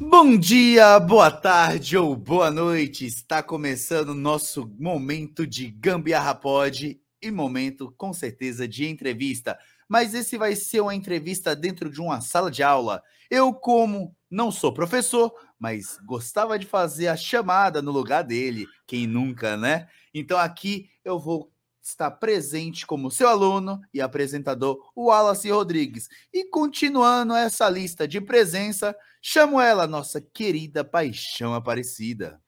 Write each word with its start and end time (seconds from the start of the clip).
Bom 0.00 0.36
dia, 0.36 1.00
boa 1.00 1.28
tarde 1.28 1.96
ou 1.96 2.14
boa 2.14 2.52
noite. 2.52 3.04
Está 3.04 3.42
começando 3.42 4.10
o 4.10 4.14
nosso 4.14 4.72
momento 4.78 5.44
de 5.44 5.68
Gambiarra 5.72 6.36
Pod 6.36 7.00
e 7.20 7.30
momento, 7.32 7.92
com 7.96 8.12
certeza, 8.12 8.68
de 8.68 8.86
entrevista. 8.86 9.58
Mas 9.88 10.14
esse 10.14 10.38
vai 10.38 10.54
ser 10.54 10.82
uma 10.82 10.94
entrevista 10.94 11.54
dentro 11.56 11.90
de 11.90 12.00
uma 12.00 12.20
sala 12.20 12.48
de 12.48 12.62
aula. 12.62 13.02
Eu, 13.28 13.52
como 13.52 14.14
não 14.30 14.52
sou 14.52 14.72
professor, 14.72 15.34
mas 15.58 15.98
gostava 16.06 16.56
de 16.56 16.66
fazer 16.66 17.08
a 17.08 17.16
chamada 17.16 17.82
no 17.82 17.90
lugar 17.90 18.22
dele. 18.22 18.68
Quem 18.86 19.04
nunca, 19.04 19.56
né? 19.56 19.88
Então 20.14 20.38
aqui 20.38 20.88
eu 21.04 21.18
vou 21.18 21.50
estar 21.82 22.10
presente 22.12 22.86
como 22.86 23.10
seu 23.10 23.28
aluno 23.28 23.80
e 23.92 24.00
apresentador, 24.00 24.78
Wallace 24.96 25.50
Rodrigues. 25.50 26.08
E 26.32 26.44
continuando 26.44 27.34
essa 27.34 27.68
lista 27.68 28.06
de 28.06 28.20
presença, 28.20 28.94
chamo 29.22 29.60
ela, 29.60 29.86
nossa 29.86 30.20
querida 30.20 30.84
paixão 30.84 31.54
Aparecida. 31.54 32.40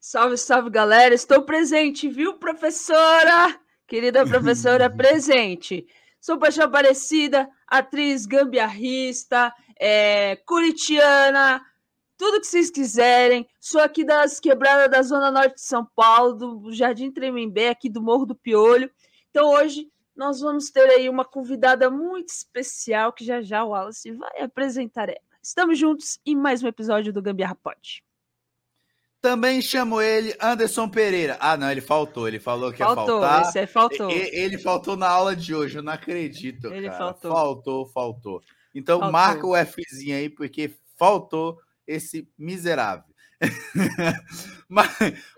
Salve, 0.00 0.36
salve, 0.36 0.70
galera. 0.70 1.14
Estou 1.14 1.42
presente, 1.42 2.08
viu, 2.08 2.38
professora? 2.38 3.58
Querida 3.88 4.24
professora, 4.24 4.88
presente. 4.94 5.86
Sou 6.20 6.38
Paixão 6.38 6.64
Aparecida, 6.64 7.48
atriz 7.66 8.26
gambiarrista, 8.26 9.52
é, 9.78 10.36
curitiana, 10.46 11.64
tudo 12.16 12.40
que 12.40 12.46
vocês 12.46 12.70
quiserem. 12.70 13.48
Sou 13.60 13.80
aqui 13.80 14.04
das 14.04 14.40
quebradas 14.40 14.90
da 14.90 15.02
Zona 15.02 15.30
Norte 15.30 15.54
de 15.54 15.62
São 15.62 15.86
Paulo, 15.94 16.32
do 16.32 16.72
Jardim 16.72 17.10
Tremembé, 17.10 17.68
aqui 17.68 17.88
do 17.88 18.02
Morro 18.02 18.26
do 18.26 18.34
Piolho. 18.34 18.90
Então 19.30 19.50
hoje 19.50 19.88
nós 20.16 20.40
vamos 20.40 20.70
ter 20.70 20.88
aí 20.90 21.08
uma 21.08 21.24
convidada 21.24 21.90
muito 21.90 22.30
especial 22.30 23.12
que 23.12 23.24
já 23.24 23.42
já 23.42 23.64
o 23.64 23.68
Wallace 23.68 24.10
vai 24.12 24.40
apresentar 24.40 25.08
ela. 25.08 25.25
Estamos 25.46 25.78
juntos 25.78 26.18
em 26.26 26.34
mais 26.34 26.60
um 26.64 26.66
episódio 26.66 27.12
do 27.12 27.22
Gambiarra 27.22 27.54
Pod. 27.54 28.02
Também 29.20 29.62
chamo 29.62 30.02
ele 30.02 30.36
Anderson 30.40 30.88
Pereira. 30.88 31.36
Ah, 31.38 31.56
não, 31.56 31.70
ele 31.70 31.80
faltou. 31.80 32.26
Ele 32.26 32.40
falou 32.40 32.72
que 32.72 32.78
faltou, 32.78 33.04
ia 33.04 33.28
faltar. 33.28 33.42
Esse 33.42 33.58
aí 33.60 33.66
faltou. 33.68 34.10
E- 34.10 34.28
Ele 34.34 34.58
faltou 34.58 34.96
na 34.96 35.08
aula 35.08 35.36
de 35.36 35.54
hoje, 35.54 35.78
eu 35.78 35.84
não 35.84 35.92
acredito. 35.92 36.66
Ele 36.66 36.88
cara. 36.88 36.98
faltou. 36.98 37.30
Faltou, 37.30 37.86
faltou. 37.86 38.42
Então 38.74 38.98
Faltou. 38.98 39.12
marca 39.12 39.46
o 39.46 39.54
Fzinho 39.64 40.16
aí, 40.16 40.28
porque 40.28 40.74
faltou 40.98 41.60
esse 41.86 42.28
miserável. 42.36 43.04
mas, 44.68 44.90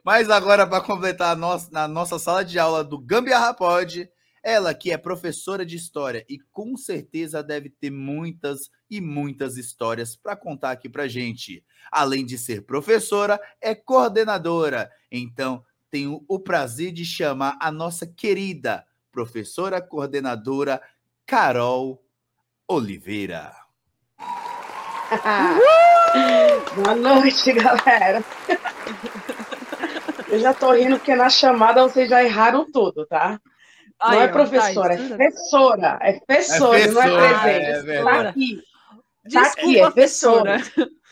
mas 0.02 0.30
agora, 0.30 0.66
para 0.66 0.80
completar 0.80 1.32
a 1.32 1.36
nossa, 1.36 1.68
na 1.70 1.86
nossa 1.86 2.18
sala 2.18 2.42
de 2.42 2.58
aula 2.58 2.82
do 2.82 2.98
Gambiarra 2.98 3.52
Pod, 3.52 4.10
ela 4.42 4.74
que 4.74 4.90
é 4.90 4.96
professora 4.96 5.64
de 5.64 5.76
história 5.76 6.24
e 6.28 6.38
com 6.52 6.76
certeza 6.76 7.42
deve 7.42 7.70
ter 7.70 7.90
muitas 7.90 8.70
e 8.90 9.00
muitas 9.00 9.56
histórias 9.56 10.16
para 10.16 10.36
contar 10.36 10.72
aqui 10.72 10.88
para 10.88 11.08
gente. 11.08 11.64
Além 11.90 12.24
de 12.24 12.38
ser 12.38 12.62
professora, 12.62 13.40
é 13.60 13.74
coordenadora. 13.74 14.90
Então, 15.10 15.64
tenho 15.90 16.24
o 16.28 16.38
prazer 16.38 16.92
de 16.92 17.04
chamar 17.04 17.58
a 17.60 17.70
nossa 17.72 18.06
querida 18.06 18.86
professora 19.10 19.80
coordenadora 19.80 20.80
Carol 21.26 22.04
Oliveira. 22.66 23.52
Boa 26.74 26.94
noite, 26.94 27.52
galera. 27.52 28.22
Eu 30.28 30.38
já 30.38 30.52
tô 30.52 30.72
rindo 30.72 30.98
porque 30.98 31.14
na 31.14 31.30
chamada 31.30 31.82
vocês 31.82 32.08
já 32.08 32.22
erraram 32.22 32.70
tudo, 32.70 33.06
tá? 33.06 33.40
Não 34.00 34.10
Aí, 34.10 34.18
é 34.20 34.28
professora, 34.28 34.88
tá, 34.88 34.94
é 34.94 34.96
isso. 34.96 35.16
professora. 35.16 35.98
É 36.02 36.12
professora, 36.20 36.86
não 36.86 36.92
professora, 36.94 37.50
é 37.50 37.56
é 37.56 37.70
presente. 37.70 37.86
verdade. 37.86 38.22
tá 38.22 38.28
aqui. 38.28 38.62
Tá 39.32 39.42
aqui, 39.42 39.76
é 39.78 39.82
professora. 39.82 40.56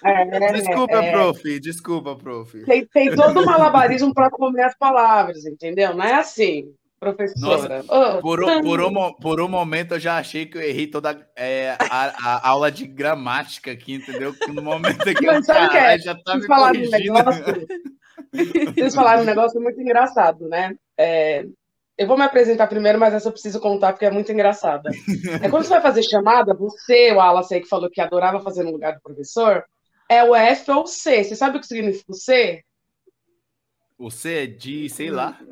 É, 0.05 0.53
Desculpa, 0.53 0.97
é, 0.97 1.11
prof. 1.11 1.61
Desculpa, 1.61 2.17
prof. 2.17 2.65
Tem, 2.65 2.87
tem 2.87 3.15
todo 3.15 3.41
um 3.41 3.45
malabarismo 3.45 4.15
para 4.15 4.31
comer 4.31 4.63
as 4.63 4.77
palavras, 4.79 5.45
entendeu? 5.47 5.95
Não 5.95 6.05
é 6.05 6.15
assim, 6.15 6.73
professora. 7.01 7.83
Ô, 7.89 8.21
Por, 8.21 8.45
um- 8.45 8.63
por, 8.63 8.81
um, 8.81 9.13
por 9.15 9.41
um 9.41 9.49
momento 9.49 9.95
eu 9.95 10.01
já 10.01 10.19
achei 10.19 10.47
que 10.47 10.57
eu 10.57 10.63
errei 10.63 10.87
toda 10.87 11.27
é, 11.35 11.77
a, 11.81 12.39
a 12.39 12.49
aula 12.49 12.71
de 12.71 12.87
gramática 12.87 13.73
aqui, 13.73 13.95
entendeu? 13.95 14.35
No 14.49 14.63
momento 14.63 14.99
que 15.15 15.27
eu 15.27 15.33
Mas 15.33 15.49
é? 15.49 15.99
já 15.99 16.15
tá 16.15 16.37
me 16.37 16.45
um 16.45 16.47
corrigindo. 16.47 16.91
negócio. 17.15 17.45
Vocês 18.75 18.95
falaram 18.95 19.23
um 19.23 19.27
negócio 19.27 19.61
muito 19.61 19.81
engraçado, 19.81 20.49
né? 20.49 20.75
É, 20.97 21.45
eu 21.99 22.07
vou 22.07 22.17
me 22.17 22.25
apresentar 22.25 22.67
primeiro, 22.67 22.99
mas 22.99 23.15
essa 23.15 23.29
eu 23.29 23.33
preciso 23.33 23.59
contar 23.59 23.93
porque 23.93 24.05
é 24.05 24.11
muito 24.11 24.31
engraçada. 24.31 24.91
É 25.43 25.49
quando 25.49 25.65
você 25.65 25.71
vai 25.71 25.81
fazer 25.81 26.03
chamada, 26.03 26.55
você, 26.55 27.13
o 27.13 27.17
Wallace 27.17 27.55
aí 27.55 27.61
que 27.61 27.69
falou 27.69 27.91
que 27.91 28.01
adorava 28.01 28.41
fazer 28.41 28.63
no 28.63 28.71
lugar 28.71 28.95
do 28.95 29.01
professor, 29.01 29.65
é 30.09 30.23
o 30.23 30.35
F 30.35 30.71
ou 30.71 30.83
o 30.83 30.87
C. 30.87 31.25
Você 31.25 31.35
sabe 31.35 31.57
o 31.57 31.61
que 31.61 31.67
significa 31.67 32.11
o 32.11 32.15
C? 32.15 32.63
O 33.99 34.11
C 34.11 34.45
é 34.45 34.47
de, 34.47 34.89
sei 34.91 35.11
lá. 35.11 35.39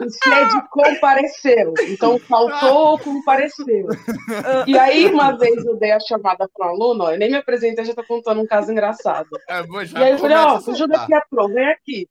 O 0.00 0.08
C 0.08 0.30
é 0.30 0.44
de 0.44 0.68
compareceu. 0.70 1.74
Então, 1.88 2.18
faltou 2.20 2.92
ou 2.92 2.98
compareceu. 2.98 3.88
E 4.66 4.78
aí, 4.78 5.06
uma 5.06 5.36
vez 5.36 5.64
eu 5.64 5.76
dei 5.76 5.90
a 5.90 5.98
chamada 6.00 6.48
para 6.54 6.68
um 6.68 6.70
aluno, 6.70 7.04
ó, 7.04 7.12
eu 7.12 7.18
nem 7.18 7.30
me 7.30 7.36
apresentei, 7.36 7.84
já 7.84 7.94
tô 7.94 8.04
contando 8.04 8.40
um 8.40 8.46
caso 8.46 8.70
engraçado. 8.70 9.28
Já 9.86 10.00
E 10.00 10.04
aí 10.04 10.12
eu 10.12 10.18
falei, 10.18 10.36
ó, 10.36 10.60
soltar. 10.60 10.74
ajuda 10.74 10.96
aqui 11.02 11.14
a 11.14 11.22
Pro, 11.28 11.48
vem 11.48 11.66
aqui. 11.66 12.08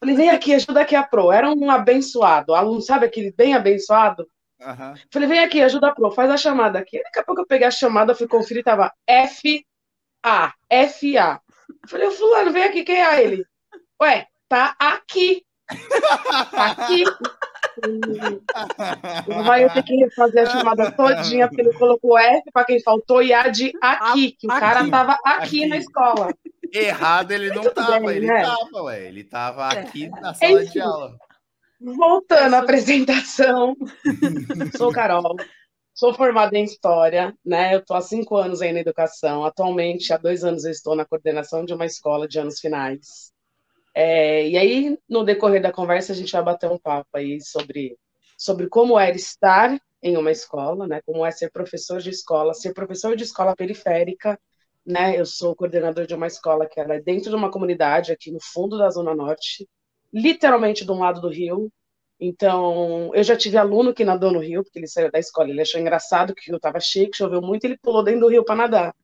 Falei, 0.00 0.14
vem 0.14 0.30
aqui, 0.30 0.54
ajuda 0.54 0.80
aqui 0.82 0.94
a 0.94 1.02
Pro. 1.02 1.32
Era 1.32 1.50
um 1.50 1.70
abençoado, 1.70 2.54
aluno, 2.54 2.80
sabe 2.80 3.06
aquele 3.06 3.32
bem 3.32 3.54
abençoado? 3.54 4.28
Aham. 4.60 4.94
Falei, 5.12 5.28
vem 5.28 5.40
aqui, 5.40 5.60
ajuda 5.60 5.88
a 5.88 5.94
Pro, 5.94 6.10
faz 6.10 6.30
a 6.30 6.36
chamada 6.36 6.78
aqui. 6.78 7.02
Daqui 7.02 7.18
a 7.18 7.24
pouco 7.24 7.40
eu 7.42 7.46
peguei 7.46 7.66
a 7.66 7.70
chamada, 7.70 8.14
fui 8.14 8.28
conferir, 8.28 8.62
tava 8.64 8.92
F-A, 9.06 10.52
F-A. 10.70 11.40
Falei, 11.88 12.10
fulano, 12.10 12.52
vem 12.52 12.62
aqui, 12.64 12.82
quem 12.84 13.00
é 13.00 13.22
ele? 13.24 13.44
Ué, 14.00 14.26
tá 14.48 14.74
aqui. 14.78 15.44
Tá 16.50 16.66
aqui. 16.72 17.04
Vai 19.44 19.64
eu 19.64 19.70
ter 19.70 19.82
que 19.82 19.94
refazer 19.96 20.42
a 20.48 20.50
chamada 20.50 20.90
todinha, 20.92 21.46
porque 21.48 21.60
ele 21.60 21.72
colocou 21.74 22.18
F 22.18 22.50
para 22.52 22.64
quem 22.64 22.82
faltou 22.82 23.22
e 23.22 23.32
A 23.32 23.48
de 23.48 23.72
aqui, 23.80 24.32
que 24.32 24.46
o 24.46 24.50
cara 24.50 24.80
Aqui. 24.80 24.90
tava 24.90 25.12
aqui, 25.24 25.62
Aqui. 25.62 25.66
na 25.66 25.76
escola. 25.76 26.34
Errado 26.72 27.32
ele 27.32 27.48
não 27.54 27.72
tava, 27.72 28.00
bem, 28.00 28.16
ele 28.16 28.26
né? 28.26 28.42
tava, 28.42 28.82
ué. 28.82 29.06
Ele 29.06 29.24
tava 29.24 29.68
aqui 29.68 30.08
na 30.08 30.34
sala 30.34 30.60
de 30.60 30.68
Enfim. 30.68 30.80
aula. 30.80 31.18
Voltando 31.80 32.54
à 32.54 32.58
apresentação, 32.58 33.76
sou 34.76 34.90
Carol, 34.90 35.36
sou 35.94 36.12
formada 36.12 36.56
em 36.58 36.64
História, 36.64 37.32
né? 37.44 37.74
Eu 37.74 37.78
estou 37.78 37.96
há 37.96 38.00
cinco 38.00 38.36
anos 38.36 38.60
aí 38.60 38.72
na 38.72 38.80
educação. 38.80 39.44
Atualmente, 39.44 40.12
há 40.12 40.16
dois 40.16 40.42
anos, 40.44 40.64
eu 40.64 40.72
estou 40.72 40.96
na 40.96 41.04
coordenação 41.04 41.64
de 41.64 41.72
uma 41.72 41.86
escola 41.86 42.26
de 42.26 42.38
anos 42.38 42.58
finais. 42.58 43.32
É, 43.94 44.48
e 44.48 44.56
aí, 44.56 44.98
no 45.08 45.24
decorrer 45.24 45.62
da 45.62 45.72
conversa, 45.72 46.12
a 46.12 46.16
gente 46.16 46.32
vai 46.32 46.42
bater 46.42 46.70
um 46.70 46.78
papo 46.78 47.08
aí 47.14 47.40
sobre, 47.40 47.96
sobre 48.36 48.68
como 48.68 48.98
é 48.98 49.10
estar 49.12 49.76
em 50.02 50.16
uma 50.16 50.30
escola, 50.30 50.86
né? 50.86 51.00
Como 51.04 51.24
é 51.24 51.30
ser 51.30 51.50
professor 51.50 52.00
de 52.00 52.10
escola, 52.10 52.54
ser 52.54 52.72
professor 52.72 53.16
de 53.16 53.24
escola 53.24 53.56
periférica, 53.56 54.38
né? 54.88 55.18
Eu 55.18 55.26
sou 55.26 55.54
coordenador 55.54 56.06
de 56.06 56.14
uma 56.14 56.26
escola 56.26 56.66
que 56.68 56.80
ela 56.80 56.94
é 56.94 57.00
dentro 57.00 57.30
de 57.30 57.36
uma 57.36 57.50
comunidade 57.50 58.10
aqui 58.12 58.30
no 58.32 58.38
fundo 58.40 58.78
da 58.78 58.90
Zona 58.90 59.14
Norte, 59.14 59.68
literalmente 60.12 60.84
de 60.84 60.90
um 60.90 60.98
lado 61.00 61.20
do 61.20 61.28
rio. 61.28 61.70
Então, 62.20 63.10
eu 63.14 63.22
já 63.22 63.36
tive 63.36 63.56
aluno 63.56 63.94
que 63.94 64.04
nadou 64.04 64.32
no 64.32 64.40
rio, 64.40 64.64
porque 64.64 64.78
ele 64.78 64.88
saiu 64.88 65.10
da 65.10 65.18
escola, 65.20 65.50
ele 65.50 65.60
achou 65.60 65.80
engraçado 65.80 66.34
que 66.34 66.42
o 66.42 66.44
rio 66.46 66.56
estava 66.56 66.80
cheio, 66.80 67.10
que 67.10 67.16
choveu 67.16 67.40
muito, 67.40 67.64
ele 67.64 67.78
pulou 67.80 68.02
dentro 68.02 68.22
do 68.22 68.28
rio 68.28 68.44
para 68.44 68.56
nadar. 68.56 68.94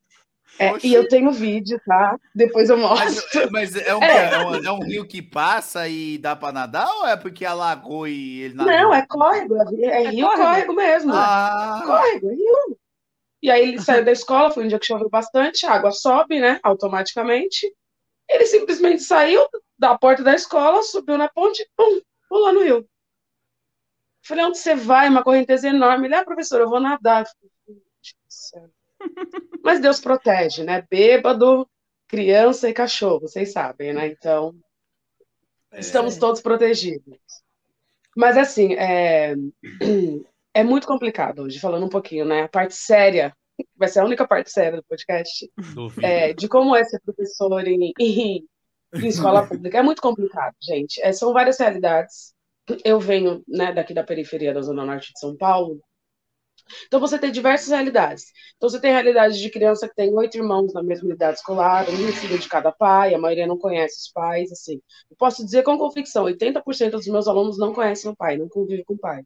É, 0.58 0.72
e 0.84 0.94
eu 0.94 1.08
tenho 1.08 1.32
vídeo, 1.32 1.80
tá? 1.84 2.16
Depois 2.34 2.70
eu 2.70 2.76
mostro. 2.76 3.22
Mas, 3.50 3.74
mas 3.74 3.76
é, 3.76 3.94
um, 3.94 4.00
É. 4.02 4.34
é 4.34 4.38
um- 4.46 4.54
é 4.66 4.72
um 4.72 4.84
rio 4.84 5.06
que 5.06 5.20
passa 5.20 5.88
e 5.88 6.16
dá 6.18 6.36
pra 6.36 6.52
nadar 6.52 6.88
ou 6.88 7.06
é 7.08 7.16
porque 7.16 7.44
alagou 7.44 8.06
e 8.06 8.42
ele 8.42 8.54
nadou? 8.54 8.72
Não, 8.72 8.94
é 8.94 9.04
córrego, 9.06 9.56
é, 9.56 10.04
é 10.04 10.08
rio 10.10 10.26
córrego. 10.26 10.44
córrego 10.48 10.72
mesmo. 10.74 11.12
Ah, 11.12 11.82
Córrego, 11.86 12.30
é 12.30 12.34
rio. 12.34 12.78
E 13.44 13.50
aí 13.50 13.68
ele 13.68 13.78
saiu 13.78 14.02
da 14.02 14.10
escola, 14.10 14.50
foi 14.50 14.64
um 14.64 14.68
dia 14.68 14.78
que 14.78 14.86
choveu 14.86 15.10
bastante, 15.10 15.66
a 15.66 15.72
água 15.72 15.90
sobe, 15.90 16.40
né, 16.40 16.58
automaticamente. 16.62 17.70
Ele 18.26 18.46
simplesmente 18.46 19.02
saiu 19.02 19.46
da 19.78 19.98
porta 19.98 20.22
da 20.22 20.34
escola, 20.34 20.82
subiu 20.82 21.18
na 21.18 21.28
ponte, 21.28 21.68
pum, 21.76 22.00
pulou 22.26 22.54
no 22.54 22.62
rio. 22.62 22.88
Falei, 24.24 24.46
onde 24.46 24.56
você 24.56 24.74
vai? 24.74 25.10
Uma 25.10 25.22
correnteza 25.22 25.68
enorme. 25.68 26.06
Ele, 26.06 26.14
ah, 26.14 26.24
professor, 26.24 26.58
eu 26.58 26.70
vou 26.70 26.80
nadar. 26.80 27.20
Eu 27.20 27.26
falei, 27.26 27.82
"Gente 28.00 28.16
do 28.16 28.32
céu." 28.32 28.70
Mas 29.62 29.78
Deus 29.78 30.00
protege, 30.00 30.64
né? 30.64 30.80
Bêbado, 30.88 31.68
criança 32.08 32.70
e 32.70 32.72
cachorro, 32.72 33.20
vocês 33.20 33.52
sabem, 33.52 33.92
né? 33.92 34.06
Então, 34.06 34.54
estamos 35.74 36.16
todos 36.16 36.40
protegidos. 36.40 37.18
Mas 38.16 38.38
assim, 38.38 38.72
é, 38.72 39.34
é 40.54 40.62
muito 40.62 40.86
complicado 40.86 41.42
hoje, 41.42 41.58
falando 41.58 41.84
um 41.84 41.88
pouquinho, 41.88 42.24
né? 42.24 42.42
A 42.42 42.48
parte 42.48 42.74
séria, 42.74 43.36
vai 43.76 43.88
ser 43.88 44.00
a 44.00 44.04
única 44.04 44.26
parte 44.26 44.50
séria 44.50 44.78
do 44.78 44.84
podcast, 44.84 45.50
é, 46.00 46.32
de 46.32 46.48
como 46.48 46.74
é 46.76 46.84
ser 46.84 47.00
professor 47.00 47.66
em, 47.66 47.92
em, 47.98 48.46
em 48.94 49.06
escola 49.06 49.46
pública. 49.46 49.78
É 49.78 49.82
muito 49.82 50.00
complicado, 50.00 50.54
gente. 50.62 51.02
É, 51.02 51.12
são 51.12 51.32
várias 51.32 51.58
realidades. 51.58 52.32
Eu 52.84 53.00
venho 53.00 53.42
né, 53.46 53.72
daqui 53.72 53.92
da 53.92 54.04
periferia 54.04 54.54
da 54.54 54.62
Zona 54.62 54.86
Norte 54.86 55.12
de 55.12 55.18
São 55.18 55.36
Paulo. 55.36 55.80
Então 56.86 57.00
você 57.00 57.18
tem 57.18 57.30
diversas 57.30 57.68
realidades. 57.68 58.24
Então 58.56 58.70
você 58.70 58.80
tem 58.80 58.92
a 58.92 58.94
realidade 58.94 59.38
de 59.38 59.50
criança 59.50 59.88
que 59.88 59.94
tem 59.94 60.14
oito 60.14 60.36
irmãos 60.36 60.72
na 60.72 60.82
mesma 60.82 61.12
idade 61.12 61.38
escolar, 61.38 61.86
um 61.90 62.12
filho 62.12 62.38
de 62.38 62.48
cada 62.48 62.72
pai, 62.72 63.12
a 63.12 63.18
maioria 63.18 63.46
não 63.46 63.58
conhece 63.58 63.98
os 64.00 64.12
pais, 64.12 64.50
assim. 64.52 64.80
Eu 65.10 65.16
posso 65.18 65.44
dizer 65.44 65.62
com 65.62 65.76
convicção, 65.76 66.24
80% 66.24 66.90
dos 66.92 67.06
meus 67.08 67.28
alunos 67.28 67.58
não 67.58 67.74
conhecem 67.74 68.10
o 68.10 68.16
pai, 68.16 68.38
não 68.38 68.48
convivem 68.48 68.84
com 68.84 68.94
o 68.94 68.98
pai. 68.98 69.22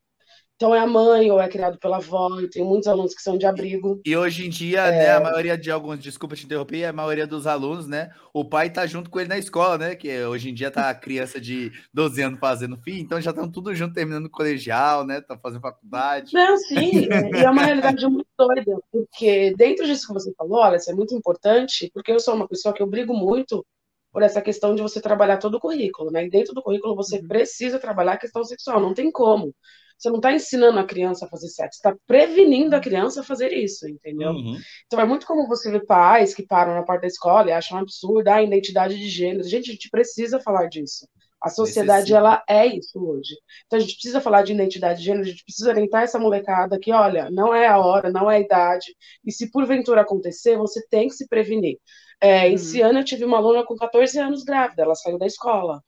Então 0.59 0.75
é 0.75 0.81
a 0.81 0.87
mãe 0.89 1.31
ou 1.31 1.41
é 1.41 1.47
criado 1.47 1.79
pela 1.79 1.99
avó, 1.99 2.37
eu 2.41 2.51
tenho 2.51 2.67
muitos 2.67 2.89
alunos 2.89 3.15
que 3.15 3.23
são 3.23 3.39
de 3.39 3.47
abrigo. 3.47 4.01
E 4.05 4.17
hoje 4.17 4.45
em 4.45 4.51
dia, 4.51 4.91
né, 4.91 5.13
a 5.13 5.21
maioria 5.21 5.57
de 5.57 5.71
alguns, 5.71 6.01
desculpa 6.01 6.35
te 6.35 6.47
interromper, 6.47 6.85
a 6.85 6.93
maioria 6.93 7.29
dos 7.29 7.47
alunos, 7.47 7.87
né, 7.87 8.11
o 8.35 8.45
pai 8.45 8.69
tá 8.69 8.85
junto 8.85 9.09
com 9.09 9.21
ele 9.21 9.29
na 9.29 9.39
escola, 9.39 9.79
né, 9.79 9.95
que 9.95 10.25
hoje 10.25 10.51
em 10.51 10.55
dia 10.55 10.69
tá 10.69 10.91
a 10.91 10.95
criança 10.97 11.41
de 11.41 11.71
12 11.95 12.21
anos 12.23 12.41
fazendo 12.41 12.77
filho, 12.77 12.99
então 12.99 13.21
já 13.21 13.31
estão 13.31 13.49
tudo 13.49 13.73
junto 13.73 13.95
terminando 13.95 14.27
o 14.27 14.31
colegial, 14.31 15.07
né, 15.07 15.21
tá 15.21 15.39
fazendo 15.39 15.61
faculdade. 15.61 16.33
Não, 16.35 16.57
sim, 16.57 17.07
e 17.07 17.37
é 17.39 17.49
uma 17.49 17.63
realidade 17.63 18.05
muito 18.09 18.27
doida, 18.37 18.81
porque 18.91 19.55
dentro 19.57 19.87
disso 19.87 20.09
que 20.09 20.13
você 20.13 20.35
falou, 20.37 20.59
olha, 20.59 20.75
isso 20.75 20.91
é 20.91 20.95
muito 20.95 21.15
importante, 21.15 21.89
porque 21.95 22.11
eu 22.11 22.19
sou 22.19 22.35
uma 22.35 22.49
pessoa 22.49 22.75
que 22.75 22.83
eu 22.83 22.87
brigo 22.89 23.15
muito 23.15 23.65
por 24.13 24.25
essa 24.25 24.43
questão 24.43 24.75
de 24.75 24.83
você 24.83 25.01
trabalhar 25.01 25.37
todo 25.37 25.55
o 25.55 25.61
currículo, 25.61 26.11
né, 26.11 26.27
e 26.27 26.31
dentro 26.31 26.53
do 26.53 26.65
currículo 26.65 26.97
você 26.97 27.23
precisa 27.23 27.79
trabalhar 27.79 28.15
a 28.15 28.19
questão 28.19 28.43
sexual, 28.43 28.81
não 28.81 28.93
tem 28.93 29.13
como. 29.13 29.55
Você 29.99 30.09
não 30.11 30.17
está 30.17 30.33
ensinando 30.33 30.79
a 30.79 30.85
criança 30.85 31.27
a 31.27 31.29
fazer 31.29 31.49
sexo, 31.49 31.79
está 31.79 31.95
prevenindo 32.07 32.77
a 32.77 32.81
criança 32.81 33.21
a 33.21 33.25
fazer 33.25 33.53
isso, 33.53 33.89
entendeu? 33.89 34.31
Uhum. 34.31 34.57
Então 34.87 35.01
é 35.01 35.05
muito 35.05 35.27
comum 35.27 35.49
você 35.49 35.71
ver 35.71 35.85
pais 35.85 36.35
que 36.35 36.47
param 36.47 36.75
na 36.75 36.85
porta 36.85 37.03
da 37.03 37.09
escola 37.09 37.49
e 37.49 37.53
acham 37.53 37.77
um 37.77 37.81
absurdo 37.81 38.29
a 38.29 38.43
identidade 38.43 38.97
de 38.97 39.09
gênero. 39.09 39.43
Gente, 39.43 39.71
a 39.71 39.73
gente 39.73 39.91
precisa 39.91 40.39
falar 40.41 40.67
disso. 40.69 41.07
A 41.41 41.51
sociedade, 41.51 42.11
Necessita. 42.13 42.19
ela 42.19 42.45
é 42.49 42.67
isso 42.67 42.99
hoje. 42.99 43.35
Então 43.67 43.77
a 43.77 43.81
gente 43.81 43.95
precisa 43.95 44.21
falar 44.21 44.43
de 44.43 44.53
identidade 44.53 44.99
de 45.01 45.05
gênero, 45.05 45.25
a 45.25 45.29
gente 45.29 45.45
precisa 45.45 45.71
orientar 45.71 46.03
essa 46.03 46.19
molecada 46.19 46.79
que, 46.81 46.93
olha, 46.93 47.31
não 47.31 47.55
é 47.55 47.67
a 47.67 47.79
hora, 47.79 48.11
não 48.11 48.31
é 48.31 48.37
a 48.37 48.41
idade. 48.41 48.95
E 49.25 49.33
se 49.33 49.51
porventura 49.51 50.01
acontecer, 50.01 50.57
você 50.57 50.85
tem 50.89 51.09
que 51.09 51.15
se 51.15 51.29
prevenir. 51.29 51.79
É, 52.21 52.47
Uhum. 52.49 52.55
Esse 52.55 52.81
ano 52.81 52.99
eu 53.01 53.05
tive 53.05 53.25
uma 53.25 53.37
aluna 53.39 53.65
com 53.65 53.77
14 53.77 54.19
anos 54.19 54.43
grávida, 54.43 54.83
ela 54.83 54.95
saiu 54.95 55.19
da 55.19 55.27
escola. 55.27 55.81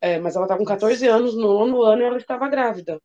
É, 0.00 0.18
mas 0.18 0.36
ela 0.36 0.44
está 0.46 0.56
com 0.56 0.64
14 0.64 1.06
anos, 1.06 1.34
no 1.34 1.42
nono 1.42 1.82
ano 1.82 2.02
ela 2.02 2.16
estava 2.18 2.48
grávida. 2.48 3.00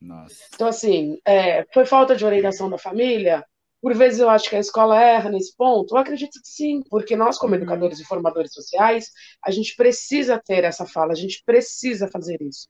Nossa. 0.00 0.34
Então, 0.54 0.68
assim, 0.68 1.18
é, 1.26 1.64
foi 1.72 1.84
falta 1.84 2.16
de 2.16 2.24
orientação 2.24 2.70
da 2.70 2.78
família? 2.78 3.44
Por 3.82 3.94
vezes 3.94 4.20
eu 4.20 4.28
acho 4.28 4.48
que 4.48 4.56
a 4.56 4.60
escola 4.60 5.00
erra 5.00 5.30
nesse 5.30 5.56
ponto. 5.56 5.94
Eu 5.94 5.98
acredito 5.98 6.32
que 6.42 6.48
sim, 6.48 6.82
porque 6.90 7.16
nós, 7.16 7.38
como 7.38 7.54
educadores 7.54 7.98
e 7.98 8.04
formadores 8.04 8.52
sociais, 8.52 9.10
a 9.44 9.50
gente 9.50 9.74
precisa 9.74 10.40
ter 10.44 10.64
essa 10.64 10.86
fala, 10.86 11.12
a 11.12 11.16
gente 11.16 11.42
precisa 11.44 12.06
fazer 12.08 12.36
isso. 12.42 12.68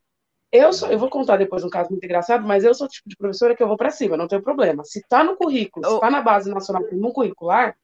Eu, 0.53 0.73
sou, 0.73 0.89
eu 0.91 0.99
vou 0.99 1.09
contar 1.09 1.37
depois 1.37 1.63
um 1.65 1.69
caso 1.71 1.91
muito 1.91 2.05
engraçado, 2.05 2.45
mas 2.47 2.65
eu 2.65 2.75
sou 2.75 2.87
o 2.87 2.91
tipo 2.91 3.09
de 3.09 3.17
professora 3.17 3.55
que 3.55 3.63
eu 3.63 3.69
vou 3.69 3.77
para 3.77 3.91
cima, 3.91 4.17
não 4.17 4.27
tem 4.27 4.41
problema. 4.43 4.85
Se 4.85 5.01
tá 5.09 5.23
no 5.23 5.37
currículo, 5.37 5.89
se 5.89 6.01
tá 6.01 6.11
na 6.11 6.21
base 6.21 6.51
nacional 6.53 6.85
comum 6.85 7.13
curricular, 7.13 7.77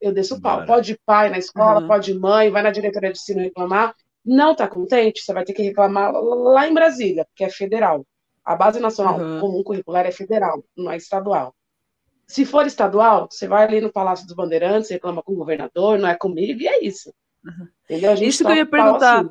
eu 0.00 0.12
desço 0.12 0.34
o 0.36 0.40
pau. 0.40 0.56
Bora. 0.56 0.66
Pode 0.66 0.92
ir 0.92 1.00
pai 1.06 1.30
na 1.30 1.38
escola, 1.38 1.80
Uhum. 1.80 1.88
pode 1.88 2.10
ir 2.10 2.18
mãe, 2.18 2.50
vai 2.50 2.62
na 2.62 2.70
diretoria 2.70 3.12
de 3.12 3.18
ensino 3.18 3.40
reclamar. 3.40 3.94
Não 4.24 4.54
tá 4.54 4.68
contente? 4.68 5.22
Você 5.22 5.32
vai 5.32 5.44
ter 5.44 5.54
que 5.54 5.62
reclamar 5.62 6.12
lá 6.12 6.66
em 6.68 6.74
Brasília, 6.74 7.24
porque 7.26 7.44
é 7.44 7.48
federal. 7.48 8.04
A 8.46 8.54
base 8.54 8.78
nacional 8.80 9.18
Uhum. 9.18 9.40
comum 9.40 9.62
curricular 9.64 10.06
é 10.06 10.12
federal, 10.12 10.62
não 10.76 10.90
é 10.90 10.96
estadual. 10.96 11.52
Se 12.28 12.44
for 12.46 12.64
estadual, 12.66 13.28
você 13.30 13.46
vai 13.48 13.64
ali 13.64 13.80
no 13.80 13.92
Palácio 13.92 14.24
dos 14.26 14.34
Bandeirantes, 14.36 14.88
reclama 14.90 15.22
com 15.22 15.32
o 15.32 15.36
governador, 15.36 15.98
não 15.98 16.08
é 16.08 16.14
comigo, 16.14 16.60
e 16.60 16.66
é 16.68 16.84
isso. 16.84 17.12
Entendeu? 17.84 18.12
A 18.12 18.14
gente 18.16 18.28
Isso 18.28 18.44
que 18.44 18.50
eu 18.52 18.56
ia 18.56 18.66
perguntar. 18.66 19.20
assim. 19.20 19.30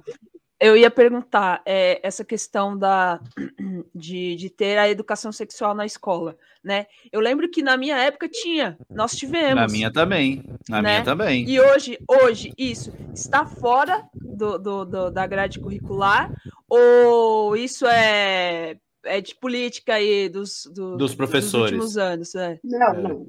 Eu 0.57 0.77
ia 0.77 0.89
perguntar 0.89 1.61
é, 1.65 1.99
essa 2.01 2.23
questão 2.23 2.77
da, 2.77 3.19
de, 3.93 4.35
de 4.37 4.49
ter 4.49 4.77
a 4.77 4.87
educação 4.89 5.29
sexual 5.31 5.75
na 5.75 5.85
escola, 5.85 6.37
né? 6.63 6.85
Eu 7.11 7.19
lembro 7.19 7.49
que 7.51 7.61
na 7.61 7.75
minha 7.75 7.97
época 7.97 8.29
tinha, 8.29 8.77
nós 8.89 9.13
tivemos. 9.15 9.55
Na 9.55 9.67
minha 9.67 9.91
também. 9.91 10.43
Na 10.69 10.81
Né? 10.81 10.91
minha 10.91 11.03
também. 11.03 11.43
E 11.49 11.59
hoje, 11.59 11.97
hoje, 12.07 12.53
isso 12.57 12.93
está 13.13 13.45
fora 13.45 14.07
do, 14.13 14.57
do- 14.57 14.85
do- 14.85 15.11
da 15.11 15.27
grade 15.27 15.59
curricular? 15.59 16.31
Ou 16.69 17.55
isso 17.57 17.85
é, 17.85 18.77
é 19.05 19.21
de 19.21 19.35
política 19.35 19.95
aí 19.95 20.27
dos, 20.29 20.69
do- 20.73 20.97
Dos 20.97 21.15
professores. 21.15 21.71
últimos 21.73 21.97
anos? 21.97 22.35
É. 22.35 22.59
Não, 22.63 22.87
É. 22.93 23.01
não. 23.01 23.27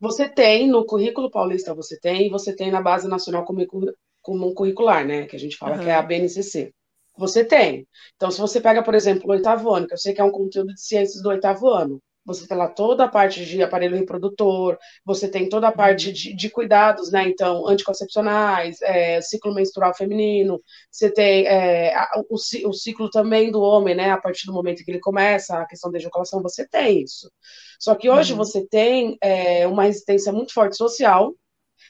Você 0.00 0.28
tem, 0.28 0.66
no 0.68 0.84
currículo 0.84 1.30
paulista 1.30 1.72
você 1.74 1.98
tem, 2.00 2.26
e 2.26 2.30
você 2.30 2.52
tem 2.54 2.70
na 2.72 2.82
base 2.82 3.06
nacional 3.06 3.44
comum, 3.44 4.52
curricular, 4.54 5.06
né? 5.06 5.26
Que 5.26 5.36
a 5.36 5.38
gente 5.38 5.56
fala 5.56 5.78
que 5.78 5.88
é 5.88 5.94
a. 5.94 6.02
BNCC. 6.02 6.72
Você 7.16 7.44
tem. 7.44 7.86
Então, 8.16 8.30
se 8.30 8.40
você 8.40 8.60
pega, 8.60 8.82
por 8.82 8.94
exemplo, 8.94 9.28
o 9.28 9.32
oitavo 9.32 9.72
ano, 9.72 9.86
que 9.86 9.94
eu 9.94 9.98
sei 9.98 10.12
que 10.14 10.20
é 10.20 10.24
um 10.24 10.30
conteúdo 10.30 10.74
de 10.74 10.80
ciências 10.80 11.22
do 11.22 11.28
oitavo 11.28 11.68
ano, 11.68 12.00
você 12.24 12.46
tem 12.46 12.56
lá 12.56 12.68
toda 12.68 13.04
a 13.04 13.08
parte 13.08 13.44
de 13.44 13.62
aparelho 13.62 13.96
reprodutor, 13.96 14.78
você 15.04 15.28
tem 15.28 15.48
toda 15.48 15.68
a 15.68 15.72
parte 15.72 16.12
de, 16.12 16.34
de 16.34 16.50
cuidados, 16.50 17.10
né? 17.10 17.28
Então, 17.28 17.66
anticoncepcionais, 17.68 18.80
é, 18.82 19.20
ciclo 19.20 19.54
menstrual 19.54 19.94
feminino, 19.94 20.60
você 20.90 21.10
tem 21.10 21.46
é, 21.46 21.94
o, 22.28 22.36
o 22.68 22.72
ciclo 22.72 23.10
também 23.10 23.50
do 23.50 23.60
homem, 23.60 23.94
né? 23.94 24.10
A 24.10 24.18
partir 24.20 24.46
do 24.46 24.52
momento 24.52 24.84
que 24.84 24.90
ele 24.90 25.00
começa, 25.00 25.58
a 25.58 25.66
questão 25.66 25.90
da 25.90 25.98
ejaculação, 25.98 26.42
você 26.42 26.66
tem 26.66 27.02
isso. 27.02 27.30
Só 27.78 27.94
que 27.94 28.08
hoje 28.10 28.32
Uhum. 28.32 28.38
você 28.38 28.66
tem 28.66 29.16
é, 29.20 29.66
uma 29.66 29.84
resistência 29.84 30.32
muito 30.32 30.52
forte 30.52 30.76
social, 30.76 31.34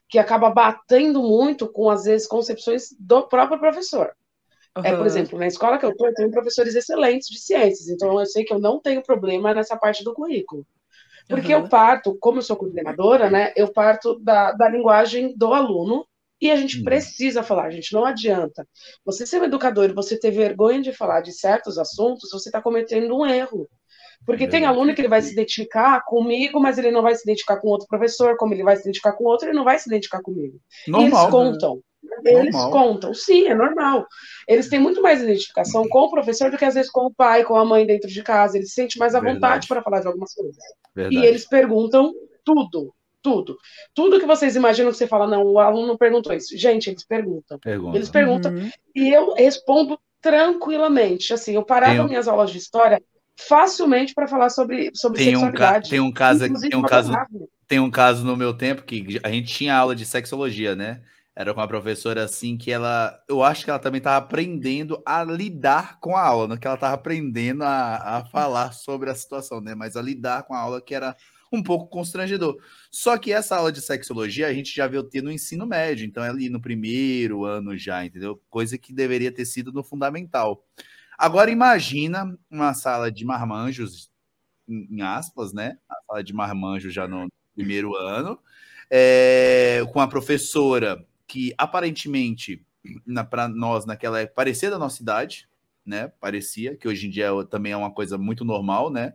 que 0.09 0.19
acaba 0.19 0.51
batendo 0.51 1.23
muito 1.23 1.71
com, 1.71 1.91
às 1.91 2.05
vezes, 2.05 2.27
concepções 2.27 2.89
do 2.99 3.23
próprio 3.29 3.59
professor. 3.59 4.13
É, 4.85 4.93
por 4.93 5.07
exemplo, 5.07 5.39
na 5.39 5.47
escola 5.47 5.79
que 5.79 5.85
eu 5.85 5.91
estou, 5.91 6.09
eu 6.09 6.15
tenho 6.15 6.31
professores 6.31 6.75
excelentes 6.75 7.29
de 7.29 7.39
ciências, 7.39 7.89
então 7.89 8.19
eu 8.19 8.27
sei 8.27 8.45
que 8.45 8.53
eu 8.53 8.59
não 8.59 8.81
tenho 8.81 9.03
problema 9.03 9.55
nessa 9.55 9.77
parte 9.77 10.03
do 10.03 10.15
currículo. 10.15 10.67
Porque 11.29 11.53
Aham. 11.53 11.65
eu 11.65 11.69
parto, 11.69 12.17
como 12.21 12.39
eu 12.39 12.43
sou 12.43 12.57
coordenadora, 12.57 13.31
né, 13.31 13.53
eu 13.57 13.73
parto 13.73 14.19
da, 14.21 14.53
da 14.53 14.69
linguagem 14.69 15.35
do 15.37 15.53
aluno 15.55 16.07
e 16.41 16.51
a 16.51 16.57
gente 16.57 16.79
Uhum. 16.79 16.85
precisa 16.85 17.43
falar, 17.43 17.67
a 17.67 17.71
gente 17.71 17.93
não 17.93 18.05
adianta. 18.05 18.67
Você 19.05 19.27
ser 19.27 19.41
um 19.41 19.45
educador 19.45 19.91
e 19.91 19.95
você 19.95 20.19
ter 20.19 20.31
vergonha 20.33 20.83
de 20.83 20.93
falar 20.93 21.21
de 21.21 21.33
certos 21.33 21.79
assuntos, 21.79 22.31
você 22.31 22.49
está 22.49 22.61
cometendo 22.61 23.17
um 23.17 23.27
erro. 23.27 23.69
Porque 24.27 24.49
tem 24.49 24.65
aluno 24.67 24.95
que 24.95 25.01
ele 25.01 25.09
vai 25.09 25.23
se 25.23 25.33
identificar 25.33 26.03
comigo, 26.05 26.61
mas 26.61 26.79
ele 26.79 26.91
não 26.91 27.03
vai 27.03 27.15
se 27.15 27.23
identificar 27.23 27.59
com 27.59 27.69
outro 27.69 27.87
professor, 27.89 28.37
como 28.37 28.55
ele 28.55 28.63
vai 28.65 28.77
se 28.77 28.83
identificar 28.83 29.13
com 29.15 29.25
outro, 29.25 29.49
ele 29.49 29.57
não 29.57 29.65
vai 29.65 29.79
se 29.79 29.89
identificar 29.89 30.23
comigo. 30.23 30.61
E 30.95 31.03
eles 31.03 31.15
Normal. 31.15 31.27
contam. 31.27 31.81
Eles 32.25 32.55
Normal. 32.55 32.71
contam, 32.71 33.15
sim, 33.15 33.47
é 33.47 33.55
normal. 33.55 34.07
Eles 34.47 34.69
têm 34.69 34.79
muito 34.79 35.01
mais 35.03 35.23
identificação 35.23 35.89
com 35.89 36.01
o 36.01 36.11
professor 36.11 36.51
do 36.51 36.57
que 36.59 36.65
às 36.65 36.75
vezes 36.75 36.91
com 36.91 37.07
o 37.07 37.15
pai, 37.15 37.45
com 37.45 37.57
a 37.57 37.65
mãe 37.65 37.87
dentro 37.87 38.09
de 38.09 38.23
casa. 38.23 38.57
Eles 38.57 38.69
se 38.71 38.75
sentem 38.75 38.99
mais 38.99 39.15
à 39.15 39.21
Verdade. 39.21 39.35
vontade 39.41 39.69
para 39.69 39.83
falar 39.83 40.01
de 40.01 40.07
algumas 40.07 40.33
coisas. 40.35 40.57
Verdade. 40.95 41.17
E 41.17 41.27
eles 41.27 41.47
perguntam 41.49 42.13
tudo, 42.45 42.95
tudo. 43.23 43.57
Tudo 43.95 44.19
que 44.21 44.27
vocês 44.27 44.57
imaginam 44.57 44.91
que 44.91 44.97
você 44.97 45.07
fala, 45.07 45.27
não, 45.27 45.43
o 45.45 45.59
aluno 45.59 45.87
não 45.87 45.97
perguntou 45.97 46.33
isso. 46.33 46.57
Gente, 46.57 46.91
eles 46.91 47.05
perguntam. 47.05 47.59
Pergunta. 47.59 47.97
Eles 47.97 48.11
perguntam 48.11 48.53
Uhum. 48.53 48.71
e 48.95 49.09
eu 49.11 49.35
respondo 49.35 49.99
tranquilamente. 50.21 51.33
Assim, 51.33 51.55
eu 51.55 51.65
parava 51.65 51.93
Tem 51.95 52.01
um- 52.03 52.09
minhas 52.09 52.29
aulas 52.29 52.51
de 52.51 52.59
história 52.59 53.01
facilmente 53.37 54.15
para 54.15 54.27
falar 54.29 54.51
sobre, 54.51 54.91
sobre 54.95 55.19
Tem 55.25 55.37
um, 55.37 55.41
ca- 55.41 55.47
sexualidade. 55.51 55.91
tem 55.91 56.01
um 56.01 56.13
caso, 56.13 56.45
Inclusive, 56.45 56.71
tem 56.71 56.79
um 56.79 56.83
eu 56.83 56.89
caso, 56.89 57.13
tem 57.67 57.79
um 57.81 57.91
caso 57.91 58.25
no 58.25 58.37
meu 58.37 58.53
tempo 58.55 58.83
que 58.83 59.19
a 59.23 59.31
gente 59.31 59.53
tinha 59.53 59.75
aula 59.75 59.95
de 59.97 60.05
sexologia, 60.05 60.77
né? 60.77 61.01
Era 61.35 61.55
com 61.55 61.61
uma 61.61 61.69
professora 61.69 62.25
assim 62.25 62.59
que 62.59 62.71
ela, 62.71 63.19
eu 63.27 63.43
acho 63.43 63.65
que 63.65 63.71
ela 63.71 63.79
também 63.79 63.99
estava 63.99 64.19
aprendendo 64.19 65.03
a 65.05 65.25
lidar 65.25 65.99
com 65.99 66.15
a 66.15 66.23
aula, 66.23 66.47
não 66.47 66.57
que 66.59 66.67
ela 66.67 66.75
estava 66.75 66.95
aprendendo 66.95 67.65
a, 67.65 68.19
a 68.19 68.25
falar 68.27 68.73
sobre 68.73 69.09
a 69.09 69.15
situação, 69.15 69.59
né? 69.61 69.75
Mas 69.75 69.97
a 69.97 70.03
lidar 70.03 70.43
com 70.43 70.53
a 70.53 70.59
aula 70.59 70.83
que 70.83 70.95
era 70.95 71.17
um 71.51 71.63
pouco 71.63 71.87
constrangedor. 71.87 72.59
Só 72.91 73.17
que 73.17 73.33
essa 73.33 73.57
aula 73.57 73.73
de 73.73 73.81
sexologia 73.81 74.47
a 74.47 74.53
gente 74.53 74.75
já 74.75 74.87
veio 74.87 75.03
ter 75.05 75.23
no 75.23 75.33
ensino 75.33 75.67
médio, 75.67 76.07
então 76.07 76.23
é 76.23 76.29
ali 76.29 76.51
no 76.51 76.61
primeiro 76.61 77.45
ano 77.45 77.77
já, 77.79 78.05
entendeu? 78.05 78.41
Coisa 78.51 78.77
que 78.77 78.93
deveria 78.93 79.33
ter 79.33 79.47
sido 79.47 79.73
no 79.73 79.83
fundamental. 79.83 80.65
Agora 81.17 81.51
imagina 81.51 82.39
uma 82.51 82.75
sala 82.75 83.11
de 83.11 83.25
marmanjos, 83.25 84.11
em 84.69 85.01
aspas, 85.03 85.53
né? 85.53 85.79
A 85.89 85.97
sala 86.07 86.25
de 86.25 86.33
marmanjos 86.35 86.93
já 86.93 87.09
no 87.09 87.29
primeiro 87.55 87.95
ano, 87.95 88.39
é, 88.91 89.83
com 89.93 90.01
a 90.01 90.09
professora 90.09 91.03
que 91.33 91.55
aparentemente, 91.57 92.63
para 93.31 93.49
nós 93.49 93.87
naquela 93.87 94.21
época, 94.21 94.35
parecia 94.35 94.71
da 94.71 94.79
nossa 94.79 95.01
idade, 95.01 95.49
né? 95.85 96.13
Parecia, 96.21 96.77
que 96.77 96.87
hoje 96.87 97.07
em 97.07 97.11
dia 97.11 97.31
também 97.49 97.73
é 97.73 97.77
uma 97.77 97.91
coisa 97.91 98.19
muito 98.19 98.45
normal, 98.45 98.91
né? 98.91 99.15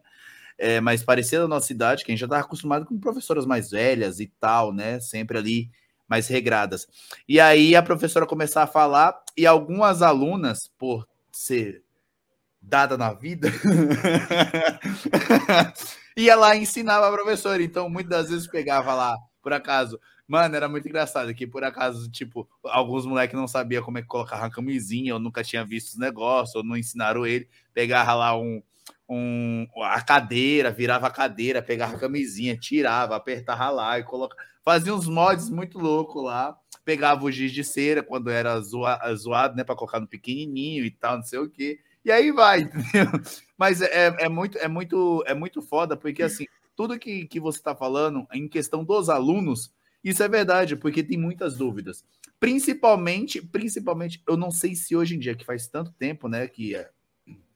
É, 0.58 0.82
mas 0.82 1.04
parecia 1.04 1.40
da 1.40 1.48
nossa 1.48 1.72
idade, 1.72 2.04
que 2.04 2.12
a 2.12 2.14
gente 2.14 2.22
já 2.22 2.26
estava 2.26 2.42
acostumado 2.42 2.88
com 2.88 3.00
professoras 3.00 3.46
mais 3.46 3.70
velhas 3.70 4.20
e 4.20 4.26
tal, 4.40 4.74
né? 4.74 5.00
Sempre 5.00 5.38
ali 5.38 5.70
mais 6.10 6.28
regradas. 6.28 6.88
E 7.30 7.40
aí 7.40 7.76
a 7.76 7.84
professora 7.84 8.26
começava 8.26 8.64
a 8.64 8.74
falar 8.74 9.22
e 9.38 9.46
algumas 9.46 10.02
alunas, 10.02 10.72
por 10.76 11.08
ser 11.32 11.84
dada 12.60 12.98
na 12.98 13.14
vida, 13.14 13.50
ia 16.18 16.36
lá 16.36 16.56
ensinava 16.56 17.08
a 17.08 17.12
professora. 17.12 17.62
Então, 17.62 17.88
muitas 17.88 18.10
das 18.10 18.30
vezes 18.32 18.48
pegava 18.48 18.96
lá, 18.96 19.16
por 19.44 19.54
acaso, 19.54 20.00
Mano, 20.28 20.56
era 20.56 20.68
muito 20.68 20.88
engraçado 20.88 21.34
que, 21.34 21.48
por 21.48 21.64
acaso, 21.64 22.12
tipo, 22.12 22.48
alguns 22.66 23.06
moleques 23.06 23.38
não 23.38 23.48
sabiam 23.48 23.82
como 23.82 23.98
é 23.98 24.02
que 24.02 24.08
colocava 24.08 24.44
uma 24.44 24.52
camisinha, 24.52 25.14
ou 25.14 25.20
nunca 25.20 25.42
tinha 25.42 25.64
visto 25.64 25.92
os 25.92 25.98
negócios, 25.98 26.54
ou 26.56 26.64
não 26.64 26.76
ensinaram 26.76 27.26
ele. 27.26 27.48
Pegava 27.74 28.14
lá 28.14 28.38
um, 28.38 28.62
um, 29.08 29.66
a 29.84 30.02
cadeira, 30.02 30.70
virava 30.70 31.08
a 31.08 31.12
cadeira, 31.12 31.62
pegava 31.62 31.96
a 31.96 32.00
camisinha, 32.00 32.58
tirava, 32.58 33.16
apertava 33.16 33.70
lá 33.70 33.98
e 34.00 34.04
colocava. 34.04 34.42
Fazia 34.64 34.94
uns 34.94 35.08
mods 35.08 35.50
muito 35.50 35.80
loucos 35.80 36.22
lá. 36.22 36.58
Pegava 36.84 37.24
o 37.24 37.32
giz 37.32 37.54
de 37.54 37.64
cera 37.64 38.04
quando 38.04 38.30
era 38.30 38.60
zoa, 38.60 39.00
zoado, 39.16 39.56
né, 39.56 39.64
para 39.64 39.76
colocar 39.76 40.00
no 40.00 40.08
pequenininho 40.08 40.84
e 40.84 40.92
tal, 40.92 41.18
não 41.18 41.24
sei 41.24 41.40
o 41.40 41.50
quê. 41.50 41.80
E 42.04 42.12
aí 42.12 42.34
vai, 42.34 42.62
entendeu? 42.68 43.12
Mas 43.58 43.82
é, 43.82 44.08
é, 44.20 44.30
muito, 44.30 44.58
é, 44.58 44.68
muito, 44.68 45.24
é 45.26 45.34
muito 45.34 45.62
foda, 45.62 45.96
porque 45.96 46.24
assim, 46.24 46.46
tudo 46.76 47.00
que, 47.00 47.26
que 47.28 47.40
você 47.40 47.60
está 47.60 47.76
falando 47.76 48.28
em 48.34 48.48
questão 48.48 48.84
dos 48.84 49.10
alunos 49.10 49.72
isso 50.10 50.24
é 50.24 50.28
verdade, 50.28 50.76
porque 50.76 51.04
tem 51.04 51.18
muitas 51.18 51.58
dúvidas. 51.58 52.04
Principalmente, 52.40 53.42
principalmente, 53.42 54.22
eu 54.28 54.38
não 54.38 54.52
sei 54.52 54.76
se 54.76 54.96
hoje 54.96 55.16
em 55.16 55.20
dia, 55.20 55.36
que 55.36 55.46
faz 55.46 55.68
tanto 55.68 55.92
tempo, 55.92 56.28
né, 56.28 56.48
que 56.48 56.76
é, 56.76 56.90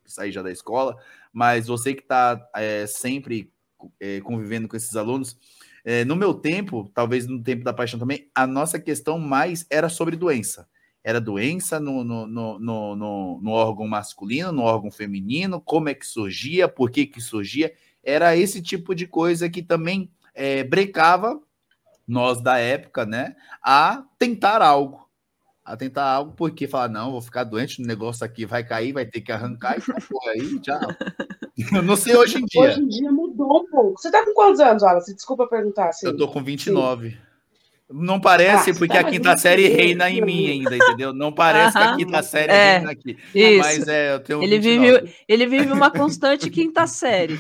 saí 0.06 0.32
já 0.32 0.42
da 0.42 0.52
escola, 0.52 0.98
mas 1.32 1.68
você 1.68 1.94
que 1.94 2.02
está 2.02 2.50
é, 2.56 2.86
sempre 2.88 3.52
é, 4.00 4.20
convivendo 4.22 4.68
com 4.68 4.76
esses 4.76 4.96
alunos, 4.96 5.38
é, 5.84 6.06
no 6.06 6.16
meu 6.16 6.34
tempo, 6.34 6.90
talvez 6.94 7.26
no 7.26 7.42
tempo 7.42 7.64
da 7.64 7.74
paixão 7.74 8.00
também, 8.00 8.30
a 8.36 8.46
nossa 8.46 8.80
questão 8.80 9.18
mais 9.20 9.66
era 9.70 9.90
sobre 9.90 10.16
doença. 10.16 10.68
Era 11.04 11.20
doença 11.20 11.80
no, 11.80 12.04
no, 12.04 12.28
no, 12.28 12.60
no, 12.60 13.40
no 13.42 13.52
órgão 13.52 13.88
masculino, 13.88 14.52
no 14.52 14.62
órgão 14.62 14.92
feminino, 14.92 15.60
como 15.60 15.90
é 15.90 15.96
que 15.96 16.06
surgia, 16.06 16.68
por 16.68 16.92
que 16.92 17.08
que 17.08 17.20
surgia. 17.20 17.74
Era 18.04 18.38
esse 18.38 18.62
tipo 18.62 18.94
de 18.94 19.08
coisa 19.08 19.50
que 19.50 19.64
também 19.64 20.12
é, 20.36 20.64
brecava 20.64 21.42
nós 22.12 22.42
da 22.42 22.58
época, 22.58 23.06
né, 23.06 23.36
a 23.64 24.04
tentar 24.20 24.62
algo. 24.62 25.10
A 25.64 25.78
tentar 25.78 26.04
algo, 26.04 26.34
porque 26.36 26.68
falar, 26.68 26.90
não, 26.90 27.12
vou 27.12 27.22
ficar 27.22 27.46
doente, 27.46 27.82
o 27.82 27.86
negócio 27.88 28.26
aqui 28.26 28.46
vai 28.46 28.64
cair, 28.64 28.92
vai 28.92 29.06
ter 29.06 29.22
que 29.22 29.32
arrancar 29.32 29.78
e 29.78 29.82
foi 29.82 30.34
aí, 30.34 30.60
tchau. 30.60 30.80
Eu 31.74 31.84
não 31.84 31.96
sei 31.96 32.16
hoje 32.16 32.40
em 32.40 32.46
dia. 32.46 32.62
Hoje 32.62 32.82
em 32.82 32.88
dia 32.88 33.12
mudou 33.12 33.62
um 33.62 33.70
pouco. 33.70 34.02
Você 34.02 34.12
tá 34.12 34.26
com 34.26 34.34
quantos 34.34 34.60
anos, 34.60 34.82
Wallace? 34.82 35.14
Desculpa 35.14 35.48
perguntar. 35.48 35.90
Assim. 35.90 36.08
Eu 36.08 36.18
tô 36.18 36.28
com 36.28 36.44
29. 36.44 37.12
Sim. 37.12 37.18
Não 37.94 38.20
parece, 38.20 38.72
ah, 38.72 38.74
porque 38.74 38.94
tá 38.94 39.02
a 39.02 39.04
quinta 39.04 39.38
série 39.38 39.68
reina 39.68 40.10
em 40.10 40.22
mim 40.22 40.50
ainda, 40.50 40.76
entendeu? 40.76 41.14
Não 41.14 41.32
parece 41.32 41.78
-huh. 41.78 41.82
que 41.82 41.88
a 41.88 41.96
quinta 41.98 42.24
série 42.24 42.52
é, 42.52 42.78
reina 42.78 42.92
aqui. 42.92 43.18
Isso. 43.36 43.60
Mas 43.60 43.88
é, 43.88 44.14
eu 44.14 44.20
tenho 44.22 44.42
ele 44.42 44.60
vive, 44.60 45.14
ele 45.28 45.46
vive 45.46 45.72
uma 45.72 45.92
constante 45.92 46.50
quinta 46.50 46.88
série. 46.88 47.38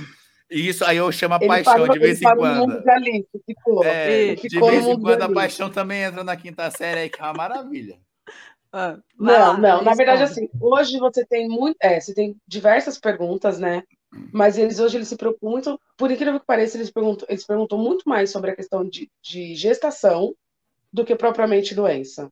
Isso 0.51 0.83
aí 0.83 0.97
eu 0.97 1.09
chamo 1.13 1.35
a 1.35 1.37
ele 1.37 1.47
paixão 1.47 1.87
de 1.87 1.97
vez 1.97 2.21
em 2.21 2.35
quando. 2.35 2.89
Ali, 2.89 3.25
ficou, 3.45 3.83
é, 3.85 4.35
de 4.35 4.59
vez 4.59 4.85
em 4.85 4.99
quando 4.99 5.21
a 5.21 5.31
paixão 5.31 5.69
também 5.69 6.03
entra 6.03 6.25
na 6.25 6.35
quinta 6.35 6.69
série 6.69 6.99
aí, 6.99 7.09
que 7.09 7.21
é 7.21 7.23
uma 7.23 7.33
maravilha. 7.33 7.97
Ah, 8.73 8.97
não, 9.19 9.57
não, 9.57 9.81
na 9.81 9.93
verdade, 9.93 10.23
assim, 10.23 10.47
hoje 10.57 10.97
você 10.97 11.25
tem 11.25 11.45
muito. 11.45 11.75
É, 11.81 11.99
você 11.99 12.13
tem 12.13 12.37
diversas 12.47 12.97
perguntas, 12.97 13.59
né? 13.59 13.83
Mas 14.31 14.57
eles 14.57 14.79
hoje 14.79 14.95
eles 14.95 15.09
se 15.09 15.17
preocupam 15.17 15.49
muito, 15.49 15.81
por 15.97 16.09
incrível 16.09 16.39
que 16.39 16.45
pareça, 16.45 16.77
eles 16.77 16.89
perguntam, 16.89 17.27
eles 17.29 17.45
perguntam 17.45 17.77
muito 17.77 18.07
mais 18.07 18.29
sobre 18.29 18.51
a 18.51 18.55
questão 18.55 18.87
de, 18.87 19.11
de 19.21 19.55
gestação 19.55 20.33
do 20.91 21.03
que 21.03 21.17
propriamente 21.17 21.75
doença. 21.75 22.31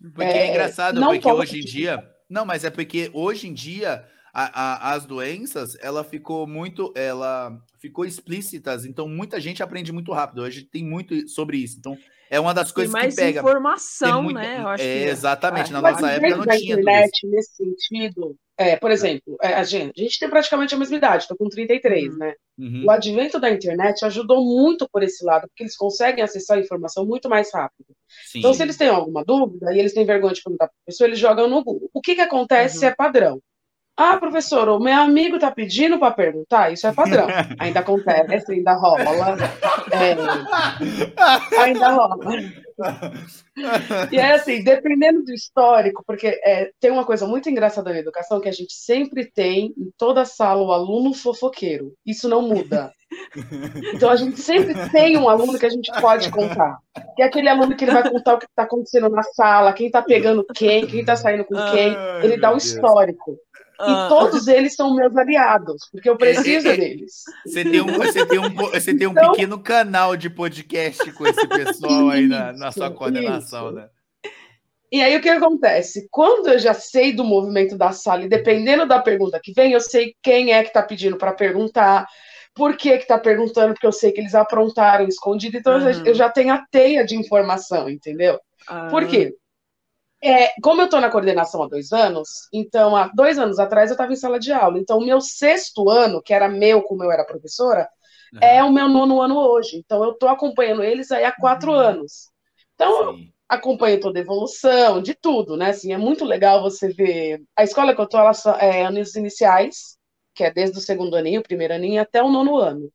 Porque 0.00 0.24
é, 0.24 0.46
é 0.46 0.50
engraçado, 0.50 1.00
porque 1.00 1.30
hoje 1.30 1.60
em 1.60 1.64
dia. 1.64 2.10
Não, 2.28 2.44
mas 2.44 2.64
é 2.64 2.70
porque 2.70 3.08
hoje 3.14 3.46
em 3.46 3.54
dia 3.54 4.04
a, 4.38 4.90
a, 4.90 4.94
as 4.94 5.04
doenças, 5.04 5.76
ela 5.80 6.04
ficou 6.04 6.46
muito, 6.46 6.92
ela 6.94 7.58
ficou 7.80 8.04
explícitas, 8.04 8.84
então 8.84 9.08
muita 9.08 9.40
gente 9.40 9.64
aprende 9.64 9.90
muito 9.90 10.12
rápido. 10.12 10.42
Hoje 10.42 10.62
tem 10.62 10.84
muito 10.84 11.28
sobre 11.28 11.56
isso. 11.56 11.76
Então, 11.78 11.98
é 12.30 12.38
uma 12.38 12.54
das 12.54 12.70
coisas 12.70 12.92
mais 12.92 13.16
que 13.16 13.20
pega. 13.20 13.40
informação, 13.40 14.22
muito, 14.22 14.36
né? 14.36 14.60
Eu 14.60 14.68
acho 14.68 14.84
é, 14.84 14.86
que... 14.86 15.10
Exatamente. 15.10 15.70
É. 15.70 15.72
Na 15.72 15.82
nossa 15.82 16.08
época 16.08 16.36
não 16.36 16.46
tinha 16.46 16.74
internet 16.74 17.26
nesse 17.26 17.56
sentido. 17.56 18.36
É, 18.56 18.76
por 18.76 18.92
exemplo, 18.92 19.36
é, 19.42 19.54
a, 19.54 19.64
gente, 19.64 20.00
a 20.00 20.02
gente 20.04 20.18
tem 20.18 20.28
praticamente 20.28 20.74
a 20.74 20.78
mesma 20.78 20.96
idade, 20.96 21.22
estou 21.22 21.36
com 21.36 21.48
33, 21.48 22.12
uhum. 22.12 22.18
né? 22.18 22.34
Uhum. 22.58 22.84
O 22.86 22.90
advento 22.90 23.40
da 23.40 23.50
internet 23.50 24.04
ajudou 24.04 24.44
muito 24.44 24.88
por 24.92 25.02
esse 25.02 25.24
lado, 25.24 25.48
porque 25.48 25.64
eles 25.64 25.76
conseguem 25.76 26.22
acessar 26.22 26.58
a 26.58 26.60
informação 26.60 27.04
muito 27.04 27.28
mais 27.28 27.52
rápido. 27.52 27.86
Sim. 28.26 28.40
Então, 28.40 28.54
se 28.54 28.62
eles 28.62 28.76
têm 28.76 28.88
alguma 28.88 29.24
dúvida 29.24 29.72
e 29.72 29.78
eles 29.78 29.94
têm 29.94 30.04
vergonha 30.04 30.34
de 30.34 30.42
perguntar 30.42 30.66
para 30.66 30.74
a 30.74 30.86
pessoa, 30.86 31.06
eles 31.08 31.18
jogam 31.18 31.48
no 31.48 31.62
Google. 31.62 31.88
O 31.94 32.00
que, 32.00 32.16
que 32.16 32.20
acontece 32.20 32.84
uhum. 32.84 32.90
é 32.90 32.94
padrão. 32.94 33.40
Ah, 34.00 34.16
professor, 34.16 34.68
o 34.68 34.78
meu 34.78 34.94
amigo 34.94 35.34
está 35.34 35.50
pedindo 35.50 35.98
para 35.98 36.12
perguntar, 36.12 36.72
isso 36.72 36.86
é 36.86 36.92
padrão. 36.92 37.26
Ainda 37.58 37.80
acontece, 37.80 38.52
ainda 38.52 38.74
rola. 38.74 39.36
É, 39.90 40.14
ainda 41.60 41.88
rola. 41.90 42.16
E 44.12 44.16
é 44.16 44.34
assim, 44.34 44.62
dependendo 44.62 45.24
do 45.24 45.32
histórico, 45.32 46.04
porque 46.06 46.28
é, 46.44 46.70
tem 46.78 46.92
uma 46.92 47.04
coisa 47.04 47.26
muito 47.26 47.50
engraçada 47.50 47.90
na 47.90 47.98
educação 47.98 48.40
que 48.40 48.48
a 48.48 48.52
gente 48.52 48.72
sempre 48.72 49.28
tem 49.28 49.74
em 49.76 49.90
toda 49.98 50.24
sala 50.24 50.62
o 50.62 50.70
aluno 50.70 51.12
fofoqueiro. 51.12 51.92
Isso 52.06 52.28
não 52.28 52.40
muda. 52.40 52.92
Então 53.94 54.10
a 54.10 54.16
gente 54.16 54.40
sempre 54.40 54.74
tem 54.90 55.16
um 55.16 55.28
aluno 55.28 55.58
que 55.58 55.66
a 55.66 55.70
gente 55.70 55.90
pode 56.00 56.30
contar. 56.30 56.78
Que 57.16 57.22
é 57.22 57.26
aquele 57.26 57.48
aluno 57.48 57.74
que 57.74 57.84
ele 57.84 57.92
vai 57.92 58.08
contar 58.08 58.34
o 58.34 58.38
que 58.38 58.44
está 58.44 58.62
acontecendo 58.62 59.08
na 59.08 59.22
sala, 59.22 59.72
quem 59.72 59.86
está 59.86 60.02
pegando 60.02 60.44
quem, 60.54 60.86
quem 60.86 61.00
está 61.00 61.16
saindo 61.16 61.44
com 61.44 61.54
quem. 61.72 61.96
Ele 62.22 62.36
dá 62.36 62.52
um 62.52 62.56
histórico. 62.56 63.38
E 63.80 63.84
ah. 63.84 64.06
todos 64.08 64.48
eles 64.48 64.74
são 64.74 64.94
meus 64.94 65.16
aliados, 65.16 65.88
porque 65.92 66.10
eu 66.10 66.16
preciso 66.16 66.66
é, 66.66 66.72
é, 66.72 66.76
deles. 66.76 67.22
Você 67.46 67.64
tem, 67.64 67.80
um, 67.80 67.86
você 67.86 68.26
tem, 68.26 68.38
um, 68.40 68.54
você 68.54 68.94
tem 68.96 69.06
um 69.06 69.12
então, 69.12 69.30
pequeno 69.30 69.62
canal 69.62 70.16
de 70.16 70.28
podcast 70.28 71.12
com 71.12 71.24
esse 71.24 71.46
pessoal 71.46 72.10
aí 72.10 72.26
na, 72.26 72.52
na 72.52 72.72
sua 72.72 72.90
coordenação, 72.90 73.68
isso. 73.68 73.76
né? 73.76 73.88
E 74.90 75.02
aí 75.02 75.16
o 75.16 75.20
que 75.20 75.28
acontece? 75.28 76.08
Quando 76.10 76.48
eu 76.48 76.58
já 76.58 76.74
sei 76.74 77.12
do 77.12 77.22
movimento 77.22 77.76
da 77.76 77.92
sala, 77.92 78.24
e 78.24 78.28
dependendo 78.28 78.86
da 78.86 78.98
pergunta 78.98 79.40
que 79.40 79.52
vem, 79.52 79.72
eu 79.72 79.80
sei 79.80 80.14
quem 80.22 80.52
é 80.52 80.62
que 80.62 80.68
está 80.68 80.82
pedindo 80.82 81.16
para 81.16 81.32
perguntar, 81.32 82.06
por 82.54 82.76
que 82.76 82.88
está 82.88 83.18
perguntando, 83.18 83.74
porque 83.74 83.86
eu 83.86 83.92
sei 83.92 84.10
que 84.10 84.20
eles 84.20 84.34
aprontaram 84.34 85.06
escondido, 85.06 85.56
então 85.56 85.74
uhum. 85.74 85.86
eu, 85.86 85.92
já, 85.92 86.04
eu, 86.04 86.14
já, 86.14 86.30
tenho 86.30 86.52
a 86.52 86.66
teia 86.70 87.04
de 87.04 87.16
informação, 87.16 87.88
entendeu? 87.88 88.40
Uhum. 88.68 88.88
Por 88.88 89.06
quê? 89.06 89.34
É, 90.22 90.52
como 90.60 90.80
eu 90.80 90.86
estou 90.86 91.00
na 91.00 91.10
coordenação 91.10 91.62
há 91.62 91.68
dois 91.68 91.92
anos, 91.92 92.28
então 92.52 92.96
há 92.96 93.08
dois 93.14 93.38
anos 93.38 93.58
atrás 93.58 93.90
eu 93.90 93.94
estava 93.94 94.12
em 94.12 94.16
sala 94.16 94.38
de 94.38 94.52
aula. 94.52 94.78
Então, 94.78 94.98
o 94.98 95.04
meu 95.04 95.20
sexto 95.20 95.88
ano, 95.88 96.20
que 96.20 96.34
era 96.34 96.48
meu 96.48 96.82
como 96.82 97.04
eu 97.04 97.12
era 97.12 97.24
professora, 97.24 97.88
uhum. 98.32 98.40
é 98.42 98.62
o 98.62 98.72
meu 98.72 98.88
nono 98.88 99.20
ano 99.20 99.38
hoje. 99.38 99.76
Então, 99.76 100.02
eu 100.02 100.12
estou 100.12 100.28
acompanhando 100.28 100.82
eles 100.82 101.12
aí 101.12 101.24
há 101.24 101.32
quatro 101.32 101.70
uhum. 101.70 101.78
anos. 101.78 102.30
Então, 102.74 103.16
Sim. 103.16 103.32
acompanho 103.48 104.00
toda 104.00 104.18
a 104.18 104.22
evolução, 104.22 105.00
de 105.00 105.14
tudo, 105.14 105.56
né? 105.56 105.70
Assim, 105.70 105.92
é 105.92 105.98
muito 105.98 106.24
legal 106.24 106.62
você 106.62 106.88
ver. 106.88 107.40
A 107.56 107.62
escola 107.62 107.94
que 107.94 108.00
eu 108.00 108.04
estou, 108.04 108.20
ela 108.20 108.32
é 108.60 108.84
anos 108.84 109.14
iniciais, 109.14 109.96
que 110.34 110.42
é 110.42 110.52
desde 110.52 110.78
o 110.78 110.80
segundo 110.80 111.16
aninho, 111.16 111.42
primeiro 111.42 111.74
aninho, 111.74 112.02
até 112.02 112.22
o 112.22 112.30
nono 112.30 112.56
ano. 112.56 112.90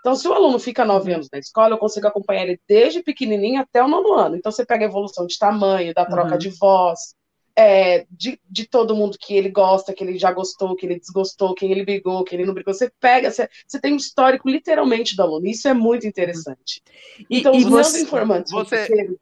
Então, 0.00 0.14
se 0.14 0.26
o 0.26 0.32
aluno 0.32 0.58
fica 0.58 0.84
nove 0.84 1.10
uhum. 1.10 1.16
anos 1.16 1.28
na 1.32 1.38
escola, 1.38 1.74
eu 1.74 1.78
consigo 1.78 2.06
acompanhar 2.06 2.44
ele 2.44 2.60
desde 2.68 3.02
pequenininho 3.02 3.60
até 3.60 3.82
o 3.82 3.88
nono 3.88 4.14
ano. 4.14 4.36
Então, 4.36 4.52
você 4.52 4.64
pega 4.64 4.84
a 4.84 4.88
evolução 4.88 5.26
de 5.26 5.38
tamanho, 5.38 5.94
da 5.94 6.04
troca 6.04 6.32
uhum. 6.32 6.38
de 6.38 6.50
voz, 6.50 7.14
é, 7.56 8.06
de, 8.10 8.38
de 8.48 8.68
todo 8.68 8.94
mundo 8.94 9.16
que 9.18 9.34
ele 9.34 9.48
gosta, 9.48 9.94
que 9.94 10.04
ele 10.04 10.18
já 10.18 10.30
gostou, 10.30 10.76
que 10.76 10.84
ele 10.84 11.00
desgostou, 11.00 11.54
quem 11.54 11.72
ele 11.72 11.84
brigou, 11.84 12.22
quem 12.22 12.38
ele 12.38 12.46
não 12.46 12.52
brigou. 12.52 12.74
Você 12.74 12.92
pega, 13.00 13.30
você, 13.30 13.48
você 13.66 13.80
tem 13.80 13.94
um 13.94 13.96
histórico 13.96 14.48
literalmente 14.48 15.16
do 15.16 15.22
aluno. 15.22 15.46
Isso 15.46 15.66
é 15.66 15.72
muito 15.72 16.06
interessante. 16.06 16.82
Então, 17.30 17.54
e, 17.54 17.58
os 17.58 17.64
meus 17.64 17.94
informantes. 17.94 18.52
Você... 18.52 19.16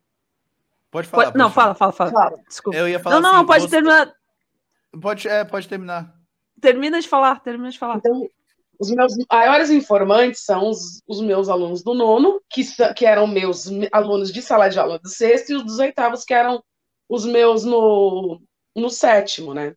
Pode 0.90 1.08
falar. 1.08 1.25
Pode, 1.26 1.38
não, 1.38 1.50
fala, 1.50 1.75
fala, 1.75 1.92
fala. 1.92 2.11
Claro. 2.11 2.40
Desculpa. 2.49 2.76
Eu 2.76 2.88
ia 2.88 2.99
falar 2.99 3.20
não, 3.20 3.23
não, 3.23 3.37
assim, 3.38 3.46
pode 3.46 3.62
você... 3.62 3.70
terminar. 3.70 4.14
Pode, 5.00 5.28
é, 5.28 5.44
pode 5.44 5.68
terminar. 5.68 6.14
Termina 6.61 7.00
de 7.00 7.08
falar, 7.08 7.40
termina 7.40 7.70
de 7.70 7.78
falar. 7.78 7.96
Então, 7.96 8.28
os 8.78 8.90
meus 8.90 9.14
maiores 9.31 9.71
informantes 9.71 10.45
são 10.45 10.69
os, 10.69 11.02
os 11.07 11.21
meus 11.21 11.49
alunos 11.49 11.83
do 11.83 11.95
nono, 11.95 12.40
que, 12.50 12.62
que 12.95 13.07
eram 13.07 13.26
meus 13.26 13.66
alunos 13.93 14.33
de 14.33 14.43
sala 14.43 14.69
de 14.69 14.78
aula 14.78 14.99
do 14.99 15.09
sexto, 15.09 15.50
e 15.50 15.54
os 15.54 15.64
dos 15.64 15.78
oitavos, 15.78 16.25
que 16.25 16.35
eram 16.35 16.62
os 17.09 17.25
meus 17.25 17.64
no, 17.64 18.40
no 18.75 18.90
sétimo, 18.90 19.54
né? 19.54 19.75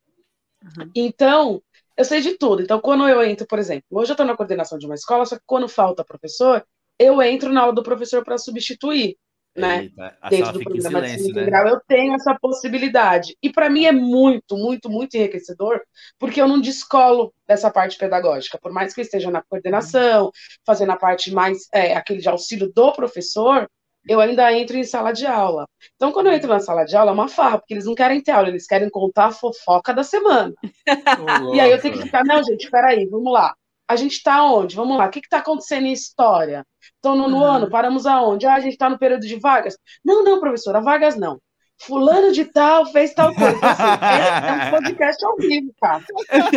Uhum. 0.64 0.92
Então, 0.96 1.62
eu 1.96 2.06
sei 2.06 2.22
de 2.22 2.38
tudo. 2.38 2.62
Então, 2.62 2.80
quando 2.80 3.08
eu 3.08 3.24
entro, 3.24 3.46
por 3.48 3.60
exemplo, 3.60 3.86
hoje 3.92 4.12
eu 4.12 4.14
estou 4.14 4.26
na 4.26 4.36
coordenação 4.36 4.78
de 4.78 4.86
uma 4.86 4.96
escola, 4.96 5.26
só 5.26 5.36
que 5.36 5.44
quando 5.46 5.68
falta 5.68 6.04
professor, 6.04 6.66
eu 7.00 7.22
entro 7.22 7.52
na 7.52 7.62
aula 7.62 7.74
do 7.74 7.84
professor 7.84 8.24
para 8.24 8.38
substituir 8.38 9.18
né? 9.58 9.84
Eita, 9.84 10.18
dentro 10.30 10.54
do 10.54 10.60
programa 10.64 11.00
silêncio, 11.00 11.26
de 11.26 11.32
integral, 11.32 11.66
né? 11.66 11.72
eu 11.72 11.82
tenho 11.88 12.14
essa 12.14 12.38
possibilidade. 12.40 13.36
E 13.42 13.52
para 13.52 13.70
mim 13.70 13.86
é 13.86 13.92
muito, 13.92 14.56
muito, 14.56 14.90
muito 14.90 15.16
enriquecedor, 15.16 15.82
porque 16.20 16.42
eu 16.42 16.48
não 16.48 16.62
descolo 16.62 17.34
dessa 17.48 17.72
parte 17.72 17.98
pedagógica. 17.98 18.60
Por 18.62 18.72
mais 18.72 18.94
que 18.94 19.02
eu 19.02 19.04
esteja 19.04 19.32
na 19.32 19.42
coordenação, 19.42 20.32
fazendo 20.66 20.92
a 20.92 20.98
parte 20.98 21.34
mais, 21.34 21.68
é, 21.74 21.96
aquele 21.96 22.20
de 22.20 22.30
auxílio 22.30 22.72
do 22.72 22.92
professor, 22.92 23.68
eu 24.08 24.22
ainda 24.22 24.54
entro 24.54 24.78
em 24.78 24.84
sala 24.84 25.12
de 25.12 25.26
aula. 25.26 25.68
Então, 25.96 26.12
quando 26.12 26.28
eu 26.28 26.34
entro 26.34 26.48
na 26.48 26.60
sala 26.60 26.86
de 26.86 26.96
aula, 26.96 27.12
é 27.12 27.14
uma 27.14 27.28
farra, 27.28 27.58
porque 27.58 27.74
eles 27.74 27.86
não 27.86 27.96
querem 27.96 28.22
ter 28.22 28.32
aula, 28.32 28.48
eles 28.48 28.66
querem 28.66 28.90
contar 28.90 29.26
a 29.26 29.32
fofoca 29.32 29.94
da 29.94 30.04
semana. 30.04 30.54
e 31.54 31.60
aí 31.60 31.72
eu 31.72 31.82
tenho 31.82 31.96
que 31.96 32.04
ficar, 32.04 32.24
não, 32.24 32.42
gente, 32.44 32.70
peraí, 32.70 33.06
vamos 33.08 33.34
lá. 33.34 33.54
A 33.88 33.96
gente 33.96 34.14
está 34.14 34.44
onde? 34.44 34.76
Vamos 34.76 34.98
lá. 34.98 35.06
O 35.06 35.10
que 35.10 35.20
está 35.20 35.38
acontecendo 35.38 35.86
em 35.86 35.94
história? 35.94 36.66
Então, 37.00 37.16
no, 37.16 37.28
no 37.28 37.44
ano, 37.44 37.70
paramos 37.70 38.06
aonde? 38.06 38.46
Ah, 38.46 38.56
a 38.56 38.60
gente 38.60 38.74
está 38.74 38.90
no 38.90 39.00
período 39.00 39.26
de 39.26 39.40
vagas? 39.40 39.78
Não, 40.04 40.24
não, 40.24 40.40
professora, 40.40 40.82
vagas 40.82 41.16
não. 41.16 41.40
Fulano 41.80 42.32
de 42.32 42.46
tal 42.46 42.86
fez 42.88 43.14
tal 43.14 43.34
coisa. 43.34 43.58
Assim, 43.62 43.84
é, 44.04 44.50
é 44.50 44.68
um 44.68 44.72
podcast 44.72 45.26
ao 45.26 45.36
vivo, 45.38 45.72
cara. 45.80 46.04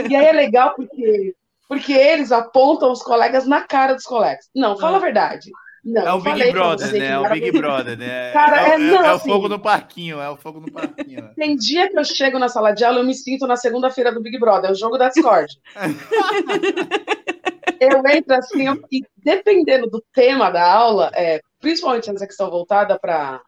E 0.08 0.16
aí 0.16 0.26
é 0.26 0.32
legal 0.32 0.74
porque, 0.74 1.34
porque 1.68 1.92
eles 1.92 2.32
apontam 2.32 2.90
os 2.90 3.02
colegas 3.02 3.46
na 3.46 3.60
cara 3.62 3.94
dos 3.94 4.04
colegas. 4.04 4.48
Não, 4.54 4.78
fala 4.78 4.96
a 4.96 5.00
verdade. 5.00 5.50
Não, 5.84 6.02
É 6.02 6.12
o 6.12 6.16
eu 6.16 6.20
Big 6.20 6.30
falei 6.30 6.50
pra 6.52 6.60
Brother, 6.60 6.92
né? 6.92 7.06
É 7.06 7.18
o 7.18 7.30
Big 7.30 7.52
Brother, 7.52 7.98
né? 7.98 8.32
Cara, 8.32 8.68
é, 8.68 8.72
é- 8.72 8.76
o- 8.76 8.78
não, 8.80 9.04
é 9.04 9.12
o 9.12 9.16
assim- 9.16 9.28
fogo 9.30 9.48
no 9.48 9.58
parquinho, 9.58 10.20
é 10.20 10.28
o 10.28 10.36
fogo 10.36 10.60
no 10.60 10.70
parquinho. 10.70 11.30
Tem 11.34 11.56
dia 11.56 11.88
que 11.88 11.98
eu 11.98 12.04
chego 12.04 12.38
na 12.38 12.48
sala 12.48 12.72
de 12.72 12.84
aula, 12.84 12.98
eu 12.98 13.04
me 13.04 13.14
sinto 13.14 13.46
na 13.46 13.56
segunda-feira 13.56 14.12
do 14.12 14.20
Big 14.20 14.38
Brother, 14.38 14.70
é 14.70 14.72
o 14.72 14.76
jogo 14.76 14.98
da 14.98 15.08
Discord. 15.08 15.56
eu 17.80 18.06
entro 18.06 18.34
assim, 18.34 18.66
eu- 18.66 18.82
e 18.90 19.02
dependendo 19.16 19.88
do 19.88 20.02
tema 20.12 20.50
da 20.50 20.70
aula, 20.70 21.10
é, 21.14 21.40
principalmente 21.60 22.10
nessa 22.12 22.26
questão 22.26 22.50
voltada 22.50 22.98
para 22.98 23.40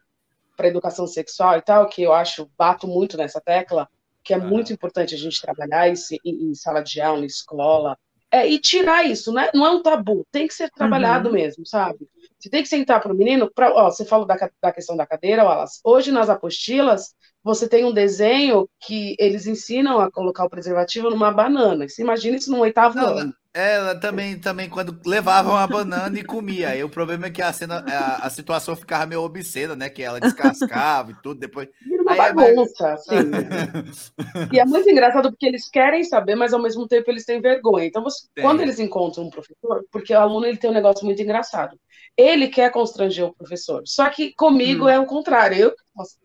para 0.55 0.67
educação 0.67 1.07
sexual 1.07 1.57
e 1.57 1.63
tal, 1.63 1.87
que 1.89 2.03
eu 2.03 2.13
acho, 2.13 2.47
bato 2.55 2.87
muito 2.87 3.17
nessa 3.17 3.41
tecla, 3.41 3.89
que 4.23 4.35
é 4.35 4.37
Aham. 4.37 4.45
muito 4.47 4.71
importante 4.71 5.15
a 5.15 5.17
gente 5.17 5.41
trabalhar 5.41 5.89
isso 5.91 6.13
em, 6.23 6.51
em 6.51 6.53
sala 6.53 6.81
de 6.83 7.01
aula, 7.01 7.25
escola, 7.25 7.97
é, 8.33 8.49
e 8.49 8.57
tirar 8.57 9.05
isso, 9.05 9.31
né? 9.31 9.51
Não 9.53 9.63
é 9.63 9.69
um 9.69 9.83
tabu, 9.83 10.25
tem 10.31 10.47
que 10.47 10.55
ser 10.55 10.71
trabalhado 10.71 11.31
mesmo, 11.31 11.67
sabe? 11.67 12.09
Você 12.39 12.49
tem 12.49 12.63
que 12.63 12.67
sentar 12.67 12.99
para 12.99 13.13
o 13.13 13.15
menino, 13.15 13.47
pra, 13.53 13.71
ó, 13.71 13.91
você 13.91 14.03
falou 14.03 14.25
da, 14.25 14.35
da 14.59 14.71
questão 14.71 14.97
da 14.97 15.05
cadeira, 15.05 15.43
Wallace. 15.43 15.79
Hoje 15.83 16.11
nas 16.11 16.31
apostilas, 16.31 17.13
você 17.43 17.69
tem 17.69 17.85
um 17.85 17.93
desenho 17.93 18.67
que 18.81 19.15
eles 19.19 19.45
ensinam 19.45 19.99
a 19.99 20.11
colocar 20.11 20.45
o 20.45 20.49
preservativo 20.49 21.11
numa 21.11 21.31
banana. 21.31 21.87
Você 21.87 22.01
imagina 22.01 22.35
isso 22.35 22.49
no 22.49 22.61
oitavo 22.61 22.97
ano. 22.97 23.35
Ela 23.55 23.93
também, 23.93 24.39
também 24.39 24.67
quando 24.67 24.99
levavam 25.05 25.55
a 25.55 25.67
banana 25.67 26.17
e 26.17 26.23
comia. 26.23 26.69
Aí 26.69 26.83
o 26.83 26.89
problema 26.89 27.27
é 27.27 27.29
que 27.29 27.39
a, 27.41 27.53
cena, 27.53 27.85
a, 27.87 28.25
a 28.25 28.29
situação 28.31 28.75
ficava 28.75 29.05
meio 29.05 29.21
obscena, 29.21 29.75
né? 29.75 29.89
Que 29.89 30.01
ela 30.01 30.19
descascava 30.19 31.11
e 31.11 31.15
tudo, 31.21 31.39
depois. 31.39 31.69
Vira 31.85 32.01
uma 32.01 32.11
Aí 32.13 32.17
é 32.19 32.33
mais- 32.33 32.55
bagunça, 32.55 32.93
assim. 32.93 33.13
E 34.51 34.59
é 34.59 34.65
muito 34.65 34.89
engraçado 34.89 35.29
porque 35.29 35.45
eles 35.45 35.69
querem 35.69 36.03
saber, 36.03 36.35
mas 36.35 36.51
ao 36.53 36.61
mesmo 36.61 36.87
tempo 36.87 37.11
eles 37.11 37.25
têm 37.25 37.39
vergonha. 37.41 37.85
Então, 37.85 38.03
você- 38.03 38.25
quando 38.41 38.61
eles 38.61 38.79
encontram 38.79 39.25
um 39.25 39.29
professor, 39.29 39.85
porque 39.91 40.13
o 40.13 40.19
aluno 40.19 40.45
ele 40.47 40.57
tem 40.57 40.69
um 40.69 40.73
negócio 40.73 41.05
muito 41.05 41.21
engraçado. 41.21 41.77
Ele 42.17 42.47
quer 42.47 42.71
constranger 42.71 43.25
o 43.25 43.33
professor. 43.33 43.83
Só 43.85 44.09
que 44.09 44.33
comigo 44.35 44.85
Hum. 44.85 44.89
é 44.89 44.99
o 44.99 45.05
contrário. 45.05 45.57
Eu 45.57 45.73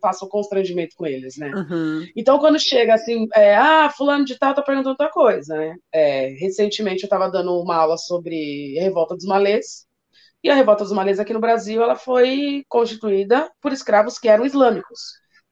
faço 0.01 0.25
o 0.25 0.29
constrangimento 0.29 0.95
com 0.95 1.05
eles, 1.05 1.37
né? 1.37 1.51
Uhum. 1.53 2.05
Então, 2.15 2.39
quando 2.39 2.59
chega 2.59 2.93
assim, 2.93 3.27
é, 3.35 3.55
ah, 3.55 3.89
fulano 3.89 4.25
de 4.25 4.37
tal 4.37 4.53
tá 4.53 4.61
perguntando 4.61 4.91
outra 4.91 5.09
coisa, 5.09 5.55
né? 5.55 5.75
É, 5.93 6.29
recentemente 6.39 7.03
eu 7.03 7.07
estava 7.07 7.29
dando 7.29 7.59
uma 7.59 7.75
aula 7.75 7.97
sobre 7.97 8.77
a 8.79 8.83
revolta 8.83 9.15
dos 9.15 9.25
malês, 9.25 9.87
e 10.43 10.49
a 10.49 10.55
revolta 10.55 10.83
dos 10.83 10.93
malês 10.93 11.19
aqui 11.19 11.33
no 11.33 11.39
Brasil, 11.39 11.83
ela 11.83 11.95
foi 11.95 12.63
constituída 12.69 13.51
por 13.61 13.73
escravos 13.73 14.17
que 14.17 14.29
eram 14.29 14.45
islâmicos. 14.45 14.99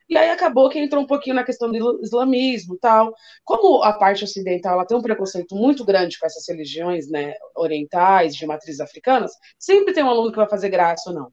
E 0.10 0.16
aí 0.18 0.30
acabou 0.30 0.70
que 0.70 0.80
entrou 0.80 1.04
um 1.04 1.08
pouquinho 1.08 1.36
na 1.36 1.44
questão 1.44 1.70
do 1.70 2.02
islamismo 2.02 2.78
tal. 2.80 3.14
Como 3.44 3.84
a 3.84 3.92
parte 3.92 4.24
ocidental 4.24 4.76
ela 4.76 4.86
tem 4.86 4.96
um 4.98 5.02
preconceito 5.02 5.54
muito 5.54 5.84
grande 5.84 6.18
com 6.18 6.26
essas 6.26 6.48
religiões, 6.48 7.10
né, 7.10 7.34
orientais, 7.56 8.34
de 8.34 8.46
matrizes 8.46 8.80
africanas, 8.80 9.34
sempre 9.60 9.94
tem 9.94 10.04
um 10.04 10.10
aluno 10.10 10.32
que 10.32 10.38
vai 10.38 10.48
fazer 10.48 10.70
graça 10.70 11.10
ou 11.10 11.16
não. 11.16 11.32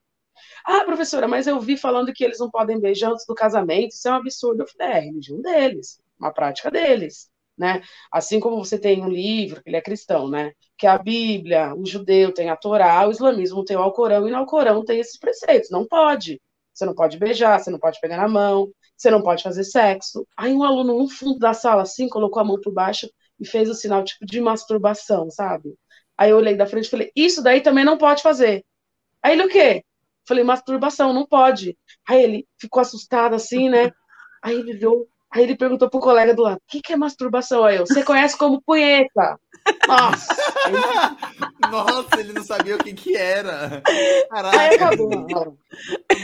Ah, 0.65 0.85
professora, 0.85 1.29
mas 1.29 1.47
eu 1.47 1.61
vi 1.61 1.77
falando 1.77 2.13
que 2.13 2.25
eles 2.25 2.39
não 2.39 2.51
podem 2.51 2.81
beijar 2.81 3.11
antes 3.13 3.27
do 3.27 3.35
casamento, 3.35 3.93
isso 3.93 4.09
é 4.09 4.13
um 4.13 4.15
absurdo. 4.17 4.63
Eu 4.63 4.69
falei, 4.69 4.95
é 4.95 4.99
a 4.99 5.01
religião 5.03 5.41
deles, 5.41 6.01
uma 6.19 6.33
prática 6.33 6.71
deles, 6.71 7.29
né? 7.57 7.83
Assim 8.11 8.41
como 8.41 8.57
você 8.65 8.79
tem 8.79 9.03
um 9.03 9.09
livro, 9.09 9.61
ele 9.67 9.77
é 9.77 9.81
cristão, 9.83 10.29
né? 10.29 10.53
Que 10.77 10.87
é 10.87 10.91
a 10.91 10.99
Bíblia, 10.99 11.75
o 11.75 11.85
judeu 11.87 12.33
tem 12.33 12.51
a 12.51 12.57
Torá, 12.57 13.07
o 13.07 13.11
islamismo 13.11 13.65
tem 13.65 13.77
o 13.77 13.83
Alcorão, 13.83 14.27
e 14.29 14.31
no 14.31 14.39
Alcorão 14.39 14.85
tem 14.85 15.01
esses 15.01 15.19
preceitos, 15.19 15.71
não 15.71 15.87
pode. 15.87 16.41
Você 16.73 16.85
não 16.85 16.95
pode 16.95 17.19
beijar, 17.19 17.61
você 17.61 17.71
não 17.71 17.79
pode 17.79 18.01
pegar 18.01 18.17
na 18.17 18.29
mão, 18.29 18.69
você 18.97 19.11
não 19.11 19.23
pode 19.23 19.43
fazer 19.43 19.65
sexo. 19.65 20.27
Aí 20.37 20.53
um 20.53 20.65
aluno 20.65 20.99
no 20.99 21.09
fundo 21.09 21.39
da 21.39 21.55
sala, 21.55 21.83
assim, 21.83 22.09
colocou 22.09 22.41
a 22.41 22.45
mão 22.45 22.61
por 22.61 22.73
baixo 22.73 23.09
e 23.39 23.47
fez 23.47 23.69
o 23.69 23.75
sinal, 23.75 24.03
tipo, 24.05 24.27
de 24.27 24.41
masturbação, 24.41 25.31
sabe? 25.31 25.75
Aí 26.17 26.31
eu 26.31 26.37
olhei 26.37 26.57
da 26.57 26.67
frente 26.67 26.87
e 26.87 26.91
falei, 26.91 27.13
isso 27.15 27.43
daí 27.43 27.61
também 27.61 27.85
não 27.85 27.97
pode 27.99 28.23
fazer. 28.23 28.65
Aí 29.23 29.33
ele, 29.35 29.45
o 29.45 29.49
quê? 29.49 29.85
Falei, 30.27 30.45
masturbação, 30.45 31.13
não 31.13 31.27
pode. 31.27 31.77
Aí 32.09 32.23
ele 32.23 32.47
ficou 32.59 32.81
assustado 32.81 33.35
assim, 33.35 33.69
né? 33.69 33.91
Aí 34.43 34.59
ele 34.59 34.75
viu, 34.75 35.07
aí 35.33 35.43
ele 35.43 35.57
perguntou 35.57 35.89
pro 35.89 36.01
colega 36.01 36.35
do 36.35 36.43
lado, 36.43 36.57
o 36.57 36.63
que, 36.69 36.81
que 36.81 36.93
é 36.93 36.97
masturbação? 36.97 37.65
Aí 37.65 37.77
eu, 37.77 37.87
você 37.87 38.03
conhece 38.03 38.37
como 38.37 38.63
punheta. 38.63 39.39
Nossa! 39.89 40.35
Aí, 40.67 40.73
Nossa, 41.71 42.21
ele 42.21 42.33
não 42.35 42.43
sabia 42.43 42.77
o 42.77 42.79
que 42.79 42.93
que 42.93 43.17
era. 43.17 43.83
aí 43.87 44.27
Caraca, 44.29 44.75
acabou 44.75 45.11
a 45.13 45.17
aula. 45.39 45.55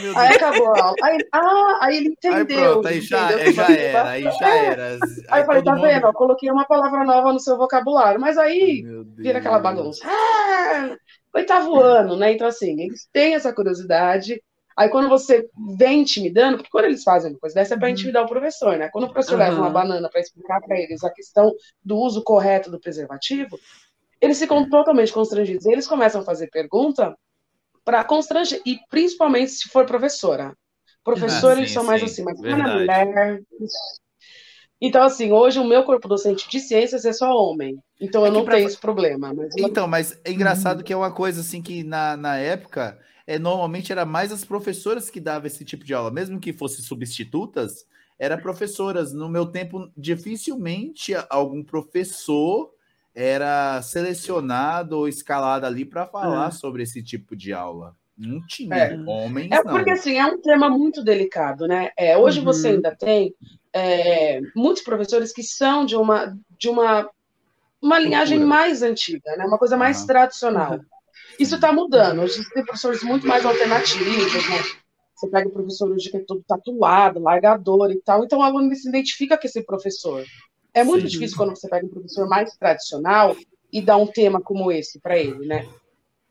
meu 0.03 0.19
Aí 0.19 0.35
acabou 0.37 0.67
a 0.75 0.83
aula. 0.83 0.95
Aí, 1.03 1.19
ah, 1.33 1.79
aí 1.81 1.97
ele 1.97 2.07
Aí 2.09 2.43
entendeu. 2.43 2.73
pronto, 2.73 2.89
aí 2.89 3.01
já, 3.01 3.27
aí 3.29 3.45
que 3.45 3.53
já 3.53 3.71
era, 3.71 4.09
aí 4.11 4.23
já 4.25 4.55
era. 4.55 4.99
Aí 5.31 5.43
eu 5.43 5.47
falei, 5.47 5.63
tá 5.63 5.75
vendo? 5.75 6.05
ó, 6.07 6.13
coloquei 6.13 6.51
uma 6.51 6.67
palavra 6.67 7.05
nova 7.05 7.33
no 7.33 7.41
seu 7.41 7.57
vocabulário. 7.57 8.21
Mas 8.21 8.37
aí 8.37 8.83
vira 9.17 9.39
aquela 9.39 9.59
bagunça. 9.59 10.07
Ah, 10.07 10.97
oitavo 11.35 11.81
ano, 11.81 12.17
né? 12.17 12.33
Então, 12.33 12.47
assim, 12.47 12.81
eles 12.81 13.09
têm 13.13 13.35
essa 13.35 13.53
curiosidade. 13.53 14.43
Aí, 14.77 14.89
quando 14.89 15.09
você 15.09 15.49
vem 15.77 16.01
intimidando, 16.03 16.57
porque 16.59 16.71
quando 16.71 16.87
eles 16.87 17.03
fazem 17.03 17.33
uma 17.33 17.39
coisa 17.39 17.55
dessa 17.55 17.75
é 17.75 17.79
para 17.79 17.91
intimidar 17.91 18.25
o 18.25 18.29
professor, 18.29 18.77
né? 18.79 18.89
Quando 18.91 19.05
o 19.05 19.13
professor 19.13 19.35
Uhum. 19.35 19.41
leva 19.41 19.57
uma 19.57 19.71
banana 19.71 20.09
para 20.09 20.21
explicar 20.21 20.61
para 20.61 20.79
eles 20.79 21.05
a 21.05 21.11
questão 21.11 21.53
do 21.85 21.97
uso 21.99 22.23
correto 22.23 22.71
do 22.71 22.81
preservativo, 22.81 23.59
eles 24.21 24.39
ficam 24.39 24.69
totalmente 24.69 25.13
constrangidos. 25.13 25.67
E 25.67 25.73
eles 25.73 25.87
começam 25.87 26.21
a 26.21 26.25
fazer 26.25 26.49
pergunta 26.49 27.15
para 27.85 28.05
constranger, 28.05 28.61
e 28.67 28.79
principalmente 28.89 29.51
se 29.53 29.69
for 29.69 29.87
professora. 29.87 30.55
Professor, 31.03 31.53
Ah, 31.53 31.55
sim, 31.55 31.61
eles 31.61 31.73
são 31.73 31.85
mais 31.85 32.01
sim, 32.01 32.07
assim, 32.07 32.23
mas 32.23 32.43
é 32.43 32.55
mulher. 32.57 33.41
Então, 34.81 35.03
assim, 35.03 35.31
hoje 35.31 35.59
o 35.59 35.65
meu 35.65 35.83
corpo 35.85 36.09
docente 36.09 36.49
de 36.49 36.59
ciências 36.59 37.05
é 37.05 37.13
só 37.13 37.31
homem. 37.37 37.79
Então 38.01 38.25
É 38.25 38.29
eu 38.29 38.33
não 38.33 38.45
pra- 38.45 38.57
tenho 38.57 38.67
esse 38.67 38.79
problema. 38.79 39.33
Mas 39.35 39.51
Então, 39.59 39.87
mas 39.87 40.19
é 40.25 40.33
engraçado 40.33 40.83
que 40.83 40.93
é 40.93 40.97
uma 40.97 41.13
coisa 41.13 41.43
assim 41.43 41.61
que 41.61 41.85
na, 41.85 42.17
na 42.17 42.37
época, 42.39 42.99
é, 43.27 43.39
normalmente 43.39 43.93
era 43.93 44.07
mais 44.07 44.33
as 44.33 44.45
professoras 44.45 45.11
que 45.11 45.21
davam 45.21 45.47
esse 45.47 45.65
tipo 45.65 45.85
de 45.85 45.93
aula, 45.93 46.11
mesmo 46.11 46.41
que 46.41 46.53
fossem 46.53 46.83
substitutas, 46.83 47.85
era 48.19 48.39
professoras. 48.39 49.13
No 49.13 49.29
meu 49.29 49.45
tempo, 49.47 49.91
dificilmente 49.97 51.13
algum 51.29 51.63
professor 51.63 52.71
era 53.15 53.83
selecionado 53.83 54.97
ou 54.97 55.09
escalado 55.09 55.67
ali 55.67 55.85
para 55.85 56.07
falar 56.07 56.49
É. 56.49 56.53
sobre 56.53 56.83
esse 56.85 57.03
tipo 57.03 57.37
de 57.37 57.53
aula. 57.53 57.95
Não 58.21 58.47
tinha. 58.47 58.77
É. 58.77 58.99
Homens 59.07 59.51
É 59.51 59.65
não. 59.65 59.73
porque 59.73 59.91
assim, 59.91 60.19
é 60.19 60.27
um 60.27 60.39
tema 60.41 60.69
muito 60.69 61.03
delicado, 61.03 61.67
né? 61.67 61.91
É, 61.97 62.19
hoje 62.19 62.39
Uhum. 62.41 62.45
você 62.45 62.69
ainda 62.69 62.95
tem 62.95 63.35
é, 63.73 64.41
muitos 64.55 64.83
professores 64.83 65.33
que 65.33 65.43
são 65.43 65.87
de 65.87 65.97
uma 65.97 66.37
de 66.59 66.69
uma, 66.69 67.09
uma 67.81 67.99
linhagem 67.99 68.39
mais 68.41 68.83
antiga, 68.83 69.35
né? 69.39 69.47
Uma 69.47 69.57
coisa 69.59 69.77
mais 69.77 69.99
Aham. 69.99 70.07
tradicional. 70.07 70.81
Isso 71.39 71.55
está 71.55 71.73
mudando. 71.73 72.21
Hoje 72.21 72.43
tem 72.53 72.63
professores 72.65 73.03
muito 73.03 73.27
mais 73.27 73.47
alternativos, 73.47 74.35
né? 74.35 74.59
Você 75.15 75.29
pega 75.31 75.49
o 75.49 75.53
professor 75.53 75.91
hoje 75.91 76.11
que 76.11 76.17
é 76.19 76.25
todo 76.27 76.45
tatuado, 76.47 77.21
largador 77.21 77.91
e 77.91 78.01
tal, 78.03 78.25
então 78.25 78.41
o 78.41 78.43
aluno 78.43 78.75
se 78.75 78.89
identifica 78.89 79.39
com 79.39 79.47
esse 79.47 79.63
professor. 79.65 80.25
É 80.75 80.85
muito 80.85 81.03
Sim. 81.03 81.09
difícil 81.09 81.37
quando 81.39 81.57
você 81.57 81.69
pega 81.69 81.87
um 81.87 81.91
professor 81.91 82.29
mais 82.29 82.55
tradicional 82.57 83.35
e 83.73 83.81
dá 83.81 83.97
um 83.97 84.07
tema 84.07 84.41
como 84.41 84.71
esse 84.71 85.01
para 85.01 85.19
ele, 85.19 85.47
né? 85.47 85.67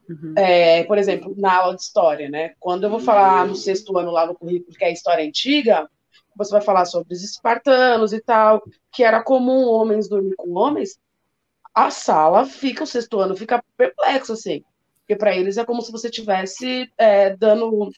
Uhum. 0.09 0.33
É, 0.35 0.83
por 0.85 0.97
exemplo, 0.97 1.35
na 1.37 1.55
aula 1.55 1.75
de 1.75 1.83
história, 1.83 2.29
né? 2.29 2.53
Quando 2.59 2.83
eu 2.83 2.89
vou 2.89 2.99
falar 2.99 3.45
no 3.45 3.55
sexto 3.55 3.95
ano 3.97 4.09
lá 4.09 4.25
no 4.25 4.33
currículo 4.33 4.75
que 4.75 4.83
é 4.83 4.87
a 4.87 4.91
história 4.91 5.23
antiga, 5.23 5.87
você 6.35 6.51
vai 6.51 6.61
falar 6.61 6.85
sobre 6.85 7.13
os 7.13 7.23
espartanos 7.23 8.11
e 8.11 8.19
tal, 8.19 8.63
que 8.91 9.03
era 9.03 9.23
comum 9.23 9.67
homens 9.67 10.09
dormir 10.09 10.35
com 10.35 10.57
homens. 10.57 10.97
A 11.75 11.91
sala 11.91 12.45
fica, 12.45 12.83
o 12.83 12.87
sexto 12.87 13.19
ano 13.19 13.35
fica 13.35 13.63
perplexo, 13.77 14.33
assim. 14.33 14.63
Porque 15.01 15.15
para 15.15 15.35
eles 15.35 15.57
é 15.57 15.65
como 15.65 15.81
se 15.81 15.91
você 15.91 16.09
tivesse 16.09 16.91
é, 16.97 17.35
dando, 17.35 17.91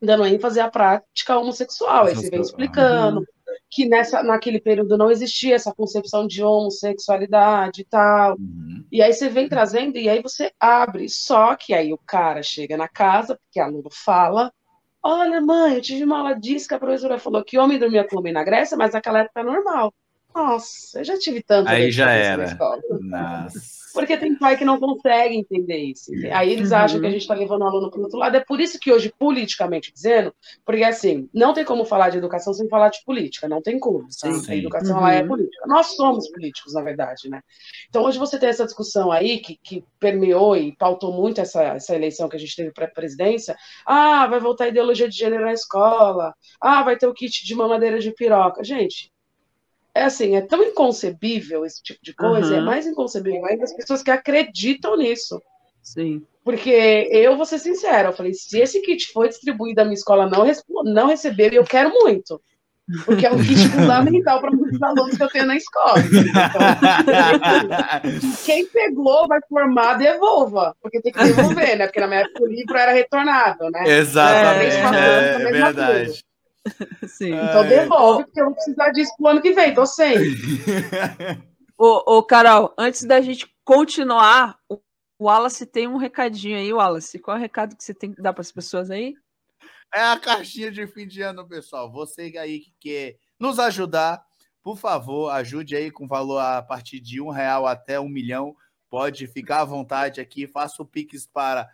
dando 0.00 0.26
ênfase 0.26 0.60
à 0.60 0.70
prática 0.70 1.38
homossexual. 1.38 2.06
Aí 2.06 2.14
você 2.14 2.28
vem 2.28 2.40
explicando 2.40 3.26
que 3.70 3.86
nessa, 3.86 4.22
naquele 4.22 4.60
período 4.60 4.98
não 4.98 5.10
existia 5.10 5.54
essa 5.54 5.72
concepção 5.72 6.26
de 6.26 6.42
homossexualidade 6.42 7.82
e 7.82 7.84
tal. 7.84 8.36
Uhum. 8.36 8.84
E 8.90 9.00
aí 9.00 9.12
você 9.12 9.28
vem 9.28 9.48
trazendo 9.48 9.96
e 9.96 10.08
aí 10.08 10.20
você 10.20 10.50
abre. 10.58 11.08
Só 11.08 11.54
que 11.54 11.72
aí 11.72 11.92
o 11.92 11.98
cara 11.98 12.42
chega 12.42 12.76
na 12.76 12.88
casa, 12.88 13.36
porque 13.36 13.60
aluno 13.60 13.88
fala: 13.90 14.52
Olha, 15.02 15.40
mãe, 15.40 15.76
eu 15.76 15.80
tive 15.80 16.02
uma 16.02 16.18
aula 16.18 16.34
disso 16.34 16.66
que 16.66 16.74
a 16.74 16.78
professora 16.78 17.18
falou 17.18 17.44
que 17.44 17.58
homem 17.58 17.78
dormia 17.78 18.06
com 18.06 18.18
homem 18.18 18.32
na 18.32 18.42
Grécia, 18.42 18.76
mas 18.76 18.92
naquela 18.92 19.20
época 19.20 19.40
é 19.40 19.44
normal. 19.44 19.94
Nossa, 20.34 21.00
eu 21.00 21.04
já 21.04 21.18
tive 21.18 21.42
tanto. 21.42 21.68
Aí 21.68 21.92
já 21.92 22.10
era. 22.10 22.44
escola. 22.44 22.80
Nossa. 23.00 23.79
Porque 23.92 24.16
tem 24.16 24.36
pai 24.38 24.56
que 24.56 24.64
não 24.64 24.78
consegue 24.78 25.36
entender 25.36 25.78
isso. 25.78 26.12
entende? 26.14 26.30
Aí 26.30 26.52
eles 26.52 26.70
Uhum. 26.70 26.76
acham 26.78 27.00
que 27.00 27.06
a 27.06 27.10
gente 27.10 27.22
está 27.22 27.34
levando 27.34 27.62
o 27.62 27.66
aluno 27.66 27.90
para 27.90 28.00
o 28.00 28.02
outro 28.04 28.18
lado. 28.18 28.36
É 28.36 28.40
por 28.40 28.60
isso 28.60 28.78
que 28.78 28.92
hoje, 28.92 29.12
politicamente 29.18 29.92
dizendo, 29.92 30.34
porque 30.64 30.82
assim, 30.84 31.28
não 31.34 31.52
tem 31.52 31.64
como 31.64 31.84
falar 31.84 32.10
de 32.10 32.18
educação 32.18 32.52
sem 32.54 32.68
falar 32.68 32.90
de 32.90 33.02
política, 33.04 33.48
não 33.48 33.60
tem 33.62 33.78
como. 33.78 34.06
Sim. 34.10 34.42
A 34.48 34.54
educação 34.56 35.06
é 35.06 35.20
Uhum. 35.22 35.28
política. 35.28 35.66
Nós 35.66 35.88
somos 35.96 36.28
políticos, 36.30 36.74
na 36.74 36.82
verdade, 36.82 37.28
né? 37.28 37.40
Então 37.88 38.04
hoje 38.04 38.18
você 38.18 38.38
tem 38.38 38.48
essa 38.48 38.64
discussão 38.64 39.10
aí 39.10 39.38
que, 39.40 39.56
que 39.62 39.84
permeou 39.98 40.56
e 40.56 40.74
pautou 40.76 41.12
muito 41.12 41.40
essa, 41.40 41.62
essa 41.62 41.94
eleição 41.94 42.28
que 42.28 42.36
a 42.36 42.38
gente 42.38 42.54
teve 42.56 42.72
para 42.72 42.86
a 42.86 42.90
presidência. 42.90 43.56
Ah, 43.86 44.26
vai 44.26 44.40
voltar 44.40 44.64
a 44.64 44.68
ideologia 44.68 45.08
de 45.08 45.16
gênero 45.16 45.44
na 45.44 45.52
escola. 45.52 46.34
Ah, 46.60 46.82
vai 46.82 46.96
ter 46.96 47.06
o 47.06 47.14
kit 47.14 47.44
de 47.44 47.54
mamadeira 47.54 47.98
de 47.98 48.10
piroca. 48.12 48.62
Gente, 48.64 49.10
é 49.94 50.04
assim, 50.04 50.36
é 50.36 50.40
tão 50.40 50.62
inconcebível 50.62 51.64
esse 51.64 51.82
tipo 51.82 52.00
de 52.02 52.14
coisa, 52.14 52.52
Uhum. 52.54 52.58
é 52.58 52.60
mais 52.60 52.86
inconcebível 52.86 53.44
ainda 53.46 53.64
as 53.64 53.74
pessoas 53.74 54.02
que 54.02 54.10
acreditam 54.10 54.96
nisso. 54.96 55.40
Sim. 55.82 56.22
Porque 56.44 57.08
eu 57.12 57.36
vou 57.36 57.44
ser 57.46 57.58
sincera, 57.58 58.08
eu 58.08 58.12
falei, 58.12 58.32
se 58.34 58.58
esse 58.58 58.80
kit 58.82 59.12
foi 59.12 59.28
distribuído 59.28 59.76
na 59.80 59.84
minha 59.84 59.94
escola, 59.94 60.28
não, 60.28 60.44
não 60.84 61.06
recebeu, 61.06 61.52
e 61.52 61.56
eu 61.56 61.64
quero 61.64 61.90
muito. 61.90 62.40
Porque 63.04 63.24
é 63.24 63.30
um 63.30 63.38
kit 63.38 63.68
fundamental 63.70 64.40
para 64.40 64.50
muitos 64.50 64.82
alunos 64.82 65.16
que 65.16 65.22
eu 65.22 65.28
tenho 65.28 65.46
na 65.46 65.54
escola. 65.56 65.94
Então, 66.00 66.60
quem 68.44 68.66
pegou 68.66 69.28
vai 69.28 69.38
formar, 69.48 69.94
devolva. 69.94 70.74
Porque 70.82 71.00
tem 71.00 71.12
que 71.12 71.22
devolver, 71.22 71.76
né? 71.78 71.86
Porque 71.86 72.00
na 72.00 72.08
minha 72.08 72.20
época 72.20 72.42
o 72.42 72.46
livro 72.48 72.76
era 72.76 72.92
retornado, 72.92 73.70
né? 73.70 73.84
Exatamente, 73.86 74.74
É, 74.74 74.78
é, 74.80 75.42
é 75.42 75.52
verdade. 75.52 76.24
Sim. 77.08 77.34
Então 77.34 77.62
Ai. 77.62 77.68
devolve, 77.68 78.24
porque 78.24 78.40
eu 78.40 78.46
vou 78.46 78.54
precisar 78.54 78.90
disso 78.90 79.12
pro 79.16 79.28
ano 79.28 79.42
que 79.42 79.52
vem, 79.52 79.74
tô 79.74 79.86
sem. 79.86 80.16
Ô, 81.78 82.18
ô, 82.18 82.22
Carol, 82.22 82.74
antes 82.76 83.04
da 83.04 83.22
gente 83.22 83.50
continuar, 83.64 84.58
o 84.68 84.78
Wallace 85.18 85.64
tem 85.64 85.88
um 85.88 85.96
recadinho 85.96 86.58
aí, 86.58 86.70
Wallace. 86.70 87.18
Qual 87.18 87.34
é 87.34 87.40
o 87.40 87.42
recado 87.42 87.74
que 87.74 87.82
você 87.82 87.94
tem 87.94 88.12
que 88.12 88.20
dar 88.20 88.34
para 88.34 88.42
as 88.42 88.52
pessoas 88.52 88.90
aí? 88.90 89.14
É 89.94 90.02
a 90.02 90.18
caixinha 90.18 90.70
de 90.70 90.86
fim 90.86 91.06
de 91.06 91.22
ano, 91.22 91.48
pessoal. 91.48 91.90
Você 91.90 92.34
aí 92.38 92.60
que 92.60 92.74
quer 92.78 93.16
nos 93.38 93.58
ajudar, 93.58 94.22
por 94.62 94.76
favor, 94.76 95.30
ajude 95.30 95.74
aí 95.74 95.90
com 95.90 96.06
valor 96.06 96.38
a 96.38 96.60
partir 96.60 97.00
de 97.00 97.18
um 97.18 97.30
real 97.30 97.66
até 97.66 97.98
um 97.98 98.10
milhão. 98.10 98.54
Pode 98.90 99.26
ficar 99.26 99.60
à 99.60 99.64
vontade 99.64 100.20
aqui, 100.20 100.46
faça 100.46 100.82
o 100.82 100.86
Pix 100.86 101.26
para 101.26 101.66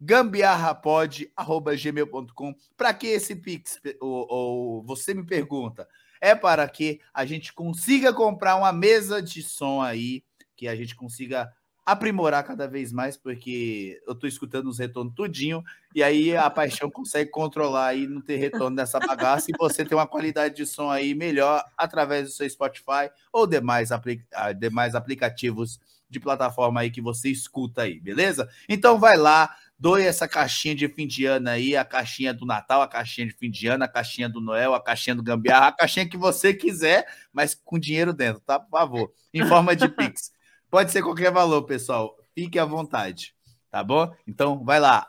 gambiarrapod.gmail.com. 0.00 2.54
Para 2.76 2.94
que 2.94 3.08
esse 3.08 3.34
Pix? 3.36 3.80
Ou, 4.00 4.26
ou 4.28 4.82
você 4.82 5.14
me 5.14 5.24
pergunta. 5.24 5.88
É 6.20 6.34
para 6.34 6.68
que 6.68 7.00
a 7.14 7.24
gente 7.24 7.52
consiga 7.52 8.12
comprar 8.12 8.56
uma 8.56 8.72
mesa 8.72 9.22
de 9.22 9.40
som 9.42 9.80
aí, 9.80 10.24
que 10.56 10.66
a 10.66 10.74
gente 10.74 10.96
consiga 10.96 11.52
aprimorar 11.88 12.44
cada 12.44 12.68
vez 12.68 12.92
mais, 12.92 13.16
porque 13.16 13.98
eu 14.06 14.14
tô 14.14 14.26
escutando 14.26 14.66
os 14.66 14.78
retornos 14.78 15.14
tudinho, 15.14 15.64
e 15.94 16.02
aí 16.02 16.36
a 16.36 16.50
paixão 16.50 16.90
consegue 16.90 17.30
controlar 17.30 17.94
e 17.94 18.06
não 18.06 18.20
ter 18.20 18.36
retorno 18.36 18.76
dessa 18.76 18.98
bagaça, 18.98 19.50
e 19.50 19.56
você 19.56 19.86
ter 19.86 19.94
uma 19.94 20.06
qualidade 20.06 20.54
de 20.54 20.66
som 20.66 20.90
aí 20.90 21.14
melhor 21.14 21.64
através 21.78 22.26
do 22.26 22.30
seu 22.30 22.48
Spotify 22.50 23.08
ou 23.32 23.46
demais, 23.46 23.88
ah, 23.90 24.52
demais 24.52 24.94
aplicativos 24.94 25.80
de 26.10 26.20
plataforma 26.20 26.80
aí 26.80 26.90
que 26.90 27.00
você 27.00 27.30
escuta 27.30 27.82
aí, 27.82 27.98
beleza? 27.98 28.50
Então 28.68 28.98
vai 28.98 29.16
lá, 29.16 29.56
doe 29.78 30.02
essa 30.04 30.26
caixinha 30.26 30.74
de 30.74 30.88
fim 30.88 31.06
de 31.06 31.24
ano 31.24 31.48
aí, 31.50 31.76
a 31.76 31.84
caixinha 31.84 32.34
do 32.34 32.44
Natal, 32.44 32.82
a 32.82 32.88
caixinha 32.88 33.26
de 33.28 33.32
fim 33.34 33.50
de 33.50 33.66
ano, 33.68 33.84
a 33.84 33.88
caixinha 33.88 34.28
do 34.28 34.40
Noel, 34.40 34.74
a 34.74 34.82
caixinha 34.82 35.14
do 35.14 35.22
Gambiarra, 35.22 35.68
a 35.68 35.72
caixinha 35.72 36.08
que 36.08 36.16
você 36.16 36.52
quiser, 36.52 37.06
mas 37.32 37.54
com 37.54 37.78
dinheiro 37.78 38.12
dentro, 38.12 38.40
tá? 38.40 38.58
Por 38.58 38.70
favor, 38.70 39.12
em 39.32 39.46
forma 39.46 39.76
de 39.76 39.88
Pix. 39.88 40.32
Pode 40.70 40.90
ser 40.90 41.02
qualquer 41.02 41.30
valor, 41.30 41.62
pessoal. 41.62 42.16
Fique 42.34 42.58
à 42.58 42.64
vontade, 42.64 43.34
tá 43.70 43.82
bom? 43.84 44.12
Então, 44.26 44.64
vai 44.64 44.80
lá. 44.80 45.08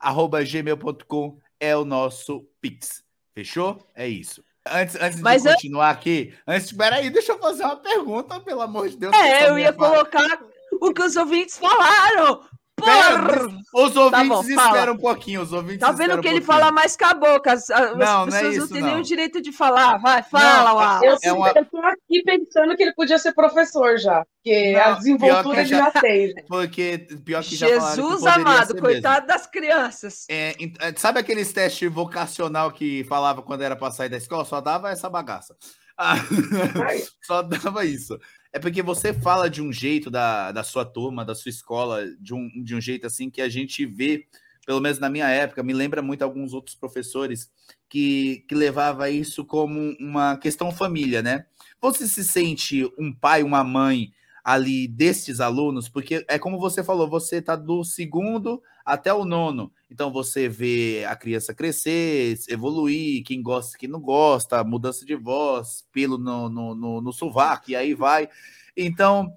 gambiarrapod.gmail.com 0.00 1.38
é 1.60 1.76
o 1.76 1.84
nosso 1.84 2.46
Pix. 2.60 3.02
Fechou? 3.34 3.78
É 3.94 4.06
isso. 4.08 4.42
Antes, 4.70 4.96
antes 4.96 5.20
Mas 5.20 5.42
de 5.42 5.48
eu- 5.48 5.54
continuar 5.54 5.90
aqui, 5.90 6.34
antes, 6.46 6.72
peraí, 6.72 7.08
deixa 7.10 7.32
eu 7.32 7.38
fazer 7.38 7.64
uma 7.64 7.76
pergunta, 7.76 8.38
pelo 8.40 8.60
amor 8.60 8.88
de 8.88 8.96
Deus. 8.98 9.14
É, 9.14 9.44
eu 9.48 9.58
ia 9.58 9.70
minha 9.70 9.72
fala. 9.72 9.94
colocar 10.04 10.40
o 10.80 10.92
que 10.92 11.02
os 11.02 11.16
ouvintes 11.16 11.56
falaram. 11.58 12.42
Porra! 12.78 13.48
Os 13.74 13.96
ouvintes 13.96 14.28
bom, 14.28 14.42
fala. 14.54 14.66
esperam 14.68 14.94
um 14.94 14.98
pouquinho, 14.98 15.42
os 15.42 15.52
ouvintes 15.52 15.80
Tá 15.80 15.92
vendo 15.92 16.20
que 16.20 16.28
um 16.28 16.30
ele 16.30 16.40
fala 16.40 16.72
mais 16.72 16.96
com 16.96 17.04
a 17.04 17.14
boca. 17.14 17.52
As, 17.52 17.68
as 17.70 17.96
Não, 17.96 17.96
não 17.98 18.22
é 18.22 18.24
pessoas 18.26 18.42
não, 18.42 18.50
isso, 18.64 18.72
têm 18.72 18.80
não. 18.82 18.88
nem 18.88 19.00
o 19.00 19.02
direito 19.02 19.40
de 19.42 19.52
falar. 19.52 19.98
Vai, 19.98 20.22
fala, 20.22 20.68
Não, 20.70 20.76
Wallace. 20.76 21.06
Eu, 21.06 21.18
É 21.22 21.32
uma- 21.32 21.48
eu 21.50 21.64
tô 21.66 21.78
aqui 21.78 22.22
pensando 22.24 22.76
que 22.76 22.82
ele 22.82 22.94
podia 22.94 23.18
ser 23.18 23.32
professor 23.32 23.98
já, 23.98 24.24
porque 24.36 24.72
Não, 24.72 24.80
a 24.80 24.90
desenvoltura 24.92 25.60
ele 25.60 25.68
já- 25.68 25.90
já 25.92 26.00
tem. 26.00 26.34
né? 26.34 26.42
Porque 26.48 27.06
pior 27.24 27.42
que 27.44 27.56
já 27.56 27.66
falaram 27.68 27.94
que 27.94 27.96
Jesus 28.02 28.26
amado, 28.26 28.66
ser 28.66 28.72
mesmo. 28.74 28.86
coitado 28.88 29.26
das 29.26 29.46
crianças. 29.46 30.24
É, 30.30 30.54
é, 30.80 30.94
sabe 30.96 31.20
aqueles 31.20 31.52
testes 31.52 31.92
vocacional 31.92 32.70
que 32.72 33.04
falava 33.04 33.42
quando 33.42 33.62
era 33.62 33.76
para 33.76 33.90
sair 33.92 34.08
da 34.08 34.16
escola? 34.16 34.44
Só 34.44 34.60
dava 34.60 34.90
essa 34.90 35.08
bagaça. 35.10 35.54
Ah, 36.00 36.14
só 37.26 37.42
dava 37.42 37.84
isso. 37.84 38.16
É 38.52 38.58
porque 38.58 38.82
você 38.82 39.12
fala 39.12 39.48
de 39.50 39.60
um 39.60 39.72
jeito 39.72 40.10
da, 40.10 40.52
da 40.52 40.62
sua 40.62 40.84
turma, 40.84 41.24
da 41.24 41.34
sua 41.34 41.50
escola, 41.50 42.06
de 42.18 42.32
um, 42.32 42.48
de 42.62 42.74
um 42.74 42.80
jeito 42.80 43.06
assim 43.06 43.28
que 43.28 43.42
a 43.42 43.48
gente 43.48 43.84
vê, 43.84 44.26
pelo 44.64 44.80
menos 44.80 44.98
na 44.98 45.10
minha 45.10 45.28
época, 45.28 45.62
me 45.62 45.74
lembra 45.74 46.00
muito 46.00 46.22
alguns 46.22 46.54
outros 46.54 46.74
professores 46.74 47.50
que, 47.88 48.44
que 48.48 48.54
levava 48.54 49.10
isso 49.10 49.44
como 49.44 49.94
uma 50.00 50.36
questão 50.38 50.72
família, 50.72 51.22
né? 51.22 51.46
Você 51.80 52.08
se 52.08 52.24
sente 52.24 52.90
um 52.98 53.12
pai, 53.12 53.42
uma 53.42 53.62
mãe 53.62 54.12
ali 54.42 54.88
destes 54.88 55.40
alunos, 55.40 55.88
porque 55.88 56.24
é 56.26 56.38
como 56.38 56.58
você 56.58 56.82
falou, 56.82 57.08
você 57.08 57.42
tá 57.42 57.54
do 57.54 57.84
segundo 57.84 58.62
até 58.88 59.12
o 59.12 59.24
nono. 59.24 59.70
Então 59.90 60.10
você 60.10 60.48
vê 60.48 61.04
a 61.06 61.14
criança 61.14 61.54
crescer, 61.54 62.38
evoluir, 62.48 63.22
quem 63.24 63.42
gosta, 63.42 63.76
quem 63.76 63.88
não 63.88 64.00
gosta, 64.00 64.64
mudança 64.64 65.04
de 65.04 65.14
voz, 65.14 65.84
pelo 65.92 66.16
no, 66.16 66.48
no, 66.48 66.74
no, 66.74 67.00
no 67.00 67.12
sovaco, 67.12 67.70
e 67.70 67.76
aí 67.76 67.94
vai. 67.94 68.28
Então, 68.76 69.32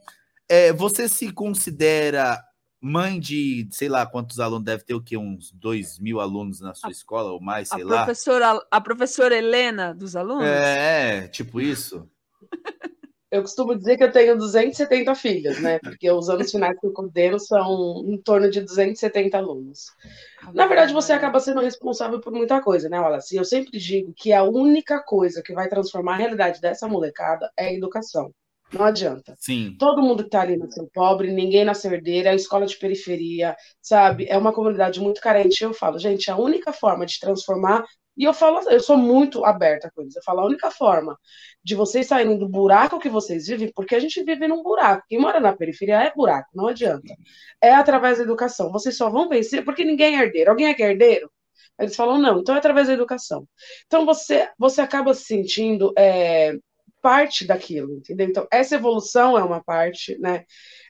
é, 0.47 0.71
você 0.71 1.07
se 1.09 1.31
considera 1.31 2.41
mãe 2.79 3.19
de, 3.19 3.67
sei 3.71 3.89
lá, 3.89 4.05
quantos 4.05 4.39
alunos? 4.39 4.65
Deve 4.65 4.83
ter 4.83 4.93
o 4.93 5.01
quê? 5.01 5.17
Uns 5.17 5.51
dois 5.51 5.99
mil 5.99 6.19
alunos 6.19 6.61
na 6.61 6.73
sua 6.73 6.91
escola, 6.91 7.31
ou 7.31 7.41
mais, 7.41 7.71
A 7.71 7.75
sei 7.75 7.83
lá. 7.83 8.03
professora, 8.03 8.65
a 8.71 8.81
professora 8.81 9.35
Helena 9.35 9.93
dos 9.93 10.15
alunos? 10.15 10.45
É, 10.45 11.27
tipo 11.27 11.59
isso. 11.59 12.09
Eu 13.31 13.41
costumo 13.41 13.77
dizer 13.77 13.95
que 13.95 14.03
eu 14.03 14.11
tenho 14.11 14.37
270 14.37 15.15
filhas, 15.15 15.61
né? 15.61 15.79
Porque 15.79 16.11
os 16.11 16.29
anos 16.29 16.51
finais 16.51 16.77
que 16.77 16.85
eu 16.85 16.91
coordeno 16.91 17.39
são 17.39 18.03
em 18.05 18.17
torno 18.17 18.51
de 18.51 18.59
270 18.59 19.37
alunos. 19.37 19.85
Na 20.53 20.67
verdade, 20.67 20.93
você 20.93 21.13
acaba 21.13 21.39
sendo 21.39 21.61
responsável 21.61 22.19
por 22.19 22.33
muita 22.33 22.61
coisa, 22.61 22.89
né, 22.89 22.99
Wallace? 22.99 23.37
Eu 23.37 23.45
sempre 23.45 23.79
digo 23.79 24.13
que 24.13 24.33
a 24.33 24.43
única 24.43 25.01
coisa 25.01 25.41
que 25.41 25.53
vai 25.53 25.69
transformar 25.69 26.15
a 26.15 26.17
realidade 26.17 26.59
dessa 26.59 26.89
molecada 26.89 27.49
é 27.57 27.67
a 27.67 27.73
educação. 27.73 28.33
Não 28.73 28.85
adianta. 28.85 29.35
Sim. 29.37 29.75
Todo 29.77 30.01
mundo 30.01 30.23
que 30.23 30.29
tá 30.29 30.41
ali 30.41 30.57
nasceu 30.57 30.89
pobre, 30.93 31.31
ninguém 31.31 31.65
nasceu 31.65 31.91
herdeiro, 31.91 32.27
é 32.29 32.31
a 32.31 32.35
escola 32.35 32.65
de 32.65 32.77
periferia, 32.77 33.55
sabe? 33.81 34.25
É 34.29 34.37
uma 34.37 34.53
comunidade 34.53 34.99
muito 34.99 35.19
carente. 35.19 35.63
Eu 35.63 35.73
falo, 35.73 35.99
gente, 35.99 36.31
a 36.31 36.37
única 36.37 36.71
forma 36.71 37.05
de 37.05 37.19
transformar, 37.19 37.85
e 38.17 38.23
eu 38.23 38.33
falo, 38.33 38.69
eu 38.69 38.79
sou 38.79 38.97
muito 38.97 39.45
aberta 39.45 39.91
com 39.95 40.03
isso. 40.03 40.19
Eu 40.19 40.23
falo, 40.23 40.41
a 40.41 40.45
única 40.45 40.69
forma 40.69 41.17
de 41.63 41.75
vocês 41.75 42.07
saírem 42.07 42.37
do 42.37 42.47
buraco 42.47 42.99
que 42.99 43.09
vocês 43.09 43.47
vivem, 43.47 43.71
porque 43.73 43.95
a 43.95 43.99
gente 43.99 44.23
vive 44.23 44.47
num 44.47 44.61
buraco. 44.61 45.03
Quem 45.07 45.19
mora 45.19 45.39
na 45.39 45.55
periferia 45.55 46.01
é 46.01 46.13
buraco, 46.13 46.49
não 46.53 46.67
adianta. 46.67 47.15
É 47.61 47.73
através 47.73 48.17
da 48.17 48.23
educação. 48.23 48.71
Vocês 48.71 48.97
só 48.97 49.09
vão 49.09 49.29
vencer 49.29 49.63
porque 49.63 49.85
ninguém 49.85 50.17
é 50.17 50.23
herdeiro. 50.23 50.51
Alguém 50.51 50.67
é 50.67 50.73
que 50.73 50.83
é 50.83 50.91
herdeiro? 50.91 51.31
Eles 51.79 51.95
falam, 51.95 52.19
não, 52.19 52.39
então 52.39 52.53
é 52.53 52.57
através 52.57 52.87
da 52.87 52.93
educação. 52.93 53.47
Então 53.87 54.05
você, 54.05 54.49
você 54.57 54.81
acaba 54.81 55.13
se 55.13 55.23
sentindo 55.23 55.93
é, 55.97 56.53
parte 57.01 57.45
daquilo, 57.45 57.97
entendeu? 57.97 58.27
Então, 58.27 58.47
essa 58.51 58.75
evolução 58.75 59.37
é 59.37 59.43
uma 59.43 59.63
parte, 59.63 60.17
né? 60.19 60.45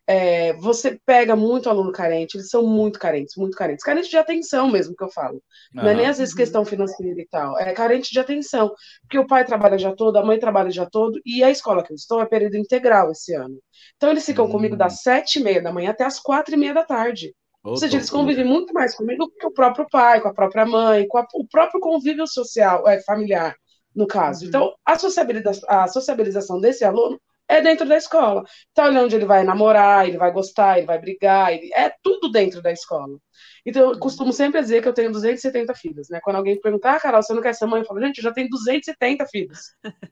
É, 0.07 0.53
você 0.53 0.99
pega 1.05 1.35
muito 1.35 1.69
aluno 1.69 1.91
carente, 1.91 2.35
eles 2.35 2.49
são 2.49 2.65
muito 2.67 2.99
carentes, 2.99 3.35
muito 3.37 3.55
carentes. 3.55 3.83
Carente 3.83 4.09
de 4.09 4.17
atenção 4.17 4.69
mesmo, 4.69 4.95
que 4.95 5.03
eu 5.03 5.09
falo. 5.11 5.41
Não 5.79 5.89
é 5.91 5.95
nem 5.95 6.05
às 6.07 6.17
vezes 6.17 6.33
questão 6.33 6.65
financeira 6.65 7.21
e 7.21 7.27
tal, 7.27 7.57
é 7.57 7.71
carente 7.73 8.11
de 8.11 8.19
atenção. 8.19 8.73
Porque 9.01 9.17
o 9.19 9.27
pai 9.27 9.45
trabalha 9.45 9.77
já 9.77 9.95
todo, 9.95 10.17
a 10.17 10.25
mãe 10.25 10.37
trabalha 10.39 10.69
já 10.71 10.85
todo, 10.85 11.19
e 11.25 11.43
a 11.43 11.49
escola 11.49 11.83
que 11.83 11.91
eu 11.93 11.95
estou 11.95 12.21
é 12.21 12.25
período 12.25 12.57
integral 12.57 13.11
esse 13.11 13.33
ano. 13.33 13.57
Então, 13.95 14.09
eles 14.09 14.25
ficam 14.25 14.45
Hum. 14.45 14.51
comigo 14.51 14.75
das 14.75 15.01
sete 15.01 15.39
e 15.39 15.43
meia 15.43 15.61
da 15.61 15.71
manhã 15.71 15.91
até 15.91 16.03
as 16.03 16.19
quatro 16.19 16.53
e 16.53 16.57
meia 16.57 16.73
da 16.73 16.83
tarde. 16.83 17.33
Ou 17.63 17.77
seja, 17.77 17.95
eles 17.97 18.09
convivem 18.09 18.43
muito 18.43 18.73
mais 18.73 18.95
comigo 18.95 19.31
que 19.39 19.45
o 19.47 19.51
próprio 19.53 19.87
pai, 19.89 20.19
com 20.19 20.27
a 20.27 20.33
própria 20.33 20.65
mãe, 20.65 21.07
com 21.07 21.17
a- 21.19 21.27
o 21.35 21.47
próprio 21.47 21.79
convívio 21.79 22.27
social, 22.27 22.87
é, 22.87 23.01
familiar, 23.03 23.55
no 23.95 24.07
caso. 24.07 24.41
Uhum. 24.43 24.47
Então, 24.49 24.73
a 24.85 24.97
sociabilização, 24.97 25.69
a 25.69 25.87
sociabilização 25.87 26.59
desse 26.59 26.83
aluno 26.83 27.19
é 27.51 27.61
dentro 27.61 27.85
da 27.85 27.97
escola. 27.97 28.43
Então, 28.71 28.85
olha 28.85 29.03
onde 29.03 29.15
ele 29.15 29.25
vai 29.25 29.43
namorar, 29.43 30.07
ele 30.07 30.17
vai 30.17 30.31
gostar, 30.31 30.77
ele 30.77 30.87
vai 30.87 30.97
brigar, 30.97 31.51
ele... 31.51 31.69
é 31.75 31.91
tudo 32.01 32.31
dentro 32.31 32.61
da 32.61 32.71
escola. 32.71 33.17
Então, 33.65 33.91
eu 33.91 33.99
costumo 33.99 34.31
sempre 34.31 34.61
dizer 34.61 34.81
que 34.81 34.87
eu 34.87 34.93
tenho 34.93 35.11
270 35.11 35.75
filhos, 35.75 36.07
né? 36.09 36.21
Quando 36.23 36.37
alguém 36.37 36.59
perguntar, 36.61 36.95
ah, 36.95 36.99
Carol, 36.99 37.21
você 37.21 37.33
não 37.33 37.41
quer 37.41 37.53
ser 37.53 37.65
mãe? 37.65 37.81
Eu 37.81 37.85
falo, 37.85 37.99
gente, 37.99 38.19
eu 38.19 38.23
já 38.23 38.31
tenho 38.31 38.49
270 38.49 39.25
filhos. 39.25 39.59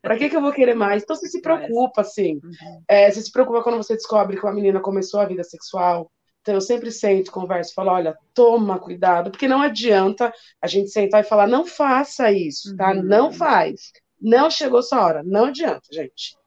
Pra 0.02 0.18
que, 0.18 0.30
que 0.30 0.36
eu 0.36 0.42
vou 0.42 0.52
querer 0.52 0.76
mais? 0.76 1.02
Então, 1.02 1.16
você 1.16 1.30
se 1.30 1.40
preocupa, 1.42 2.02
assim. 2.02 2.42
É, 2.90 3.10
você 3.10 3.22
se 3.22 3.32
preocupa 3.32 3.64
quando 3.64 3.78
você 3.78 3.96
descobre 3.96 4.38
que 4.38 4.44
uma 4.44 4.54
menina 4.54 4.82
começou 4.82 5.22
a 5.22 5.26
vida 5.26 5.44
sexual. 5.44 6.12
Então, 6.42 6.56
eu 6.56 6.62
sempre 6.62 6.92
sento, 6.92 7.32
converso, 7.32 7.74
falo, 7.74 7.92
olha, 7.92 8.18
toma 8.34 8.80
cuidado, 8.80 9.32
porque 9.32 9.48
não 9.48 9.62
adianta 9.62 10.34
a 10.62 10.68
gente 10.68 10.90
sentar 10.90 11.22
e 11.22 11.28
falar, 11.28 11.48
não 11.48 11.66
faça 11.66 12.32
isso, 12.32 12.76
tá? 12.76 12.92
Uhum. 12.92 13.04
Não 13.04 13.32
faz. 13.32 13.92
Não 14.22 14.50
chegou 14.50 14.84
sua 14.84 15.06
hora. 15.06 15.24
Não 15.24 15.46
adianta, 15.46 15.88
gente. 15.92 16.39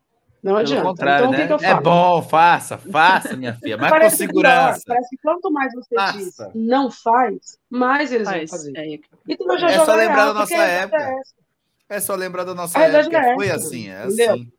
Não 0.43 0.57
Pelo 0.57 0.67
adianta. 0.67 0.89
contrário, 0.89 1.27
então, 1.27 1.31
o 1.31 1.35
que, 1.35 1.41
né? 1.41 1.47
que 1.47 1.53
eu 1.53 1.59
É 1.59 1.73
falo? 1.73 1.83
bom, 1.83 2.23
faça, 2.23 2.77
faça, 2.79 3.37
minha 3.37 3.55
filha, 3.55 3.77
mas 3.77 3.91
com 3.91 3.95
Parece 3.95 4.17
pior, 4.17 4.27
segurança. 4.29 4.83
parece 4.87 5.09
que 5.11 5.17
quanto 5.23 5.53
mais 5.53 5.73
você 5.73 5.95
Faça. 5.95 6.19
diz 6.19 6.37
não 6.55 6.91
faz, 6.91 7.59
mais 7.71 8.13
eles 8.13 8.29
vão 8.29 8.39
Faz. 8.39 8.51
fazer. 8.51 8.73
É, 8.77 8.99
Então 9.29 9.53
eu 9.53 9.59
já 9.59 9.69
É 9.69 9.73
jogo 9.73 9.87
só 9.87 9.95
lembrar 9.95 10.27
da 10.27 10.35
nossa 10.35 10.55
época. 10.57 11.03
é. 11.03 11.95
É 11.97 12.01
só 12.01 12.15
lembrar 12.15 12.45
da 12.45 12.55
nossa 12.55 12.79
época. 12.81 13.17
é 13.19 13.35
Foi 13.35 13.47
essa, 13.47 13.67
assim, 13.67 13.89
é 13.89 14.05
entendeu? 14.07 14.33
assim. 14.35 14.53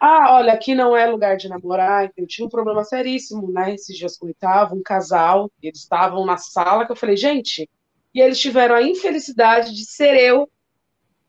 Ah, 0.00 0.34
olha, 0.36 0.52
aqui 0.52 0.74
não 0.74 0.96
é 0.96 1.06
lugar 1.06 1.36
de 1.36 1.48
namorar. 1.48 2.10
Eu 2.16 2.26
tinha 2.26 2.46
um 2.46 2.50
problema 2.50 2.84
seríssimo, 2.84 3.50
né? 3.50 3.74
Esses 3.74 3.96
dias 3.96 4.16
com 4.16 4.26
o 4.26 4.30
Itavo, 4.30 4.76
um 4.76 4.82
casal, 4.82 5.50
eles 5.62 5.80
estavam 5.80 6.24
na 6.24 6.36
sala 6.36 6.86
que 6.86 6.92
eu 6.92 6.96
falei, 6.96 7.16
gente, 7.16 7.68
e 8.14 8.20
eles 8.20 8.38
tiveram 8.38 8.76
a 8.76 8.82
infelicidade 8.82 9.74
de 9.74 9.84
ser 9.84 10.14
eu 10.16 10.48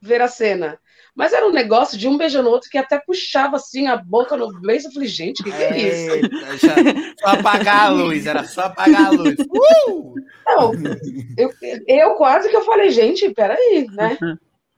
ver 0.01 0.21
a 0.21 0.27
cena. 0.27 0.79
Mas 1.19 1.33
era 1.33 1.45
um 1.45 1.51
negócio 1.51 1.97
de 1.97 2.07
um 2.07 2.17
beijando 2.17 2.47
o 2.47 2.51
outro 2.53 2.69
que 2.69 2.77
até 2.77 2.97
puxava 2.97 3.57
assim 3.57 3.87
a 3.87 3.97
boca 3.97 4.37
no 4.37 4.57
beijo. 4.61 4.87
Eu 4.87 4.93
falei, 4.93 5.09
gente, 5.09 5.41
o 5.41 5.43
que, 5.43 5.51
que 5.51 5.63
é 5.63 5.77
isso? 5.77 6.11
Eita, 6.13 6.57
já- 6.57 6.75
só 7.19 7.27
apagar 7.37 7.87
a 7.87 7.89
luz, 7.89 8.25
era 8.25 8.45
só 8.45 8.61
apagar 8.61 9.07
a 9.07 9.09
luz. 9.09 9.35
Uh! 9.89 10.13
Não, 10.47 10.71
eu, 11.37 11.51
eu 11.85 12.13
quase 12.13 12.47
que 12.49 12.55
eu 12.55 12.63
falei, 12.63 12.89
gente, 12.89 13.29
peraí, 13.33 13.85
né? 13.91 14.17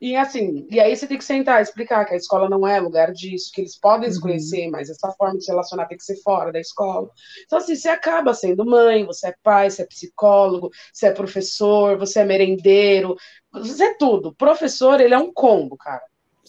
E 0.02 0.16
assim, 0.16 0.66
e 0.72 0.80
aí 0.80 0.96
você 0.96 1.06
tem 1.06 1.16
que 1.16 1.24
sentar 1.24 1.60
e 1.60 1.62
explicar 1.62 2.06
que 2.06 2.16
a 2.16 2.18
escola 2.18 2.50
não 2.50 2.68
é 2.68 2.80
lugar 2.80 3.12
disso, 3.14 3.52
que 3.54 3.62
eles 3.62 3.78
podem 3.80 4.12
se 4.12 4.20
conhecer, 4.20 4.68
mas 4.68 4.90
essa 4.90 5.12
forma 5.12 5.38
de 5.38 5.46
se 5.46 5.52
relacionar 5.52 5.86
tem 5.86 5.96
que 5.96 6.04
ser 6.04 6.16
fora 6.24 6.52
da 6.52 6.60
escola. 6.60 7.08
Então, 7.46 7.60
assim, 7.60 7.76
você 7.76 7.88
acaba 7.88 8.34
sendo 8.34 8.66
mãe, 8.66 9.06
você 9.06 9.28
é 9.28 9.36
pai, 9.44 9.70
você 9.70 9.84
é 9.84 9.86
psicólogo, 9.86 10.72
você 10.92 11.06
é 11.06 11.12
professor, 11.12 12.00
você 12.00 12.22
é 12.22 12.26
merendeiro, 12.26 13.16
você 13.54 13.84
é 13.84 13.94
tudo. 13.94 14.34
Professor, 14.34 15.00
ele 15.00 15.14
é 15.14 15.20
um 15.20 15.32
combo, 15.32 15.78
cara. 15.78 16.02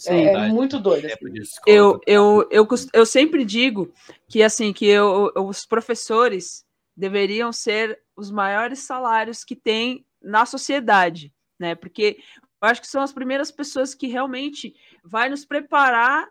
Sim. 0.03 0.27
É, 0.27 0.33
é 0.33 0.49
muito 0.49 0.81
doido. 0.81 1.07
Assim. 1.07 1.61
eu, 1.65 2.01
eu, 2.05 2.49
eu, 2.51 2.67
eu 2.93 3.07
sempre 3.07 3.45
digo 3.45 3.93
que 4.29 4.43
assim 4.43 4.73
que 4.73 4.85
eu, 4.85 5.31
os 5.37 5.65
professores 5.65 6.67
deveriam 6.97 7.53
ser 7.53 8.03
os 8.17 8.29
maiores 8.29 8.81
salários 8.81 9.45
que 9.45 9.55
tem 9.55 10.05
na 10.21 10.45
sociedade, 10.45 11.33
né? 11.57 11.77
Porque 11.77 12.19
eu 12.61 12.69
acho 12.69 12.81
que 12.81 12.89
são 12.89 13.01
as 13.01 13.13
primeiras 13.13 13.53
pessoas 13.53 13.95
que 13.95 14.09
realmente 14.09 14.75
vai 15.05 15.29
nos 15.29 15.45
preparar, 15.45 16.29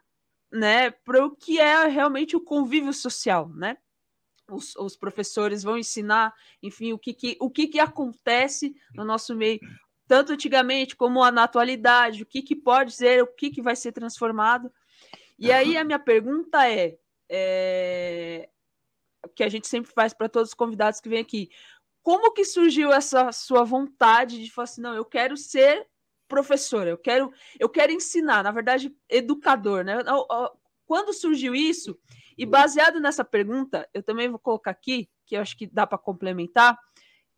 né, 0.51 0.91
para 0.91 1.25
o 1.25 1.33
que 1.33 1.57
é 1.57 1.87
realmente 1.87 2.35
o 2.35 2.41
convívio 2.41 2.91
social, 2.91 3.47
né? 3.47 3.77
Os, 4.49 4.75
os 4.75 4.97
professores 4.97 5.63
vão 5.63 5.77
ensinar, 5.77 6.33
enfim, 6.61 6.91
o 6.91 6.99
que, 6.99 7.13
que, 7.13 7.37
o 7.39 7.49
que, 7.49 7.67
que 7.67 7.79
acontece 7.79 8.75
no 8.93 9.05
nosso 9.05 9.33
meio, 9.33 9.61
tanto 10.11 10.33
antigamente 10.33 10.93
como 10.93 11.31
na 11.31 11.43
atualidade, 11.43 12.23
o 12.23 12.25
que, 12.25 12.41
que 12.41 12.53
pode 12.53 12.91
ser, 12.91 13.23
o 13.23 13.27
que, 13.27 13.49
que 13.49 13.61
vai 13.61 13.77
ser 13.77 13.93
transformado. 13.93 14.69
E 15.39 15.49
aí 15.53 15.77
a 15.77 15.85
minha 15.85 15.97
pergunta 15.97 16.69
é, 16.69 16.97
é 17.29 18.49
que 19.33 19.41
a 19.41 19.47
gente 19.47 19.69
sempre 19.69 19.89
faz 19.89 20.13
para 20.13 20.27
todos 20.27 20.49
os 20.49 20.53
convidados 20.53 20.99
que 20.99 21.07
vêm 21.07 21.21
aqui. 21.21 21.49
Como 22.03 22.33
que 22.33 22.43
surgiu 22.43 22.91
essa 22.91 23.31
sua 23.31 23.63
vontade 23.63 24.43
de 24.43 24.51
falar 24.51 24.65
assim, 24.65 24.81
não, 24.81 24.93
eu 24.93 25.05
quero 25.05 25.37
ser 25.37 25.87
professora, 26.27 26.89
eu 26.89 26.97
quero, 26.97 27.31
eu 27.57 27.69
quero 27.69 27.93
ensinar, 27.93 28.43
na 28.43 28.51
verdade, 28.51 28.93
educador, 29.07 29.85
né? 29.85 29.93
Quando 30.85 31.13
surgiu 31.13 31.55
isso? 31.55 31.97
E 32.37 32.45
baseado 32.45 32.99
nessa 32.99 33.23
pergunta, 33.23 33.87
eu 33.93 34.03
também 34.03 34.27
vou 34.27 34.39
colocar 34.39 34.71
aqui, 34.71 35.09
que 35.25 35.37
eu 35.37 35.41
acho 35.41 35.57
que 35.57 35.67
dá 35.67 35.87
para 35.87 35.97
complementar, 35.97 36.77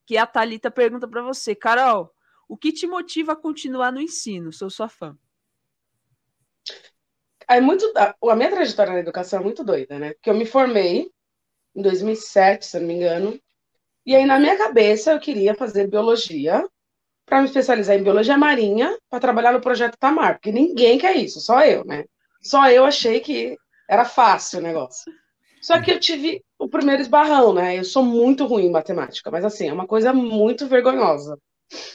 que 0.07 0.17
a 0.17 0.25
Thalita 0.25 0.71
pergunta 0.71 1.07
para 1.07 1.21
você, 1.21 1.53
Carol, 1.53 2.11
o 2.47 2.57
que 2.57 2.71
te 2.71 2.87
motiva 2.87 3.33
a 3.33 3.35
continuar 3.35 3.91
no 3.91 4.01
ensino? 4.01 4.51
Sou 4.51 4.69
sua 4.69 4.89
fã. 4.89 5.17
É 7.47 7.59
muito, 7.59 7.91
a, 7.95 8.35
minha 8.35 8.49
trajetória 8.49 8.93
na 8.93 8.99
educação 8.99 9.39
é 9.39 9.43
muito 9.43 9.63
doida, 9.63 9.99
né? 9.99 10.13
Porque 10.13 10.29
eu 10.29 10.33
me 10.33 10.45
formei 10.45 11.11
em 11.75 11.81
2007, 11.81 12.65
se 12.65 12.79
não 12.79 12.87
me 12.87 12.93
engano, 12.93 13.39
e 14.05 14.15
aí 14.15 14.25
na 14.25 14.39
minha 14.39 14.57
cabeça 14.57 15.11
eu 15.11 15.19
queria 15.19 15.55
fazer 15.55 15.87
biologia 15.87 16.67
para 17.25 17.39
me 17.39 17.47
especializar 17.47 17.97
em 17.97 18.03
biologia 18.03 18.37
marinha 18.37 18.97
para 19.09 19.19
trabalhar 19.19 19.53
no 19.53 19.61
projeto 19.61 19.97
Tamar, 19.97 20.35
porque 20.35 20.51
ninguém 20.51 20.97
quer 20.97 21.15
isso, 21.15 21.39
só 21.39 21.61
eu, 21.61 21.83
né? 21.85 22.05
Só 22.41 22.69
eu 22.69 22.85
achei 22.85 23.19
que 23.19 23.57
era 23.89 24.05
fácil 24.05 24.59
o 24.59 24.61
negócio. 24.61 25.11
Só 25.61 25.81
que 25.81 25.91
eu 25.91 25.99
tive 25.99 26.43
o 26.59 26.67
primeiro 26.67 27.01
esbarrão, 27.01 27.53
né? 27.53 27.79
Eu 27.79 27.85
sou 27.85 28.03
muito 28.03 28.45
ruim 28.45 28.65
em 28.65 28.71
matemática, 28.71 29.31
mas 29.31 29.45
assim, 29.45 29.69
é 29.69 29.73
uma 29.73 29.87
coisa 29.87 30.11
muito 30.11 30.67
vergonhosa. 30.67 31.39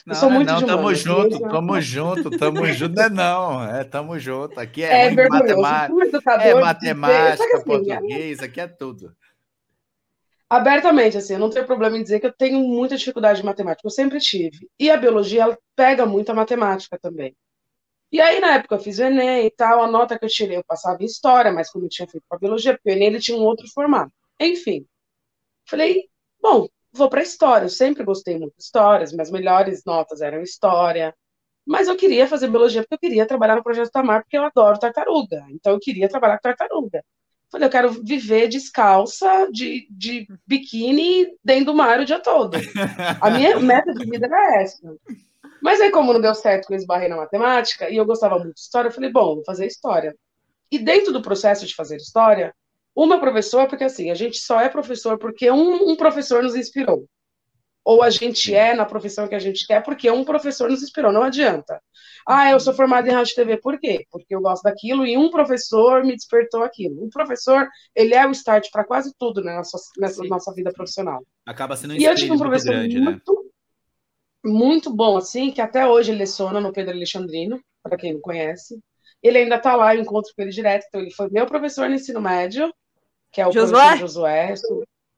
Não, 0.05 0.15
sou 0.15 0.29
não, 0.29 0.35
muito 0.35 0.53
não, 0.53 0.63
tamo 0.63 0.93
junto, 0.93 1.39
mesmo. 1.39 1.47
tamo 1.49 1.79
junto, 1.81 2.31
tamo 2.31 2.71
junto, 2.71 2.95
não 2.95 3.03
é 3.03 3.09
não, 3.09 3.63
é 3.63 3.83
tamo 3.83 4.19
junto, 4.19 4.59
aqui 4.59 4.83
é, 4.83 5.07
É, 5.07 5.11
matemática, 5.27 6.17
é 6.37 6.53
matemática, 6.55 7.57
assim, 7.57 7.63
português, 7.65 8.41
aqui 8.41 8.59
é 8.61 8.67
tudo. 8.67 9.15
abertamente, 10.49 11.17
assim, 11.17 11.33
eu 11.33 11.39
não 11.39 11.49
tenho 11.49 11.65
problema 11.65 11.97
em 11.97 12.03
dizer 12.03 12.19
que 12.19 12.25
eu 12.27 12.33
tenho 12.33 12.59
muita 12.59 12.97
dificuldade 12.97 13.39
de 13.39 13.45
matemática, 13.45 13.85
eu 13.87 13.91
sempre 13.91 14.19
tive. 14.19 14.67
E 14.79 14.89
a 14.89 14.97
biologia, 14.97 15.43
ela 15.43 15.57
pega 15.75 16.05
muito 16.05 16.31
a 16.31 16.35
matemática 16.35 16.97
também. 16.99 17.35
E 18.11 18.21
aí, 18.21 18.39
na 18.39 18.55
época, 18.55 18.75
eu 18.75 18.79
fiz 18.79 18.99
o 18.99 19.03
Enem 19.03 19.45
e 19.47 19.51
tal, 19.51 19.83
a 19.83 19.87
nota 19.91 20.17
que 20.19 20.25
eu 20.25 20.29
tirei, 20.29 20.57
eu 20.57 20.63
passava 20.65 21.01
em 21.03 21.05
História, 21.05 21.51
mas 21.51 21.71
como 21.71 21.85
eu 21.85 21.89
tinha 21.89 22.07
feito 22.07 22.25
com 22.29 22.35
a 22.35 22.39
Biologia, 22.39 22.73
porque 22.73 22.89
o 22.89 22.93
Enem, 22.93 23.09
ele 23.09 23.19
tinha 23.19 23.37
um 23.37 23.41
outro 23.43 23.67
formato. 23.73 24.11
Enfim, 24.39 24.85
falei, 25.67 26.09
bom, 26.41 26.67
vou 26.91 27.09
para 27.09 27.21
História, 27.21 27.65
eu 27.65 27.69
sempre 27.69 28.03
gostei 28.03 28.37
muito 28.37 28.55
de 28.57 28.63
Histórias, 28.63 29.11
minhas 29.11 29.31
melhores 29.31 29.83
notas 29.85 30.21
eram 30.21 30.41
História, 30.41 31.13
mas 31.65 31.87
eu 31.87 31.95
queria 31.95 32.27
fazer 32.27 32.47
Biologia 32.47 32.81
porque 32.81 32.95
eu 32.95 33.09
queria 33.09 33.27
trabalhar 33.27 33.55
no 33.55 33.63
Projeto 33.63 33.91
Tamar, 33.91 34.23
porque 34.23 34.37
eu 34.37 34.43
adoro 34.43 34.79
tartaruga, 34.79 35.45
então 35.51 35.73
eu 35.73 35.79
queria 35.79 36.09
trabalhar 36.09 36.37
com 36.37 36.43
tartaruga. 36.43 37.03
Falei, 37.51 37.67
eu 37.67 37.71
quero 37.71 37.91
viver 38.03 38.47
descalça, 38.47 39.47
de, 39.51 39.87
de 39.89 40.27
biquíni, 40.45 41.27
dentro 41.43 41.65
do 41.65 41.75
mar 41.75 41.99
o 41.99 42.05
dia 42.05 42.19
todo. 42.19 42.55
A 43.19 43.29
minha 43.31 43.57
meta 43.59 43.91
de 43.91 44.05
vida 44.05 44.27
era 44.27 44.61
essa. 44.61 44.77
Mas 45.61 45.81
aí, 45.81 45.91
como 45.91 46.13
não 46.13 46.21
deu 46.21 46.33
certo 46.35 46.67
que 46.67 46.73
eu 46.73 46.77
esbarrei 46.77 47.09
na 47.09 47.17
matemática, 47.17 47.89
e 47.89 47.97
eu 47.97 48.05
gostava 48.05 48.37
muito 48.37 48.53
de 48.53 48.61
história, 48.61 48.89
eu 48.89 48.93
falei, 48.93 49.11
bom, 49.11 49.35
vou 49.35 49.43
fazer 49.43 49.65
história. 49.65 50.15
E 50.71 50.77
dentro 50.77 51.11
do 51.11 51.21
processo 51.21 51.65
de 51.65 51.75
fazer 51.75 51.97
história, 51.97 52.53
uma 52.95 53.19
professora, 53.19 53.67
porque 53.67 53.83
assim, 53.83 54.09
a 54.09 54.15
gente 54.15 54.37
só 54.37 54.59
é 54.59 54.69
professor 54.69 55.17
porque 55.17 55.49
um, 55.49 55.91
um 55.91 55.95
professor 55.95 56.43
nos 56.43 56.55
inspirou. 56.55 57.05
Ou 57.83 58.03
a 58.03 58.09
gente 58.09 58.53
é 58.53 58.73
na 58.73 58.85
profissão 58.85 59.27
que 59.27 59.33
a 59.33 59.39
gente 59.39 59.65
quer 59.65 59.81
porque 59.81 60.11
um 60.11 60.23
professor 60.23 60.69
nos 60.69 60.83
inspirou, 60.83 61.11
não 61.11 61.23
adianta. 61.23 61.81
Ah, 62.27 62.51
eu 62.51 62.59
sou 62.59 62.73
formada 62.73 63.09
em 63.09 63.11
rádio 63.11 63.31
e 63.31 63.35
TV, 63.35 63.57
por 63.57 63.79
quê? 63.79 64.05
Porque 64.11 64.35
eu 64.35 64.41
gosto 64.41 64.63
daquilo 64.63 65.05
e 65.05 65.17
um 65.17 65.31
professor 65.31 66.03
me 66.03 66.13
despertou 66.15 66.61
aquilo. 66.61 67.03
Um 67.03 67.09
professor, 67.09 67.67
ele 67.95 68.13
é 68.13 68.27
o 68.27 68.31
start 68.31 68.69
para 68.71 68.83
quase 68.83 69.13
tudo 69.17 69.41
né, 69.41 69.55
nessa, 69.55 69.77
nessa 69.97 70.23
nossa 70.25 70.53
vida 70.53 70.71
profissional. 70.71 71.25
Acaba 71.45 71.75
sendo 71.75 71.93
um 71.93 71.97
E 71.97 72.03
eu 72.03 72.13
tive 72.13 72.31
um 72.31 72.35
muito 72.35 72.41
professor 72.41 72.73
grande, 72.73 72.99
né? 72.99 73.05
muito, 73.05 73.51
muito 74.45 74.95
bom, 74.95 75.17
assim, 75.17 75.51
que 75.51 75.61
até 75.61 75.87
hoje 75.87 76.11
ele 76.11 76.19
leciona 76.19 76.59
no 76.59 76.73
Pedro 76.73 76.93
Alexandrino, 76.93 77.59
para 77.81 77.97
quem 77.97 78.13
não 78.13 78.21
conhece. 78.21 78.79
Ele 79.21 79.39
ainda 79.39 79.55
está 79.55 79.75
lá, 79.75 79.95
eu 79.95 80.01
encontro 80.01 80.33
com 80.35 80.41
ele 80.41 80.51
direto. 80.51 80.85
Então, 80.87 81.01
ele 81.01 81.11
foi 81.11 81.29
meu 81.29 81.45
professor 81.45 81.89
no 81.89 81.95
ensino 81.95 82.21
médio, 82.21 82.73
que 83.31 83.41
é 83.41 83.47
o 83.47 83.51
Josué? 83.51 83.97
Josué. 83.97 84.53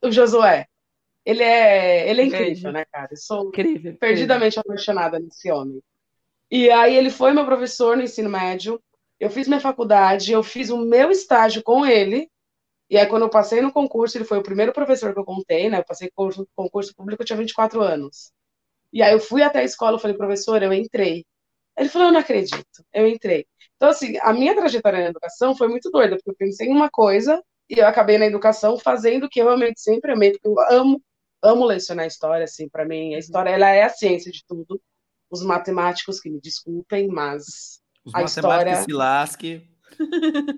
O 0.02 0.12
Josué. 0.12 0.68
Ele 1.26 1.44
é, 1.44 2.10
ele 2.10 2.22
é 2.22 2.26
incrível, 2.26 2.72
né, 2.72 2.86
cara? 2.86 3.10
Eu 3.12 3.18
sou 3.18 3.48
Incrível. 3.48 3.96
perdidamente 3.98 4.60
apaixonada 4.60 5.20
nesse 5.20 5.52
homem. 5.52 5.82
E 6.50 6.70
aí 6.70 6.96
ele 6.96 7.10
foi 7.10 7.32
meu 7.32 7.46
professor 7.46 7.96
no 7.96 8.04
ensino 8.04 8.30
médio. 8.30 8.82
Eu 9.20 9.30
fiz 9.30 9.48
minha 9.48 9.60
faculdade, 9.60 10.32
eu 10.32 10.42
fiz 10.42 10.70
o 10.72 10.78
meu 10.78 11.12
estágio 11.12 11.62
com 11.62 11.86
ele. 11.86 12.30
E 12.90 12.98
aí, 12.98 13.06
quando 13.06 13.22
eu 13.22 13.30
passei 13.30 13.62
no 13.62 13.72
concurso, 13.72 14.18
ele 14.18 14.26
foi 14.26 14.40
o 14.40 14.44
primeiro 14.44 14.74
professor 14.74 15.14
que 15.14 15.20
eu 15.20 15.24
contei, 15.24 15.70
né? 15.70 15.78
Eu 15.78 15.86
passei 15.86 16.10
concurso, 16.10 16.48
concurso 16.56 16.94
público, 16.96 17.22
eu 17.22 17.26
tinha 17.26 17.38
24 17.38 17.82
anos. 17.82 18.34
E 18.92 19.02
aí 19.02 19.14
eu 19.14 19.20
fui 19.20 19.44
até 19.44 19.60
a 19.60 19.64
escola, 19.64 19.96
eu 19.96 20.00
falei, 20.00 20.18
professor, 20.18 20.62
eu 20.62 20.74
entrei. 20.74 21.26
Ele 21.78 21.88
falou, 21.88 22.10
eu 22.10 22.12
não 22.12 22.20
acredito, 22.20 22.84
eu 22.92 23.08
entrei. 23.08 23.48
Então, 23.82 23.90
assim, 23.90 24.16
a 24.22 24.32
minha 24.32 24.56
trajetória 24.56 25.00
na 25.00 25.10
educação 25.10 25.56
foi 25.56 25.68
muito 25.68 25.90
doida, 25.90 26.16
porque 26.16 26.30
eu 26.30 26.36
pensei 26.36 26.68
em 26.68 26.72
uma 26.72 26.88
coisa 26.88 27.42
e 27.68 27.80
eu 27.80 27.88
acabei 27.88 28.20
na 28.20 28.28
educação 28.28 28.78
fazendo 28.78 29.24
o 29.26 29.30
que 29.30 29.42
eu 29.42 29.46
realmente 29.46 29.82
sempre 29.82 30.12
amei, 30.12 30.34
porque 30.34 30.48
eu 30.48 30.56
amo, 30.70 31.02
amo 31.42 31.66
lecionar 31.66 32.06
história, 32.06 32.44
assim, 32.44 32.70
para 32.70 32.86
mim. 32.86 33.16
A 33.16 33.18
história, 33.18 33.50
ela 33.50 33.72
é 33.72 33.82
a 33.82 33.90
ciência 33.90 34.32
de 34.32 34.44
tudo. 34.48 34.80
Os 35.32 35.42
matemáticos 35.44 36.20
que 36.20 36.30
me 36.30 36.40
desculpem, 36.40 37.08
mas 37.08 37.82
Os 38.06 38.14
a 38.14 38.20
matemáticos 38.22 38.34
história- 38.38 38.76
se 38.84 38.94
lasque. 38.94 39.68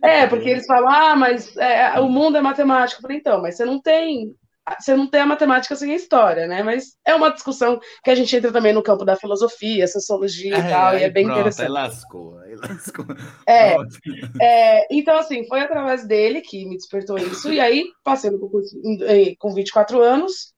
É, 0.03 0.27
porque 0.27 0.49
eles 0.49 0.65
falam, 0.65 0.89
ah, 0.89 1.15
mas 1.15 1.55
é, 1.55 1.97
o 2.01 2.09
mundo 2.09 2.35
é 2.37 2.41
matemático. 2.41 2.99
Eu 2.99 3.03
falei, 3.03 3.17
então, 3.19 3.41
mas 3.41 3.55
você 3.55 3.63
não 3.63 3.81
tem. 3.81 4.35
Você 4.79 4.95
não 4.95 5.07
tem 5.07 5.19
a 5.19 5.25
matemática 5.25 5.75
sem 5.75 5.91
a 5.91 5.95
história, 5.95 6.47
né? 6.47 6.63
Mas 6.63 6.95
é 7.05 7.13
uma 7.13 7.29
discussão 7.29 7.81
que 8.01 8.09
a 8.09 8.15
gente 8.15 8.33
entra 8.33 8.51
também 8.51 8.71
no 8.71 8.81
campo 8.81 9.03
da 9.03 9.17
filosofia, 9.17 9.85
sociologia 9.87 10.57
e 10.57 10.69
tal, 10.69 10.97
e 10.97 11.03
é 11.03 11.09
bem 11.09 11.25
pronto, 11.25 11.39
interessante. 11.39 11.65
Aí 11.65 11.71
lascou, 11.71 12.39
aí 12.39 12.55
lascou. 12.55 13.05
É. 13.47 13.75
É, 14.41 14.87
então, 14.93 15.17
assim, 15.17 15.45
foi 15.47 15.61
através 15.61 16.07
dele 16.07 16.41
que 16.41 16.65
me 16.65 16.77
despertou 16.77 17.17
isso, 17.17 17.51
e 17.51 17.59
aí 17.59 17.85
passei 18.03 18.29
no 18.29 18.39
concurso 18.39 18.75
com 19.39 19.53
24 19.53 20.01
anos, 20.01 20.53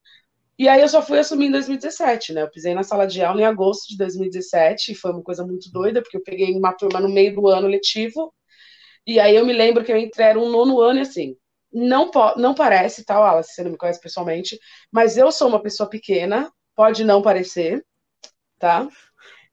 e 0.58 0.68
aí 0.68 0.80
eu 0.80 0.88
só 0.88 1.02
fui 1.02 1.18
assumir 1.18 1.46
em 1.46 1.50
2017, 1.50 2.32
né? 2.32 2.42
Eu 2.42 2.50
pisei 2.50 2.74
na 2.74 2.82
sala 2.82 3.06
de 3.06 3.22
aula 3.22 3.40
em 3.40 3.44
agosto 3.44 3.88
de 3.88 3.98
2017, 3.98 4.92
e 4.92 4.94
foi 4.94 5.10
uma 5.10 5.22
coisa 5.22 5.44
muito 5.44 5.70
doida, 5.70 6.00
porque 6.00 6.16
eu 6.16 6.22
peguei 6.22 6.54
uma 6.54 6.72
turma 6.72 7.00
no 7.00 7.08
meio 7.08 7.34
do 7.34 7.46
ano 7.48 7.68
letivo, 7.68 8.32
e 9.06 9.20
aí 9.20 9.36
eu 9.36 9.44
me 9.44 9.52
lembro 9.52 9.84
que 9.84 9.92
eu 9.92 9.96
entrei 9.96 10.36
um 10.36 10.50
nono 10.50 10.80
ano, 10.80 10.98
e 10.98 11.02
assim, 11.02 11.36
não, 11.76 12.10
não 12.38 12.54
parece, 12.54 13.04
tal, 13.04 13.22
Alice, 13.22 13.52
você 13.52 13.62
não 13.62 13.72
me 13.72 13.76
conhece 13.76 14.00
pessoalmente, 14.00 14.58
mas 14.90 15.18
eu 15.18 15.30
sou 15.30 15.46
uma 15.46 15.60
pessoa 15.60 15.88
pequena, 15.88 16.50
pode 16.74 17.04
não 17.04 17.20
parecer, 17.20 17.84
tá? 18.58 18.88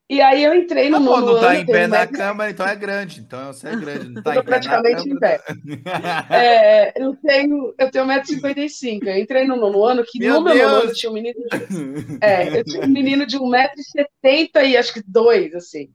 E 0.10 0.22
aí 0.22 0.44
eu 0.44 0.54
entrei 0.54 0.90
no 0.90 0.98
Ah, 0.98 1.00
nono 1.00 1.34
não 1.34 1.40
tá 1.40 1.50
ano, 1.52 1.60
em 1.60 1.66
pé 1.66 1.88
na 1.88 2.06
1,70 2.06 2.12
câmera, 2.18 2.52
então 2.52 2.68
é 2.68 2.76
grande. 2.76 3.20
Então 3.20 3.52
você 3.52 3.68
é 3.68 3.76
grande. 3.76 4.10
Não 4.10 4.22
tá 4.22 4.30
Eu 4.30 4.34
em 4.34 4.36
tô 4.36 4.44
pé 4.44 4.50
praticamente 4.52 5.10
em 5.10 5.20
câmera. 5.20 5.44
É, 6.30 7.02
eu 7.02 7.16
tenho, 7.16 7.74
eu 7.78 7.92
tenho 7.92 8.06
1,55m. 8.06 9.08
Eu 9.08 9.18
entrei 9.18 9.46
no 9.46 9.56
nono 9.56 9.84
ano, 9.84 10.04
que 10.06 10.20
Meu 10.20 10.36
no 10.36 10.44
meu 10.44 10.56
nono 10.56 10.70
Deus! 10.70 10.84
ano 10.84 10.94
tinha 10.94 11.10
um 11.10 11.14
menino 11.16 11.40
de, 11.40 12.18
é, 12.22 12.60
eu 12.60 12.64
tinha 12.64 12.84
um 12.84 12.90
menino 12.90 13.26
de 13.26 13.38
1,70m 13.38 14.66
e 14.66 14.78
acho 14.78 14.94
que 14.94 15.02
2, 15.06 15.56
assim. 15.56 15.90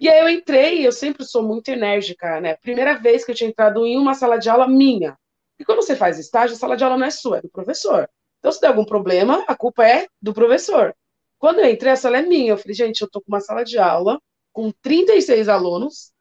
E 0.00 0.08
aí 0.08 0.20
eu 0.20 0.28
entrei, 0.28 0.86
eu 0.86 0.92
sempre 0.92 1.24
sou 1.24 1.42
muito 1.42 1.68
enérgica, 1.68 2.40
né? 2.40 2.56
Primeira 2.56 2.98
vez 2.98 3.24
que 3.24 3.30
eu 3.30 3.34
tinha 3.34 3.48
entrado 3.48 3.86
em 3.86 3.96
uma 3.96 4.14
sala 4.14 4.36
de 4.36 4.50
aula 4.50 4.68
minha. 4.68 5.16
E 5.62 5.64
quando 5.64 5.80
você 5.80 5.94
faz 5.94 6.18
estágio, 6.18 6.56
a 6.56 6.58
sala 6.58 6.76
de 6.76 6.82
aula 6.82 6.98
não 6.98 7.06
é 7.06 7.10
sua, 7.10 7.38
é 7.38 7.40
do 7.40 7.48
professor. 7.48 8.10
Então, 8.40 8.50
se 8.50 8.60
der 8.60 8.66
algum 8.66 8.84
problema, 8.84 9.44
a 9.46 9.54
culpa 9.54 9.86
é 9.86 10.08
do 10.20 10.34
professor. 10.34 10.92
Quando 11.38 11.60
eu 11.60 11.70
entrei, 11.70 11.92
a 11.92 11.96
sala 11.96 12.18
é 12.18 12.22
minha. 12.22 12.50
Eu 12.50 12.58
falei, 12.58 12.74
gente, 12.74 13.00
eu 13.00 13.08
tô 13.08 13.20
com 13.20 13.28
uma 13.28 13.40
sala 13.40 13.64
de 13.64 13.78
aula 13.78 14.20
com 14.52 14.72
36 14.82 15.48
alunos, 15.48 16.12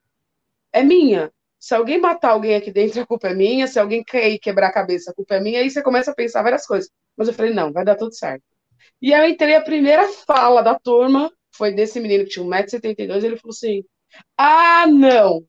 é 0.71 0.83
minha. 0.83 1.33
Se 1.59 1.73
alguém 1.73 1.99
matar 1.99 2.33
alguém 2.33 2.55
aqui 2.55 2.71
dentro, 2.71 3.01
a 3.01 3.07
culpa 3.07 3.29
é 3.29 3.33
minha. 3.33 3.65
Se 3.65 3.79
alguém 3.79 4.03
cair 4.03 4.37
quebrar 4.37 4.67
a 4.67 4.71
cabeça, 4.71 5.09
a 5.09 5.13
culpa 5.15 5.33
é 5.33 5.39
minha. 5.39 5.59
Aí 5.59 5.71
você 5.71 5.81
começa 5.81 6.11
a 6.11 6.15
pensar 6.15 6.43
várias 6.43 6.67
coisas. 6.67 6.91
Mas 7.17 7.27
eu 7.27 7.33
falei, 7.33 7.51
não, 7.51 7.73
vai 7.73 7.83
dar 7.83 7.95
tudo 7.95 8.13
certo. 8.13 8.43
E 9.01 9.11
aí 9.11 9.27
eu 9.27 9.33
entrei, 9.33 9.55
a 9.55 9.61
primeira 9.61 10.07
fala 10.07 10.61
da 10.61 10.77
turma 10.77 11.33
foi 11.51 11.71
desse 11.73 11.99
menino 11.99 12.25
que 12.25 12.29
tinha 12.29 12.45
1,72m. 12.45 13.23
Ele 13.23 13.37
falou 13.37 13.51
assim: 13.51 13.83
Ah, 14.37 14.85
não! 14.87 15.43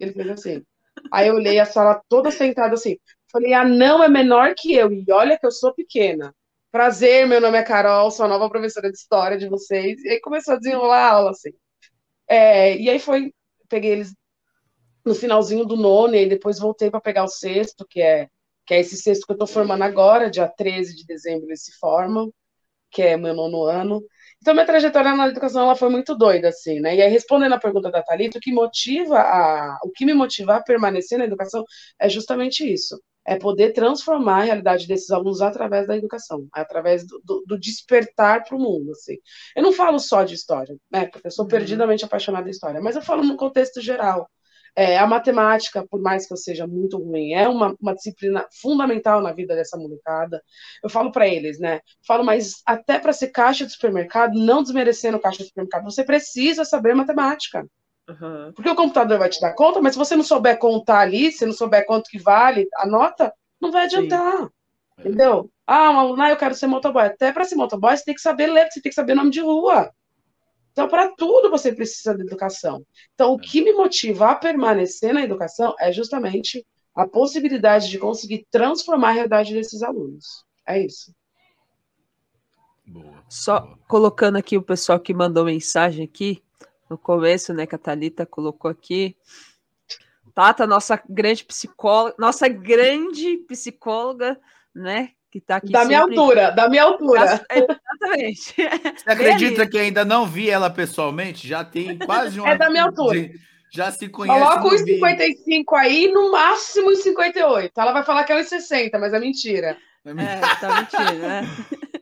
Ele 0.00 0.12
fez 0.12 0.28
assim. 0.30 0.64
Aí 1.12 1.28
eu 1.28 1.34
olhei 1.34 1.58
a 1.58 1.64
sala 1.64 2.00
toda 2.08 2.30
sentada 2.30 2.74
assim. 2.74 2.96
Falei, 3.30 3.52
ah, 3.52 3.64
não, 3.64 4.02
é 4.02 4.08
menor 4.08 4.54
que 4.56 4.74
eu. 4.74 4.92
E 4.92 5.04
olha 5.10 5.38
que 5.38 5.46
eu 5.46 5.50
sou 5.50 5.74
pequena. 5.74 6.34
Prazer, 6.70 7.26
meu 7.26 7.40
nome 7.40 7.58
é 7.58 7.62
Carol, 7.62 8.10
sou 8.10 8.26
a 8.26 8.28
nova 8.28 8.48
professora 8.48 8.90
de 8.90 8.96
história 8.96 9.38
de 9.38 9.48
vocês. 9.48 10.02
E 10.04 10.08
aí 10.10 10.20
começou 10.20 10.54
a 10.54 10.58
desenrolar 10.58 10.98
a 10.98 11.10
aula, 11.12 11.30
assim. 11.30 11.50
É, 12.28 12.76
e 12.76 12.90
aí 12.90 12.98
foi, 12.98 13.32
peguei 13.68 13.92
eles 13.92 14.14
no 15.04 15.14
finalzinho 15.14 15.64
do 15.64 15.76
nono, 15.76 16.14
e 16.14 16.28
depois 16.28 16.58
voltei 16.58 16.90
para 16.90 17.00
pegar 17.00 17.24
o 17.24 17.28
sexto, 17.28 17.86
que 17.88 18.02
é, 18.02 18.28
que 18.66 18.74
é 18.74 18.80
esse 18.80 18.96
sexto 18.96 19.24
que 19.26 19.32
eu 19.32 19.34
estou 19.34 19.46
formando 19.46 19.82
agora, 19.82 20.30
dia 20.30 20.46
13 20.46 20.94
de 20.94 21.06
dezembro 21.06 21.46
eles 21.46 21.64
se 21.64 21.72
formam, 21.78 22.32
que 22.90 23.02
é 23.02 23.16
meu 23.16 23.34
nono 23.34 23.64
ano. 23.64 24.02
Então, 24.40 24.54
minha 24.54 24.66
trajetória 24.66 25.14
na 25.14 25.28
educação 25.28 25.62
ela 25.62 25.74
foi 25.76 25.88
muito 25.90 26.14
doida, 26.16 26.48
assim, 26.48 26.80
né? 26.80 26.94
E 26.96 27.02
aí, 27.02 27.10
respondendo 27.10 27.54
a 27.54 27.58
pergunta 27.58 27.90
da 27.90 28.02
Thalita, 28.02 28.38
o 28.38 28.40
que 28.40 28.52
motiva 28.52 29.18
a, 29.18 29.78
o 29.84 29.90
que 29.90 30.06
me 30.06 30.14
motiva 30.14 30.56
a 30.56 30.62
permanecer 30.62 31.18
na 31.18 31.24
educação 31.24 31.64
é 31.98 32.08
justamente 32.08 32.64
isso. 32.72 33.00
É 33.26 33.36
poder 33.36 33.72
transformar 33.74 34.40
a 34.40 34.44
realidade 34.44 34.86
desses 34.86 35.10
alunos 35.10 35.42
através 35.42 35.86
da 35.86 35.96
educação, 35.96 36.46
através 36.52 37.06
do, 37.06 37.20
do, 37.24 37.42
do 37.46 37.58
despertar 37.58 38.44
para 38.44 38.56
o 38.56 38.60
mundo, 38.60 38.92
assim. 38.92 39.16
Eu 39.56 39.62
não 39.62 39.72
falo 39.72 39.98
só 39.98 40.22
de 40.24 40.34
história, 40.34 40.76
né? 40.90 41.06
Porque 41.08 41.26
eu 41.26 41.30
sou 41.30 41.46
perdidamente 41.46 42.04
apaixonada 42.04 42.48
em 42.48 42.50
história, 42.52 42.80
mas 42.80 42.96
eu 42.96 43.02
falo 43.02 43.22
no 43.24 43.36
contexto 43.36 43.80
geral. 43.82 44.28
É, 44.80 44.96
a 44.96 45.08
matemática, 45.08 45.84
por 45.90 46.00
mais 46.00 46.24
que 46.24 46.32
eu 46.32 46.36
seja 46.36 46.64
muito 46.64 46.98
ruim, 46.98 47.32
é 47.32 47.48
uma, 47.48 47.74
uma 47.80 47.96
disciplina 47.96 48.46
fundamental 48.62 49.20
na 49.20 49.32
vida 49.32 49.56
dessa 49.56 49.76
molecada. 49.76 50.40
Eu 50.80 50.88
falo 50.88 51.10
para 51.10 51.26
eles, 51.26 51.58
né? 51.58 51.80
Falo, 52.06 52.22
mas 52.22 52.62
até 52.64 52.96
para 52.96 53.12
ser 53.12 53.32
caixa 53.32 53.66
de 53.66 53.72
supermercado, 53.72 54.38
não 54.38 54.62
desmerecendo 54.62 55.18
caixa 55.18 55.38
de 55.38 55.48
supermercado, 55.48 55.82
você 55.82 56.04
precisa 56.04 56.64
saber 56.64 56.94
matemática. 56.94 57.66
Uhum. 58.08 58.52
Porque 58.54 58.70
o 58.70 58.76
computador 58.76 59.18
vai 59.18 59.28
te 59.28 59.40
dar 59.40 59.52
conta, 59.52 59.82
mas 59.82 59.94
se 59.94 59.98
você 59.98 60.14
não 60.14 60.22
souber 60.22 60.56
contar 60.60 61.00
ali, 61.00 61.32
se 61.32 61.44
não 61.44 61.52
souber 61.52 61.84
quanto 61.84 62.08
que 62.08 62.20
vale 62.20 62.68
a 62.76 62.86
nota, 62.86 63.34
não 63.60 63.72
vai 63.72 63.86
adiantar. 63.86 64.48
Entendeu? 64.96 65.50
Ah, 65.66 65.90
um 65.90 65.98
aluno, 65.98 66.24
eu 66.24 66.36
quero 66.36 66.54
ser 66.54 66.68
motoboy. 66.68 67.04
Até 67.04 67.32
para 67.32 67.44
ser 67.44 67.56
motoboy, 67.56 67.96
você 67.96 68.04
tem 68.04 68.14
que 68.14 68.20
saber 68.20 68.46
ler, 68.46 68.70
você 68.70 68.80
tem 68.80 68.90
que 68.90 68.94
saber 68.94 69.16
nome 69.16 69.30
de 69.30 69.40
rua. 69.40 69.90
Então, 70.78 70.88
para 70.88 71.08
tudo 71.08 71.50
você 71.50 71.72
precisa 71.72 72.14
de 72.14 72.22
educação. 72.22 72.86
Então, 73.12 73.32
o 73.32 73.38
que 73.38 73.60
me 73.60 73.72
motiva 73.72 74.30
a 74.30 74.36
permanecer 74.36 75.12
na 75.12 75.24
educação 75.24 75.74
é 75.80 75.90
justamente 75.90 76.64
a 76.94 77.04
possibilidade 77.04 77.90
de 77.90 77.98
conseguir 77.98 78.46
transformar 78.48 79.08
a 79.08 79.12
realidade 79.12 79.52
desses 79.52 79.82
alunos. 79.82 80.44
É 80.64 80.80
isso. 80.80 81.12
Boa. 82.86 83.24
Só 83.28 83.58
boa. 83.58 83.78
colocando 83.88 84.36
aqui 84.36 84.56
o 84.56 84.62
pessoal 84.62 85.00
que 85.00 85.12
mandou 85.12 85.44
mensagem 85.44 86.04
aqui 86.04 86.40
no 86.88 86.96
começo, 86.96 87.52
né, 87.52 87.66
que 87.66 87.74
a 87.74 87.78
Thalita 87.78 88.24
colocou 88.24 88.70
aqui. 88.70 89.16
Tata, 90.32 90.64
nossa 90.64 91.02
grande 91.08 91.44
psicóloga, 91.44 92.14
nossa 92.20 92.46
grande 92.46 93.38
psicóloga, 93.48 94.40
né, 94.72 95.10
que 95.30 95.40
tá 95.40 95.56
aqui 95.56 95.70
Da 95.72 95.84
minha 95.84 96.00
altura, 96.00 96.50
da 96.50 96.68
minha 96.68 96.82
altura. 96.84 97.44
Exatamente. 97.50 98.54
Você 98.96 99.10
acredita 99.10 99.66
que 99.68 99.78
ainda 99.78 100.04
não 100.04 100.26
vi 100.26 100.48
ela 100.50 100.70
pessoalmente? 100.70 101.46
Já 101.46 101.64
tem 101.64 101.98
quase 101.98 102.40
um 102.40 102.46
É 102.46 102.56
da 102.56 102.70
minha 102.70 102.84
altura. 102.84 103.30
Já 103.70 103.90
se 103.92 104.08
conhece. 104.08 104.38
Coloca 104.38 104.66
os 104.74 104.80
vídeo. 104.80 104.94
55 104.94 105.76
aí, 105.76 106.10
no 106.10 106.32
máximo 106.32 106.88
os 106.88 107.02
58. 107.02 107.78
Ela 107.78 107.92
vai 107.92 108.02
falar 108.02 108.24
que 108.24 108.32
é 108.32 108.40
os 108.40 108.48
60, 108.48 108.98
mas 108.98 109.12
é 109.12 109.20
mentira. 109.20 109.76
É, 110.06 110.40
tá 110.60 110.80
mentindo, 110.80 111.18
né? 111.22 111.42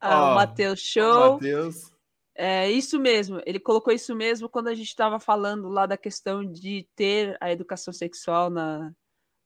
Ah, 0.00 0.28
Ó, 0.28 0.32
o 0.32 0.34
Matheus 0.36 0.78
Show. 0.78 1.32
Matheus. 1.32 1.90
É 2.36 2.70
isso 2.70 3.00
mesmo, 3.00 3.42
ele 3.44 3.58
colocou 3.58 3.92
isso 3.92 4.14
mesmo 4.14 4.48
quando 4.48 4.68
a 4.68 4.74
gente 4.74 4.86
estava 4.86 5.18
falando 5.18 5.68
lá 5.68 5.86
da 5.86 5.96
questão 5.96 6.44
de 6.44 6.86
ter 6.94 7.36
a 7.40 7.50
educação 7.50 7.92
sexual 7.92 8.48
na, 8.48 8.92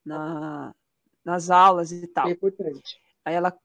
na- 0.05 0.75
nas 1.25 1.49
aulas 1.49 1.91
e 1.91 2.07
tal. 2.07 2.29
É 2.29 2.33
importante. 2.33 3.01
Aí 3.25 3.35
ela, 3.35 3.57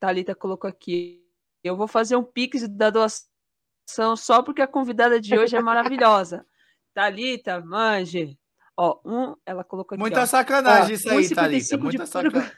Thalita 0.00 0.34
colocou 0.34 0.68
aqui, 0.68 1.22
eu 1.62 1.76
vou 1.76 1.86
fazer 1.88 2.16
um 2.16 2.24
pix 2.24 2.68
da 2.68 2.90
doação 2.90 4.16
só 4.16 4.42
porque 4.42 4.62
a 4.62 4.66
convidada 4.66 5.20
de 5.20 5.38
hoje 5.38 5.56
é 5.56 5.60
maravilhosa. 5.60 6.44
Thalita, 6.94 7.60
manje. 7.60 8.38
Ó, 8.76 8.98
um, 9.04 9.36
ela 9.46 9.62
colocou 9.64 9.94
aqui, 9.94 10.00
Muita 10.00 10.22
ó, 10.22 10.26
sacanagem 10.26 10.90
Ah, 10.90 10.94
isso 10.94 11.08
aí, 11.10 11.16
1,55 11.24 11.34
Thalita. 11.34 11.78
Muita 11.78 12.06
sacanagem. 12.06 12.52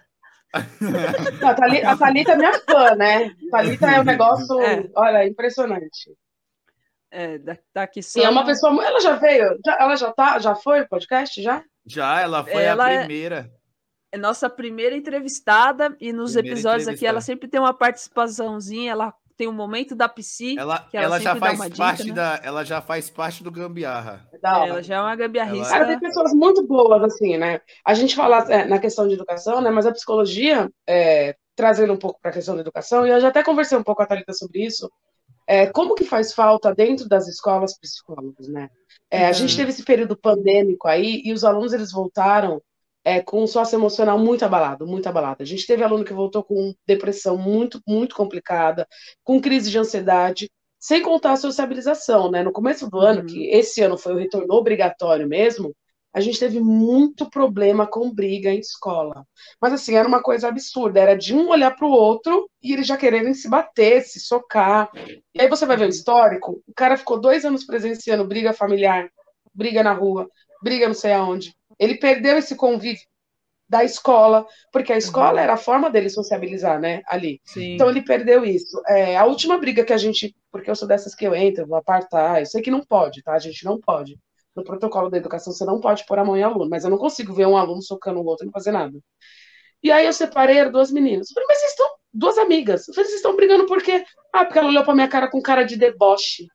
Não, 1.42 1.49
a, 1.51 1.55
Thali- 1.55 1.85
a 1.85 1.97
Thalita 1.97 2.33
é 2.33 2.37
minha 2.37 2.61
fã, 2.61 2.95
né? 2.95 3.35
Thalita 3.51 3.87
é 3.90 4.01
um 4.01 4.05
negócio, 4.05 4.61
É. 4.62 4.88
olha, 4.97 5.27
impressionante. 5.27 6.16
É, 7.11 7.37
da- 7.38 7.59
tá 7.75 7.83
aqui 7.83 8.03
só 8.03 8.19
E 8.19 8.23
é 8.23 8.29
uma 8.31 8.45
pessoa. 8.47 8.83
Ela 8.85 9.01
já 9.01 9.16
veio? 9.16 9.59
Já- 9.64 9.77
ela 9.79 9.97
já 9.97 10.12
tá? 10.12 10.38
Já 10.38 10.55
foi 10.55 10.81
o 10.83 10.88
podcast? 10.88 11.42
Já? 11.42 11.62
Já, 11.85 12.21
ela 12.21 12.42
foi 12.45 12.62
Ela 12.62 12.87
a 12.87 12.90
é- 12.92 12.99
primeira. 13.01 13.53
É 14.16 14.18
nossa 14.18 14.50
primeira 14.50 14.96
entrevistada 14.96 15.94
e 16.00 16.12
nos 16.12 16.33
Primeira 16.33 16.57
episódios 16.57 16.88
aqui 16.88 17.07
ela 17.07 17.20
sempre 17.20 17.46
tem 17.46 17.61
uma 17.61 17.74
participaçãozinha, 17.74 18.90
ela 18.90 19.14
tem 19.37 19.46
um 19.46 19.52
momento 19.52 19.94
da 19.94 20.09
psi, 20.09 20.59
Ela, 20.59 20.79
que 20.90 20.96
ela 20.96 21.07
ela 21.07 21.20
já 21.20 21.37
faz 21.37 21.59
uma 21.59 21.68
dica, 21.68 21.76
parte 21.76 22.09
né? 22.09 22.14
da, 22.14 22.40
ela 22.42 22.64
já 22.64 22.81
faz 22.81 23.11
parte 23.11 23.44
do 23.44 23.50
gambiarra. 23.50 24.26
É 24.33 24.38
ela 24.42 24.83
já 24.83 24.96
é 24.96 25.00
uma 25.00 25.14
gambiarrista. 25.14 25.68
Cara, 25.68 25.87
tem 25.87 26.00
pessoas 26.00 26.33
muito 26.33 26.66
boas, 26.66 27.02
assim, 27.02 27.37
né? 27.37 27.61
A 27.85 27.92
gente 27.92 28.16
fala 28.16 28.50
é, 28.50 28.64
na 28.64 28.79
questão 28.79 29.07
de 29.07 29.12
educação, 29.12 29.61
né? 29.61 29.70
Mas 29.70 29.85
a 29.85 29.92
psicologia, 29.92 30.70
é, 30.87 31.37
trazendo 31.55 31.92
um 31.92 31.98
pouco 31.98 32.18
para 32.18 32.31
a 32.31 32.35
questão 32.35 32.55
da 32.55 32.62
educação, 32.62 33.07
e 33.07 33.11
eu 33.11 33.20
já 33.20 33.29
até 33.29 33.42
conversei 33.42 33.76
um 33.76 33.83
pouco 33.83 33.98
com 33.98 34.05
a 34.05 34.07
Thalita 34.07 34.33
sobre 34.33 34.64
isso, 34.64 34.90
é, 35.46 35.66
como 35.66 35.94
que 35.94 36.05
faz 36.05 36.33
falta 36.33 36.74
dentro 36.74 37.07
das 37.07 37.29
escolas 37.29 37.79
psicólogos, 37.79 38.48
né? 38.48 38.70
É, 39.11 39.26
a 39.26 39.33
gente 39.33 39.55
teve 39.55 39.70
esse 39.70 39.85
período 39.85 40.16
pandêmico 40.16 40.88
aí, 40.88 41.20
e 41.24 41.33
os 41.33 41.44
alunos, 41.44 41.74
eles 41.74 41.92
voltaram 41.92 42.61
é, 43.07 43.21
com 43.23 43.45
um 43.45 43.47
sócio 43.47 43.77
emocional 43.77 44.19
muito 44.19 44.45
abalado, 44.45 44.85
muito 44.85 45.09
abalado. 45.09 45.40
A 45.40 45.47
gente 45.47 45.64
teve 45.64 45.85
aluno 45.85 46.05
que 46.05 46.12
voltou 46.12 46.42
com 46.42 46.75
depressão 46.85 47.39
muito, 47.39 47.80
muito 47.87 48.16
complicada, 48.16 48.85
com 49.22 49.41
crise 49.41 49.70
de 49.70 49.78
ansiedade, 49.78 50.51
sem 50.80 51.03
contar 51.03 51.33
a 51.33 51.37
sociabilização, 51.37 52.28
né? 52.33 52.43
No 52.43 52.51
começo 52.51 52.91
do 52.91 52.99
ano, 52.99 53.20
Uhum. 53.20 53.26
que 53.26 53.47
esse 53.51 53.80
ano 53.80 53.97
foi 53.97 54.12
o 54.12 54.18
retorno 54.18 54.53
obrigatório 54.53 55.28
mesmo, 55.28 55.72
a 56.12 56.20
gente 56.20 56.41
teve 56.41 56.59
muito 56.59 57.30
problema 57.30 57.87
com 57.87 58.12
briga 58.12 58.51
em 58.51 58.59
escola. 58.59 59.24
Mas 59.62 59.72
assim, 59.72 59.95
era 59.95 60.09
uma 60.09 60.20
coisa 60.20 60.49
absurda, 60.49 60.99
era 60.99 61.14
de 61.14 61.33
um 61.33 61.49
olhar 61.51 61.76
para 61.76 61.87
o 61.87 61.91
outro 61.93 62.51
e 62.61 62.72
eles 62.72 62.89
já 62.89 62.97
quererem 62.97 63.35
se 63.35 63.49
bater, 63.49 64.03
se 64.03 64.18
socar. 64.18 64.91
E 65.33 65.41
aí 65.41 65.49
você 65.49 65.64
vai 65.64 65.76
ver 65.76 65.87
o 65.87 65.91
histórico, 65.91 66.61
o 66.66 66.74
cara 66.74 66.97
ficou 66.97 67.20
dois 67.20 67.45
anos 67.45 67.64
presenciando 67.64 68.26
briga 68.26 68.53
familiar, 68.53 69.09
briga 69.55 69.83
na 69.85 69.93
rua, 69.93 70.28
briga 70.61 70.89
não 70.89 70.95
sei 70.95 71.12
aonde. 71.12 71.55
Ele 71.79 71.97
perdeu 71.97 72.39
esse 72.39 72.55
convívio 72.55 73.07
da 73.68 73.83
escola, 73.83 74.47
porque 74.72 74.93
a 74.93 74.97
escola 74.97 75.41
era 75.41 75.55
a 75.55 75.59
forma 75.59 75.91
dele 75.91 76.09
sociabilizar, 76.09 76.81
né, 76.81 77.03
ali. 77.07 77.41
Sim. 77.45 77.74
Então 77.74 77.91
ele 77.91 78.03
perdeu 78.03 78.45
isso. 78.45 78.81
É, 78.87 79.16
a 79.16 79.24
última 79.24 79.59
briga 79.59 79.85
que 79.85 79.93
a 79.93 79.99
gente, 79.99 80.35
porque 80.53 80.70
eu 80.70 80.77
sou 80.77 80.87
dessas 80.87 81.14
que 81.14 81.27
eu 81.27 81.35
entro, 81.35 81.66
vou 81.66 81.77
apartar, 81.77 82.41
eu 82.41 82.47
sei 82.47 82.62
que 82.62 82.70
não 82.70 82.85
pode, 82.85 83.22
tá? 83.22 83.33
A 83.33 83.39
gente 83.39 83.64
não 83.64 83.81
pode. 83.81 84.16
No 84.55 84.64
protocolo 84.64 85.11
da 85.11 85.18
educação 85.18 85.53
você 85.53 85.64
não 85.64 85.81
pode 85.81 86.07
pôr 86.07 86.18
a 86.18 86.24
mão 86.24 86.37
em 86.37 86.43
aluno, 86.43 86.70
mas 86.70 86.85
eu 86.85 86.91
não 86.91 86.97
consigo 86.97 87.35
ver 87.35 87.47
um 87.47 87.57
aluno 87.57 87.83
socando 87.83 88.20
o 88.20 88.24
outro 88.24 88.45
e 88.45 88.47
não 88.47 88.53
fazer 88.53 88.70
nada. 88.70 88.99
E 89.83 89.91
aí 89.91 90.07
eu 90.07 90.12
separei 90.12 90.59
eram 90.59 90.72
duas 90.72 90.91
meninas. 90.91 91.29
Eu 91.29 91.35
falei, 91.35 91.47
mas 91.49 91.59
vocês 91.59 91.70
estão 91.72 91.87
duas 92.12 92.39
amigas. 92.39 92.89
Eu 92.89 92.95
falei, 92.95 93.09
vocês 93.09 93.18
estão 93.18 93.37
brigando 93.37 93.66
por 93.66 93.83
quê? 93.83 94.05
Ah, 94.33 94.45
porque 94.45 94.59
ela 94.59 94.68
olhou 94.68 94.85
pra 94.85 94.95
minha 94.95 95.09
cara 95.09 95.29
com 95.29 95.43
cara 95.43 95.64
de 95.64 95.77
deboche. 95.77 96.47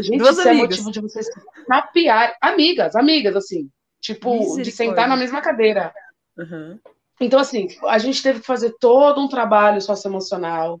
Gente, 0.00 0.18
Duas 0.18 0.38
isso 0.38 0.48
é 0.48 0.50
amigas. 0.50 0.68
motivo 0.70 0.90
de 0.92 1.00
vocês 1.00 1.26
tapear. 1.66 2.36
Amigas, 2.40 2.94
amigas, 2.96 3.36
assim. 3.36 3.68
Tipo, 4.00 4.60
de 4.60 4.70
sentar 4.70 5.08
na 5.08 5.16
mesma 5.16 5.40
cadeira. 5.40 5.92
Uhum. 6.36 6.78
Então, 7.20 7.38
assim, 7.38 7.68
a 7.84 7.98
gente 7.98 8.22
teve 8.22 8.40
que 8.40 8.46
fazer 8.46 8.74
todo 8.80 9.20
um 9.20 9.28
trabalho 9.28 9.80
socioemocional, 9.80 10.80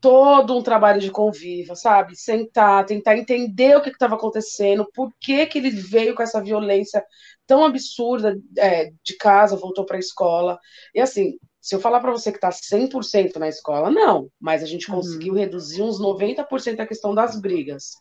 todo 0.00 0.56
um 0.56 0.62
trabalho 0.62 1.00
de 1.00 1.10
convívio, 1.10 1.76
sabe? 1.76 2.16
Sentar, 2.16 2.86
tentar 2.86 3.16
entender 3.18 3.76
o 3.76 3.82
que 3.82 3.90
estava 3.90 4.14
acontecendo, 4.14 4.88
por 4.94 5.10
que, 5.20 5.44
que 5.46 5.58
ele 5.58 5.70
veio 5.70 6.14
com 6.14 6.22
essa 6.22 6.42
violência 6.42 7.04
tão 7.46 7.64
absurda 7.64 8.34
é, 8.56 8.90
de 9.02 9.16
casa, 9.18 9.56
voltou 9.56 9.84
para 9.84 9.96
a 9.96 10.00
escola. 10.00 10.58
E 10.94 11.00
assim, 11.00 11.38
se 11.60 11.74
eu 11.74 11.80
falar 11.80 12.00
para 12.00 12.12
você 12.12 12.30
que 12.30 12.38
está 12.38 12.50
100% 12.50 13.36
na 13.36 13.48
escola, 13.48 13.90
não, 13.90 14.28
mas 14.40 14.62
a 14.62 14.66
gente 14.66 14.88
Uhum. 14.90 14.96
conseguiu 14.96 15.34
reduzir 15.34 15.82
uns 15.82 15.98
90% 16.00 16.80
a 16.80 16.86
questão 16.86 17.14
das 17.14 17.38
brigas. 17.38 17.92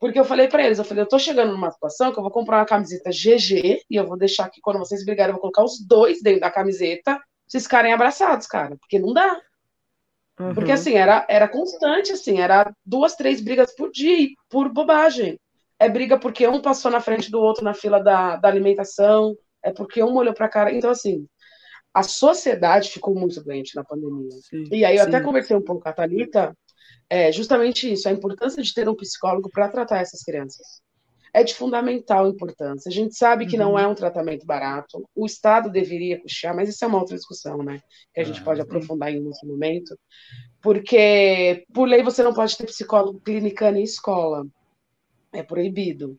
Porque 0.00 0.18
eu 0.18 0.24
falei 0.24 0.48
para 0.48 0.64
eles, 0.64 0.78
eu 0.78 0.84
falei, 0.84 1.02
eu 1.02 1.08
tô 1.08 1.18
chegando 1.18 1.52
numa 1.52 1.70
situação 1.70 2.12
que 2.12 2.18
eu 2.18 2.22
vou 2.22 2.32
comprar 2.32 2.58
uma 2.58 2.66
camiseta 2.66 3.10
GG 3.10 3.82
e 3.88 3.96
eu 3.96 4.06
vou 4.06 4.18
deixar 4.18 4.44
aqui, 4.46 4.60
quando 4.60 4.78
vocês 4.78 5.04
brigarem, 5.04 5.30
eu 5.30 5.34
vou 5.34 5.40
colocar 5.40 5.64
os 5.64 5.78
dois 5.80 6.20
dentro 6.20 6.40
da 6.40 6.50
camiseta, 6.50 7.18
vocês 7.46 7.62
ficarem 7.64 7.92
abraçados, 7.92 8.46
cara, 8.46 8.76
porque 8.76 8.98
não 8.98 9.12
dá. 9.12 9.40
Porque 10.54 10.72
Uhum. 10.72 10.74
assim, 10.74 10.94
era, 10.94 11.24
era 11.28 11.48
constante, 11.48 12.12
assim, 12.12 12.40
era 12.40 12.74
duas, 12.84 13.14
três 13.14 13.40
brigas 13.40 13.74
por 13.74 13.90
dia, 13.90 14.20
e 14.20 14.34
por 14.50 14.68
bobagem. 14.68 15.38
É 15.78 15.88
briga 15.88 16.18
porque 16.18 16.46
um 16.46 16.60
passou 16.60 16.90
na 16.90 17.00
frente 17.00 17.30
do 17.30 17.40
outro 17.40 17.64
na 17.64 17.72
fila 17.74 18.02
da, 18.02 18.36
da 18.36 18.48
alimentação, 18.48 19.36
é 19.62 19.72
porque 19.72 20.02
um 20.02 20.14
olhou 20.16 20.34
pra 20.34 20.48
cara. 20.48 20.72
Então, 20.72 20.90
assim, 20.90 21.26
a 21.92 22.02
sociedade 22.02 22.90
ficou 22.90 23.14
muito 23.14 23.42
doente 23.42 23.74
na 23.76 23.84
pandemia. 23.84 24.30
Sim. 24.48 24.64
E 24.72 24.84
aí 24.84 24.96
eu 24.96 25.04
até 25.04 25.18
Sim. 25.18 25.24
conversei 25.24 25.56
um 25.56 25.62
pouco 25.62 25.82
com 25.82 25.88
a 25.88 25.92
Thalita, 25.92 26.56
é 27.10 27.32
justamente 27.32 27.92
isso, 27.92 28.08
a 28.08 28.12
importância 28.12 28.62
de 28.62 28.72
ter 28.74 28.88
um 28.88 28.94
psicólogo 28.96 29.50
para 29.50 29.68
tratar 29.68 30.00
essas 30.00 30.22
crianças. 30.22 30.82
É 31.34 31.44
de 31.44 31.54
fundamental 31.54 32.28
importância. 32.28 32.88
A 32.88 32.92
gente 32.92 33.16
sabe 33.16 33.46
que 33.46 33.56
Uhum. 33.56 33.64
não 33.64 33.78
é 33.78 33.86
um 33.86 33.94
tratamento 33.94 34.46
barato, 34.46 35.04
o 35.14 35.26
Estado 35.26 35.70
deveria 35.70 36.20
puxar, 36.20 36.54
mas 36.54 36.68
isso 36.70 36.84
é 36.84 36.88
uma 36.88 37.00
outra 37.00 37.16
discussão, 37.16 37.58
né? 37.62 37.80
Que 38.14 38.20
a 38.20 38.24
gente 38.24 38.40
Ah, 38.40 38.44
pode 38.44 38.60
sim. 38.60 38.62
aprofundar 38.62 39.12
em 39.12 39.24
outro 39.26 39.46
momento. 39.48 39.98
Porque, 40.62 41.64
por 41.74 41.88
lei, 41.88 42.02
você 42.02 42.22
não 42.22 42.34
pode 42.34 42.56
ter 42.56 42.66
psicólogo 42.66 43.20
clinicando 43.20 43.78
em 43.78 43.84
escola. 43.84 44.46
É 45.32 45.42
proibido. 45.42 46.16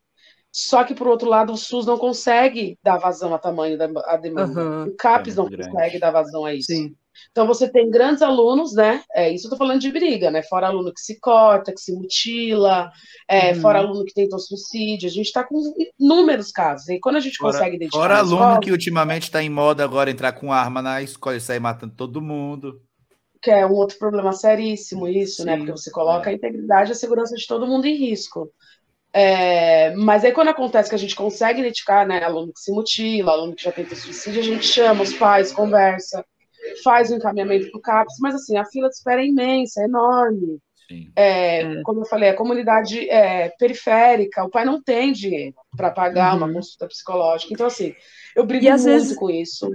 Só 0.52 0.84
que, 0.86 0.96
por 0.96 1.08
outro 1.08 1.30
lado, 1.30 1.54
o 1.54 1.58
SUS 1.58 1.86
não 1.86 1.98
consegue 2.00 2.78
dar 2.84 2.98
vazão 2.98 3.34
a 3.36 3.40
tamanho 3.40 3.78
da 3.78 3.88
a 4.08 4.18
demanda. 4.18 4.54
Aham. 4.54 4.86
O 4.86 4.92
CAPES 4.96 5.36
É 5.36 5.38
não 5.38 5.50
grande. 5.50 5.68
consegue 5.70 6.00
dar 6.00 6.12
vazão 6.12 6.46
a 6.46 6.54
isso. 6.54 6.68
Sim. 6.68 6.96
Então 7.32 7.48
você 7.48 7.70
tem 7.72 7.90
grandes 7.90 8.22
alunos, 8.22 8.74
né? 8.74 9.04
É, 9.14 9.32
isso 9.32 9.48
eu 9.48 9.52
tô 9.52 9.58
falando 9.58 9.82
de 9.82 9.92
briga, 9.92 10.32
né? 10.32 10.44
Fora 10.44 10.68
aluno 10.68 10.94
que 10.94 11.02
se 11.02 11.20
corta, 11.20 11.74
que 11.74 11.80
se 11.82 11.94
mutila, 11.94 12.92
é, 13.28 13.54
Uhum. 13.54 13.62
fora 13.62 13.80
aluno 13.80 14.06
que 14.06 14.14
tentou 14.14 14.40
suicídio. 14.40 15.08
A 15.10 15.12
gente 15.12 15.32
tá 15.32 15.44
com 15.44 15.62
inúmeros 16.00 16.52
casos. 16.52 16.90
E 16.90 17.00
quando 17.00 17.18
a 17.18 17.20
gente 17.20 17.38
Fora, 17.40 17.60
consegue 17.60 17.76
identificar. 17.78 18.02
fora 18.02 18.18
aluno 18.20 18.56
escola, 18.56 18.60
que 18.60 18.72
ultimamente 18.72 19.24
está 19.24 19.42
em 19.44 19.50
moda 19.50 19.84
agora 19.84 20.12
entrar 20.12 20.34
com 20.34 20.52
arma 20.54 20.82
na 20.82 21.02
escola 21.02 21.36
e 21.38 21.42
sair 21.42 21.60
matando 21.60 21.94
todo 21.96 22.22
mundo. 22.22 22.82
que 23.42 23.52
é 23.52 23.66
um 23.66 23.74
outro 23.74 23.98
problema 24.00 24.34
seríssimo, 24.34 25.08
isso, 25.08 25.46
né? 25.46 25.54
Sim. 25.54 25.58
Porque 25.58 25.72
você 25.72 25.92
coloca 25.92 26.30
É. 26.30 26.34
a 26.34 26.36
integridade 26.36 26.90
e 26.90 26.94
a 26.94 26.96
segurança 26.96 27.36
de 27.36 27.46
todo 27.48 27.68
mundo 27.68 27.86
em 27.86 27.96
risco. 27.96 28.52
É, 29.14 29.96
mas 29.96 30.26
aí 30.26 30.32
quando 30.34 30.50
acontece 30.50 30.90
que 30.90 30.96
a 30.96 31.00
gente 31.00 31.16
consegue 31.16 31.62
identificar, 31.62 32.06
né, 32.08 32.24
aluno 32.24 32.52
que 32.54 32.60
se 32.60 32.72
mutila, 32.72 33.32
aluno 33.32 33.56
que 33.56 33.64
já 33.64 33.72
tenta 33.72 33.96
suicídio, 33.96 34.42
a 34.42 34.44
gente 34.44 34.66
chama 34.68 35.04
os 35.04 35.14
pais, 35.14 35.52
conversa, 35.54 36.26
faz 36.84 37.12
o 37.12 37.16
encaminhamento 37.16 37.70
para 37.72 37.78
o 37.78 37.82
CAPS, 37.82 38.16
mas 38.20 38.36
assim, 38.36 38.58
a 38.58 38.66
fila 38.66 38.90
de 38.90 38.96
espera 38.96 39.22
é 39.22 39.28
imensa, 39.28 39.82
é 39.82 39.86
enorme. 39.86 40.60
Sim. 40.88 41.12
É, 41.16 41.62
É. 41.62 41.82
Como 41.84 42.02
eu 42.02 42.06
falei, 42.06 42.30
a 42.30 42.36
comunidade 42.36 43.10
é, 43.10 43.50
periférica, 43.58 44.44
o 44.44 44.50
pai 44.50 44.66
não 44.66 44.82
tem 44.82 45.12
dinheiro 45.12 45.56
para 45.76 45.90
pagar 45.92 46.36
uma 46.38 46.46
Uhum. 46.48 46.54
consulta 46.54 46.88
psicológica. 46.88 47.54
Então, 47.54 47.66
assim, 47.68 47.96
eu 48.36 48.46
brigo 48.46 48.66
E 48.66 48.70
muito 48.70 48.84
vezes- 48.84 49.18
com 49.18 49.30
isso. 49.30 49.70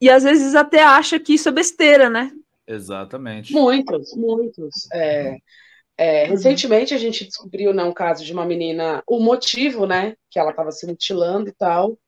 E 0.00 0.08
às 0.10 0.22
vezes 0.24 0.54
até 0.54 0.82
acha 0.82 1.18
que 1.20 1.34
isso 1.34 1.48
é 1.48 1.52
besteira, 1.52 2.08
né? 2.10 2.32
Exatamente. 2.66 3.52
Muitos, 3.52 4.14
muitos. 4.14 4.88
É, 4.92 5.36
é, 5.96 6.24
recentemente 6.26 6.94
a 6.94 6.98
gente 6.98 7.24
descobriu, 7.24 7.72
né, 7.74 7.82
um 7.84 7.92
caso 7.92 8.24
de 8.24 8.32
uma 8.32 8.44
menina, 8.44 9.02
o 9.08 9.18
motivo, 9.20 9.86
né, 9.86 10.14
que 10.30 10.38
ela 10.38 10.50
estava 10.50 10.70
se 10.70 10.86
mutilando 10.86 11.48
e 11.48 11.52
tal, 11.52 11.98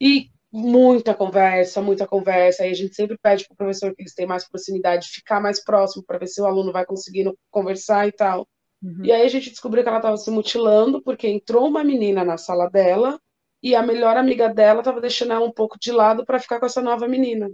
e 0.00 0.28
muita 0.52 1.14
conversa, 1.14 1.80
muita 1.80 2.06
conversa, 2.06 2.62
aí 2.64 2.70
a 2.70 2.74
gente 2.74 2.94
sempre 2.94 3.16
pede 3.18 3.46
para 3.46 3.54
o 3.54 3.56
professor 3.56 3.94
que 3.94 4.02
eles 4.02 4.14
tenham 4.14 4.28
mais 4.28 4.48
proximidade, 4.48 5.08
ficar 5.08 5.40
mais 5.40 5.62
próximo 5.62 6.04
para 6.04 6.18
ver 6.18 6.26
se 6.26 6.40
o 6.40 6.46
aluno 6.46 6.72
vai 6.72 6.84
conseguindo 6.84 7.36
conversar 7.50 8.08
e 8.08 8.12
tal. 8.12 8.48
Uhum. 8.82 9.04
E 9.04 9.12
aí 9.12 9.22
a 9.22 9.28
gente 9.28 9.50
descobriu 9.50 9.82
que 9.82 9.88
ela 9.88 9.98
estava 9.98 10.16
se 10.16 10.30
mutilando 10.30 11.02
porque 11.02 11.28
entrou 11.28 11.68
uma 11.68 11.84
menina 11.84 12.24
na 12.24 12.36
sala 12.36 12.68
dela 12.68 13.20
e 13.62 13.74
a 13.74 13.82
melhor 13.82 14.16
amiga 14.16 14.48
dela 14.48 14.80
estava 14.80 15.00
deixando 15.00 15.32
ela 15.32 15.44
um 15.44 15.52
pouco 15.52 15.78
de 15.78 15.92
lado 15.92 16.24
para 16.24 16.40
ficar 16.40 16.58
com 16.58 16.66
essa 16.66 16.80
nova 16.80 17.06
menina. 17.06 17.50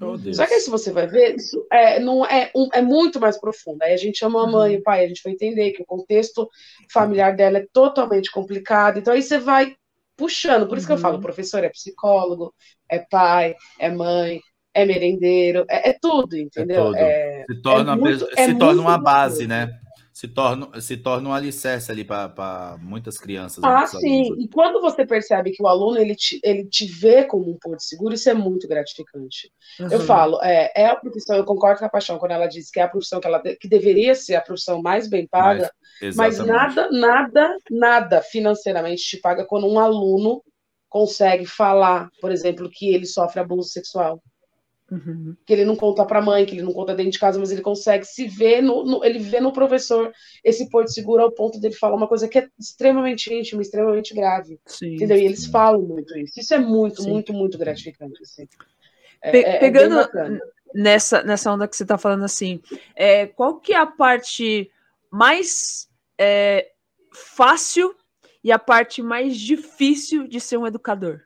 Oh. 0.00 0.16
Só 0.32 0.46
que 0.46 0.54
aí, 0.54 0.60
se 0.60 0.70
você 0.70 0.92
vai 0.92 1.08
ver, 1.08 1.34
isso 1.34 1.66
é, 1.72 1.98
não 1.98 2.24
é, 2.24 2.52
um- 2.54 2.68
é 2.72 2.80
muito 2.80 3.18
mais 3.18 3.38
profundo. 3.38 3.82
Aí 3.82 3.92
a 3.92 3.96
gente 3.96 4.18
chama 4.18 4.44
a 4.44 4.46
mãe 4.46 4.74
e 4.74 4.76
o 4.78 4.82
pai, 4.82 5.04
a 5.04 5.08
gente 5.08 5.22
vai 5.24 5.32
entender 5.32 5.72
que 5.72 5.82
o 5.82 5.86
contexto 5.86 6.48
familiar 6.92 7.34
dela 7.34 7.58
é 7.58 7.66
totalmente 7.72 8.30
complicado. 8.30 9.00
Então 9.00 9.12
aí 9.12 9.22
você 9.22 9.38
vai 9.38 9.74
puxando. 10.18 10.68
Por 10.68 10.76
isso 10.76 10.86
que 10.86 10.92
eu 10.92 10.96
Uhum. 10.96 11.02
falo, 11.02 11.20
professor 11.20 11.64
é 11.64 11.70
psicólogo, 11.70 12.52
é 12.90 12.98
pai, 12.98 13.54
é 13.78 13.88
mãe, 13.90 14.40
é 14.74 14.84
merendeiro, 14.84 15.64
é, 15.70 15.90
é 15.90 15.96
tudo, 15.98 16.36
entendeu? 16.36 16.86
tudo. 16.86 16.96
É- 16.96 17.44
Se 17.48 17.62
torna, 17.62 17.92
é 17.92 17.94
uma 17.94 17.96
muito- 17.96 18.28
é 18.36 18.44
se 18.46 18.54
torna 18.58 18.82
uma 18.82 18.98
base, 18.98 19.46
né? 19.46 19.70
Se 20.18 20.26
torna, 20.26 20.80
se 20.80 20.96
torna 20.96 21.28
um 21.28 21.32
alicerce 21.32 21.92
ali 21.92 22.02
para 22.02 22.76
muitas 22.80 23.16
crianças. 23.18 23.62
Ah, 23.62 23.82
muitos 23.82 24.00
sim. 24.00 24.22
alunos. 24.24 24.44
E 24.44 24.48
quando 24.48 24.80
você 24.80 25.06
percebe 25.06 25.52
que 25.52 25.62
o 25.62 25.68
aluno 25.68 25.96
ele 25.96 26.16
te, 26.16 26.40
ele 26.42 26.64
te 26.64 26.86
vê 26.86 27.22
como 27.22 27.48
um 27.48 27.56
porto 27.56 27.84
seguro, 27.84 28.14
isso 28.14 28.28
é 28.28 28.34
muito 28.34 28.66
gratificante. 28.66 29.48
Eu 29.78 30.00
Uhum. 30.00 30.00
falo, 30.00 30.42
é, 30.42 30.72
é 30.74 30.86
a 30.86 30.96
profissão, 30.96 31.36
eu 31.36 31.44
concordo 31.44 31.78
com 31.78 31.84
a 31.84 31.88
Paixão 31.88 32.18
quando 32.18 32.32
ela 32.32 32.48
diz 32.48 32.68
que 32.68 32.80
é 32.80 32.82
a 32.82 32.88
profissão 32.88 33.20
que 33.20 33.28
ela 33.28 33.40
que 33.40 33.68
deveria 33.68 34.12
ser 34.12 34.34
a 34.34 34.40
profissão 34.40 34.82
mais 34.82 35.08
bem 35.08 35.24
paga, 35.24 35.70
mas 36.16 36.34
Exatamente. 36.34 36.46
nada, 36.48 36.90
nada, 36.90 37.56
nada 37.70 38.20
financeiramente 38.20 39.04
te 39.04 39.18
paga 39.18 39.46
quando 39.46 39.68
um 39.68 39.78
aluno 39.78 40.42
consegue 40.88 41.46
falar, 41.46 42.08
por 42.20 42.32
exemplo, 42.32 42.68
que 42.68 42.92
ele 42.92 43.06
sofre 43.06 43.38
abuso 43.38 43.68
sexual. 43.68 44.20
Uhum. 44.90 45.36
Que 45.44 45.52
ele 45.52 45.66
não 45.66 45.76
conta 45.76 46.02
para 46.06 46.18
a 46.18 46.22
mãe, 46.22 46.46
que 46.46 46.54
ele 46.54 46.62
não 46.62 46.72
conta 46.72 46.94
dentro 46.94 47.12
de 47.12 47.18
casa, 47.18 47.38
mas 47.38 47.50
ele 47.50 47.60
consegue 47.60 48.06
se 48.06 48.26
ver 48.26 48.62
no, 48.62 48.84
no- 48.84 49.04
ele 49.04 49.18
vê 49.18 49.38
no 49.38 49.52
professor 49.52 50.10
esse 50.42 50.68
porto 50.70 50.90
seguro 50.90 51.22
ao 51.22 51.30
ponto 51.30 51.60
dele 51.60 51.74
falar 51.74 51.94
uma 51.94 52.08
coisa 52.08 52.26
que 52.26 52.38
é 52.38 52.48
extremamente 52.58 53.32
íntima, 53.32 53.60
extremamente 53.60 54.14
grave. 54.14 54.58
Sim. 54.64 54.94
Entendeu? 54.94 55.18
E 55.18 55.24
eles 55.26 55.44
falam 55.44 55.82
muito 55.82 56.16
isso. 56.16 56.40
Isso 56.40 56.54
é 56.54 56.58
muito, 56.58 57.02
Sim. 57.02 57.10
muito, 57.10 57.32
muito 57.34 57.58
gratificante. 57.58 58.22
Assim. 58.22 58.48
É, 59.20 59.30
Pe- 59.30 59.38
é- 59.44 59.56
é 59.56 59.58
pegando 59.58 59.96
bacana. 59.96 60.40
nessa, 60.74 61.22
nessa 61.22 61.52
onda 61.52 61.68
que 61.68 61.76
você 61.76 61.82
está 61.82 61.98
falando 61.98 62.24
assim, 62.24 62.60
é, 62.96 63.26
qual 63.26 63.60
que 63.60 63.74
é 63.74 63.76
a 63.76 63.86
parte 63.86 64.70
mais 65.10 65.86
é, 66.16 66.70
fácil 67.12 67.94
e 68.42 68.50
a 68.50 68.58
parte 68.58 69.02
mais 69.02 69.36
difícil 69.36 70.26
de 70.26 70.40
ser 70.40 70.56
um 70.56 70.66
educador? 70.66 71.20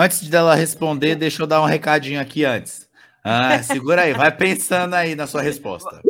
Antes 0.00 0.26
dela 0.30 0.54
responder, 0.54 1.14
deixa 1.14 1.42
eu 1.42 1.46
dar 1.46 1.60
um 1.60 1.66
recadinho 1.66 2.18
aqui 2.18 2.42
antes. 2.42 2.88
Ah, 3.22 3.62
segura 3.62 4.00
aí, 4.00 4.14
vai 4.14 4.34
pensando 4.34 4.94
aí 4.94 5.14
na 5.14 5.26
sua 5.26 5.42
resposta. 5.42 6.00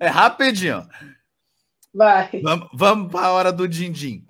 É 0.00 0.08
rapidinho. 0.08 0.88
Vai. 1.92 2.30
Vamos, 2.42 2.68
vamos 2.72 3.12
para 3.12 3.26
a 3.26 3.32
hora 3.32 3.52
do 3.52 3.68
din-din. 3.68 4.24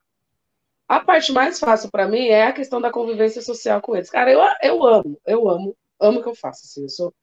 A 0.87 0.99
parte 0.99 1.31
mais 1.31 1.59
fácil 1.59 1.89
para 1.91 2.07
mim 2.07 2.27
é 2.27 2.47
a 2.47 2.53
questão 2.53 2.81
da 2.81 2.91
convivência 2.91 3.41
social 3.41 3.81
com 3.81 3.95
eles. 3.95 4.09
Cara, 4.09 4.31
eu, 4.31 4.41
eu 4.61 4.83
amo, 4.83 5.21
eu 5.25 5.49
amo, 5.49 5.77
amo 5.99 6.19
o 6.19 6.23
que 6.23 6.29
eu 6.29 6.35
faço. 6.35 6.65
Assim, 6.65 6.83
eu, 6.83 6.89
sou, 6.89 7.13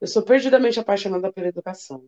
eu 0.00 0.06
sou 0.06 0.22
perdidamente 0.22 0.80
apaixonada 0.80 1.30
pela 1.32 1.48
educação. 1.48 2.04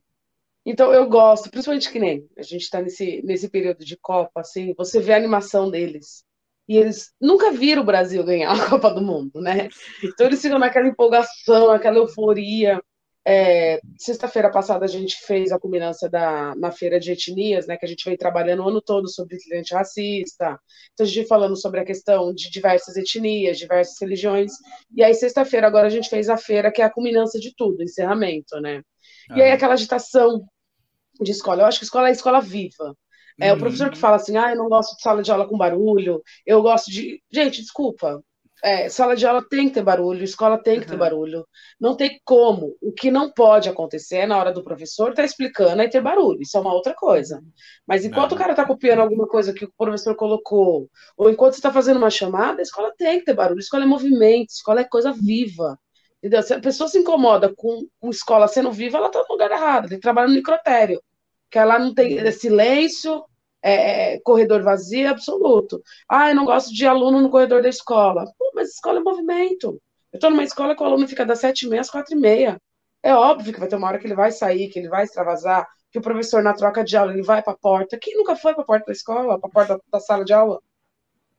Então 0.64 0.92
eu 0.92 1.06
gosto, 1.06 1.50
principalmente 1.50 1.92
que 1.92 1.98
nem 1.98 2.26
a 2.38 2.42
gente 2.42 2.62
está 2.62 2.80
nesse, 2.80 3.20
nesse 3.22 3.50
período 3.50 3.84
de 3.84 3.96
Copa, 3.98 4.40
assim, 4.40 4.72
você 4.74 4.98
vê 4.98 5.12
a 5.12 5.16
animação 5.16 5.70
deles. 5.70 6.24
E 6.66 6.78
eles 6.78 7.12
nunca 7.20 7.50
viram 7.52 7.82
o 7.82 7.84
Brasil 7.84 8.24
ganhar 8.24 8.50
a 8.50 8.70
Copa 8.70 8.90
do 8.90 9.02
Mundo, 9.02 9.40
né? 9.40 9.68
Então 10.02 10.26
eles 10.26 10.40
ficam 10.40 10.58
naquela 10.58 10.88
empolgação, 10.88 11.70
aquela 11.70 11.98
euforia. 11.98 12.82
É, 13.26 13.80
Sexta-feira 13.98 14.50
passada 14.50 14.84
a 14.84 14.88
gente 14.88 15.16
fez 15.24 15.50
a 15.50 15.58
culminância 15.58 16.10
da, 16.10 16.54
na 16.56 16.70
feira 16.70 17.00
de 17.00 17.10
etnias, 17.12 17.66
né, 17.66 17.76
que 17.76 17.86
a 17.86 17.88
gente 17.88 18.04
vem 18.04 18.18
trabalhando 18.18 18.62
o 18.62 18.68
ano 18.68 18.82
todo 18.82 19.08
sobre 19.08 19.38
cliente 19.38 19.72
racista, 19.72 20.58
então 20.92 21.04
a 21.04 21.08
gente 21.08 21.26
falando 21.26 21.56
sobre 21.56 21.80
a 21.80 21.84
questão 21.84 22.34
de 22.34 22.50
diversas 22.50 22.96
etnias, 22.96 23.56
diversas 23.56 23.98
religiões, 23.98 24.52
e 24.94 25.02
aí 25.02 25.14
sexta-feira 25.14 25.66
agora 25.66 25.86
a 25.86 25.90
gente 25.90 26.10
fez 26.10 26.28
a 26.28 26.36
feira, 26.36 26.70
que 26.70 26.82
é 26.82 26.84
a 26.84 26.90
culminância 26.90 27.40
de 27.40 27.54
tudo, 27.56 27.82
encerramento, 27.82 28.60
né, 28.60 28.82
ah. 29.30 29.38
e 29.38 29.42
aí 29.42 29.52
aquela 29.52 29.72
agitação 29.72 30.44
de 31.20 31.30
escola, 31.30 31.62
eu 31.62 31.66
acho 31.66 31.78
que 31.78 31.84
escola 31.84 32.08
é 32.08 32.12
escola 32.12 32.40
viva, 32.40 32.94
é, 33.40 33.50
uhum. 33.50 33.56
O 33.56 33.60
professor 33.60 33.90
que 33.90 33.98
fala 33.98 34.16
assim, 34.16 34.36
ah, 34.36 34.50
eu 34.50 34.56
não 34.56 34.68
gosto 34.68 34.96
de 34.96 35.02
sala 35.02 35.22
de 35.22 35.30
aula 35.30 35.48
com 35.48 35.58
barulho, 35.58 36.22
eu 36.46 36.62
gosto 36.62 36.90
de. 36.90 37.20
Gente, 37.32 37.60
desculpa, 37.62 38.22
é, 38.64 38.88
sala 38.88 39.14
de 39.14 39.26
aula 39.26 39.46
tem 39.46 39.68
que 39.68 39.74
ter 39.74 39.82
barulho, 39.82 40.24
escola 40.24 40.56
tem 40.56 40.80
que 40.80 40.86
ter 40.86 40.96
barulho. 40.96 41.46
Não 41.78 41.94
tem 41.94 42.18
como. 42.24 42.74
O 42.80 42.92
que 42.92 43.10
não 43.10 43.30
pode 43.30 43.68
acontecer 43.68 44.16
é 44.16 44.26
na 44.26 44.38
hora 44.38 44.50
do 44.50 44.64
professor 44.64 45.10
estar 45.10 45.20
tá 45.20 45.26
explicando 45.26 45.82
e 45.82 45.90
ter 45.90 46.00
barulho. 46.00 46.40
Isso 46.40 46.56
é 46.56 46.60
uma 46.60 46.72
outra 46.72 46.94
coisa. 46.94 47.42
Mas 47.86 48.06
enquanto 48.06 48.32
o 48.32 48.36
cara 48.36 48.52
está 48.52 48.64
copiando 48.64 49.00
alguma 49.00 49.28
coisa 49.28 49.52
que 49.52 49.66
o 49.66 49.72
professor 49.76 50.16
colocou, 50.16 50.88
ou 51.14 51.30
enquanto 51.30 51.52
você 51.52 51.58
está 51.58 51.70
fazendo 51.70 51.98
uma 51.98 52.08
chamada, 52.08 52.60
a 52.60 52.62
escola 52.62 52.90
tem 52.96 53.18
que 53.18 53.26
ter 53.26 53.34
barulho. 53.34 53.58
A 53.58 53.60
escola 53.60 53.84
é 53.84 53.86
movimento, 53.86 54.48
a 54.50 54.54
escola 54.54 54.80
é 54.80 54.84
coisa 54.84 55.12
viva. 55.12 55.78
Entendeu? 56.18 56.42
Se 56.42 56.54
a 56.54 56.60
pessoa 56.60 56.88
se 56.88 56.98
incomoda 56.98 57.52
com, 57.54 57.86
com 58.00 58.08
escola 58.08 58.48
sendo 58.48 58.72
viva, 58.72 58.96
ela 58.96 59.08
está 59.08 59.18
no 59.18 59.26
lugar 59.28 59.50
errado, 59.50 59.90
tem 59.90 59.98
que 59.98 60.02
trabalhar 60.02 60.28
no 60.28 60.34
microtério. 60.34 61.02
Que 61.50 61.58
ela 61.58 61.78
não 61.78 61.92
tem 61.92 62.18
é 62.18 62.30
silêncio, 62.30 63.22
é, 63.64 64.20
corredor 64.20 64.62
vazio 64.62 65.08
absoluto. 65.08 65.82
Ah, 66.08 66.28
eu 66.30 66.34
não 66.34 66.44
gosto 66.44 66.72
de 66.72 66.86
aluno 66.86 67.22
no 67.22 67.30
corredor 67.30 67.62
da 67.62 67.68
escola. 67.68 68.26
Pô, 68.38 68.52
mas 68.54 68.74
escola 68.74 69.00
é 69.00 69.02
movimento. 69.02 69.80
Eu 70.12 70.18
estou 70.18 70.30
numa 70.30 70.44
escola 70.44 70.76
que 70.76 70.82
o 70.82 70.86
aluno 70.86 71.08
fica 71.08 71.24
das 71.24 71.40
sete 71.40 71.64
e 71.64 71.68
meia 71.68 71.80
às 71.80 71.90
quatro 71.90 72.14
e 72.14 72.20
meia. 72.20 72.60
É 73.02 73.14
óbvio 73.14 73.52
que 73.52 73.58
vai 73.58 73.68
ter 73.68 73.76
uma 73.76 73.88
hora 73.88 73.98
que 73.98 74.06
ele 74.06 74.14
vai 74.14 74.30
sair, 74.30 74.68
que 74.68 74.78
ele 74.78 74.88
vai 74.88 75.04
extravasar, 75.04 75.66
que 75.90 75.98
o 75.98 76.02
professor, 76.02 76.42
na 76.42 76.52
troca 76.52 76.84
de 76.84 76.96
aula, 76.96 77.12
ele 77.12 77.22
vai 77.22 77.42
para 77.42 77.54
a 77.54 77.56
porta. 77.56 77.98
Quem 77.98 78.16
nunca 78.16 78.36
foi 78.36 78.52
para 78.52 78.62
a 78.62 78.66
porta 78.66 78.86
da 78.86 78.92
escola, 78.92 79.38
para 79.38 79.48
a 79.48 79.52
porta 79.52 79.80
da 79.90 80.00
sala 80.00 80.24
de 80.24 80.32
aula? 80.32 80.60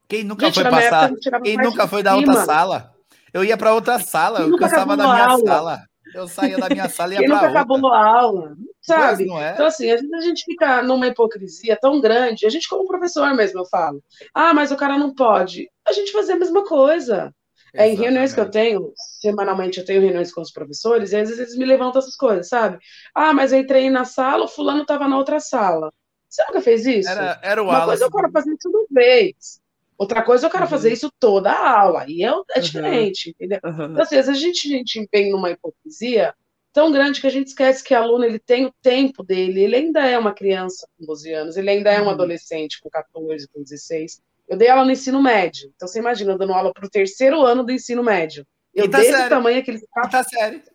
Quem 0.08 0.24
nunca 0.24 0.46
Gente, 0.46 0.54
foi 0.54 0.70
passar? 0.70 1.10
Quem 1.44 1.56
nunca 1.56 1.86
foi 1.86 2.02
da 2.02 2.16
outra 2.16 2.44
sala? 2.44 2.94
Eu 3.32 3.44
ia 3.44 3.56
para 3.56 3.74
outra 3.74 3.98
sala, 3.98 4.40
Quem 4.40 4.50
eu 4.50 4.58
cansava 4.58 4.96
da 4.96 5.04
minha 5.12 5.26
aula? 5.26 5.46
sala. 5.46 5.86
Eu 6.16 6.26
saía 6.26 6.56
da 6.56 6.68
minha 6.68 6.88
sala 6.88 7.14
e 7.14 7.16
ia 7.16 7.20
outra. 7.32 7.48
nunca 7.48 7.60
acabou 7.60 7.92
a 7.92 8.06
aula, 8.06 8.56
sabe? 8.80 9.30
É? 9.30 9.52
Então, 9.52 9.66
assim, 9.66 9.90
às 9.90 10.00
vezes 10.00 10.14
a 10.14 10.20
gente 10.20 10.44
fica 10.44 10.82
numa 10.82 11.06
hipocrisia 11.06 11.78
tão 11.80 12.00
grande, 12.00 12.46
a 12.46 12.50
gente 12.50 12.68
como 12.68 12.86
professor 12.86 13.34
mesmo, 13.34 13.60
eu 13.60 13.66
falo, 13.66 14.02
ah, 14.34 14.54
mas 14.54 14.72
o 14.72 14.76
cara 14.76 14.98
não 14.98 15.14
pode. 15.14 15.70
A 15.86 15.92
gente 15.92 16.12
fazer 16.12 16.32
a 16.32 16.38
mesma 16.38 16.64
coisa. 16.64 17.32
É, 17.74 17.90
em 17.90 17.94
reuniões 17.94 18.32
que 18.32 18.40
eu 18.40 18.50
tenho, 18.50 18.92
semanalmente 19.20 19.78
eu 19.78 19.84
tenho 19.84 20.00
reuniões 20.00 20.32
com 20.32 20.40
os 20.40 20.50
professores, 20.50 21.12
e 21.12 21.16
às 21.16 21.28
vezes 21.28 21.38
eles 21.38 21.58
me 21.58 21.66
levantam 21.66 22.00
essas 22.00 22.16
coisas, 22.16 22.48
sabe? 22.48 22.78
Ah, 23.14 23.34
mas 23.34 23.52
eu 23.52 23.58
entrei 23.58 23.90
na 23.90 24.06
sala, 24.06 24.44
o 24.44 24.48
fulano 24.48 24.82
estava 24.82 25.06
na 25.06 25.18
outra 25.18 25.40
sala. 25.40 25.92
Você 26.28 26.42
nunca 26.44 26.62
fez 26.62 26.86
isso? 26.86 27.08
Era, 27.08 27.38
era 27.42 27.62
o 27.62 27.66
Uma 27.66 27.84
coisa 27.84 28.04
é 28.04 28.06
o 28.06 28.10
cara 28.10 28.30
fazer 28.30 28.52
isso 28.52 28.68
uma 28.68 28.86
vez. 28.90 29.60
Outra 29.98 30.22
coisa 30.22 30.46
é 30.46 30.48
o 30.48 30.52
cara 30.52 30.64
uhum. 30.64 30.70
fazer 30.70 30.92
isso 30.92 31.10
toda 31.18 31.50
a 31.50 31.80
aula, 31.80 32.04
e 32.06 32.22
é, 32.22 32.26
é 32.26 32.32
uhum. 32.32 32.44
diferente, 32.60 33.30
entendeu? 33.30 33.60
Uhum. 33.64 33.92
Então, 33.92 34.02
às 34.02 34.10
vezes 34.10 34.28
a 34.28 34.34
gente, 34.34 34.74
a 34.74 34.76
gente 34.76 35.08
vem 35.12 35.30
numa 35.30 35.50
hipocrisia 35.50 36.34
tão 36.72 36.92
grande 36.92 37.20
que 37.20 37.26
a 37.26 37.30
gente 37.30 37.48
esquece 37.48 37.82
que 37.82 37.94
o 37.94 37.96
aluno 37.96 38.24
ele 38.24 38.38
tem 38.38 38.66
o 38.66 38.74
tempo 38.82 39.22
dele, 39.22 39.64
ele 39.64 39.76
ainda 39.76 40.06
é 40.06 40.18
uma 40.18 40.34
criança 40.34 40.86
com 40.98 41.06
12 41.06 41.32
anos, 41.32 41.56
ele 41.56 41.70
ainda 41.70 41.90
é 41.90 42.00
um 42.00 42.04
uhum. 42.04 42.10
adolescente 42.10 42.80
com 42.82 42.90
14, 42.90 43.48
com 43.48 43.62
16. 43.62 44.20
Eu 44.46 44.56
dei 44.56 44.68
aula 44.68 44.84
no 44.84 44.90
ensino 44.90 45.22
médio, 45.22 45.72
então 45.74 45.88
você 45.88 45.98
imagina 45.98 46.32
eu 46.32 46.38
dando 46.38 46.52
aula 46.52 46.72
para 46.72 46.86
o 46.86 46.90
terceiro 46.90 47.42
ano 47.42 47.64
do 47.64 47.72
ensino 47.72 48.02
médio. 48.02 48.46
Eu 48.74 48.90
tá 48.90 48.98
desse 48.98 49.12
sério. 49.12 49.30
tamanho, 49.30 49.58
aqueles, 49.58 49.82
tá 49.90 50.22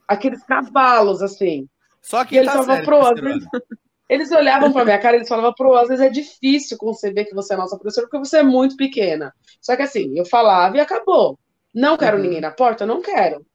aqueles 0.07 0.43
cavalos, 0.43 1.21
assim. 1.21 1.67
Só 2.01 2.25
que 2.25 2.35
ele 2.35 2.47
tá 2.47 2.53
falava, 2.53 2.83
pro, 2.83 2.99
eles 4.11 4.29
olhavam 4.29 4.73
para 4.73 4.83
minha 4.83 4.99
cara 4.99 5.15
e 5.15 5.19
eles 5.19 5.29
falavam, 5.29 5.53
pro, 5.53 5.73
às 5.73 5.87
vezes 5.87 6.05
é 6.05 6.09
difícil 6.09 6.77
conceber 6.77 7.25
que 7.25 7.33
você 7.33 7.53
é 7.53 7.57
nossa 7.57 7.77
professora 7.77 8.07
porque 8.07 8.27
você 8.27 8.39
é 8.39 8.43
muito 8.43 8.75
pequena. 8.75 9.33
Só 9.61 9.73
que 9.73 9.83
assim, 9.83 10.19
eu 10.19 10.25
falava 10.25 10.75
e 10.75 10.81
acabou. 10.81 11.39
Não 11.73 11.95
quero 11.95 12.17
uhum. 12.17 12.23
ninguém 12.23 12.41
na 12.41 12.51
porta? 12.51 12.85
Não 12.85 13.01
quero. 13.01 13.45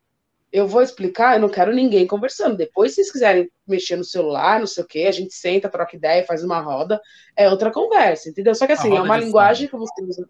Eu 0.50 0.66
vou 0.66 0.80
explicar, 0.80 1.34
eu 1.34 1.40
não 1.40 1.50
quero 1.50 1.74
ninguém 1.74 2.06
conversando. 2.06 2.56
Depois, 2.56 2.92
se 2.92 2.96
vocês 2.96 3.12
quiserem 3.12 3.50
mexer 3.68 3.96
no 3.96 4.04
celular, 4.04 4.58
não 4.58 4.66
sei 4.66 4.82
o 4.82 4.86
quê, 4.86 5.00
a 5.06 5.12
gente 5.12 5.34
senta, 5.34 5.68
troca 5.68 5.94
ideia, 5.94 6.24
faz 6.24 6.42
uma 6.42 6.58
roda, 6.58 7.02
é 7.36 7.50
outra 7.50 7.70
conversa, 7.70 8.30
entendeu? 8.30 8.54
Só 8.54 8.66
que 8.66 8.72
assim, 8.72 8.96
é 8.96 9.00
uma 9.02 9.18
linguagem 9.18 9.68
que 9.68 9.76
você 9.76 10.02
usa. 10.02 10.26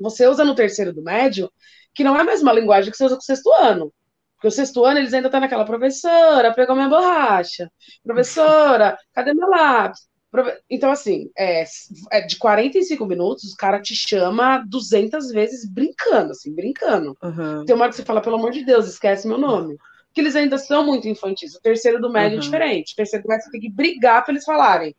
Você 0.00 0.26
usa 0.26 0.42
no 0.42 0.54
terceiro 0.54 0.90
do 0.90 1.02
médio, 1.02 1.52
que 1.92 2.02
não 2.02 2.16
é 2.16 2.22
a 2.22 2.24
mesma 2.24 2.50
linguagem 2.50 2.90
que 2.90 2.96
você 2.96 3.04
usa 3.04 3.16
com 3.16 3.20
o 3.20 3.24
sexto 3.24 3.52
ano. 3.52 3.92
Porque 4.38 4.48
o 4.48 4.52
sexto 4.52 4.84
ano 4.84 5.00
eles 5.00 5.12
ainda 5.12 5.26
estão 5.26 5.40
tá 5.40 5.44
naquela, 5.44 5.64
professora, 5.64 6.54
pegou 6.54 6.76
minha 6.76 6.88
borracha, 6.88 7.68
professora, 8.04 8.96
cadê 9.12 9.34
meu 9.34 9.48
lápis? 9.48 10.08
Então, 10.70 10.92
assim, 10.92 11.28
é, 11.36 11.64
é 12.12 12.20
de 12.20 12.36
45 12.38 13.04
minutos, 13.04 13.52
o 13.52 13.56
cara 13.56 13.80
te 13.80 13.96
chama 13.96 14.62
200 14.68 15.30
vezes 15.30 15.68
brincando, 15.68 16.30
assim, 16.30 16.54
brincando. 16.54 17.16
Uhum. 17.20 17.64
Tem 17.64 17.74
uma 17.74 17.84
hora 17.84 17.90
que 17.90 17.96
você 17.96 18.04
fala, 18.04 18.20
pelo 18.20 18.36
amor 18.36 18.52
de 18.52 18.64
Deus, 18.64 18.86
esquece 18.86 19.26
meu 19.26 19.38
nome. 19.38 19.76
Porque 20.06 20.20
eles 20.20 20.36
ainda 20.36 20.56
são 20.56 20.86
muito 20.86 21.08
infantis. 21.08 21.56
O 21.56 21.60
terceiro 21.60 22.00
do 22.00 22.12
médio 22.12 22.36
uhum. 22.36 22.42
é 22.42 22.44
diferente. 22.44 22.92
O 22.92 22.96
terceiro 22.96 23.24
do 23.24 23.28
médio 23.28 23.44
você 23.44 23.50
tem 23.50 23.60
que 23.60 23.72
brigar 23.72 24.22
para 24.22 24.34
eles 24.34 24.44
falarem. 24.44 24.94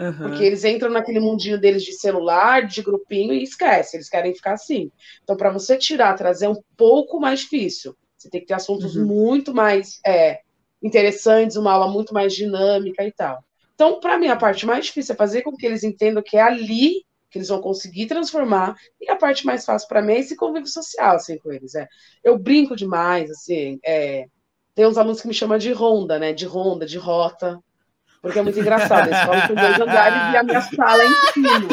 Uhum. 0.00 0.12
Porque 0.12 0.44
eles 0.44 0.64
entram 0.64 0.90
naquele 0.90 1.20
mundinho 1.20 1.60
deles 1.60 1.82
de 1.82 1.92
celular, 1.92 2.66
de 2.66 2.80
grupinho 2.80 3.34
e 3.34 3.42
esquece. 3.42 3.96
Eles 3.96 4.08
querem 4.08 4.34
ficar 4.34 4.52
assim. 4.52 4.90
Então, 5.22 5.36
para 5.36 5.50
você 5.50 5.76
tirar, 5.76 6.14
trazer 6.14 6.46
é 6.46 6.50
um 6.50 6.62
pouco 6.76 7.20
mais 7.20 7.40
difícil. 7.40 7.96
Você 8.18 8.28
tem 8.28 8.40
que 8.40 8.46
ter 8.46 8.54
assuntos 8.54 8.96
uhum. 8.96 9.06
muito 9.06 9.54
mais 9.54 10.00
é, 10.04 10.40
interessantes, 10.82 11.56
uma 11.56 11.72
aula 11.72 11.88
muito 11.88 12.12
mais 12.12 12.34
dinâmica 12.34 13.04
e 13.04 13.12
tal. 13.12 13.42
Então, 13.74 14.00
para 14.00 14.18
mim, 14.18 14.26
a 14.26 14.36
parte 14.36 14.66
mais 14.66 14.86
difícil 14.86 15.14
é 15.14 15.16
fazer 15.16 15.42
com 15.42 15.56
que 15.56 15.64
eles 15.64 15.84
entendam 15.84 16.22
que 16.22 16.36
é 16.36 16.42
ali 16.42 17.06
que 17.30 17.38
eles 17.38 17.48
vão 17.48 17.60
conseguir 17.60 18.06
transformar, 18.06 18.74
e 19.00 19.10
a 19.10 19.16
parte 19.16 19.44
mais 19.44 19.64
fácil 19.64 19.88
para 19.88 20.00
mim 20.00 20.14
é 20.14 20.18
esse 20.18 20.36
convívio 20.36 20.68
social, 20.68 21.16
assim, 21.16 21.38
com 21.38 21.52
eles, 21.52 21.74
é. 21.74 21.86
Eu 22.24 22.38
brinco 22.38 22.74
demais, 22.74 23.30
assim, 23.30 23.78
é, 23.84 24.26
tem 24.74 24.86
uns 24.86 24.96
alunos 24.96 25.20
que 25.20 25.28
me 25.28 25.34
chamam 25.34 25.58
de 25.58 25.72
ronda, 25.72 26.18
né, 26.18 26.32
de 26.32 26.46
ronda, 26.46 26.86
de 26.86 26.96
rota, 26.96 27.62
porque 28.22 28.38
é 28.38 28.42
muito 28.42 28.58
engraçado, 28.58 29.08
a 29.08 29.20
escola 29.20 29.46
tem 29.46 29.56
dois 29.56 29.80
andares 29.80 30.34
e 30.34 30.36
a 30.36 30.42
minha 30.42 30.60
sala 30.60 31.02
é 31.02 31.06
em 31.06 31.32
cima. 31.32 31.68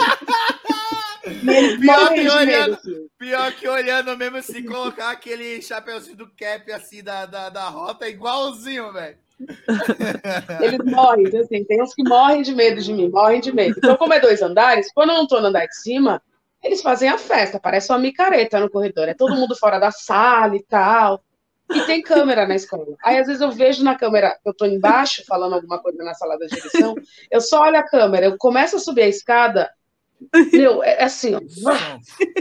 Pior 1.80 2.14
que 2.14 2.30
olhando- 2.30 2.74
assim. 2.76 3.08
Pior 3.18 3.52
que 3.54 3.68
olhando 3.68 4.18
mesmo, 4.18 4.42
se 4.42 4.64
colocar 4.64 5.12
aquele 5.12 5.62
chapeuzinho 5.62 6.18
do 6.18 6.30
cap 6.30 6.72
assim 6.72 7.04
da, 7.04 7.26
da, 7.26 7.50
da 7.50 7.68
rota, 7.70 8.06
é 8.06 8.10
igualzinho, 8.10 8.92
velho. 8.94 9.18
Eles 10.62 10.80
morrem, 10.86 11.26
então, 11.28 11.42
assim, 11.42 11.64
tem 11.64 11.82
uns 11.82 11.94
que 11.94 12.04
morrem 12.04 12.42
de 12.42 12.54
medo 12.54 12.82
de 12.82 12.94
mim, 12.94 13.10
morrem 13.10 13.42
de 13.42 13.54
medo. 13.54 13.76
Então, 13.78 13.98
como 13.98 14.14
é 14.14 14.20
dois 14.20 14.42
andares, 14.42 14.92
quando 14.94 15.10
eu 15.10 15.16
não 15.16 15.28
tô 15.28 15.40
no 15.42 15.48
andar 15.48 15.66
de 15.66 15.76
cima, 15.76 16.22
eles 16.64 16.82
fazem 16.82 17.10
a 17.10 17.18
festa, 17.18 17.60
parece 17.60 17.92
uma 17.92 18.00
micareta 18.00 18.60
no 18.60 18.70
corredor. 18.70 19.08
É 19.08 19.14
todo 19.14 19.36
mundo 19.36 19.56
fora 19.56 19.78
da 19.80 19.92
sala 19.92 20.56
e 20.56 20.64
tal. 20.64 21.24
E 21.74 21.82
tem 21.82 22.02
câmera 22.02 22.48
na 22.48 22.56
escola. 22.56 22.86
Aí, 23.04 23.18
às 23.18 23.26
vezes, 23.28 23.42
eu 23.42 23.52
vejo 23.52 23.84
na 23.84 23.96
câmera, 23.96 24.38
eu 24.46 24.54
tô 24.54 24.66
embaixo 24.66 25.24
falando 25.28 25.54
alguma 25.56 25.80
coisa 25.80 26.04
na 26.04 26.14
sala 26.14 26.38
da 26.38 26.46
direção, 26.46 26.96
eu 27.32 27.42
só 27.42 27.62
olho 27.64 27.78
a 27.78 27.84
câmera, 27.84 28.28
eu 28.28 28.38
começo 28.38 28.76
a 28.76 28.80
subir 28.80 29.02
a 29.02 29.08
escada, 29.08 29.70
meu, 30.52 30.84
é 30.84 31.04
assim, 31.04 31.36
ó. 31.36 31.40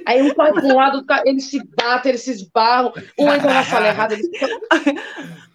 Aí 0.06 0.22
um 0.22 0.34
corre 0.34 0.52
para 0.52 0.64
um 0.64 0.74
lado, 0.76 1.04
tá- 1.04 1.22
eles 1.24 1.44
se 1.50 1.62
batem, 1.76 2.10
eles 2.10 2.22
se 2.22 2.30
esbarram, 2.32 2.92
um 3.18 3.32
entra 3.32 3.52
na 3.52 3.64
sala 3.64 3.88
errada, 3.88 4.14
eles 4.14 4.28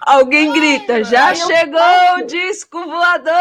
Alguém 0.02 0.52
grita, 0.54 1.04
já 1.04 1.28
Aí 1.30 1.40
eu 1.40 1.48
chegou 1.48 1.82
o 2.18 2.26
disco 2.26 2.80
voador! 2.86 3.34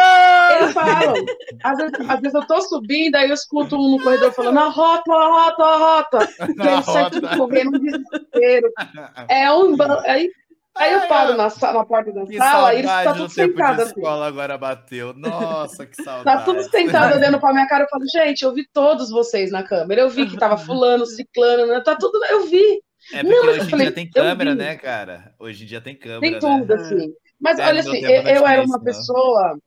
Eles 0.60 0.72
falam. 0.74 1.14
Às 1.62 1.78
vezes, 1.78 1.92
às 2.08 2.20
vezes 2.20 2.34
eu 2.34 2.46
tô 2.46 2.60
subindo, 2.62 3.14
aí 3.14 3.28
eu 3.28 3.34
escuto 3.34 3.76
um 3.76 3.92
no 3.92 4.02
corredor 4.02 4.32
falando, 4.32 4.58
a 4.58 4.68
rota, 4.68 5.12
a 5.12 5.26
rota, 5.28 5.64
a 5.64 5.76
rota. 5.76 6.28
E 6.58 6.82
saem 6.82 7.04
rota. 7.04 7.10
tudo 7.20 7.36
correndo, 7.36 7.76
um 7.76 7.80
desespero. 7.80 8.72
É 9.28 9.52
um... 9.52 9.76
Aí, 10.06 10.30
aí 10.78 10.92
eu 10.92 11.08
paro 11.08 11.36
na, 11.36 11.48
na 11.48 11.84
porta 11.84 12.12
da 12.12 12.24
Que 12.26 12.36
sala 12.36 12.74
e 12.74 12.78
eles 12.78 12.90
tá 12.90 13.12
do 13.12 13.18
tudo 13.22 13.30
sentado 13.30 13.82
assim. 13.82 13.92
escola 13.92 14.26
agora 14.26 14.56
bateu. 14.58 15.12
Nossa, 15.14 15.86
que 15.86 16.02
saudade. 16.02 16.24
Tá 16.38 16.44
tudo 16.44 16.62
sentado 16.70 17.14
olhando 17.18 17.40
pra 17.40 17.52
minha 17.52 17.66
cara. 17.68 17.84
Eu 17.84 17.88
falo, 17.88 18.04
gente, 18.10 18.42
eu 18.42 18.54
vi 18.54 18.66
todos 18.72 19.10
vocês 19.10 19.50
na 19.50 19.62
câmera. 19.62 20.02
Eu 20.02 20.10
vi 20.10 20.26
que 20.28 20.36
tava 20.36 20.56
fulano, 20.56 21.04
ciclano, 21.06 21.66
né? 21.66 21.80
Tá 21.80 21.96
tudo... 21.96 22.18
Eu 22.26 22.46
vi. 22.46 22.82
É 23.12 23.22
porque 23.22 23.34
Não, 23.34 23.46
hoje 23.48 23.60
em 23.60 23.70
falei, 23.70 23.86
dia 23.86 23.94
tem 23.94 24.10
câmera, 24.10 24.54
né, 24.54 24.76
cara? 24.76 25.34
Hoje 25.38 25.64
em 25.64 25.66
dia 25.66 25.80
tem 25.80 25.96
câmera, 25.96 26.20
Tem 26.20 26.32
né? 26.32 26.38
tudo, 26.38 26.74
assim. 26.74 27.12
Mas 27.40 27.58
É, 27.58 27.66
olha 27.66 27.80
assim, 27.80 27.98
eu, 28.04 28.22
eu 28.22 28.46
era 28.46 28.62
isso, 28.62 28.70
uma 28.70 28.78
não. 28.78 28.84
pessoa... 28.84 29.58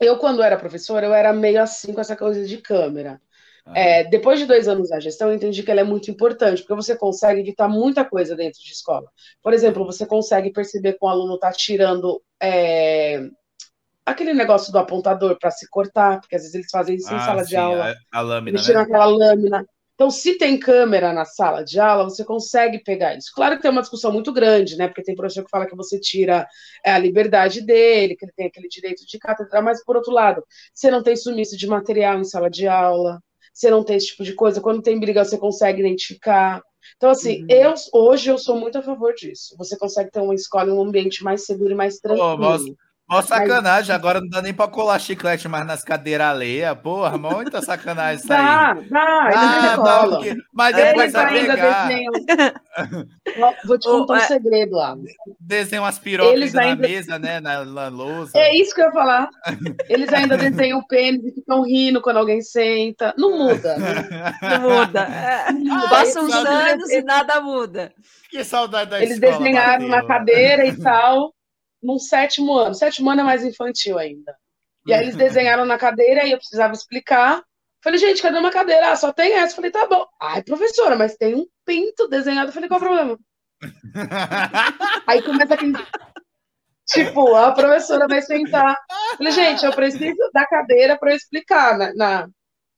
Eu, 0.00 0.18
quando 0.18 0.42
era 0.42 0.56
professora, 0.56 1.06
eu 1.06 1.14
era 1.14 1.32
meio 1.32 1.62
assim 1.62 1.92
com 1.92 2.00
essa 2.00 2.16
coisa 2.16 2.44
de 2.44 2.58
câmera. 2.58 3.20
Ah, 3.64 3.78
É, 3.78 4.04
depois 4.04 4.38
de 4.38 4.46
dois 4.46 4.66
anos 4.68 4.90
na 4.90 5.00
gestão, 5.00 5.28
eu 5.28 5.34
entendi 5.34 5.62
que 5.62 5.70
ela 5.70 5.80
é 5.80 5.84
muito 5.84 6.10
importante, 6.10 6.62
porque 6.62 6.74
você 6.74 6.96
consegue 6.96 7.40
evitar 7.40 7.68
muita 7.68 8.04
coisa 8.04 8.34
dentro 8.34 8.60
de 8.60 8.72
escola. 8.72 9.08
Por 9.42 9.52
exemplo, 9.52 9.84
você 9.84 10.04
consegue 10.06 10.50
perceber 10.52 10.94
que 10.94 11.04
o 11.04 11.08
aluno 11.08 11.34
está 11.34 11.52
tirando 11.52 12.22
é, 12.42 13.22
aquele 14.04 14.34
negócio 14.34 14.72
do 14.72 14.78
apontador 14.78 15.38
para 15.38 15.50
se 15.50 15.68
cortar, 15.70 16.20
porque 16.20 16.36
às 16.36 16.42
vezes 16.42 16.54
eles 16.54 16.70
fazem 16.70 16.96
isso 16.96 17.12
em 17.12 17.16
ah, 17.16 17.20
sala 17.20 17.42
de 17.42 17.50
sim, 17.50 17.56
aula. 17.56 17.94
A, 18.12 18.18
a 18.18 18.20
lâmina, 18.20 18.56
Eles 18.56 18.64
tiram 18.64 18.80
né? 18.80 18.86
aquela 18.86 19.06
lâmina. 19.06 19.66
Então, 19.94 20.10
se 20.10 20.36
tem 20.36 20.58
câmera 20.58 21.12
na 21.12 21.24
sala 21.24 21.62
de 21.62 21.78
aula, 21.78 22.04
você 22.04 22.24
consegue 22.24 22.82
pegar 22.82 23.14
isso. 23.16 23.30
Claro 23.34 23.56
que 23.56 23.62
tem 23.62 23.70
uma 23.70 23.82
discussão 23.82 24.10
muito 24.12 24.32
grande, 24.32 24.76
né? 24.76 24.88
Porque 24.88 25.02
tem 25.02 25.14
professor 25.14 25.44
que 25.44 25.50
fala 25.50 25.66
que 25.66 25.76
você 25.76 26.00
tira 26.00 26.48
é, 26.84 26.90
a 26.92 26.98
liberdade 26.98 27.60
dele, 27.60 28.16
que 28.16 28.24
ele 28.24 28.32
tem 28.34 28.46
aquele 28.46 28.68
direito 28.68 29.06
de 29.06 29.18
cátedra, 29.18 29.62
mas 29.62 29.84
por 29.84 29.96
outro 29.96 30.12
lado, 30.12 30.42
você 30.74 30.90
não 30.90 31.02
tem 31.02 31.14
sumiço 31.14 31.56
de 31.56 31.66
material 31.68 32.18
em 32.18 32.24
sala 32.24 32.50
de 32.50 32.66
aula, 32.66 33.20
você 33.52 33.70
não 33.70 33.84
tem 33.84 33.96
esse 33.96 34.08
tipo 34.08 34.24
de 34.24 34.34
coisa. 34.34 34.60
Quando 34.60 34.82
tem 34.82 34.98
briga, 34.98 35.24
você 35.24 35.38
consegue 35.38 35.80
identificar. 35.80 36.62
Então, 36.96 37.10
assim, 37.10 37.40
Uhum. 37.42 37.46
eu 37.48 37.74
hoje 37.92 38.30
eu 38.30 38.38
sou 38.38 38.56
muito 38.56 38.78
a 38.78 38.82
favor 38.82 39.14
disso. 39.14 39.54
Você 39.58 39.76
consegue 39.78 40.10
ter 40.10 40.20
uma 40.20 40.34
escola 40.34 40.70
em 40.70 40.72
um 40.72 40.82
ambiente 40.82 41.22
mais 41.22 41.44
seguro 41.44 41.72
e 41.72 41.76
mais 41.76 41.98
tranquilo. 41.98 42.36
nossa. 42.38 42.64
Mó 43.10 43.20
sacanagem, 43.20 43.94
agora 43.94 44.20
não 44.20 44.28
dá 44.28 44.40
nem 44.40 44.54
pra 44.54 44.66
colar 44.68 44.98
chiclete 44.98 45.46
mais 45.46 45.66
nas 45.66 45.84
cadeiras 45.84 46.28
alheias. 46.28 46.74
Porra, 46.78 47.18
muita 47.18 47.60
sacanagem 47.60 48.22
isso 48.22 48.32
aí. 48.32 48.38
Dá, 48.38 48.72
dá, 48.88 49.30
Ah, 49.34 49.76
dá, 49.76 49.98
porque- 50.08 50.36
Mas 50.54 50.74
depois 50.76 51.12
vai 51.12 51.38
ainda 51.38 51.54
pegar, 51.54 51.88
desenham. 51.88 52.12
Vou 53.66 53.78
te 53.78 53.88
Ô, 53.88 53.98
contar 53.98 54.12
um 54.14 54.16
é- 54.16 54.20
segredo 54.26 54.76
lá. 54.76 54.96
desenha 55.38 55.82
umas 55.82 55.98
pirocas 55.98 56.54
ainda 56.54 56.76
na 56.82 56.88
mesa, 56.88 57.18
né? 57.18 57.40
Na, 57.40 57.64
na 57.66 57.88
lousa. 57.88 58.38
É 58.38 58.54
isso 58.56 58.74
que 58.74 58.80
eu 58.80 58.86
ia 58.86 58.92
falar. 58.92 59.28
Eles 59.90 60.10
ainda 60.12 60.36
desenham 60.38 60.78
o 60.78 60.86
pênis 60.86 61.22
e 61.26 61.34
ficam 61.34 61.62
rindo 61.64 62.00
quando 62.00 62.16
alguém 62.18 62.40
senta. 62.40 63.12
Não 63.18 63.36
muda. 63.36 63.76
Não 64.40 64.60
muda. 64.70 65.00
É, 65.02 65.52
muda. 65.52 65.88
Passam 65.88 66.24
os 66.24 66.32
anos 66.34 66.88
e 66.90 67.02
nada 67.02 67.40
muda. 67.42 67.92
que 68.30 68.42
saudade 68.42 68.90
da 68.90 69.02
Eles 69.02 69.18
escola, 69.18 69.38
desenharam 69.38 69.86
na 69.88 70.02
cadeira 70.06 70.64
e 70.64 70.74
tal, 70.80 71.34
num 71.82 71.98
sétimo 71.98 72.54
ano. 72.56 72.74
Sétimo 72.74 73.10
ano 73.10 73.22
é 73.22 73.24
mais 73.24 73.44
infantil 73.44 73.98
ainda. 73.98 74.36
E 74.86 74.92
aí 74.92 75.02
eles 75.04 75.16
desenharam 75.16 75.64
na 75.64 75.78
cadeira 75.78 76.24
e 76.26 76.32
eu 76.32 76.38
precisava 76.38 76.72
explicar. 76.72 77.42
Falei, 77.82 77.98
gente, 77.98 78.22
cadê 78.22 78.38
uma 78.38 78.50
cadeira? 78.50 78.90
Ah, 78.92 78.96
só 78.96 79.12
tem 79.12 79.32
essa. 79.34 79.54
Falei, 79.56 79.70
tá 79.70 79.86
bom. 79.86 80.06
Ai, 80.20 80.42
professora, 80.42 80.96
mas 80.96 81.16
tem 81.16 81.34
um 81.34 81.46
pinto 81.64 82.08
desenhado. 82.08 82.52
Falei, 82.52 82.68
qual 82.68 82.80
o 82.80 82.82
problema? 82.84 83.18
Aí 85.06 85.22
começa 85.22 85.54
aquele. 85.54 85.72
Tipo, 86.86 87.34
a 87.34 87.52
professora 87.52 88.06
vai 88.08 88.20
sentar. 88.22 88.76
Falei, 89.16 89.32
gente, 89.32 89.64
eu 89.64 89.72
preciso 89.72 90.30
da 90.32 90.46
cadeira 90.46 90.98
para 90.98 91.12
eu 91.12 91.16
explicar. 91.16 91.78
Na, 91.78 91.94
na- 91.94 92.28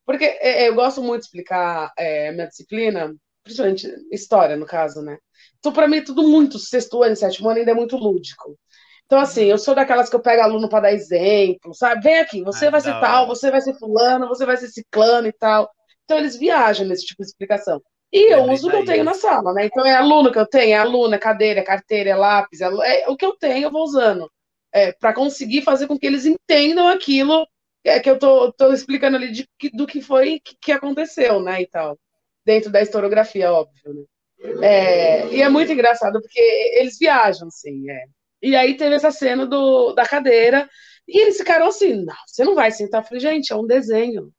Porque 0.06 0.24
é, 0.24 0.64
é, 0.64 0.68
eu 0.68 0.74
gosto 0.74 1.02
muito 1.02 1.22
de 1.22 1.26
explicar 1.28 1.92
é, 1.98 2.32
minha 2.32 2.48
disciplina, 2.48 3.14
principalmente 3.44 3.88
história, 4.12 4.56
no 4.56 4.66
caso, 4.66 5.02
né? 5.02 5.18
Então, 5.58 5.72
para 5.72 5.88
mim, 5.88 6.04
tudo 6.04 6.28
muito, 6.28 6.58
sexto 6.58 7.02
ano, 7.02 7.16
sétimo 7.16 7.48
ano, 7.50 7.60
ainda 7.60 7.72
é 7.72 7.74
muito 7.74 7.96
lúdico. 7.96 8.58
Então, 9.06 9.18
assim, 9.20 9.44
eu 9.44 9.58
sou 9.58 9.74
daquelas 9.74 10.08
que 10.08 10.16
eu 10.16 10.20
pego 10.22 10.42
aluno 10.42 10.68
para 10.68 10.80
dar 10.80 10.92
exemplo, 10.92 11.74
sabe? 11.74 12.02
Vem 12.02 12.18
aqui, 12.18 12.42
você 12.42 12.64
Ai, 12.66 12.70
vai 12.70 12.80
ser 12.80 12.98
tal, 13.00 13.26
você 13.26 13.50
vai 13.50 13.60
ser 13.60 13.74
fulano, 13.74 14.28
você 14.28 14.46
vai 14.46 14.56
ser 14.56 14.68
ciclano 14.68 15.28
e 15.28 15.32
tal. 15.32 15.70
Então, 16.04 16.18
eles 16.18 16.36
viajam 16.36 16.86
nesse 16.86 17.06
tipo 17.06 17.22
de 17.22 17.28
explicação. 17.28 17.80
E 18.12 18.32
eu 18.32 18.40
É, 18.40 18.52
uso 18.52 18.68
o 18.68 18.70
que 18.70 18.76
eu 18.76 18.84
tenho 18.84 19.04
na 19.04 19.14
sala, 19.14 19.52
né? 19.52 19.66
Então 19.66 19.84
é 19.84 19.94
aluno 19.96 20.30
que 20.32 20.38
eu 20.38 20.46
tenho, 20.46 20.72
é 20.72 20.76
aluna, 20.78 21.16
é 21.16 21.18
cadeira, 21.18 21.60
é 21.60 21.64
carteira, 21.64 22.10
é 22.10 22.14
lápis, 22.14 22.60
é, 22.60 23.02
é 23.02 23.08
o 23.08 23.16
que 23.16 23.24
eu 23.26 23.36
tenho, 23.36 23.64
eu 23.66 23.70
vou 23.72 23.82
usando. 23.82 24.30
É, 24.72 24.92
para 24.92 25.12
conseguir 25.14 25.62
fazer 25.62 25.86
com 25.88 25.98
que 25.98 26.06
eles 26.06 26.24
entendam 26.26 26.88
aquilo 26.88 27.46
é, 27.84 27.98
que 28.00 28.08
eu 28.10 28.18
tô, 28.18 28.52
tô 28.52 28.72
explicando 28.72 29.16
ali 29.16 29.30
de, 29.32 29.48
do 29.72 29.86
que 29.86 30.00
foi 30.00 30.40
que, 30.40 30.56
que 30.60 30.72
aconteceu, 30.72 31.40
né? 31.40 31.62
E 31.62 31.66
tal. 31.68 31.98
Dentro 32.44 32.70
da 32.70 32.82
historiografia, 32.82 33.52
óbvio, 33.52 33.94
né? 33.94 34.04
É, 34.62 35.28
e 35.34 35.42
é 35.42 35.48
muito 35.48 35.72
engraçado, 35.72 36.20
porque 36.20 36.40
eles 36.78 36.98
viajam, 36.98 37.48
assim, 37.48 37.90
é. 37.90 38.04
E 38.44 38.54
aí 38.54 38.76
teve 38.76 38.94
essa 38.94 39.10
cena 39.10 39.46
do, 39.46 39.92
da 39.94 40.06
cadeira, 40.06 40.68
e 41.08 41.18
eles 41.20 41.36
ficaram 41.36 41.66
assim, 41.66 42.04
não, 42.04 42.14
você 42.26 42.44
não 42.44 42.54
vai 42.54 42.70
sentar. 42.70 43.02
Eu 43.02 43.06
falei, 43.06 43.20
gente, 43.20 43.52
é 43.52 43.56
um 43.56 43.66
desenho. 43.66 44.32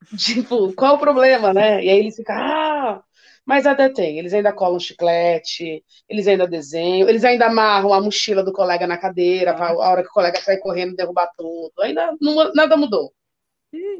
Tipo, 0.16 0.72
qual 0.74 0.94
o 0.96 0.98
problema, 0.98 1.52
né? 1.52 1.84
E 1.84 1.90
aí 1.90 1.98
eles 1.98 2.16
ficam, 2.16 2.36
ah, 2.36 3.02
mas 3.44 3.66
até 3.66 3.88
tem. 3.88 4.18
Eles 4.18 4.32
ainda 4.32 4.52
colam 4.52 4.78
chiclete, 4.78 5.84
eles 6.08 6.26
ainda 6.26 6.46
desenham, 6.46 7.08
eles 7.08 7.24
ainda 7.24 7.46
amarram 7.46 7.92
a 7.92 8.00
mochila 8.00 8.42
do 8.42 8.52
colega 8.52 8.86
na 8.86 8.98
cadeira, 8.98 9.54
para 9.54 9.68
a 9.68 9.76
hora 9.76 10.02
que 10.02 10.08
o 10.08 10.12
colega 10.12 10.40
sai 10.40 10.58
correndo 10.58 10.94
derrubar 10.96 11.30
tudo. 11.36 11.72
Ainda 11.80 12.16
não- 12.20 12.52
nada 12.54 12.76
mudou. 12.76 13.12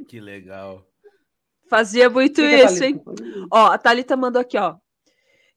que 0.08 0.20
legal. 0.20 0.84
Fazia 1.68 2.08
muito 2.08 2.40
isso, 2.40 2.82
hein? 2.82 3.00
Ó, 3.52 3.66
a 3.66 3.76
Thalita 3.78 4.16
mandou 4.16 4.40
aqui, 4.40 4.56
ó. 4.56 4.76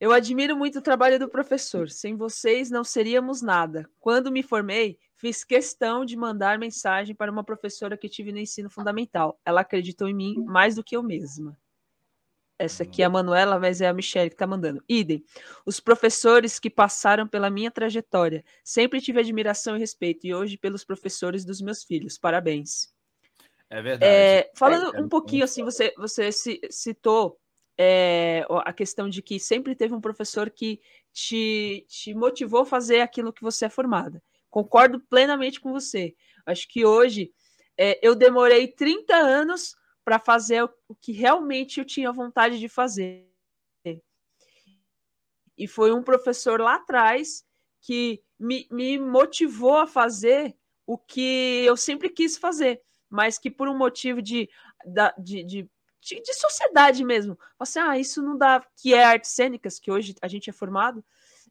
Eu 0.02 0.10
admiro 0.10 0.56
muito 0.56 0.80
o 0.80 0.82
trabalho 0.82 1.16
do 1.16 1.28
professor. 1.28 1.88
Sem 1.88 2.16
vocês 2.16 2.68
não 2.68 2.82
seríamos 2.82 3.40
nada. 3.40 3.88
Quando 4.00 4.32
me 4.32 4.42
formei, 4.42 4.98
fiz 5.14 5.44
questão 5.44 6.04
de 6.04 6.16
mandar 6.16 6.58
mensagem 6.58 7.14
para 7.14 7.30
uma 7.30 7.44
professora 7.44 7.96
que 7.96 8.08
tive 8.08 8.32
no 8.32 8.40
ensino 8.40 8.68
fundamental. 8.68 9.38
Ela 9.44 9.60
acreditou 9.60 10.08
em 10.08 10.14
mim 10.14 10.44
mais 10.44 10.74
do 10.74 10.82
que 10.82 10.96
eu 10.96 11.04
mesma. 11.04 11.56
Essa 12.58 12.82
aqui 12.82 13.00
é 13.00 13.04
a 13.04 13.08
Manuela, 13.08 13.60
mas 13.60 13.80
é 13.80 13.86
a 13.86 13.92
Michelle 13.92 14.28
que 14.28 14.34
tá 14.34 14.44
mandando. 14.44 14.82
Idem. 14.88 15.24
Os 15.64 15.78
professores 15.78 16.58
que 16.58 16.68
passaram 16.68 17.28
pela 17.28 17.48
minha 17.48 17.70
trajetória. 17.70 18.44
Sempre 18.64 19.00
tive 19.00 19.20
admiração 19.20 19.76
e 19.76 19.78
respeito. 19.78 20.26
E 20.26 20.34
hoje 20.34 20.58
pelos 20.58 20.84
professores 20.84 21.44
dos 21.44 21.60
meus 21.60 21.84
filhos. 21.84 22.18
Parabéns. 22.18 22.92
É 23.70 23.80
verdade. 23.80 24.12
É, 24.12 24.50
falando 24.56 24.96
É, 24.96 24.98
é 24.98 25.00
um 25.00 25.08
pouquinho 25.08 25.44
assim, 25.44 25.62
você, 25.62 25.94
você 25.96 26.32
ci- 26.32 26.60
citou 26.70 27.38
é, 27.78 28.44
a 28.64 28.72
questão 28.72 29.08
de 29.08 29.22
que 29.22 29.40
sempre 29.40 29.74
teve 29.74 29.94
um 29.94 30.00
professor 30.00 30.50
que 30.50 30.80
te, 31.12 31.86
te 31.88 32.14
motivou 32.14 32.62
a 32.62 32.66
fazer 32.66 33.00
aquilo 33.00 33.32
que 33.32 33.42
você 33.42 33.66
é 33.66 33.70
formada. 33.70 34.22
Concordo 34.50 35.00
plenamente 35.00 35.60
com 35.60 35.72
você. 35.72 36.14
Acho 36.44 36.68
que 36.68 36.84
hoje 36.84 37.32
é, 37.76 37.98
eu 38.06 38.14
demorei 38.14 38.68
30 38.68 39.14
anos 39.14 39.74
para 40.04 40.18
fazer 40.18 40.62
o, 40.88 40.94
que 40.94 41.12
realmente 41.12 41.78
eu 41.78 41.84
tinha 41.84 42.12
vontade 42.12 42.58
de 42.58 42.68
fazer. 42.68 43.28
E 45.56 45.68
foi 45.68 45.92
um 45.92 46.02
professor 46.02 46.60
lá 46.60 46.76
atrás 46.76 47.44
que 47.80 48.22
me, 48.38 48.66
me 48.70 48.98
motivou 48.98 49.76
a 49.76 49.86
fazer 49.86 50.56
o 50.86 50.98
que 50.98 51.64
eu 51.64 51.76
sempre 51.76 52.08
quis 52.08 52.36
fazer 52.36 52.82
mas 53.12 53.38
que 53.38 53.50
por 53.50 53.68
um 53.68 53.76
motivo 53.76 54.22
de, 54.22 54.48
de, 55.18 55.44
de, 55.44 55.70
de, 56.02 56.20
de 56.20 56.34
sociedade 56.34 57.04
mesmo, 57.04 57.38
você, 57.58 57.78
ah, 57.78 57.96
isso 57.96 58.20
não 58.20 58.36
dá, 58.36 58.62
que 58.76 58.92
é 58.92 59.04
artes 59.04 59.30
cênicas, 59.30 59.78
que 59.78 59.90
hoje 59.90 60.14
a 60.20 60.28
gente 60.28 60.50
é 60.50 60.52
formado, 60.52 61.02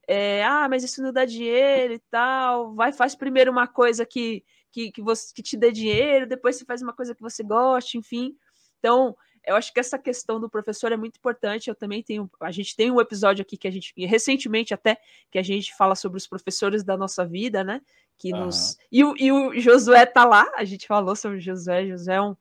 é, 0.08 0.44
ah, 0.44 0.68
mas 0.70 0.84
isso 0.84 1.02
não 1.02 1.14
dá 1.14 1.24
dinheiro 1.26 1.94
e 1.94 2.00
tal, 2.12 2.76
vai, 2.76 2.92
faz 2.92 3.16
primeiro 3.16 3.50
uma 3.50 3.68
coisa 3.68 4.06
que, 4.06 4.44
que, 4.72 4.92
que, 4.92 5.02
você, 5.02 5.34
que 5.34 5.42
te 5.42 5.56
dê 5.56 5.72
dinheiro, 5.72 6.28
depois 6.28 6.58
você 6.58 6.66
faz 6.66 6.82
uma 6.82 6.94
coisa 6.94 7.16
que 7.16 7.22
você 7.22 7.42
goste, 7.44 7.98
enfim. 7.98 8.36
Então, 8.80 9.16
Eu 9.44 9.56
acho 9.56 9.74
que 9.74 9.80
essa 9.80 9.98
questão 9.98 10.40
do 10.40 10.50
professor 10.50 10.92
é 10.92 10.98
muito 10.98 11.18
importante. 11.18 11.68
Eu 11.68 11.76
também 11.76 12.04
tenho, 12.04 12.30
a 12.40 12.52
gente 12.52 12.76
tem 12.76 12.92
um 12.92 13.02
episódio 13.02 13.42
aqui 13.42 13.58
que 13.58 13.68
a 13.68 13.72
gente 13.72 13.94
recentemente 14.06 14.74
até 14.74 15.00
que 15.32 15.40
a 15.40 15.44
gente 15.44 15.76
fala 15.76 15.96
sobre 15.96 16.18
os 16.18 16.28
professores 16.28 16.84
da 16.84 16.96
nossa 16.96 17.26
vida, 17.26 17.64
né? 17.64 17.82
Que 18.18 18.32
Aham. 18.34 18.46
nos 18.46 18.78
e 18.92 19.04
o, 19.04 19.16
e 19.18 19.32
o 19.32 19.60
Josué 19.60 20.06
tá 20.06 20.26
lá. 20.26 20.46
A 20.56 20.64
gente 20.64 20.86
falou 20.86 21.16
sobre 21.16 21.38
o 21.38 21.42
Josué. 21.42 21.88
Josué 21.88 22.16
é 22.16 22.22
um 22.22 22.36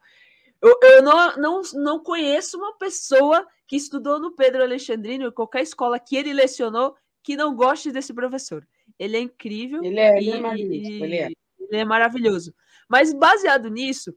eu, 0.63 0.79
eu 0.83 1.03
não, 1.03 1.37
não, 1.37 1.63
não 1.75 1.99
conheço 2.03 2.59
uma 2.59 2.77
pessoa 2.77 3.47
que 3.67 3.77
estudou 3.77 4.19
no 4.19 4.33
Pedro 4.33 4.63
Alexandrino, 4.63 5.29
em 5.29 5.33
qualquer 5.33 5.63
escola 5.63 5.99
que 5.99 6.17
ele 6.17 6.33
lecionou, 6.33 6.97
que 7.23 7.37
não 7.37 7.55
goste 7.55 7.93
desse 7.93 8.13
professor. 8.13 8.67
Ele 8.99 9.17
é 9.17 9.21
incrível. 9.21 9.83
Ele 9.83 9.99
é, 9.99 10.17
ele 10.17 10.31
e- 10.31 10.33
é 10.33 10.41
magnífico, 10.41 11.05
ele 11.05 11.17
é. 11.17 11.31
ele 11.59 11.81
é 11.81 11.85
maravilhoso. 11.85 12.55
Mas 12.89 13.13
baseado 13.15 13.71
nisso, 13.71 14.15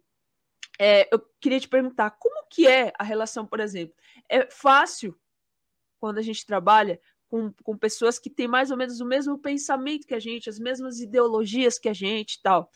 é, 0.80 1.08
eu 1.14 1.20
queria 1.40 1.60
te 1.60 1.70
perguntar 1.70 2.12
como 2.12 2.46
que 2.50 2.68
é 2.68 2.92
a 2.98 3.04
relação, 3.04 3.46
por 3.46 3.60
exemplo, 3.60 3.96
é 4.28 4.50
fácil 4.50 5.18
quando 6.00 6.18
a 6.18 6.22
gente 6.22 6.46
trabalha 6.46 7.00
com, 7.30 7.54
com 7.64 7.78
pessoas 7.78 8.20
que 8.20 8.30
têm 8.30 8.48
mais 8.48 8.72
ou 8.72 8.78
menos 8.78 9.00
o 9.00 9.06
mesmo 9.06 9.38
pensamento 9.38 10.06
que 10.06 10.14
a 10.14 10.20
gente, 10.20 10.50
as 10.50 10.60
mesmas 10.60 11.00
ideologias 11.00 11.80
que 11.80 11.90
a 11.90 11.94
gente 11.94 12.36
e 12.36 12.42
tal. 12.42 12.70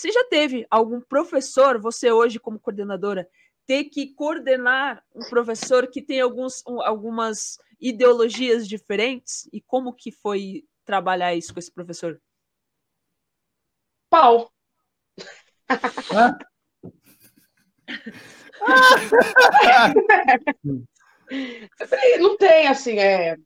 Você 0.00 0.10
já 0.12 0.24
teve 0.24 0.66
algum 0.70 0.98
professor, 0.98 1.78
você 1.78 2.10
hoje 2.10 2.40
como 2.40 2.58
coordenadora, 2.58 3.28
ter 3.66 3.84
que 3.84 4.14
coordenar 4.14 5.04
um 5.14 5.20
professor 5.28 5.86
que 5.86 6.00
tem 6.00 6.22
alguns, 6.22 6.64
um- 6.66 6.80
algumas 6.80 7.58
ideologias 7.78 8.66
diferentes? 8.66 9.46
E 9.52 9.60
como 9.60 9.92
que 9.92 10.10
foi 10.10 10.64
trabalhar 10.86 11.34
isso 11.34 11.52
com 11.52 11.58
esse 11.60 11.70
professor? 11.70 12.18
Pau. 14.08 14.50
Não 22.18 22.38
tem, 22.38 22.68
assim, 22.68 22.98
é, 22.98 23.36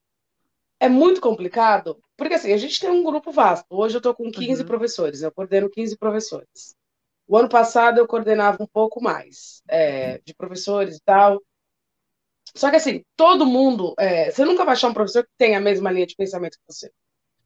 é 0.80 0.88
muito 0.88 1.20
complicado, 1.20 1.98
porque 2.16 2.34
assim, 2.34 2.52
a 2.52 2.56
gente 2.56 2.80
tem 2.80 2.90
um 2.90 3.02
grupo 3.04 3.32
vasto. 3.32 3.66
Hoje 3.70 3.96
eu 3.96 4.00
tô 4.00 4.14
com 4.14 4.30
15 4.30 4.62
Uhum. 4.62 4.66
professores, 4.68 5.22
eu 5.22 5.32
coordeno 5.32 5.70
15 5.70 5.96
professores. 5.96 6.76
O 7.28 7.36
ano 7.38 7.48
passado 7.48 7.98
eu 7.98 8.06
coordenava 8.06 8.62
um 8.62 8.66
pouco 8.66 9.02
mais 9.02 9.62
é, 9.68 10.18
de 10.24 10.34
professores 10.34 10.96
e 10.98 11.02
tal. 11.04 11.42
Só 12.56 12.70
que 12.70 12.76
assim, 12.76 13.04
todo 13.16 13.46
mundo, 13.46 13.94
é, 13.98 14.30
você 14.30 14.44
nunca 14.44 14.64
vai 14.64 14.74
achar 14.74 14.88
um 14.88 14.94
professor 14.94 15.24
que 15.24 15.30
tenha 15.36 15.58
a 15.58 15.60
mesma 15.60 15.90
linha 15.90 16.06
de 16.06 16.14
pensamento 16.14 16.56
que 16.58 16.72
você. 16.72 16.90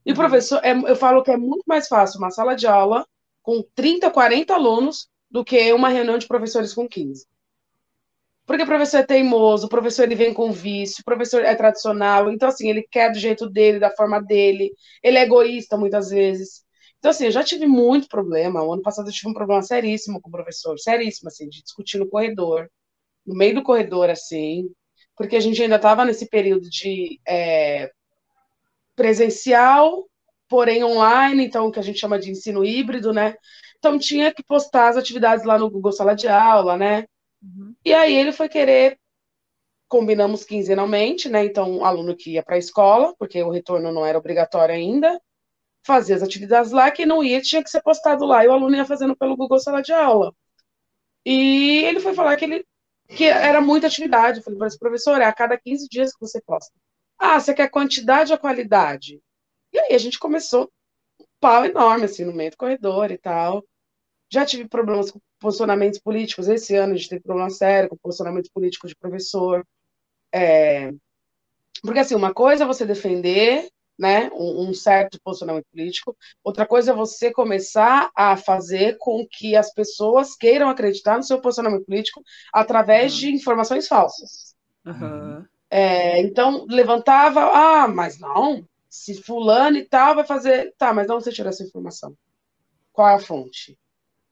E 0.06 0.12
o 0.12 0.14
Uhum. 0.14 0.16
professor, 0.16 0.60
é, 0.64 0.72
eu 0.72 0.96
falo 0.96 1.22
que 1.22 1.30
é 1.30 1.36
muito 1.36 1.64
mais 1.66 1.88
fácil 1.88 2.18
uma 2.20 2.30
sala 2.30 2.54
de 2.56 2.66
aula 2.66 3.06
com 3.42 3.62
30, 3.74 4.10
40 4.10 4.54
alunos 4.54 5.08
do 5.30 5.44
que 5.44 5.72
uma 5.72 5.88
reunião 5.90 6.18
de 6.18 6.26
professores 6.28 6.74
com 6.74 6.88
15. 6.88 7.26
Porque 8.48 8.62
o 8.62 8.66
professor 8.66 9.00
é 9.00 9.06
teimoso, 9.06 9.66
o 9.66 9.68
professor 9.68 10.04
ele 10.04 10.14
vem 10.14 10.32
com 10.32 10.50
vício, 10.50 11.02
o 11.02 11.04
professor 11.04 11.42
é 11.44 11.54
tradicional, 11.54 12.32
então 12.32 12.48
assim, 12.48 12.70
ele 12.70 12.82
quer 12.90 13.12
do 13.12 13.18
jeito 13.18 13.46
dele, 13.48 13.78
da 13.78 13.90
forma 13.94 14.22
dele, 14.22 14.72
ele 15.02 15.18
é 15.18 15.22
egoísta 15.22 15.76
muitas 15.76 16.08
vezes. 16.08 16.64
Então 16.98 17.10
assim, 17.10 17.26
eu 17.26 17.30
já 17.30 17.44
tive 17.44 17.66
muito 17.66 18.08
problema, 18.08 18.64
o 18.64 18.72
ano 18.72 18.80
passado 18.80 19.08
eu 19.08 19.12
tive 19.12 19.28
um 19.28 19.34
problema 19.34 19.60
seríssimo 19.60 20.18
com 20.18 20.30
o 20.30 20.32
professor, 20.32 20.78
seríssimo 20.78 21.28
assim, 21.28 21.46
de 21.46 21.62
discutir 21.62 21.98
no 21.98 22.08
corredor, 22.08 22.70
no 23.26 23.34
meio 23.36 23.54
do 23.56 23.62
corredor 23.62 24.08
assim, 24.08 24.70
porque 25.14 25.36
a 25.36 25.40
gente 25.40 25.62
ainda 25.62 25.76
estava 25.76 26.06
nesse 26.06 26.26
período 26.26 26.70
de 26.70 27.20
é, 27.28 27.90
presencial, 28.96 30.06
porém 30.48 30.82
online, 30.82 31.44
então 31.44 31.66
o 31.66 31.70
que 31.70 31.80
a 31.80 31.82
gente 31.82 32.00
chama 32.00 32.18
de 32.18 32.30
ensino 32.30 32.64
híbrido, 32.64 33.12
né? 33.12 33.34
Então 33.78 33.98
tinha 33.98 34.32
que 34.32 34.42
postar 34.42 34.88
as 34.88 34.96
atividades 34.96 35.44
lá 35.44 35.58
no 35.58 35.70
Google 35.70 35.92
Sala 35.92 36.14
de 36.14 36.28
Aula, 36.28 36.78
né? 36.78 37.04
Uhum. 37.42 37.74
E 37.84 37.94
aí 37.94 38.14
ele 38.14 38.32
foi 38.32 38.48
querer, 38.48 38.98
combinamos 39.88 40.44
quinzenalmente, 40.44 41.28
né? 41.28 41.44
Então, 41.44 41.78
o 41.78 41.84
aluno 41.84 42.16
que 42.16 42.32
ia 42.32 42.42
para 42.42 42.56
a 42.56 42.58
escola, 42.58 43.14
porque 43.18 43.42
o 43.42 43.50
retorno 43.50 43.92
não 43.92 44.04
era 44.04 44.18
obrigatório 44.18 44.74
ainda, 44.74 45.20
fazia 45.86 46.16
as 46.16 46.22
atividades 46.22 46.72
lá, 46.72 46.90
que 46.90 47.06
não 47.06 47.22
ia, 47.22 47.40
tinha 47.40 47.62
que 47.62 47.70
ser 47.70 47.82
postado 47.82 48.24
lá, 48.24 48.44
e 48.44 48.48
o 48.48 48.52
aluno 48.52 48.76
ia 48.76 48.84
fazendo 48.84 49.16
pelo 49.16 49.36
Google 49.36 49.58
Sala 49.58 49.82
de 49.82 49.92
Aula. 49.92 50.34
E 51.24 51.84
ele 51.84 52.00
foi 52.00 52.14
falar 52.14 52.36
que 52.36 52.44
ele 52.44 52.64
que 53.08 53.24
era 53.24 53.60
muita 53.60 53.86
atividade. 53.86 54.38
Eu 54.38 54.44
falei, 54.44 54.58
mas 54.58 54.78
professor, 54.78 55.20
é 55.20 55.24
a 55.24 55.32
cada 55.32 55.58
15 55.58 55.88
dias 55.88 56.12
que 56.12 56.20
você 56.20 56.40
posta. 56.42 56.72
Ah, 57.18 57.40
você 57.40 57.54
quer 57.54 57.70
quantidade 57.70 58.32
ou 58.32 58.38
qualidade? 58.38 59.20
E 59.72 59.78
aí 59.78 59.94
a 59.94 59.98
gente 59.98 60.18
começou 60.18 60.70
um 61.20 61.24
pau 61.40 61.64
enorme, 61.64 62.04
assim, 62.04 62.24
no 62.24 62.32
meio 62.32 62.50
do 62.50 62.56
corredor 62.56 63.10
e 63.10 63.18
tal. 63.18 63.64
Já 64.30 64.44
tive 64.44 64.68
problemas 64.68 65.10
com 65.10 65.20
posicionamentos 65.38 65.98
políticos. 66.00 66.48
Esse 66.48 66.74
ano 66.76 66.94
a 66.94 66.96
gente 66.96 67.08
teve 67.08 67.22
problema 67.22 67.50
sério 67.50 67.88
com 67.90 67.96
posicionamento 67.96 68.50
político 68.52 68.88
de 68.88 68.96
professor. 68.96 69.64
É, 70.32 70.92
Porque, 71.82 71.98
assim, 72.00 72.14
uma 72.14 72.32
coisa 72.34 72.64
é 72.64 72.66
você 72.66 72.84
defender 72.86 73.68
né, 73.98 74.30
um, 74.32 74.68
um 74.70 74.74
certo 74.74 75.18
posicionamento 75.24 75.66
político, 75.72 76.16
outra 76.44 76.64
coisa 76.66 76.92
é 76.92 76.94
você 76.94 77.32
começar 77.32 78.10
a 78.14 78.36
fazer 78.36 78.96
com 78.98 79.26
que 79.28 79.56
as 79.56 79.72
pessoas 79.74 80.36
queiram 80.36 80.68
acreditar 80.68 81.16
no 81.16 81.22
seu 81.24 81.40
posicionamento 81.40 81.84
político 81.84 82.22
através 82.52 83.12
Uhum. 83.12 83.18
de 83.18 83.32
informações 83.32 83.88
falsas. 83.88 84.54
Aham. 84.84 85.48
É, 85.70 86.20
então, 86.20 86.64
levantava, 86.68 87.40
ah, 87.52 87.88
mas 87.88 88.18
não, 88.18 88.66
se 88.88 89.22
fulano 89.22 89.76
e 89.76 89.84
tal 89.86 90.14
vai 90.14 90.26
fazer. 90.26 90.74
Tá, 90.78 90.92
mas 90.94 91.06
de 91.06 91.12
onde 91.12 91.24
você 91.24 91.32
tirou 91.32 91.50
essa 91.50 91.62
informação? 91.64 92.16
Qual 92.92 93.08
é 93.08 93.14
a 93.14 93.20
fonte? 93.20 93.78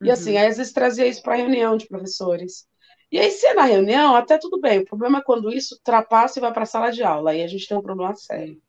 E 0.02 0.10
assim, 0.10 0.32
Uhum. 0.32 0.38
aí 0.38 0.48
às 0.48 0.56
vezes 0.58 0.72
trazia 0.72 1.06
isso 1.06 1.22
para 1.22 1.36
reunião 1.36 1.76
de 1.76 1.86
professores. 1.88 2.66
E 3.10 3.18
aí, 3.18 3.30
se 3.30 3.46
é 3.46 3.54
na 3.54 3.64
reunião, 3.64 4.16
até 4.16 4.38
tudo 4.38 4.60
bem. 4.60 4.80
O 4.80 4.84
problema 4.84 5.18
é 5.18 5.22
quando 5.22 5.52
isso 5.52 5.76
ultrapassa 5.76 6.38
e 6.38 6.42
vai 6.42 6.52
para 6.52 6.64
a 6.64 6.66
sala 6.66 6.90
de 6.90 7.02
aula. 7.02 7.30
Aí 7.32 7.42
a 7.42 7.46
gente 7.48 7.66
tem 7.68 7.76
um 7.76 7.82
problema 7.82 8.14
sério. 8.14 8.60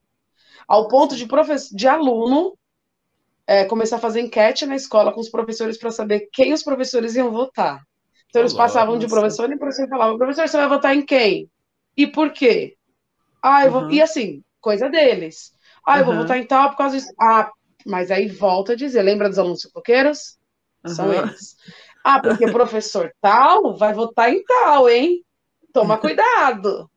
Ao 0.68 0.88
ponto 0.88 1.16
de, 1.16 1.28
de 1.76 1.88
aluno 1.88 2.58
é, 3.48 3.66
começar 3.66 3.98
a 3.98 4.00
fazer 4.00 4.22
enquete 4.22 4.66
na 4.66 4.76
escola 4.76 5.14
com 5.14 5.20
os 5.22 5.30
professores 5.30 5.78
para 5.78 5.92
saber 5.92 6.30
quem 6.34 6.54
os 6.54 6.64
professores 6.64 7.16
iam 7.16 7.32
votar. 7.32 7.82
Então, 8.30 8.42
eles 8.42 8.54
Olá, 8.54 8.54
passavam 8.54 8.98
de 8.98 9.08
nossa. 9.08 9.08
professor 9.08 9.52
em 9.52 9.58
professor 9.58 9.86
e 9.86 9.90
falavam: 9.90 10.18
professor, 10.18 10.48
você 10.48 10.58
vai 10.58 10.68
votar 10.68 10.96
em 10.96 11.06
quem? 11.06 11.50
E 11.96 12.08
por 12.08 12.32
quê? 12.32 12.76
Ah, 13.44 13.66
eu 13.66 13.72
vou... 13.72 13.86
Uhum. 13.86 13.92
E 13.92 14.02
assim, 14.02 14.44
coisa 14.62 14.90
deles. 14.90 15.54
Ah, 15.86 16.00
eu 16.00 16.06
vou 16.06 16.16
Uhum. 16.16 16.18
votar 16.18 16.38
em 16.38 16.46
tal 16.48 16.72
por 16.72 16.78
causa 16.78 16.98
disso. 16.98 17.14
Ah, 17.20 17.52
mas 17.86 18.12
aí 18.12 18.28
volta 18.28 18.74
a 18.74 18.76
dizer: 18.76 19.02
lembra 19.04 19.30
dos 19.30 19.40
alunos 19.40 19.62
São 20.88 21.14
eles. 21.14 21.56
Ah, 22.04 22.20
porque 22.22 22.46
o 22.46 22.52
professor 22.52 23.12
tal 23.22 23.78
vai 23.78 23.94
votar 23.94 24.32
em 24.32 24.44
tal, 24.44 24.90
hein? 24.90 25.24
Toma 25.74 25.98
cuidado. 26.00 26.90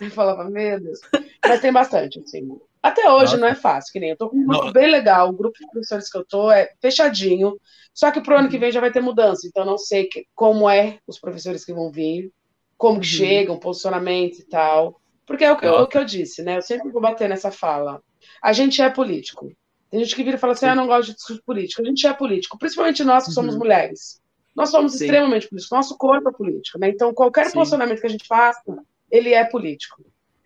Eu 0.00 0.10
falava, 0.10 0.44
meu 0.50 0.80
Deus. 0.80 0.98
Mas 1.46 1.60
tem 1.60 1.72
bastante, 1.72 2.20
assim. 2.20 2.48
Até 2.82 3.10
hoje 3.10 3.32
Nossa. 3.32 3.36
não 3.38 3.48
é 3.48 3.54
fácil, 3.54 3.92
que 3.92 3.98
nem 4.00 4.10
eu 4.10 4.16
tô 4.16 4.28
com 4.28 4.36
um 4.36 4.46
grupo 4.46 4.64
Não. 4.66 4.72
bem 4.72 4.90
legal, 4.90 5.28
o 5.28 5.32
grupo 5.32 5.58
de 5.58 5.66
professores 5.68 6.10
que 6.10 6.16
eu 6.18 6.24
tô 6.24 6.50
é 6.50 6.70
fechadinho, 6.80 7.58
só 7.92 8.10
que 8.12 8.20
pro 8.20 8.34
ano 8.36 8.44
Uhum. 8.44 8.50
que 8.50 8.58
vem 8.58 8.70
já 8.70 8.80
vai 8.80 8.92
ter 8.92 9.00
mudança, 9.00 9.46
então 9.46 9.64
não 9.64 9.76
sei 9.78 10.04
que- 10.06 10.24
como 10.34 10.68
é 10.70 10.98
os 11.06 11.18
professores 11.18 11.64
que 11.64 11.72
vão 11.72 11.90
vir, 11.90 12.30
como 12.76 13.00
que 13.00 13.06
Uhum. 13.06 13.12
chegam, 13.12 13.58
posicionamento 13.58 14.38
e 14.38 14.44
tal. 14.44 15.00
Porque 15.26 15.44
é 15.44 15.50
o 15.50 15.56
que, 15.56 15.66
eu, 15.66 15.72
o 15.74 15.86
que 15.88 15.98
eu 15.98 16.04
disse, 16.04 16.42
né? 16.42 16.58
Eu 16.58 16.62
sempre 16.62 16.90
vou 16.92 17.02
bater 17.02 17.28
nessa 17.28 17.50
fala. 17.50 18.00
A 18.42 18.52
gente 18.52 18.80
é 18.80 18.88
político. 18.88 19.50
Tem 19.90 20.00
gente 20.00 20.14
que 20.16 20.22
vira 20.24 20.36
e 20.36 20.40
fala 20.40 20.52
assim: 20.52 20.66
ah, 20.66 20.70
eu 20.70 20.76
não 20.76 20.86
gosto 20.86 21.08
de 21.10 21.14
discurso 21.14 21.42
político. 21.44 21.82
A 21.82 21.84
gente 21.84 22.06
é 22.06 22.12
político, 22.12 22.58
principalmente 22.58 23.04
nós 23.04 23.26
que 23.26 23.32
somos 23.32 23.54
Uhum. 23.54 23.60
mulheres. 23.60 24.20
Nós 24.54 24.70
somos 24.70 24.92
Sim. 24.92 25.04
extremamente 25.04 25.48
políticos. 25.48 25.76
Nosso 25.76 25.96
corpo 25.98 26.28
é 26.28 26.32
político, 26.32 26.78
né? 26.78 26.88
Então, 26.88 27.12
qualquer 27.14 27.46
Sim. 27.46 27.54
posicionamento 27.54 28.00
que 28.00 28.06
a 28.06 28.10
gente 28.10 28.26
faça, 28.26 28.62
ele 29.10 29.32
é 29.34 29.44
político. 29.44 30.02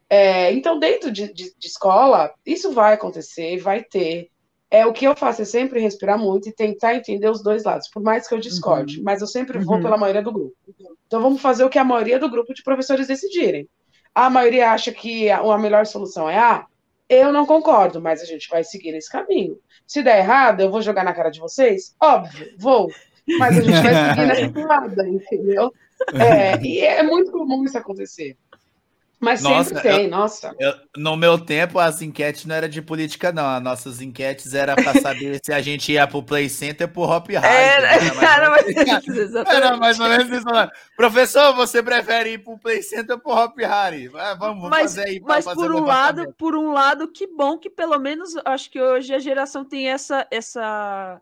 É, 0.09 0.53
então, 0.53 0.79
dentro 0.79 1.11
de, 1.11 1.33
de- 1.33 1.55
de 1.57 1.67
escola, 1.67 2.33
isso 2.45 2.73
vai 2.73 2.95
acontecer, 2.95 3.59
vai 3.59 3.83
ter. 3.85 4.29
É 4.71 4.85
o 4.87 4.93
que 4.93 5.05
eu 5.07 5.17
faço 5.17 5.43
é 5.43 5.45
sempre 5.45 5.81
respirar 5.81 6.19
muito 6.19 6.49
e 6.49 6.53
tentar 6.53 6.95
entender 6.95 7.29
os 7.29 7.43
dois 7.43 7.65
lados, 7.65 7.89
por 7.89 8.03
mais 8.03 8.29
que 8.29 8.35
eu 8.35 8.39
discorde, 8.41 9.03
mas 9.03 9.21
eu 9.21 9.27
sempre 9.27 9.59
vou 9.59 9.77
Uhum. 9.77 9.83
pela 9.83 9.97
maioria 9.97 10.23
do 10.23 10.33
grupo. 10.33 10.55
Então, 11.07 11.21
vamos 11.23 11.41
fazer 11.41 11.65
o 11.65 11.69
que 11.71 11.79
a 11.79 11.85
maioria 11.85 12.19
do 12.19 12.31
grupo 12.31 12.53
de 12.55 12.63
professores 12.63 13.07
decidirem. 13.09 13.69
A 14.15 14.29
maioria 14.31 14.71
acha 14.73 14.93
que 14.93 15.29
a, 15.31 15.39
a 15.39 15.59
melhor 15.59 15.87
solução 15.87 16.29
é 16.29 16.39
A. 16.39 16.67
Eu 17.11 17.33
não 17.33 17.45
concordo, 17.45 18.01
mas 18.01 18.23
a 18.23 18.25
gente 18.25 18.49
vai 18.49 18.63
seguir 18.63 18.95
esse 18.95 19.11
caminho. 19.11 19.59
Se 19.85 20.01
der 20.01 20.21
errado, 20.21 20.61
eu 20.61 20.71
vou 20.71 20.81
jogar 20.81 21.03
na 21.03 21.13
cara 21.13 21.29
de 21.29 21.41
vocês? 21.41 21.93
Óbvio, 22.01 22.55
vou. 22.57 22.89
Mas 23.37 23.59
a 23.59 23.61
gente 23.61 23.83
vai 23.83 24.11
seguir 24.11 24.27
nessa 24.29 24.53
toada, 24.53 25.09
entendeu? 25.09 25.73
É, 26.15 26.57
e 26.65 26.79
é 26.79 27.03
muito 27.03 27.33
comum 27.33 27.65
isso 27.65 27.77
acontecer. 27.77 28.37
Mas 29.21 29.43
Nossa, 29.43 29.75
sempre 29.75 29.83
tem, 29.83 30.09
nossa. 30.09 30.57
Eu- 30.59 30.73
no 30.97 31.15
meu 31.15 31.39
tempo, 31.39 31.79
as 31.79 32.01
enquetes 32.01 32.47
não 32.47 32.55
eram 32.57 32.69
de 32.69 32.81
política, 32.81 33.31
não. 33.31 33.47
As 33.47 33.63
nossas 33.63 34.01
enquetes 34.01 34.55
era 34.55 34.75
para 34.75 34.99
saber 34.99 35.39
se 35.45 35.53
a 35.53 35.61
gente 35.61 35.93
ia 35.93 36.07
pro 36.07 36.23
Play 36.23 36.49
Center 36.49 36.87
ou 36.87 36.93
pro 36.93 37.03
Hop 37.03 37.29
Hard. 37.31 37.45
Era, 37.45 37.87
Era 37.97 38.15
mais- 38.15 38.23
era 38.39 38.51
mais 38.51 38.67
isso, 38.69 39.13
exatamente. 39.21 39.57
Era 39.65 39.77
mais 39.77 40.01
ou 40.01 40.09
menos 40.09 40.29
isso. 40.31 40.47
Professor, 40.97 41.55
você 41.55 41.83
prefere 41.83 42.31
ir 42.33 42.39
pro 42.39 42.59
Play 42.59 42.83
Center 42.83 43.17
ou 43.17 43.21
pro 43.21 43.33
Hop 43.33 43.59
Hard? 43.61 44.11
Ah, 44.17 44.35
Vamos, 44.37 44.71
mas, 44.71 44.95
fazer 44.95 45.05
aí. 45.09 45.21
pra 45.21 45.35
mas 45.35 45.45
fazer 45.45 45.61
por 45.61 45.71
o 45.75 45.77
um 45.79 45.85
lado, 45.85 46.35
por 46.39 46.55
um 46.57 46.73
lado, 46.73 47.09
que 47.13 47.27
bom 47.27 47.59
que 47.59 47.69
pelo 47.69 47.99
menos 47.99 48.35
acho 48.45 48.71
que 48.71 48.81
hoje 48.81 49.13
a 49.15 49.19
geração 49.19 49.65
tem 49.67 49.89
essa 49.91 50.27
essa 50.31 51.21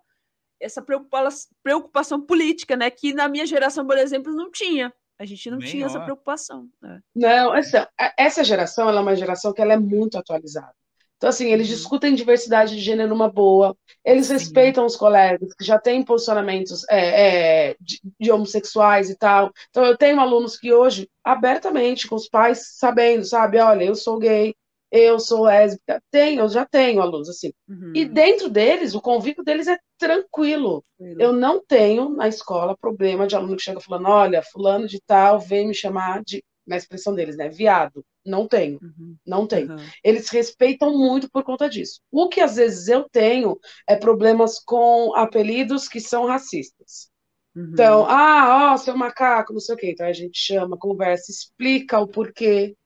essa 0.61 0.81
preocupa- 0.83 1.29
preocupação 1.65 2.21
política, 2.21 2.77
né? 2.77 2.91
Que 2.91 3.13
na 3.13 3.29
minha 3.29 3.47
geração, 3.47 3.85
por 3.87 3.99
exemplo, 3.99 4.33
não 4.33 4.51
tinha. 4.53 4.93
A 5.19 5.25
gente 5.25 5.51
não 5.51 5.59
Nem 5.59 5.71
tinha 5.71 5.87
essa 5.87 6.01
preocupação. 6.01 6.69
né? 6.81 7.01
Não, 7.15 7.55
essa, 7.55 7.89
essa 8.17 8.45
geração 8.45 8.89
ela 8.89 8.99
é 9.01 9.03
uma 9.03 9.17
geração 9.17 9.53
que 9.53 9.61
ela 9.61 9.73
é 9.73 9.79
muito 9.79 10.17
atualizada. 10.19 10.73
Então, 11.17 11.31
assim, 11.31 11.47
eles 11.53 11.69
Uhum. 11.69 11.75
discutem 11.75 12.15
diversidade 12.15 12.77
de 12.77 12.81
gênero 12.81 13.09
numa 13.09 13.29
boa, 13.29 13.77
eles 14.05 14.31
Sim. 14.35 14.35
respeitam 14.35 14.87
os 14.87 14.95
colegas 14.95 15.53
que 15.55 15.65
já 15.65 15.77
têm 15.77 16.05
posicionamentos 16.05 16.85
é, 16.89 17.71
é, 17.71 17.77
de, 17.81 18.01
de 18.21 18.31
homossexuais 18.31 19.11
e 19.11 19.17
tal. 19.19 19.51
Então, 19.71 19.85
eu 19.85 19.97
tenho 19.97 20.21
alunos 20.21 20.57
que 20.57 20.73
hoje, 20.73 21.11
abertamente, 21.25 22.07
com 22.07 22.15
os 22.15 22.29
pais 22.29 22.77
sabendo, 22.79 23.25
sabe, 23.25 23.59
olha, 23.59 23.83
eu 23.85 23.97
sou 23.97 24.17
gay, 24.19 24.55
eu 24.91 25.19
sou 25.21 25.45
lésbica, 25.45 26.03
tenho, 26.11 26.41
eu 26.43 26.49
já 26.49 26.65
tenho 26.67 27.01
alunos 27.01 27.29
assim. 27.29 27.53
Uhum. 27.69 27.93
E 27.95 28.05
dentro 28.05 28.49
deles, 28.49 28.95
o 28.95 29.01
convívio 29.01 29.45
deles 29.45 29.69
é 29.69 29.79
tranquilo. 29.99 30.85
Eu 31.19 31.33
não 31.33 31.63
tenho 31.65 32.09
na 32.11 32.29
escola 32.29 32.77
problema 32.77 33.27
de 33.27 33.37
aluno 33.37 33.57
que 33.57 33.63
chega 33.63 33.81
falando, 33.81 34.09
olha, 34.09 34.43
fulano 34.43 34.87
de 34.87 35.01
tal 35.07 35.39
vem 35.41 35.69
me 35.69 35.75
chamar 35.75 36.23
de, 36.25 36.43
na 36.67 36.77
expressão 36.77 37.15
deles, 37.15 37.37
né, 37.37 37.49
viado. 37.49 38.05
Não 38.25 38.47
tenho, 38.47 38.79
Uhum. 38.83 39.17
não 39.27 39.47
tenho. 39.47 39.71
Uhum. 39.71 39.77
Eles 40.05 40.29
respeitam 40.29 40.97
muito 40.97 41.31
por 41.31 41.43
conta 41.43 41.69
disso. 41.69 42.01
O 42.11 42.29
que 42.29 42.41
às 42.41 42.57
vezes 42.57 42.89
eu 42.89 43.07
tenho 43.11 43.59
é 43.87 43.97
problemas 43.97 44.59
com 44.59 45.15
apelidos 45.15 45.89
que 45.89 46.01
são 46.01 46.27
racistas. 46.27 47.09
Uhum. 47.57 47.71
Então, 47.73 48.07
ah, 48.09 48.73
ó, 48.75 48.77
seu 48.77 48.97
macaco, 48.97 49.53
não 49.53 49.61
sei 49.61 49.75
o 49.75 49.79
quê. 49.79 49.91
Então 49.93 50.07
a 50.07 50.13
gente 50.13 50.39
chama, 50.39 50.77
conversa, 50.79 51.31
explica 51.33 51.99
o 51.99 52.07
porquê. 52.09 52.77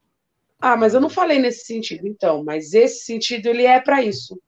Ah, 0.63 0.77
mas 0.77 0.95
eu 0.95 1.01
não 1.01 1.11
falei 1.11 1.39
nesse 1.41 1.67
sentido, 1.67 2.07
então, 2.07 2.45
mas 2.45 2.73
esse 2.73 3.05
sentido 3.05 3.47
ele 3.49 3.67
é 3.67 3.81
para 3.81 4.03
isso. 4.03 4.41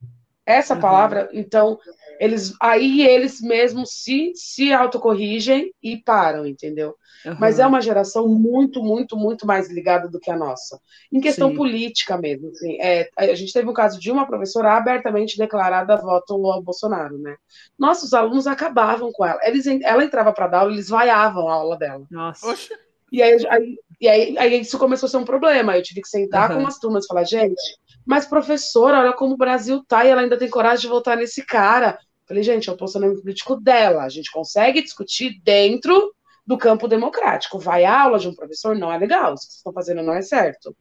Essa 0.47 0.75
Uhum. 0.75 0.81
palavra, 0.81 1.29
então, 1.33 1.79
eles 2.21 2.55
aí 2.61 3.03
eles 3.07 3.41
mesmos 3.41 3.91
se 4.03 4.31
se 4.35 4.73
autocorrigem 4.73 5.73
e 5.83 5.97
param, 5.97 6.47
entendeu? 6.47 6.95
Mas 7.41 7.59
é 7.59 7.63
Uhum. 7.63 7.71
uma 7.71 7.81
geração 7.81 8.29
muito, 8.29 8.83
muito, 8.83 9.17
muito 9.17 9.47
mais 9.47 9.71
ligada 9.71 10.09
do 10.09 10.21
que 10.21 10.31
a 10.31 10.37
nossa. 10.37 10.79
Em 11.11 11.21
questão 11.21 11.49
Sim. 11.49 11.57
política 11.57 12.19
mesmo. 12.19 12.51
Assim, 12.51 12.77
é, 12.81 13.09
a 13.17 13.35
gente 13.35 13.53
teve 13.55 13.69
um 13.69 13.73
caso 13.73 13.99
de 13.99 14.11
uma 14.13 14.27
professora 14.27 14.75
abertamente 14.77 15.39
declarada 15.39 15.97
voto 15.97 16.35
ao 16.47 16.63
Bolsonaro, 16.63 17.17
né? 17.19 17.35
Nossos 17.79 18.13
alunos 18.13 18.47
acabavam 18.47 19.11
com 19.13 19.25
ela. 19.25 19.41
Eles, 19.43 19.67
ela 19.67 20.05
entrava 20.05 20.33
para 20.35 20.47
dar 20.49 20.59
aula, 20.61 20.73
eles 20.73 20.91
vaiavam 20.91 21.49
a 21.49 21.55
aula 21.55 21.79
dela. 21.79 22.07
Nossa. 22.11 22.47
Oxe. 22.47 22.75
E 23.11 23.23
aí, 23.23 23.37
aí- 23.49 23.79
e 24.01 24.09
aí, 24.09 24.37
aí 24.39 24.61
isso 24.61 24.79
começou 24.79 25.07
a 25.07 25.11
ser 25.11 25.17
um 25.17 25.25
problema. 25.25 25.77
Eu 25.77 25.83
tive 25.83 26.01
que 26.03 26.09
sentar 26.09 26.51
Aham. 26.51 26.61
com 26.63 26.67
as 26.67 26.79
turmas 26.79 27.05
e 27.05 27.09
falar, 27.09 27.25
gente, 27.25 27.61
mas 28.07 28.27
professora, 28.27 29.01
olha 29.01 29.13
como 29.13 29.35
o 29.35 29.39
Brasil 29.39 29.83
tá 29.87 30.05
e 30.05 30.09
ela 30.09 30.23
ainda 30.23 30.39
tem 30.39 30.49
coragem 30.51 30.83
de 30.83 30.89
votar 30.89 31.17
nesse 31.17 31.45
cara. 31.45 31.99
Falei, 32.27 32.43
gente, 32.43 32.69
é 32.69 32.73
o 32.73 32.77
posicionamento 32.77 33.21
político 33.23 33.57
dela. 33.61 34.03
A 34.05 34.09
gente 34.09 34.31
consegue 34.31 34.83
discutir 34.83 35.41
dentro 35.43 36.13
do 36.47 36.59
campo 36.59 36.89
democrático. 36.89 37.59
Vai 37.59 37.85
à 37.85 38.03
aula 38.03 38.19
de 38.19 38.29
um 38.29 38.35
professor 38.35 38.75
não 38.77 38.93
é 38.93 38.99
legal. 38.99 39.33
O 39.33 39.35
que 39.35 39.43
vocês 39.43 39.55
estão 39.57 39.73
fazendo 39.73 40.03
não 40.03 40.15
é 40.15 40.23
certo. 40.23 40.75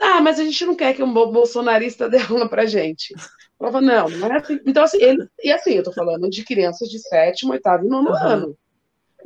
Ah, 0.00 0.20
mas 0.20 0.38
a 0.38 0.44
gente 0.44 0.64
não 0.64 0.76
quer 0.76 0.94
que 0.94 1.02
um 1.02 1.12
bo- 1.12 1.30
bolsonarista 1.32 2.08
dê 2.10 2.18
aula 2.18 2.48
pra 2.48 2.66
gente. 2.66 3.12
Eu 3.12 3.18
falava, 3.58 3.80
não, 3.80 4.08
não 4.08 4.28
é 4.32 4.36
assim. 4.38 4.60
Então, 4.66 4.84
assim, 4.84 4.98
ele, 5.02 5.28
e 5.42 5.50
assim, 5.50 5.72
eu 5.72 5.82
tô 5.82 5.92
falando 5.92 6.28
de 6.30 6.44
crianças 6.44 6.88
de 6.88 6.98
sétimo, 7.00 7.52
oitavo 7.52 7.84
e 7.84 7.88
nono 7.88 8.10
Aham. 8.10 8.28
ano. 8.34 8.58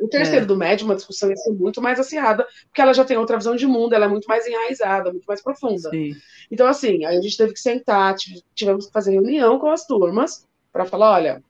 O 0.01 0.09
terceiro 0.09 0.45
É. 0.45 0.47
do 0.47 0.57
médio, 0.57 0.85
uma 0.87 0.95
discussão 0.95 1.29
ia 1.31 1.37
ser 1.37 1.53
muito 1.53 1.81
mais 1.83 2.01
acirrada, 2.01 2.47
porque 2.67 2.81
ela 2.81 2.95
já 2.95 3.05
tem 3.05 3.17
outra 3.17 3.37
visão 3.37 3.55
de 3.55 3.67
mundo, 3.67 3.95
ela 3.95 4.07
é 4.07 4.09
muito 4.09 4.27
mais 4.27 4.47
enraizada, 4.47 5.11
muito 5.13 5.27
mais 5.27 5.43
profunda. 5.43 5.91
Sim. 5.91 6.13
Então, 6.51 6.67
assim, 6.67 7.05
aí 7.05 7.17
a 7.17 7.21
gente 7.21 7.37
teve 7.37 7.53
que 7.53 7.61
sentar, 7.61 8.15
tive- 8.15 8.43
tivemos 8.55 8.87
que 8.87 8.93
fazer 8.93 9.13
reunião 9.13 9.59
com 9.59 9.69
as 9.71 9.87
turmas 9.87 10.47
para 10.73 10.85
falar, 10.87 11.13
olha. 11.13 11.45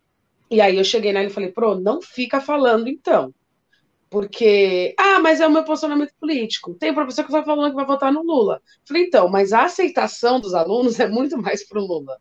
E 0.50 0.60
aí 0.60 0.76
eu 0.76 0.84
cheguei 0.84 1.12
nela 1.12 1.26
e 1.26 1.30
falei, 1.30 1.50
pro, 1.50 1.76
não 1.80 2.02
fica 2.02 2.40
falando 2.40 2.88
então. 2.88 3.32
Porque, 4.10 4.94
ah, 4.98 5.18
mas 5.20 5.40
é 5.40 5.46
o 5.46 5.50
meu 5.50 5.64
posicionamento 5.64 6.12
político. 6.20 6.74
Tem 6.74 6.92
professor 6.92 7.24
que 7.24 7.32
vai 7.32 7.42
falando 7.42 7.70
que 7.70 7.76
vai 7.76 7.86
votar 7.86 8.12
no 8.12 8.22
Lula. 8.22 8.60
Falei, 8.86 9.04
então, 9.04 9.26
mas 9.28 9.54
a 9.54 9.64
aceitação 9.64 10.38
dos 10.38 10.52
alunos 10.52 10.98
é 11.00 11.08
muito 11.08 11.38
mais 11.40 11.66
pro 11.66 11.80
Lula. 11.80 12.18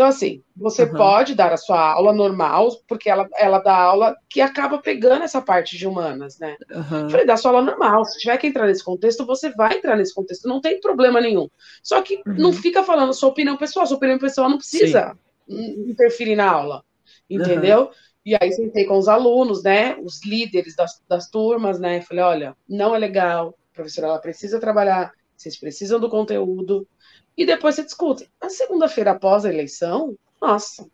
Então, 0.00 0.08
assim, 0.08 0.42
você 0.56 0.84
Uhum. 0.84 0.94
pode 0.96 1.34
dar 1.34 1.52
a 1.52 1.58
sua 1.58 1.92
aula 1.92 2.10
normal, 2.10 2.70
porque 2.88 3.10
ela, 3.10 3.28
ela 3.36 3.58
dá 3.58 3.76
aula 3.76 4.16
que 4.30 4.40
acaba 4.40 4.78
pegando 4.78 5.22
essa 5.22 5.42
parte 5.42 5.76
de 5.76 5.86
humanas, 5.86 6.38
né? 6.38 6.56
Aham. 6.72 7.02
Eu 7.02 7.10
falei, 7.10 7.26
dá 7.26 7.36
sua 7.36 7.50
aula 7.50 7.62
normal. 7.62 8.02
Se 8.06 8.18
tiver 8.18 8.38
que 8.38 8.46
entrar 8.46 8.66
nesse 8.66 8.82
contexto, 8.82 9.26
você 9.26 9.50
vai 9.50 9.76
entrar 9.76 9.96
nesse 9.96 10.14
contexto. 10.14 10.48
Não 10.48 10.58
tem 10.58 10.80
problema 10.80 11.20
nenhum. 11.20 11.50
Só 11.82 12.00
que 12.00 12.14
Uhum. 12.26 12.34
não 12.38 12.50
fica 12.50 12.82
falando 12.82 13.12
sua 13.12 13.28
opinião 13.28 13.58
pessoal. 13.58 13.86
Sua 13.86 13.98
opinião 13.98 14.18
pessoal 14.18 14.48
não 14.48 14.56
precisa 14.56 15.14
in- 15.46 15.90
interferir 15.90 16.34
na 16.34 16.50
aula. 16.50 16.82
Entendeu? 17.28 17.90
E 18.24 18.34
aí 18.40 18.50
sentei 18.52 18.86
com 18.86 18.96
os 18.96 19.06
alunos, 19.06 19.62
né? 19.62 19.98
Os 20.02 20.24
líderes 20.24 20.74
das, 20.74 20.98
das 21.06 21.28
turmas, 21.28 21.78
né? 21.78 22.00
Falei, 22.00 22.24
olha, 22.24 22.56
não 22.66 22.94
é 22.94 22.98
legal. 22.98 23.54
A 23.70 23.74
professora 23.74 24.06
ela 24.06 24.18
precisa 24.18 24.58
trabalhar. 24.58 25.12
Vocês 25.36 25.58
precisam 25.60 26.00
do 26.00 26.08
conteúdo. 26.08 26.88
E 27.36 27.46
depois 27.46 27.74
você 27.74 27.84
discute. 27.84 28.30
Na 28.42 28.48
segunda-feira 28.48 29.12
após 29.12 29.44
a 29.44 29.48
eleição, 29.48 30.16
nossa, 30.40 30.86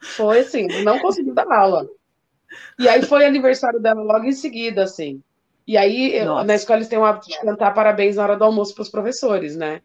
foi 0.00 0.40
assim, 0.40 0.66
não 0.84 0.98
conseguiu 1.00 1.34
dar 1.34 1.50
aula. 1.50 1.86
E 2.78 2.88
aí 2.88 3.02
foi 3.02 3.24
aniversário 3.26 3.80
dela 3.80 4.02
logo 4.02 4.24
em 4.24 4.32
seguida, 4.32 4.84
assim. 4.84 5.22
E 5.66 5.76
aí, 5.76 6.14
eu- 6.16 6.42
na 6.44 6.54
escola 6.54 6.78
eles 6.78 6.88
têm 6.88 6.98
o 6.98 7.04
hábito 7.04 7.28
de 7.28 7.38
cantar 7.40 7.74
parabéns 7.74 8.16
na 8.16 8.22
hora 8.22 8.36
do 8.36 8.44
almoço 8.44 8.74
para 8.74 8.82
os 8.82 8.88
professores, 8.88 9.56
né? 9.56 9.82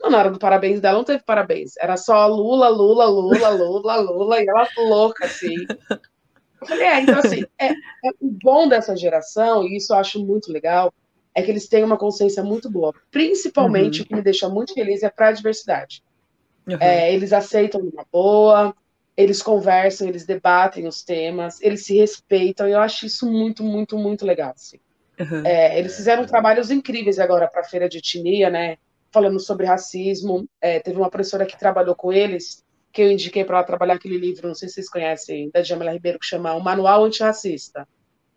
Não, 0.00 0.10
na 0.10 0.18
hora 0.18 0.30
do 0.30 0.38
parabéns 0.38 0.80
dela 0.80 0.98
não 0.98 1.04
teve 1.04 1.22
parabéns. 1.24 1.76
Era 1.78 1.96
só 1.96 2.26
Lula, 2.26 2.68
Lula, 2.68 3.06
Lula, 3.06 3.48
Lula, 3.50 3.96
Lula, 3.96 4.42
e 4.42 4.48
ela 4.48 4.68
louca, 4.78 5.26
assim. 5.26 5.54
Eu 6.60 6.66
falei, 6.66 6.84
é, 6.86 7.00
então 7.00 7.18
assim, 7.18 7.44
é, 7.58 7.68
é 7.70 8.10
o 8.20 8.30
bom 8.42 8.68
dessa 8.68 8.96
geração, 8.96 9.64
e 9.64 9.76
isso 9.76 9.92
eu 9.92 9.98
acho 9.98 10.24
muito 10.24 10.52
legal, 10.52 10.92
é 11.36 11.42
que 11.42 11.50
eles 11.50 11.68
têm 11.68 11.84
uma 11.84 11.98
consciência 11.98 12.42
muito 12.42 12.70
boa. 12.70 12.94
Principalmente 13.10 13.98
Uhum. 14.00 14.04
o 14.04 14.08
que 14.08 14.14
me 14.16 14.22
deixa 14.22 14.48
muito 14.48 14.72
feliz 14.72 15.02
é 15.02 15.10
para 15.10 15.28
a 15.28 15.32
diversidade. 15.32 16.02
Aham. 16.68 16.78
É, 16.80 17.12
eles 17.14 17.32
aceitam 17.32 17.82
numa 17.82 18.06
boa, 18.10 18.74
eles 19.16 19.42
conversam, 19.42 20.08
eles 20.08 20.24
debatem 20.26 20.86
os 20.88 21.02
temas, 21.04 21.60
eles 21.60 21.84
se 21.84 21.94
respeitam, 21.96 22.66
e 22.68 22.72
eu 22.72 22.80
acho 22.80 23.04
isso 23.06 23.30
muito, 23.30 23.62
muito, 23.62 23.98
muito 23.98 24.24
legal. 24.24 24.52
assim. 24.56 24.78
Aham. 25.20 25.42
É, 25.46 25.78
eles 25.78 25.94
fizeram 25.94 26.24
trabalhos 26.26 26.70
incríveis 26.70 27.18
agora 27.18 27.46
para 27.48 27.60
a 27.60 27.64
Feira 27.64 27.88
de 27.88 27.98
Etnia, 27.98 28.48
né? 28.50 28.76
Falando 29.12 29.38
sobre 29.38 29.66
racismo. 29.66 30.48
É, 30.60 30.80
teve 30.80 30.96
uma 30.98 31.10
professora 31.10 31.46
que 31.46 31.58
trabalhou 31.58 31.94
com 31.94 32.12
eles, 32.12 32.64
que 32.92 33.02
eu 33.02 33.10
indiquei 33.10 33.44
para 33.44 33.58
ela 33.58 33.66
trabalhar 33.66 33.94
aquele 33.94 34.16
livro, 34.18 34.48
não 34.48 34.54
sei 34.54 34.68
se 34.68 34.74
vocês 34.76 34.88
conhecem, 34.88 35.50
da 35.52 35.62
Jamila 35.62 35.92
Ribeiro, 35.92 36.18
que 36.18 36.26
chama 36.26 36.54
O 36.54 36.60
Manual 36.60 37.04
Antirracista. 37.04 37.86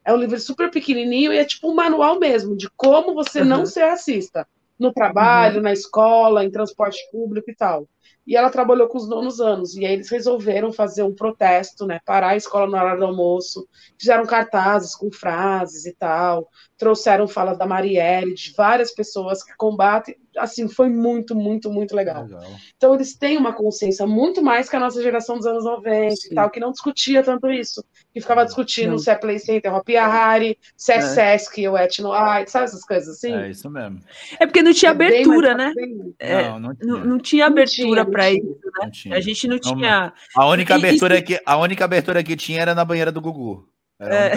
É 0.09 0.13
um 0.13 0.17
livro 0.17 0.39
super 0.39 0.71
pequenininho 0.71 1.31
e 1.31 1.37
é 1.37 1.45
tipo 1.45 1.69
um 1.69 1.75
manual 1.75 2.17
mesmo, 2.17 2.57
de 2.57 2.67
como 2.75 3.13
você 3.13 3.43
não 3.43 3.59
Uhum. 3.59 3.65
ser 3.67 3.85
racista. 3.85 4.47
No 4.79 4.91
trabalho, 4.91 5.61
na 5.61 5.71
escola, 5.71 6.43
em 6.43 6.49
transporte 6.49 6.97
público 7.11 7.51
e 7.51 7.55
tal. 7.55 7.87
E 8.25 8.35
ela 8.35 8.49
trabalhou 8.49 8.87
com 8.87 8.97
os 8.97 9.07
nonos 9.07 9.39
anos. 9.39 9.75
E 9.75 9.85
aí 9.85 9.93
eles 9.93 10.09
resolveram 10.09 10.73
fazer 10.73 11.03
um 11.03 11.13
protesto, 11.13 11.85
né? 11.85 11.99
Parar 12.07 12.29
a 12.29 12.35
escola 12.35 12.67
na 12.71 12.83
hora 12.83 12.97
do 12.97 13.05
almoço. 13.05 13.67
Fizeram 13.99 14.25
cartazes 14.25 14.95
com 14.95 15.11
frases 15.11 15.85
e 15.85 15.93
tal. 15.93 16.49
Trouxeram 16.79 17.27
falas 17.27 17.57
da 17.57 17.65
Marielle, 17.67 18.33
de 18.33 18.53
várias 18.55 18.91
pessoas 18.91 19.43
que 19.43 19.53
combatem. 19.57 20.15
Assim, 20.37 20.69
foi 20.69 20.87
muito, 20.87 21.35
muito, 21.35 21.69
muito 21.69 21.93
legal. 21.93 22.23
Legal. 22.23 22.41
Então 22.77 22.95
eles 22.95 23.17
têm 23.17 23.37
uma 23.37 23.51
consciência 23.51 24.07
muito 24.07 24.41
mais 24.41 24.69
que 24.69 24.77
a 24.77 24.79
nossa 24.79 25.01
geração 25.03 25.35
dos 25.35 25.45
anos 25.45 25.65
90 25.65 26.15
Sim. 26.15 26.29
e 26.31 26.35
tal, 26.35 26.49
que 26.49 26.59
não 26.59 26.71
discutia 26.71 27.21
tanto 27.21 27.51
isso. 27.51 27.83
Que 28.13 28.21
ficava 28.21 28.45
discutindo 28.45 28.91
Não. 28.91 28.97
se 28.97 29.11
é 29.11 29.15
Play 29.15 29.39
Center, 29.39 29.75
Hopi 29.75 29.97
Hari, 29.97 30.57
se 30.77 30.93
é, 30.93 30.97
É. 30.99 31.01
Sesc 31.01 31.67
ou 31.67 31.77
Etno 31.77 32.13
Art, 32.13 32.47
sabe 32.47 32.63
essas 32.65 32.85
coisas 32.85 33.17
assim? 33.17 33.33
É 33.35 33.49
isso 33.49 33.69
mesmo. 33.69 33.99
É 34.39 34.45
porque 34.45 34.61
não 34.63 34.73
tinha 34.73 34.91
É 34.91 34.93
abertura, 34.93 35.53
né? 35.55 35.73
É, 36.17 36.43
não, 36.47 36.59
não 36.59 37.19
tinha. 37.19 37.45
Não, 37.49 37.51
abertura 37.51 38.05
para 38.05 38.31
isso, 38.31 38.57
né? 38.81 38.91
A 39.17 39.19
gente 39.19 39.47
não 39.49 39.57
Não, 39.61 39.75
tinha. 39.75 40.13
A 40.33 40.45
única 40.47 40.73
E- 40.73 40.75
e- 40.75 40.79
abertura 40.79 41.21
que 41.21 41.41
a 41.45 41.57
única 41.57 41.83
abertura 41.83 42.23
que 42.23 42.37
tinha 42.37 42.61
era 42.61 42.73
na 42.73 42.85
banheira 42.85 43.11
do 43.11 43.19
Gugu. 43.19 43.67
Era 43.99 44.15
a 44.15 44.27
É. 44.27 44.33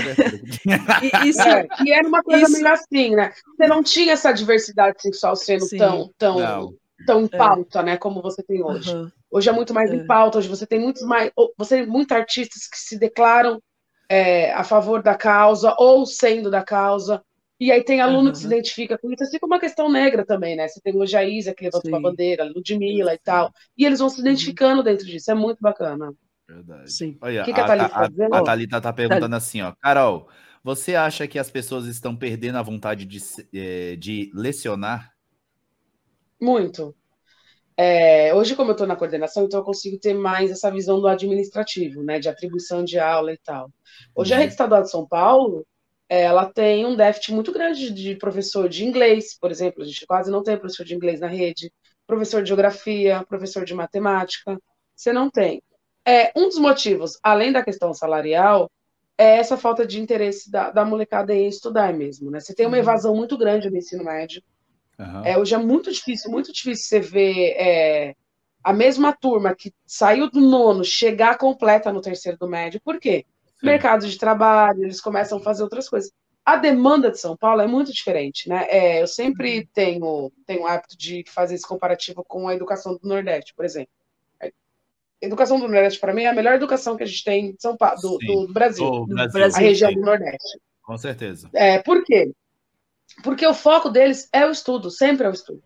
e- 1.24 1.28
Isso, 1.28 1.40
É, 1.42 1.66
e 1.84 1.92
era 1.92 2.06
uma 2.06 2.22
coisa 2.22 2.42
Isso- 2.44 2.52
meio 2.62 2.68
assim, 2.72 3.14
né? 3.14 3.32
Você 3.56 3.66
não 3.68 3.82
tinha 3.82 4.12
essa 4.12 4.32
diversidade 4.32 5.00
sexual 5.00 5.36
sendo 5.36 5.64
Sim. 5.64 5.76
tão, 5.78 6.10
tão, 6.18 6.38
Não. 6.40 6.74
tão 7.06 7.22
em 7.22 7.28
É. 7.32 7.36
pauta, 7.36 7.82
né? 7.82 7.96
Como 7.96 8.20
você 8.20 8.42
tem 8.42 8.62
hoje. 8.62 8.92
Hoje 9.30 9.48
é 9.48 9.52
muito 9.52 9.72
mais 9.72 9.90
É. 9.90 9.94
em 9.94 10.06
pauta, 10.06 10.38
hoje 10.38 10.48
você 10.48 10.66
tem 10.66 10.80
muitos 10.80 11.02
mais. 11.02 11.30
Você 11.56 11.76
tem 11.78 11.86
muitos 11.86 12.16
artistas 12.16 12.66
que 12.68 12.76
se 12.78 12.98
declaram 12.98 13.60
é, 14.08 14.52
a 14.52 14.62
favor 14.62 15.02
da 15.02 15.14
causa 15.14 15.74
ou 15.78 16.04
sendo 16.04 16.50
da 16.50 16.62
causa. 16.62 17.22
E 17.58 17.70
aí 17.72 17.82
tem 17.82 18.00
aluno 18.00 18.30
que 18.32 18.38
se 18.38 18.44
identifica 18.46 18.98
com 18.98 19.10
isso, 19.10 19.22
assim 19.22 19.38
como 19.38 19.54
a 19.54 19.60
questão 19.60 19.90
negra 19.90 20.26
também, 20.26 20.54
né? 20.56 20.66
Você 20.68 20.80
tem 20.82 20.94
hoje 20.94 21.16
a 21.16 21.24
Isa 21.24 21.54
que 21.54 21.64
levanta 21.64 21.86
Sim. 21.86 21.92
uma 21.94 22.02
bandeira, 22.02 22.44
Ludmilla 22.44 23.14
e 23.14 23.18
tal. 23.18 23.50
E 23.78 23.86
eles 23.86 24.00
vão 24.00 24.10
se 24.10 24.20
identificando 24.20 24.82
dentro 24.82 25.06
disso, 25.06 25.30
é 25.30 25.34
muito 25.34 25.58
bacana. 25.62 26.12
Verdade. 26.48 26.94
Sim. 26.96 27.12
Olha, 27.20 27.44
O 27.44 27.44
que 27.44 27.52
que 27.54 27.60
a 27.60 27.64
a, 27.64 27.64
Thalita 27.64 27.94
a- 28.04 28.04
tá 28.04 28.08
dizendo? 28.08 28.38
a 28.38 28.42
Thalita 28.42 28.80
tá 28.80 28.92
perguntando 28.92 29.36
assim, 29.36 29.62
ó. 29.62 29.72
Carol, 29.80 30.28
você 30.62 30.94
acha 30.94 31.26
que 31.28 31.38
as 31.38 31.50
pessoas 31.50 31.86
estão 31.86 32.16
perdendo 32.16 32.58
a 32.58 32.62
vontade 32.62 33.04
de, 33.04 33.18
eh, 33.52 33.96
de 33.96 34.30
lecionar? 34.34 35.12
Muito. 36.40 36.94
É, 37.76 38.34
hoje, 38.34 38.56
como 38.56 38.70
eu 38.70 38.72
estou 38.72 38.86
na 38.86 38.96
coordenação, 38.96 39.44
então 39.44 39.60
eu 39.60 39.64
consigo 39.64 39.98
ter 39.98 40.14
mais 40.14 40.50
essa 40.50 40.70
visão 40.70 41.00
do 41.00 41.08
administrativo, 41.08 42.02
né? 42.02 42.18
De 42.20 42.28
atribuição 42.28 42.84
de 42.84 42.98
aula 42.98 43.32
e 43.32 43.38
tal. 43.38 43.70
Hoje 44.14 44.34
a 44.34 44.38
Uhum. 44.38 44.38
Rede 44.38 44.52
Estadual 44.52 44.82
de 44.82 44.90
São 44.90 45.06
Paulo 45.06 45.66
ela 46.08 46.46
tem 46.52 46.84
um 46.86 46.94
déficit 46.96 47.32
muito 47.32 47.52
grande 47.52 47.90
de 47.90 48.16
professor 48.16 48.68
de 48.68 48.84
inglês, 48.84 49.36
por 49.38 49.50
exemplo. 49.50 49.82
A 49.82 49.86
gente 49.86 50.06
quase 50.06 50.30
não 50.30 50.42
tem 50.42 50.58
professor 50.58 50.84
de 50.84 50.94
inglês 50.94 51.20
na 51.20 51.26
rede, 51.28 51.72
professor 52.06 52.42
de 52.42 52.48
geografia, 52.48 53.24
professor 53.28 53.64
de 53.64 53.74
matemática. 53.74 54.58
Você 54.94 55.12
não 55.12 55.30
tem. 55.30 55.62
É, 56.06 56.32
um 56.36 56.48
dos 56.48 56.58
motivos, 56.58 57.18
além 57.22 57.52
da 57.52 57.62
questão 57.62 57.94
salarial, 57.94 58.70
é 59.16 59.36
essa 59.36 59.56
falta 59.56 59.86
de 59.86 60.00
interesse 60.00 60.50
da, 60.50 60.70
da 60.70 60.84
molecada 60.84 61.34
em 61.34 61.46
estudar 61.46 61.92
mesmo. 61.92 62.30
Né? 62.30 62.40
Você 62.40 62.54
tem 62.54 62.66
uma 62.66 62.78
evasão 62.78 63.14
muito 63.14 63.38
grande 63.38 63.70
no 63.70 63.76
ensino 63.76 64.04
médio. 64.04 64.42
Aham. 64.98 65.22
É, 65.24 65.38
hoje 65.38 65.54
é 65.54 65.58
muito 65.58 65.92
difícil, 65.92 66.30
muito 66.30 66.52
difícil 66.52 66.86
você 66.86 67.00
ver 67.00 67.54
é, 67.56 68.14
a 68.62 68.72
mesma 68.72 69.12
turma 69.12 69.54
que 69.54 69.72
saiu 69.86 70.30
do 70.30 70.40
nono 70.40 70.84
chegar 70.84 71.38
completa 71.38 71.92
no 71.92 72.00
terceiro 72.00 72.38
do 72.38 72.48
médio. 72.48 72.80
Por 72.84 72.98
quê? 72.98 73.24
Sim. 73.60 73.66
Mercado 73.66 74.06
de 74.08 74.18
trabalho, 74.18 74.84
eles 74.84 75.00
começam 75.00 75.38
a 75.38 75.42
fazer 75.42 75.62
outras 75.62 75.88
coisas. 75.88 76.12
A 76.44 76.56
demanda 76.56 77.10
de 77.10 77.20
São 77.20 77.36
Paulo 77.36 77.60
é 77.60 77.66
muito 77.68 77.92
diferente, 77.92 78.48
né? 78.48 78.66
É, 78.68 79.02
eu 79.02 79.06
sempre 79.06 79.68
tenho, 79.72 80.32
tenho 80.44 80.62
o 80.62 80.66
hábito 80.66 80.98
de 80.98 81.22
fazer 81.28 81.54
esse 81.54 81.66
comparativo 81.66 82.24
com 82.26 82.48
a 82.48 82.54
educação 82.54 82.96
do 82.96 83.08
Nordeste, 83.08 83.54
por 83.54 83.64
exemplo. 83.64 83.92
Educação 85.22 85.58
do 85.58 85.68
Nordeste, 85.68 86.00
para 86.00 86.12
mim, 86.12 86.24
é 86.24 86.28
a 86.28 86.34
melhor 86.34 86.54
educação 86.54 86.96
que 86.96 87.02
a 87.04 87.06
gente 87.06 87.22
tem 87.24 87.54
São 87.58 87.76
Paulo, 87.76 87.96
do, 88.00 88.18
do- 88.18 88.46
do 88.48 88.52
Brasil, 88.52 88.84
O 88.84 89.06
Brasil, 89.06 89.44
a 89.54 89.58
região 89.58 89.90
sim, 89.90 89.96
do 89.96 90.02
Nordeste. 90.02 90.58
com 90.82 90.98
certeza. 90.98 91.48
É, 91.54 91.78
por 91.78 92.02
quê? 92.04 92.32
Porque 93.22 93.46
o 93.46 93.54
foco 93.54 93.88
deles 93.90 94.28
é 94.32 94.44
o 94.46 94.50
estudo, 94.50 94.90
sempre 94.90 95.26
é 95.26 95.30
o 95.30 95.32
estudo. 95.32 95.62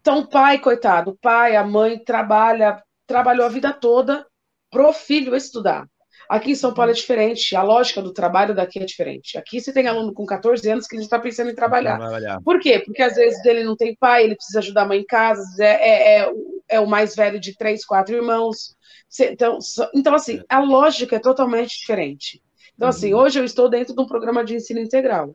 Então, 0.00 0.20
o 0.20 0.28
pai, 0.28 0.58
coitado, 0.58 1.10
o 1.10 1.16
pai, 1.16 1.56
a 1.56 1.64
mãe 1.64 1.98
trabalha, 1.98 2.82
trabalhou 3.06 3.44
a 3.44 3.50
vida 3.50 3.72
toda 3.72 4.24
pro 4.70 4.92
filho 4.92 5.34
estudar. 5.36 5.86
Aqui 6.28 6.52
em 6.52 6.54
São 6.56 6.72
Paulo 6.74 6.90
é 6.90 6.94
diferente, 6.94 7.54
a 7.54 7.62
lógica 7.62 8.02
do 8.02 8.12
trabalho 8.12 8.54
daqui 8.54 8.78
é 8.80 8.84
diferente. 8.84 9.36
Aqui 9.38 9.60
você 9.60 9.72
tem 9.72 9.86
aluno 9.86 10.12
com 10.12 10.24
14 10.26 10.68
anos 10.68 10.86
que 10.86 10.96
ele 10.96 11.02
está 11.04 11.18
pensando 11.20 11.50
em 11.50 11.54
trabalhar. 11.54 11.98
Trabalhar. 11.98 12.40
Por 12.42 12.58
quê? 12.58 12.80
Porque 12.84 13.02
às 13.02 13.14
vezes 13.14 13.44
ele 13.44 13.62
não 13.62 13.76
tem 13.76 13.94
pai, 13.94 14.24
ele 14.24 14.34
precisa 14.34 14.58
ajudar 14.60 14.82
a 14.82 14.86
mãe 14.86 15.00
em 15.00 15.06
casa, 15.06 15.44
é, 15.62 15.66
é, 15.66 16.18
é 16.22 16.30
é 16.68 16.80
o 16.80 16.86
mais 16.86 17.14
velho 17.14 17.38
de 17.38 17.56
três, 17.56 17.84
quatro 17.84 18.14
irmãos. 18.14 18.76
Então, 19.20 19.58
então, 19.94 20.14
assim, 20.14 20.42
a 20.48 20.60
lógica 20.60 21.16
é 21.16 21.20
totalmente 21.20 21.78
diferente. 21.78 22.42
Então, 22.74 22.88
assim, 22.88 23.14
hoje 23.14 23.38
eu 23.38 23.44
estou 23.44 23.68
dentro 23.68 23.94
de 23.94 24.00
um 24.00 24.06
programa 24.06 24.44
de 24.44 24.54
ensino 24.54 24.80
integral. 24.80 25.34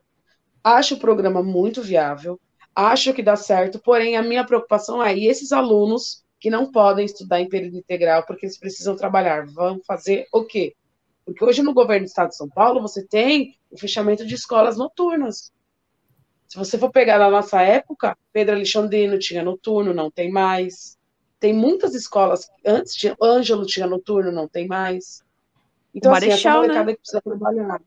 Acho 0.62 0.94
o 0.94 0.98
programa 0.98 1.42
muito 1.42 1.82
viável, 1.82 2.38
acho 2.74 3.12
que 3.12 3.22
dá 3.22 3.34
certo, 3.34 3.80
porém 3.80 4.16
a 4.16 4.22
minha 4.22 4.44
preocupação 4.44 5.02
é, 5.02 5.18
esses 5.18 5.52
alunos 5.52 6.22
que 6.38 6.50
não 6.50 6.70
podem 6.70 7.04
estudar 7.04 7.40
em 7.40 7.48
período 7.48 7.78
integral 7.78 8.24
porque 8.24 8.46
eles 8.46 8.58
precisam 8.58 8.96
trabalhar, 8.96 9.46
vão 9.46 9.80
fazer 9.86 10.26
o 10.32 10.44
quê? 10.44 10.74
Porque 11.24 11.44
hoje 11.44 11.62
no 11.62 11.74
governo 11.74 12.04
do 12.04 12.08
estado 12.08 12.30
de 12.30 12.36
São 12.36 12.48
Paulo 12.48 12.80
você 12.80 13.06
tem 13.06 13.56
o 13.70 13.78
fechamento 13.78 14.26
de 14.26 14.34
escolas 14.34 14.76
noturnas. 14.76 15.52
Se 16.48 16.58
você 16.58 16.76
for 16.76 16.90
pegar 16.90 17.18
na 17.18 17.30
nossa 17.30 17.62
época, 17.62 18.16
Pedro 18.32 18.56
Alexandrino 18.56 19.18
tinha 19.18 19.42
noturno, 19.42 19.94
não 19.94 20.10
tem 20.10 20.30
mais. 20.30 20.98
Tem 21.42 21.52
muitas 21.52 21.92
escolas, 21.92 22.48
antes 22.64 22.94
tinha, 22.94 23.16
Ângelo 23.20 23.66
tinha 23.66 23.84
noturno, 23.84 24.30
não 24.30 24.46
tem 24.46 24.68
mais. 24.68 25.24
Então, 25.92 26.12
O 26.12 26.14
assim, 26.14 26.26
essa 26.26 26.48
Marechal, 26.48 26.60
né? 26.62 26.68
molecada 26.68 26.92
que 26.92 26.98
precisa 27.00 27.20
trabalhar. 27.20 27.80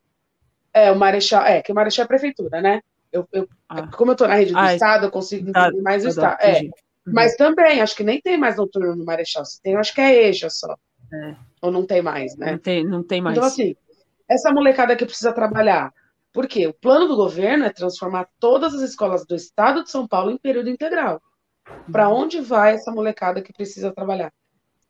É, 0.74 0.92
o 0.92 0.96
Marechal, 0.96 1.42
é, 1.42 1.62
que 1.62 1.72
o 1.72 1.74
Marechal 1.74 2.04
é 2.04 2.08
prefeitura, 2.08 2.60
né? 2.60 2.82
Eu, 3.10 3.26
eu- 3.32 3.48
Ah. 3.66 3.86
Como 3.86 4.10
eu 4.12 4.14
tô 4.16 4.26
na 4.26 4.34
rede 4.34 4.52
do 4.52 4.58
Ah, 4.58 4.74
Estado, 4.74 5.06
eu 5.06 5.10
consigo 5.10 5.50
tá, 5.52 5.68
entender 5.68 5.80
mais 5.80 6.02
o 6.02 6.04
tá, 6.04 6.10
Estado. 6.10 6.38
É. 6.42 6.60
Uhum. 6.60 6.70
mas 7.06 7.34
também, 7.34 7.80
acho 7.80 7.96
que 7.96 8.04
nem 8.04 8.20
tem 8.20 8.36
mais 8.36 8.58
noturno 8.58 8.94
no 8.94 9.06
Marechal. 9.06 9.42
Se 9.46 9.58
tem, 9.62 9.74
acho 9.74 9.94
que 9.94 10.02
é 10.02 10.28
EJA 10.28 10.50
só. 10.50 10.76
É. 11.10 11.34
Ou 11.62 11.70
não 11.70 11.86
tem 11.86 12.02
mais, 12.02 12.36
né? 12.36 12.52
Não 12.52 12.58
tem, 12.58 12.84
não 12.84 13.02
tem 13.02 13.22
mais. 13.22 13.38
Então, 13.38 13.48
assim, 13.48 13.74
essa 14.28 14.52
molecada 14.52 14.94
que 14.94 15.06
precisa 15.06 15.32
trabalhar. 15.32 15.90
Por 16.30 16.46
quê? 16.46 16.66
O 16.66 16.74
plano 16.74 17.08
do 17.08 17.16
governo 17.16 17.64
é 17.64 17.70
transformar 17.70 18.28
todas 18.38 18.74
as 18.74 18.82
escolas 18.82 19.24
do 19.24 19.34
estado 19.34 19.82
de 19.82 19.90
São 19.90 20.06
Paulo 20.06 20.30
em 20.30 20.36
período 20.36 20.68
integral. 20.68 21.22
Para 21.90 22.08
onde 22.08 22.40
vai 22.40 22.74
essa 22.74 22.90
molecada 22.92 23.42
que 23.42 23.52
precisa 23.52 23.92
trabalhar? 23.92 24.32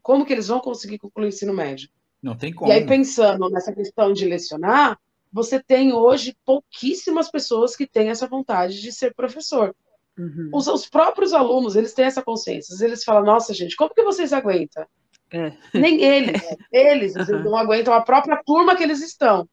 Como 0.03 0.24
que 0.24 0.33
eles 0.33 0.49
vão 0.49 0.61
conseguir 0.61 0.99
concluir 0.99 1.27
o 1.27 1.29
ensino 1.29 1.53
médio? 1.53 1.89
Não 2.22 2.37
tem 2.37 2.53
como. 2.53 2.70
E 2.70 2.74
aí, 2.74 2.87
pensando 2.87 3.49
nessa 3.51 3.74
questão 3.74 4.12
de 4.12 4.24
lecionar, 4.24 4.99
você 5.33 5.62
tem 5.62 5.93
hoje 5.93 6.37
pouquíssimas 6.45 7.31
pessoas 7.31 7.77
que 7.77 7.87
têm 7.87 8.09
essa 8.09 8.27
vontade 8.27 8.81
de 8.81 8.93
ser 8.93 9.14
professor. 9.14 9.74
Uhum. 10.18 10.51
Os, 10.53 10.66
os 10.66 10.89
próprios 10.89 11.35
alunos, 11.35 11.77
eles 11.77 11.93
têm 11.93 12.07
essa 12.07 12.22
consciência. 12.22 12.72
Eles 12.85 13.05
falam, 13.05 13.24
nossa, 13.24 13.53
gente, 13.53 13.77
como 13.77 13.93
que 13.95 14.03
vocês 14.03 14.33
aguentam? 14.33 14.87
É. 15.31 15.53
Nem 15.74 16.03
eles, 16.03 16.41
eles, 16.72 17.16
eles 17.16 17.29
Uhum. 17.29 17.43
não 17.43 17.57
aguentam 17.57 17.93
a 17.93 18.01
própria 18.01 18.41
turma 18.47 18.77
que 18.77 18.83
eles 18.83 19.03
estão. 19.03 19.47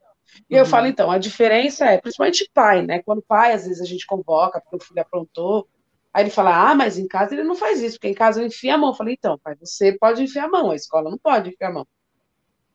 E 0.48 0.54
eu 0.54 0.60
Uhum. 0.64 0.66
falo, 0.70 0.86
então, 0.86 1.10
a 1.10 1.18
diferença 1.18 1.84
é, 1.86 1.98
principalmente 2.00 2.48
pai, 2.54 2.82
né? 2.86 3.02
Quando 3.02 3.22
pai, 3.22 3.52
às 3.52 3.66
vezes, 3.66 3.82
a 3.82 3.84
gente 3.84 4.06
convoca, 4.06 4.60
porque 4.60 4.76
o 4.76 4.80
filho 4.86 5.00
aprontou, 5.02 5.68
aí 6.14 6.22
ele 6.22 6.30
fala, 6.30 6.70
ah, 6.70 6.74
mas 6.76 6.96
em 6.96 7.08
casa 7.08 7.34
ele 7.34 7.42
não 7.42 7.56
faz 7.56 7.82
isso, 7.82 7.96
porque 7.96 8.08
em 8.08 8.14
casa 8.14 8.40
eu 8.40 8.46
enfio 8.46 8.72
a 8.72 8.78
mão. 8.78 8.90
Eu 8.90 8.94
falei, 8.94 9.14
então, 9.14 9.36
pai, 9.36 9.56
você 9.58 9.92
pode 9.92 10.22
enfiar 10.22 10.44
a 10.44 10.48
mão, 10.48 10.70
a 10.70 10.76
escola 10.76 11.10
não 11.10 11.18
pode 11.18 11.50
enfiar 11.50 11.70
a 11.70 11.72
mão. 11.72 11.86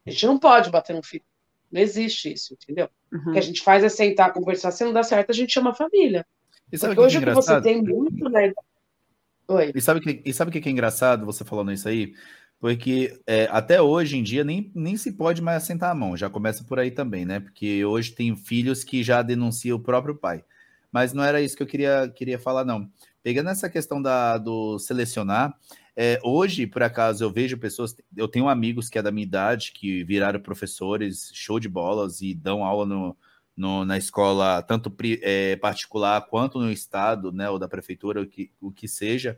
A 0.06 0.12
gente 0.12 0.26
não 0.26 0.38
pode 0.38 0.70
bater 0.70 0.94
no 0.94 1.02
filho. 1.02 1.24
Não 1.72 1.80
existe 1.80 2.34
isso, 2.34 2.54
entendeu? 2.54 2.90
Uhum. 3.12 3.30
O 3.30 3.32
que 3.32 3.40
a 3.40 3.42
gente 3.42 3.62
faz 3.62 3.84
é 3.84 3.90
sentar, 3.90 4.34
conversar, 4.34 4.72
se 4.72 4.84
não 4.84 4.92
dá 4.92 5.04
certo, 5.04 5.30
a 5.30 5.34
gente 5.34 5.54
chama 5.54 5.70
a 5.70 5.76
família. 5.76 6.26
E 6.72 6.78
sabe 6.78 6.96
Porque 6.96 7.08
que 7.10 7.18
hoje 7.18 7.18
é 7.18 7.20
o 7.20 7.24
que 7.24 7.42
você 7.42 7.62
tem 7.62 7.82
muito, 7.82 8.30
né? 8.30 8.52
Oi. 9.48 9.72
E 9.74 9.82
sabe 9.82 10.00
o 10.00 10.04
que, 10.04 10.22
e 10.26 10.34
sabe 10.34 10.52
que 10.52 10.68
é 10.68 10.72
engraçado 10.72 11.26
você 11.26 11.46
falando 11.46 11.72
isso 11.72 11.88
aí? 11.88 12.14
Porque 12.60 13.20
é, 13.26 13.48
até 13.52 13.82
hoje 13.82 14.18
em 14.18 14.24
dia 14.24 14.44
nem, 14.44 14.70
nem 14.76 14.98
se 14.98 15.14
pode 15.14 15.42
mais 15.42 15.64
assentar 15.64 15.92
a 15.92 15.96
mão, 15.96 16.18
já 16.18 16.30
começa 16.30 16.64
por 16.64 16.78
aí 16.78 16.92
também, 16.92 17.26
né? 17.26 17.40
Porque 17.40 17.86
hoje 17.86 18.12
tem 18.12 18.36
filhos 18.36 18.84
que 18.84 19.02
já 19.02 19.22
denunciam 19.22 19.78
o 19.78 19.82
próprio 19.82 20.16
pai. 20.16 20.44
Mas 20.92 21.14
não 21.14 21.24
era 21.24 21.42
isso 21.42 21.56
que 21.56 21.64
eu 21.64 21.68
queria, 21.68 22.12
queria 22.14 22.38
falar, 22.38 22.66
não. 22.66 22.90
Pegando 23.22 23.50
essa 23.50 23.70
questão 23.70 24.02
da, 24.02 24.38
do 24.38 24.80
selecionar, 24.80 25.54
é, 25.96 26.20
hoje, 26.24 26.66
por 26.66 26.82
acaso, 26.82 27.24
eu 27.24 27.32
vejo 27.32 27.58
pessoas. 27.58 27.96
Eu 28.16 28.28
tenho 28.28 28.48
amigos 28.48 28.88
que 28.90 28.98
é 28.98 29.02
da 29.02 29.12
minha 29.12 29.26
idade, 29.26 29.74
que 29.74 30.04
viraram 30.06 30.40
professores, 30.40 31.30
show 31.34 31.60
de 31.60 31.68
bolas, 31.68 32.22
e 32.22 32.34
dão 32.34 32.64
aula 32.64 32.86
no, 32.86 33.18
no- 33.58 33.84
na 33.84 33.98
escola, 33.98 34.62
tanto 34.62 34.94
é, 35.22 35.58
particular 35.58 36.22
quanto 36.28 36.60
no 36.60 36.72
estado, 36.72 37.32
né? 37.34 37.50
Ou 37.50 37.60
da 37.60 37.68
prefeitura, 37.68 38.22
o 38.22 38.26
que, 38.28 38.52
o 38.62 38.72
que 38.72 38.88
seja. 38.88 39.38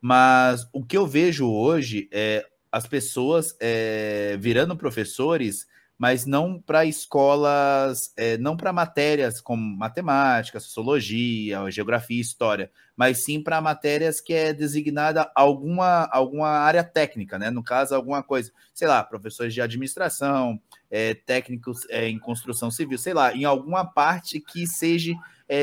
Mas 0.00 0.68
o 0.72 0.84
que 0.84 0.96
eu 0.96 1.06
vejo 1.06 1.48
hoje 1.50 2.08
é 2.12 2.46
as 2.70 2.86
pessoas 2.86 3.56
é, 3.58 4.36
virando 4.38 4.76
professores, 4.76 5.66
mas 5.98 6.26
não 6.26 6.60
para 6.60 6.84
escolas, 6.84 8.12
é, 8.16 8.36
não 8.36 8.56
para 8.56 8.72
matérias 8.72 9.40
como 9.40 9.62
matemática, 9.76 10.60
sociologia, 10.60 11.70
geografia, 11.70 12.20
história, 12.20 12.70
mas 12.94 13.24
sim 13.24 13.42
para 13.42 13.60
matérias 13.60 14.20
que 14.20 14.32
é 14.32 14.52
designada 14.52 15.30
alguma, 15.34 16.08
alguma 16.12 16.48
área 16.48 16.84
técnica, 16.84 17.38
né? 17.38 17.50
No 17.50 17.62
caso, 17.62 17.94
alguma 17.94 18.22
coisa, 18.22 18.52
sei 18.74 18.86
lá, 18.86 19.02
professores 19.02 19.54
de 19.54 19.60
administração, 19.60 20.60
é, 20.90 21.14
técnicos 21.14 21.86
é, 21.88 22.08
em 22.08 22.18
construção 22.18 22.70
civil, 22.70 22.98
sei 22.98 23.14
lá, 23.14 23.34
em 23.34 23.44
alguma 23.44 23.84
parte 23.84 24.40
que 24.40 24.66
seja 24.66 25.14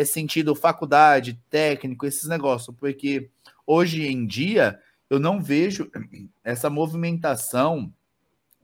sentido 0.05 0.55
faculdade, 0.55 1.37
técnico, 1.49 2.05
esses 2.05 2.29
negócios, 2.29 2.73
porque 2.79 3.29
hoje 3.67 4.07
em 4.07 4.25
dia 4.25 4.79
eu 5.09 5.19
não 5.19 5.41
vejo 5.41 5.91
essa 6.43 6.69
movimentação. 6.69 7.93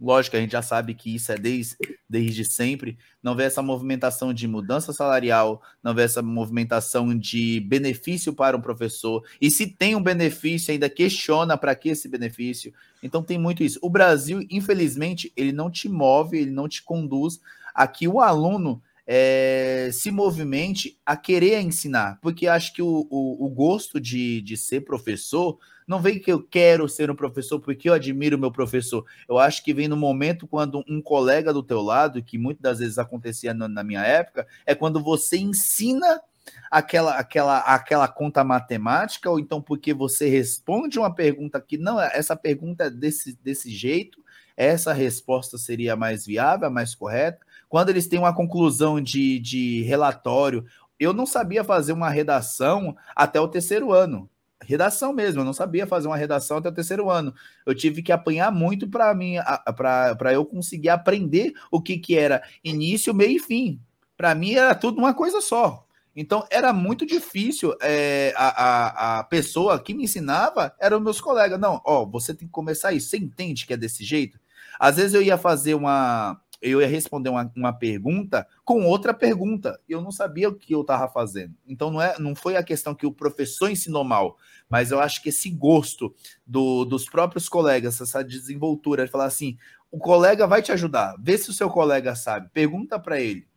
Lógico, 0.02 0.38
a 0.38 0.40
gente 0.40 0.52
já 0.52 0.62
sabe 0.62 0.94
que 0.94 1.14
isso 1.14 1.30
é 1.32 1.36
desde, 1.36 1.76
desde 2.10 2.46
sempre. 2.46 2.98
Não 3.22 3.36
vê 3.36 3.44
essa 3.44 3.62
movimentação 3.62 4.34
de 4.34 4.48
mudança 4.48 4.94
salarial, 4.94 5.62
não 5.84 5.94
vê 5.94 6.04
essa 6.04 6.22
movimentação 6.22 7.14
de 7.18 7.60
benefício 7.60 8.32
para 8.34 8.56
um 8.56 8.62
professor. 8.62 9.22
E 9.42 9.52
se 9.52 9.68
tem 9.68 9.98
um 9.98 10.02
benefício, 10.02 10.72
ainda 10.72 10.90
questiona 10.90 11.58
para 11.58 11.76
que 11.76 11.90
esse 11.90 12.08
benefício. 12.08 12.74
Então 13.04 13.22
tem 13.22 13.38
muito 13.38 13.62
isso. 13.62 13.78
O 13.82 13.90
Brasil, 13.90 14.40
infelizmente, 14.50 15.34
ele 15.36 15.52
não 15.52 15.70
te 15.70 15.90
move, 15.90 16.38
ele 16.38 16.52
não 16.52 16.70
te 16.70 16.82
conduz 16.82 17.42
a 17.76 17.86
que 17.86 18.08
o 18.08 18.22
aluno 18.22 18.82
é, 19.12 19.90
se 19.92 20.12
movimente 20.12 21.00
a 21.04 21.18
querer 21.18 21.60
ensinar, 21.62 22.20
porque 22.22 22.46
acho 22.46 22.72
que 22.72 22.82
o, 22.84 23.08
o, 23.10 23.44
o 23.44 23.50
gosto 23.50 24.00
de, 24.00 24.40
de 24.40 24.56
ser 24.56 24.82
professor 24.82 25.58
não 25.88 26.00
vem 26.00 26.20
que 26.20 26.32
eu 26.32 26.44
quero 26.44 26.88
ser 26.88 27.10
um 27.10 27.16
professor 27.16 27.60
porque 27.60 27.90
eu 27.90 27.94
admiro 27.96 28.38
meu 28.38 28.52
professor. 28.52 29.04
Eu 29.28 29.40
acho 29.40 29.64
que 29.64 29.74
vem 29.74 29.88
no 29.88 29.98
momento 29.98 30.48
quando 30.48 30.84
um 30.88 31.02
colega 31.02 31.52
do 31.52 31.64
teu 31.64 31.82
lado, 31.82 32.22
que 32.22 32.38
muitas 32.38 32.62
das 32.62 32.78
vezes 32.78 33.00
acontecia 33.00 33.52
na, 33.52 33.68
na 33.68 33.84
minha 33.84 34.04
época, 34.04 34.46
é 34.64 34.76
quando 34.76 35.04
você 35.04 35.40
ensina 35.40 36.22
aquela, 36.70 37.18
aquela, 37.18 37.58
aquela 37.62 38.08
conta 38.08 38.44
matemática, 38.44 39.32
ou 39.32 39.40
então 39.40 39.60
porque 39.60 39.92
você 39.92 40.30
responde 40.30 41.00
uma 41.00 41.12
pergunta 41.12 41.60
que 41.60 41.80
não, 41.80 42.00
essa 42.00 42.36
pergunta 42.36 42.84
é 42.84 42.90
desse, 42.92 43.36
desse 43.42 43.72
jeito, 43.72 44.24
essa 44.56 44.94
resposta 44.94 45.58
seria 45.58 45.96
mais 45.96 46.28
viável, 46.28 46.70
mais 46.70 46.94
correta. 46.94 47.49
Quando 47.70 47.90
eles 47.90 48.08
têm 48.08 48.20
uma 48.20 48.36
conclusão 48.36 49.00
de, 49.00 49.40
de 49.40 49.84
relatório, 49.84 50.66
eu 51.00 51.14
não 51.14 51.26
sabia 51.26 51.64
fazer 51.64 51.94
uma 51.94 52.10
redação 52.10 52.98
até 53.16 53.40
o 53.40 53.48
terceiro 53.48 53.94
ano. 53.94 54.30
Redação 54.62 55.14
mesmo, 55.14 55.40
eu 55.40 55.46
não 55.46 55.54
sabia 55.54 55.88
fazer 55.88 56.08
uma 56.08 56.18
redação 56.18 56.58
até 56.58 56.68
o 56.68 56.74
terceiro 56.74 57.10
ano. 57.10 57.34
Eu 57.66 57.74
tive 57.74 58.02
que 58.02 58.12
apanhar 58.12 58.52
muito 58.52 58.90
para 58.90 59.14
mim, 59.14 59.36
para 59.78 60.34
eu 60.34 60.46
conseguir 60.46 60.90
aprender 60.90 61.54
o 61.72 61.82
que, 61.82 61.98
que 61.98 62.18
era 62.18 62.44
início, 62.64 63.14
meio 63.14 63.38
e 63.38 63.40
fim. 63.40 63.80
Para 64.18 64.36
mim 64.36 64.56
era 64.56 64.76
tudo 64.76 64.98
uma 64.98 65.14
coisa 65.14 65.40
só. 65.40 65.86
Então 66.14 66.46
era 66.52 66.74
muito 66.74 67.06
difícil. 67.06 67.74
É, 67.82 68.34
a, 68.36 68.48
a, 68.48 69.20
a, 69.20 69.24
pessoa 69.24 69.80
que 69.80 69.94
me 69.94 70.04
ensinava 70.04 70.76
eram 70.78 71.00
meus 71.00 71.22
colegas. 71.22 71.58
Não, 71.58 71.82
ó, 71.86 72.06
você 72.06 72.34
tem 72.34 72.46
que 72.46 72.52
começar 72.52 72.92
isso. 72.92 73.10
Você 73.10 73.18
entende 73.18 73.66
que 73.66 73.74
é 73.74 73.78
desse 73.78 74.04
jeito? 74.04 74.38
Às 74.78 74.98
vezes 74.98 75.14
eu 75.14 75.22
ia 75.22 75.38
fazer 75.38 75.76
uma. 75.76 76.38
Eu 76.62 76.82
ia 76.82 76.88
responder 76.88 77.30
uma, 77.30 77.52
uma 77.56 77.74
pergunta 77.74 78.46
com 78.66 78.86
outra 78.86 79.14
pergunta. 79.14 79.80
Eu 79.88 80.02
não 80.02 80.12
sabia 80.12 80.50
o 80.50 80.56
que 80.56 80.74
eu 80.74 80.82
estava 80.82 81.08
fazendo. 81.08 81.56
Então 81.68 81.90
não, 81.90 82.02
é, 82.02 82.20
não 82.20 82.36
foi 82.36 82.58
a 82.58 82.64
questão 82.64 82.94
que 82.94 83.06
o 83.06 83.14
professor 83.14 83.70
ensinou 83.70 84.04
mal, 84.04 84.38
mas 84.70 84.92
eu 84.92 85.00
acho 85.00 85.22
que 85.22 85.30
esse 85.30 85.50
gosto 85.50 86.14
do, 86.46 86.84
dos 86.84 87.06
próprios 87.06 87.48
colegas, 87.48 88.02
essa 88.02 88.24
desenvoltura, 88.24 89.06
de 89.06 89.12
falar 89.12 89.26
assim: 89.26 89.58
o 89.90 89.98
colega 89.98 90.46
vai 90.46 90.62
te 90.62 90.72
ajudar. 90.72 91.16
Vê 91.20 91.38
se 91.38 91.50
o 91.50 91.54
seu 91.54 91.70
colega 91.70 92.16
sabe. 92.16 92.50
Pergunta 92.54 93.00
para 93.00 93.22
ele 93.22 93.48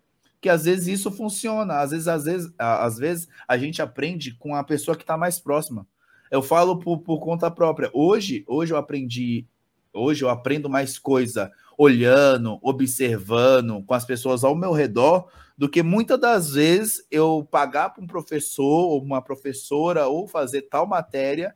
que 0.43 0.49
às 0.49 0.65
vezes 0.65 0.89
isso 0.89 1.11
funciona, 1.13 1.79
às 1.79 1.93
vezes, 1.93 2.09
às 2.09 2.25
vezes, 2.25 2.53
às 2.59 2.99
vezes 2.99 3.29
a 3.47 3.57
gente 3.57 3.81
aprende 3.81 4.35
com 4.35 4.57
a 4.57 4.65
pessoa 4.65 4.97
que 4.97 5.05
está 5.05 5.17
mais 5.17 5.39
próxima. 5.39 5.87
Eu 6.33 6.43
falo 6.43 6.81
por, 6.81 6.99
por 6.99 7.21
conta 7.21 7.49
própria. 7.49 7.89
Hoje, 7.95 8.43
hoje 8.49 8.73
eu 8.73 8.77
aprendi, 8.77 9.47
hoje 9.93 10.25
eu 10.25 10.29
aprendo 10.29 10.69
mais 10.69 10.99
coisa 10.99 11.53
olhando, 11.83 12.61
observando 12.63 13.83
com 13.83 13.93
as 13.93 14.05
pessoas 14.05 14.45
ao 14.45 14.55
meu 14.55 14.71
redor, 14.73 15.29
do 15.59 15.69
que 15.69 15.83
muitas 15.83 16.21
das 16.21 16.53
vezes 16.53 17.05
eu 17.11 17.47
pagar 17.51 17.91
para 17.91 18.03
um 18.03 18.07
professor 18.07 18.87
ou 18.89 19.03
uma 19.03 19.21
professora 19.21 20.07
ou 20.07 20.29
fazer 20.29 20.63
tal 20.63 20.87
matéria 20.87 21.55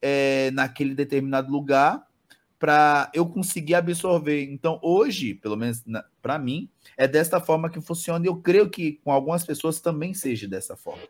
é, 0.00 0.50
naquele 0.52 0.94
determinado 0.94 1.50
lugar 1.50 2.06
para 2.58 3.10
eu 3.14 3.26
conseguir 3.26 3.74
absorver. 3.74 4.44
Então, 4.44 4.78
hoje, 4.82 5.34
pelo 5.34 5.56
menos 5.56 5.82
para 6.20 6.38
mim, 6.38 6.68
é 6.96 7.08
desta 7.08 7.40
forma 7.40 7.70
que 7.70 7.80
funciona 7.80 8.24
e 8.24 8.28
eu 8.28 8.36
creio 8.36 8.68
que 8.70 9.00
com 9.02 9.10
algumas 9.10 9.44
pessoas 9.44 9.80
também 9.80 10.12
seja 10.12 10.46
dessa 10.46 10.76
forma. 10.76 11.02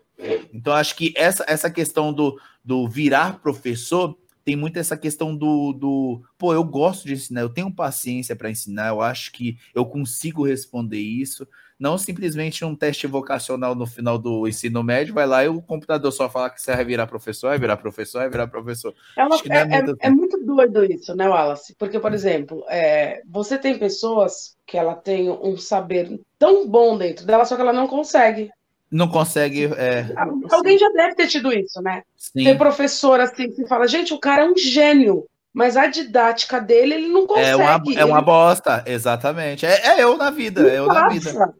Então, 0.53 0.73
acho 0.73 0.95
que 0.95 1.13
essa, 1.17 1.43
essa 1.47 1.69
questão 1.69 2.13
do, 2.13 2.39
do 2.63 2.87
virar 2.87 3.39
professor 3.41 4.17
tem 4.43 4.55
muito 4.55 4.77
essa 4.77 4.97
questão 4.97 5.35
do, 5.35 5.73
do 5.73 6.21
pô, 6.37 6.53
eu 6.53 6.63
gosto 6.63 7.05
de 7.05 7.13
ensinar, 7.13 7.41
eu 7.41 7.49
tenho 7.49 7.73
paciência 7.73 8.35
para 8.35 8.51
ensinar, 8.51 8.89
eu 8.89 9.01
acho 9.01 9.31
que 9.31 9.57
eu 9.73 9.85
consigo 9.85 10.45
responder 10.45 10.99
isso 10.99 11.47
não 11.83 11.97
simplesmente 11.97 12.63
um 12.63 12.73
teste 12.73 13.07
vocacional 13.07 13.75
no 13.75 13.85
final 13.85 14.17
do 14.17 14.47
ensino 14.47 14.81
médio, 14.81 15.13
vai 15.13 15.25
lá 15.25 15.43
e 15.43 15.49
o 15.49 15.61
computador 15.61 16.11
só 16.13 16.29
fala 16.29 16.49
que 16.49 16.61
você 16.61 16.73
vai 16.73 16.85
virar 16.85 17.07
professor, 17.07 17.49
vai 17.49 17.59
virar 17.59 17.75
professor, 17.75 18.19
vai 18.19 18.29
virar 18.29 18.47
professor. 18.47 18.93
É, 19.17 19.25
uma, 19.25 19.35
é, 19.35 19.57
é, 19.57 19.65
muito... 19.65 19.97
é, 19.99 20.09
muito... 20.09 20.45
doido 20.45 20.85
isso, 20.85 21.13
né, 21.13 21.27
Wallace? 21.27 21.75
Porque, 21.77 21.99
por 21.99 22.13
exemplo, 22.13 22.63
é, 22.69 23.21
você 23.27 23.57
tem 23.57 23.77
pessoas 23.77 24.55
que 24.65 24.77
ela 24.77 24.95
tem 24.95 25.29
um 25.29 25.57
saber 25.57 26.21
tão 26.39 26.67
bom 26.67 26.97
dentro 26.97 27.25
dela, 27.25 27.43
só 27.43 27.55
que 27.55 27.61
ela 27.61 27.73
não 27.73 27.87
consegue. 27.87 28.49
Não 28.93 29.07
consegue. 29.07 29.65
É... 29.75 30.05
Alguém 30.51 30.77
já 30.77 30.89
deve 30.89 31.15
ter 31.15 31.27
tido 31.27 31.51
isso, 31.51 31.81
né? 31.81 32.03
Sim. 32.15 32.43
Tem 32.43 32.57
professor 32.57 33.19
assim 33.19 33.51
que 33.51 33.65
fala, 33.67 33.87
gente, 33.87 34.13
o 34.13 34.19
cara 34.19 34.43
é 34.43 34.45
um 34.49 34.57
gênio 34.57 35.25
mas 35.53 35.77
a 35.77 35.85
didática 35.85 36.59
dele 36.59 36.95
ele 36.95 37.07
não 37.09 37.27
consegue. 37.27 37.51
É 37.51 37.55
uma, 37.55 37.81
é 37.99 38.05
uma 38.05 38.21
bosta, 38.21 38.83
exatamente. 38.87 39.67
É, 39.67 39.99
é 39.99 40.03
eu 40.03 40.17
na 40.17 40.31
vida, 40.31 40.67
é 40.67 40.79
eu 40.79 40.87
na 40.87 41.07
vida. 41.09 41.53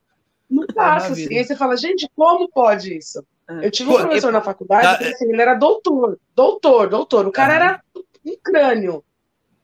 Não 0.50 0.64
é, 0.64 0.74
passa, 0.74 1.14
assim. 1.14 1.38
Aí 1.38 1.44
você 1.44 1.56
fala, 1.56 1.78
gente, 1.78 2.10
como 2.16 2.50
pode 2.50 2.98
isso? 2.98 3.24
É. 3.48 3.68
Eu 3.68 3.72
tive 3.72 3.92
um 3.92 3.98
professor 3.98 4.32
na 4.32 4.42
faculdade, 4.42 4.98
que, 4.98 5.14
assim, 5.14 5.32
ele 5.32 5.42
era 5.42 5.54
doutor, 5.54 6.18
doutor, 6.36 6.90
doutor. 6.90 7.28
O 7.28 7.32
cara 7.32 7.54
era 7.54 7.82
um 8.26 8.36
crânio. 8.42 9.04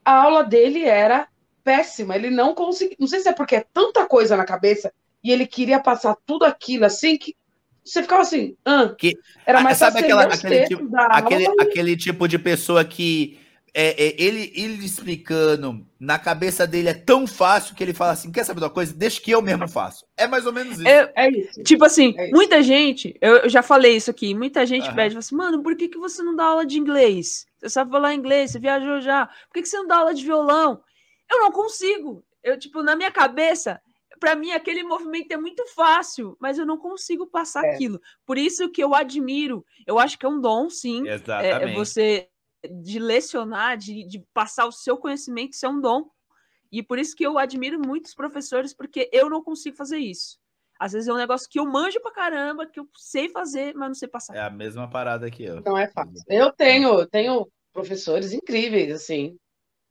A 0.06 0.14
aula 0.14 0.44
dele 0.44 0.84
era 0.86 1.28
péssima. 1.64 2.16
Ele 2.16 2.30
não 2.30 2.54
conseguia. 2.54 2.98
Não 3.00 3.08
sei 3.08 3.22
se 3.22 3.30
é 3.30 3.34
porque 3.34 3.56
é 3.56 3.66
tanta 3.74 4.06
coisa 4.06 4.38
na 4.38 4.46
cabeça 4.46 4.94
e 5.24 5.32
ele 5.32 5.48
queria 5.48 5.80
passar 5.80 6.16
tudo 6.26 6.46
aquilo 6.46 6.86
assim 6.86 7.18
que 7.18 7.36
você 7.92 8.02
ficava 8.02 8.22
assim. 8.22 8.56
Ah, 8.66 8.94
que, 8.98 9.18
era 9.46 9.62
mais 9.62 9.78
sabe 9.78 10.00
aquela, 10.00 10.24
aquele, 10.24 10.68
tipo, 10.68 10.90
aquele, 10.96 11.48
aquele 11.60 11.98
tipo 11.98 12.28
de 12.28 12.40
pessoa 12.40 12.84
que 12.84 13.40
é, 13.74 13.90
é, 14.04 14.16
ele, 14.22 14.52
ele 14.56 14.86
explicando 14.86 15.86
na 16.00 16.18
cabeça 16.18 16.66
dele 16.66 16.90
é 16.90 16.94
tão 16.94 17.28
fácil 17.28 17.76
que 17.76 17.84
ele 17.84 17.94
fala 17.94 18.12
assim: 18.12 18.32
quer 18.32 18.44
saber 18.44 18.60
de 18.60 18.66
uma 18.66 18.72
coisa? 18.72 18.94
Deixa 18.94 19.22
que 19.22 19.32
eu 19.32 19.42
mesmo 19.42 19.68
faço. 19.68 20.06
É 20.18 20.28
mais 20.28 20.46
ou 20.46 20.54
menos 20.54 20.80
isso. 20.80 20.88
É, 20.88 21.12
é 21.16 21.30
isso. 21.30 21.64
Tipo 21.64 21.86
assim, 21.86 22.14
é 22.18 22.30
muita 22.30 22.62
gente, 22.64 23.16
eu, 23.22 23.48
já 23.50 23.62
falei 23.62 23.96
isso 23.96 24.10
aqui, 24.10 24.34
muita 24.34 24.66
gente 24.66 24.90
uhum. 24.90 24.96
pede 24.96 25.18
assim, 25.18 25.36
mano, 25.36 25.62
por 25.62 25.76
que, 25.76 25.88
que 25.88 25.98
você 25.98 26.24
não 26.24 26.36
dá 26.36 26.46
aula 26.46 26.66
de 26.66 26.78
inglês? 26.80 27.46
Você 27.60 27.70
sabe 27.70 27.92
falar 27.92 28.14
inglês, 28.14 28.52
você 28.52 28.60
viajou 28.60 29.02
já. 29.02 29.28
Por 29.28 29.54
que, 29.54 29.62
que 29.62 29.70
você 29.70 29.78
não 29.78 29.88
dá 29.88 29.98
aula 29.98 30.14
de 30.14 30.24
violão? 30.24 30.82
Eu 31.30 31.40
não 31.40 31.52
consigo. 31.52 32.24
Eu, 32.44 32.58
tipo, 32.58 32.82
na 32.82 32.96
minha 32.96 33.12
cabeça, 33.12 33.82
para 34.20 34.36
mim 34.36 34.52
aquele 34.52 34.84
movimento 34.84 35.32
é 35.32 35.38
muito 35.38 35.66
fácil, 35.68 36.38
mas 36.40 36.58
eu 36.58 36.66
não 36.66 36.78
consigo 36.78 37.26
passar 37.28 37.66
é. 37.66 37.74
aquilo. 37.74 38.02
Por 38.26 38.38
isso 38.38 38.70
que 38.70 38.84
eu 38.84 38.94
admiro. 38.94 39.66
Eu 39.88 39.98
acho 39.98 40.18
que 40.18 40.26
é 40.26 40.30
um 40.30 40.40
dom, 40.40 40.70
sim. 40.70 41.08
É, 41.08 41.14
Exatamente. 41.14 41.72
É, 41.72 41.74
você 41.74 42.30
de 42.82 43.00
lecionar, 43.00 43.78
de, 43.78 44.06
de 44.06 44.20
passar 44.34 44.66
o 44.66 44.72
seu 44.72 44.98
conhecimento, 44.98 45.54
isso 45.54 45.66
é 45.66 45.70
um 45.70 45.80
dom. 45.80 46.10
E 46.72 46.84
por 46.84 47.00
isso 47.00 47.16
que 47.16 47.26
eu 47.26 47.38
admiro 47.40 47.80
muitos 47.80 48.14
professores, 48.14 48.74
porque 48.74 49.10
eu 49.12 49.30
não 49.30 49.44
consigo 49.44 49.76
fazer 49.76 49.98
isso. 49.98 50.38
Às 50.80 50.94
vezes 50.94 51.08
é 51.08 51.14
um 51.14 51.18
negócio 51.18 51.50
que 51.50 51.60
eu 51.60 51.66
manjo 51.66 52.00
pra 52.00 52.12
caramba, 52.12 52.66
que 52.66 52.80
eu 52.80 52.88
sei 52.96 53.30
fazer, 53.30 53.74
mas 53.76 53.90
não 53.90 53.96
sei 53.96 54.08
passar. 54.08 54.36
É 54.36 54.42
a 54.42 54.50
mesma 54.50 54.90
parada 54.90 55.30
que 55.30 55.44
eu. 55.44 55.62
Não 55.62 55.78
é 55.78 55.88
fácil. 55.88 56.24
Eu 56.28 56.54
tenho, 56.54 57.06
tenho 57.08 57.50
professores 57.74 58.32
incríveis, 58.32 58.94
assim. 58.94 59.38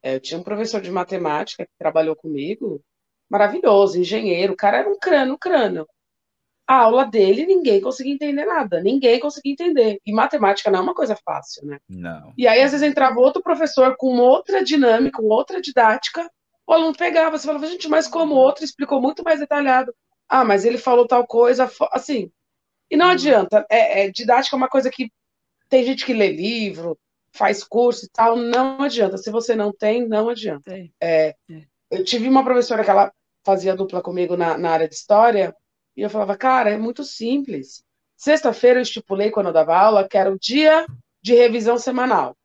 É, 0.03 0.15
eu 0.15 0.21
tinha 0.21 0.39
um 0.39 0.43
professor 0.43 0.81
de 0.81 0.91
matemática 0.91 1.65
que 1.65 1.79
trabalhou 1.79 2.17
comigo, 2.17 2.81
maravilhoso, 3.31 3.99
engenheiro, 3.99 4.53
o 4.53 4.57
cara 4.57 4.79
era 4.79 4.91
um 4.91 4.99
crânio, 4.99 5.35
um 5.35 5.39
crânio 5.39 5.87
a 6.69 6.75
aula 6.75 7.07
dele 7.07 7.47
ninguém 7.47 7.81
conseguia 7.81 8.13
entender 8.13 8.45
nada, 8.45 8.83
ninguém 8.83 9.19
conseguia 9.19 9.53
entender. 9.55 9.99
E 10.05 10.13
matemática 10.13 10.71
não 10.71 10.81
é 10.81 10.83
uma 10.83 10.95
coisa 10.95 11.17
fácil, 11.17 11.67
né? 11.67 11.79
Não. 11.89 12.35
E 12.37 12.47
aí, 12.47 12.61
às 12.63 12.73
vezes, 12.73 12.87
entrava 12.87 13.19
outro 13.19 13.43
professor 13.43 13.97
com 13.97 14.19
outra 14.19 14.63
dinâmica, 14.63 15.17
com 15.17 15.29
outra 15.29 15.63
didática, 15.63 16.31
o 16.67 16.73
aluno 16.75 16.95
pegava, 16.95 17.39
você 17.39 17.47
falava, 17.47 17.67
gente, 17.67 17.89
mas 17.89 18.07
como 18.07 18.35
o 18.35 18.39
outro 18.39 18.63
explicou 18.63 19.01
muito 19.01 19.25
mais 19.25 19.41
detalhado. 19.41 19.95
Ah, 20.29 20.45
mas 20.45 20.67
ele 20.67 20.77
falou 20.77 21.09
tal 21.09 21.27
coisa, 21.27 21.71
assim. 21.91 22.31
E 22.91 22.99
não 22.99 23.07
adianta, 23.07 23.65
é, 23.71 24.05
é, 24.05 24.11
didática 24.11 24.55
é 24.55 24.59
uma 24.59 24.69
coisa 24.69 24.91
que 24.91 25.11
tem 25.71 25.83
gente 25.85 26.05
que 26.05 26.13
lê 26.13 26.31
livro, 26.31 26.99
faz 27.33 27.65
curso 27.65 28.05
e 28.05 28.11
tal, 28.11 28.37
não 28.37 28.83
adianta. 28.83 29.17
Se 29.17 29.31
você 29.31 29.57
não 29.57 29.73
tem, 29.73 30.07
não 30.07 30.29
adianta. 30.29 30.71
É, 30.71 30.89
é. 31.01 31.35
eu 31.91 32.05
tive 32.05 32.29
uma 32.29 32.45
professora 32.45 32.85
que 32.85 32.91
ela 32.91 33.11
fazia 33.49 33.75
dupla 33.75 34.03
comigo 34.03 34.37
na, 34.37 34.59
na 34.59 34.73
área 34.73 34.87
de 34.87 34.95
história, 34.95 35.57
e 35.97 36.03
eu 36.03 36.11
falava, 36.11 36.37
cara, 36.37 36.69
é 36.69 36.77
muito 36.77 37.03
simples. 37.03 37.83
Sexta-feira 38.15 38.79
eu 38.79 38.83
estipulei 38.83 39.31
quando 39.31 39.47
eu 39.47 39.55
dava 39.55 39.75
aula 39.75 40.07
que 40.07 40.19
era 40.19 40.31
o 40.31 40.39
dia 40.39 40.85
de 41.23 41.33
revisão 41.33 41.79
semanal. 41.79 42.37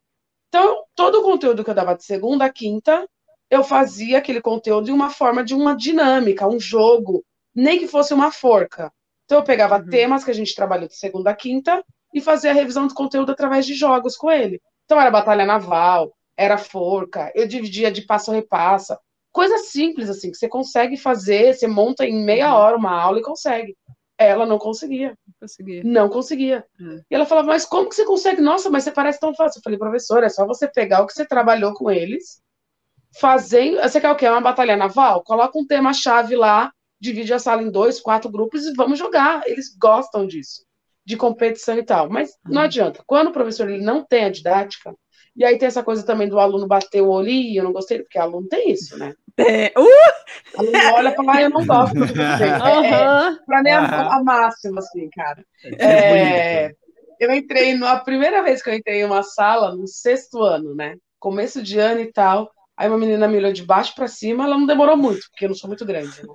Então, 0.48 0.86
todo 0.96 1.20
o 1.20 1.24
conteúdo 1.24 1.62
que 1.62 1.70
eu 1.70 1.74
dava 1.74 1.94
de 1.94 2.06
segunda 2.06 2.46
a 2.46 2.50
quinta, 2.50 3.06
eu 3.50 3.66
fazia 3.66 4.18
aquele 4.18 4.40
conteúdo 4.40 4.86
de 4.86 4.94
uma 4.94 5.10
forma 5.10 5.44
de 5.44 5.54
uma 5.54 5.76
dinâmica, 5.76 6.48
um 6.48 6.58
jogo, 6.58 7.22
nem 7.54 7.80
que 7.80 7.88
fosse 7.88 8.14
uma 8.14 8.32
forca. 8.32 8.90
Então, 9.26 9.40
eu 9.40 9.44
pegava 9.44 9.80
uhum. 9.80 9.90
temas 9.90 10.24
que 10.24 10.32
a 10.32 10.34
gente 10.34 10.56
trabalhou 10.56 10.88
de 10.88 10.96
segunda 10.96 11.32
a 11.32 11.36
quinta 11.36 11.84
e 12.14 12.22
fazia 12.22 12.52
a 12.52 12.54
revisão 12.54 12.88
de 12.88 12.94
conteúdo 12.94 13.34
através 13.34 13.66
de 13.66 13.74
jogos 13.74 14.16
com 14.16 14.32
ele. 14.32 14.62
Então, 14.86 15.02
era 15.02 15.12
batalha 15.12 15.46
naval, 15.46 16.16
era 16.38 16.58
forca, 16.58 17.30
eu 17.36 17.46
dividia 17.46 17.92
de 17.92 18.04
passo-repassa 18.04 18.98
coisa 19.34 19.58
simples, 19.58 20.10
assim, 20.10 20.32
que 20.32 20.38
você 20.38 20.48
consegue 20.48 20.96
fazer, 20.96 21.54
você 21.54 21.68
monta 21.68 22.06
em 22.06 22.24
meia 22.24 22.50
uhum. 22.50 22.56
hora 22.56 22.78
uma 22.78 22.92
aula 22.92 23.20
e 23.20 23.24
consegue. 23.24 23.76
Ela 24.18 24.46
não 24.46 24.60
conseguia. 24.60 25.18
Conseguia. 25.42 25.82
Não 25.84 26.08
conseguia. 26.08 26.66
É. 26.80 27.02
E 27.10 27.16
ela 27.16 27.26
falava, 27.26 27.48
mas 27.48 27.66
como 27.66 27.90
que 27.90 27.96
você 27.96 28.06
consegue? 28.06 28.42
Nossa, 28.42 28.70
mas 28.70 28.84
você 28.84 28.92
parece 28.92 29.20
tão 29.20 29.34
fácil. 29.34 29.60
Eu 29.60 29.64
falei, 29.64 29.78
professor, 29.78 30.24
é 30.24 30.30
só 30.30 30.46
você 30.46 30.68
pegar 30.68 31.02
o 31.02 31.08
que 31.08 31.14
você 31.14 31.26
trabalhou 31.26 31.74
com 31.74 31.90
eles, 31.90 32.40
fazendo. 33.20 33.82
Você 33.82 34.00
quer 34.00 34.12
o 34.12 34.16
quê? 34.16 34.28
Uma 34.28 34.40
batalha 34.40 34.78
naval? 34.78 35.24
Coloca 35.24 35.58
um 35.58 35.66
tema-chave 35.66 36.36
lá, 36.36 36.72
divide 37.02 37.34
a 37.34 37.40
sala 37.40 37.64
em 37.64 37.72
dois, 37.72 38.00
quatro 38.00 38.32
grupos 38.32 38.66
e 38.66 38.74
vamos 38.74 39.00
jogar. 39.00 39.42
Eles 39.48 39.76
gostam 39.76 40.28
disso, 40.28 40.64
de 41.04 41.18
competição 41.18 41.78
e 41.78 41.84
tal. 41.84 42.08
Mas 42.08 42.38
não 42.46 42.62
uhum. 42.62 42.66
adianta. 42.66 43.04
Quando 43.08 43.30
o 43.30 43.34
professor 43.34 43.68
ele 43.68 43.84
não 43.84 44.06
tem 44.06 44.26
a 44.26 44.30
didática, 44.30 44.94
e 45.36 45.44
aí 45.44 45.58
tem 45.58 45.68
essa 45.68 45.84
coisa 45.84 46.06
também 46.06 46.30
do 46.30 46.40
aluno 46.40 46.68
bater 46.68 47.02
o 47.02 47.10
olho 47.10 47.30
e 47.30 47.58
eu 47.58 47.64
não 47.64 47.74
gostei, 47.74 48.00
porque 48.00 48.20
aluno 48.20 48.48
tem 48.48 48.72
isso, 48.72 48.98
né? 48.98 49.14
É. 49.38 49.74
Uh! 49.78 50.60
Aluno 50.60 50.78
olha 50.94 51.10
e 51.10 51.16
fala, 51.16 51.34
ah, 51.36 51.42
eu 51.42 51.50
não 51.50 51.66
gosto 51.66 51.98
uhum. 51.98 52.06
é, 52.86 53.38
Pra 53.46 53.64
mim 53.64 53.70
é 53.70 53.74
a, 53.74 54.16
a 54.16 54.24
máxima, 54.24 54.80
assim, 54.80 55.10
cara. 55.10 55.44
É, 55.80 56.66
é 56.66 56.76
eu 57.20 57.32
entrei, 57.32 57.76
no, 57.76 57.86
a 57.88 57.98
primeira 57.98 58.44
vez 58.44 58.62
que 58.62 58.70
eu 58.70 58.74
entrei 58.74 59.02
em 59.02 59.06
uma 59.06 59.24
sala, 59.24 59.74
no 59.74 59.88
sexto 59.88 60.42
ano, 60.44 60.76
né? 60.76 60.96
Começo 61.20 61.64
de 61.64 61.80
ano 61.80 62.02
e 62.02 62.12
tal. 62.12 62.52
Aí 62.76 62.88
uma 62.88 62.98
menina 62.98 63.28
me 63.28 63.38
olhou 63.38 63.54
de 63.54 63.64
baixo 63.64 63.96
pra 63.96 64.08
cima, 64.08 64.44
ela 64.44 64.58
não 64.58 64.66
demorou 64.66 64.98
muito, 64.98 65.30
porque 65.30 65.46
eu 65.46 65.50
não 65.50 65.56
sou 65.56 65.68
muito 65.68 65.86
grande, 65.86 66.22
né? 66.22 66.34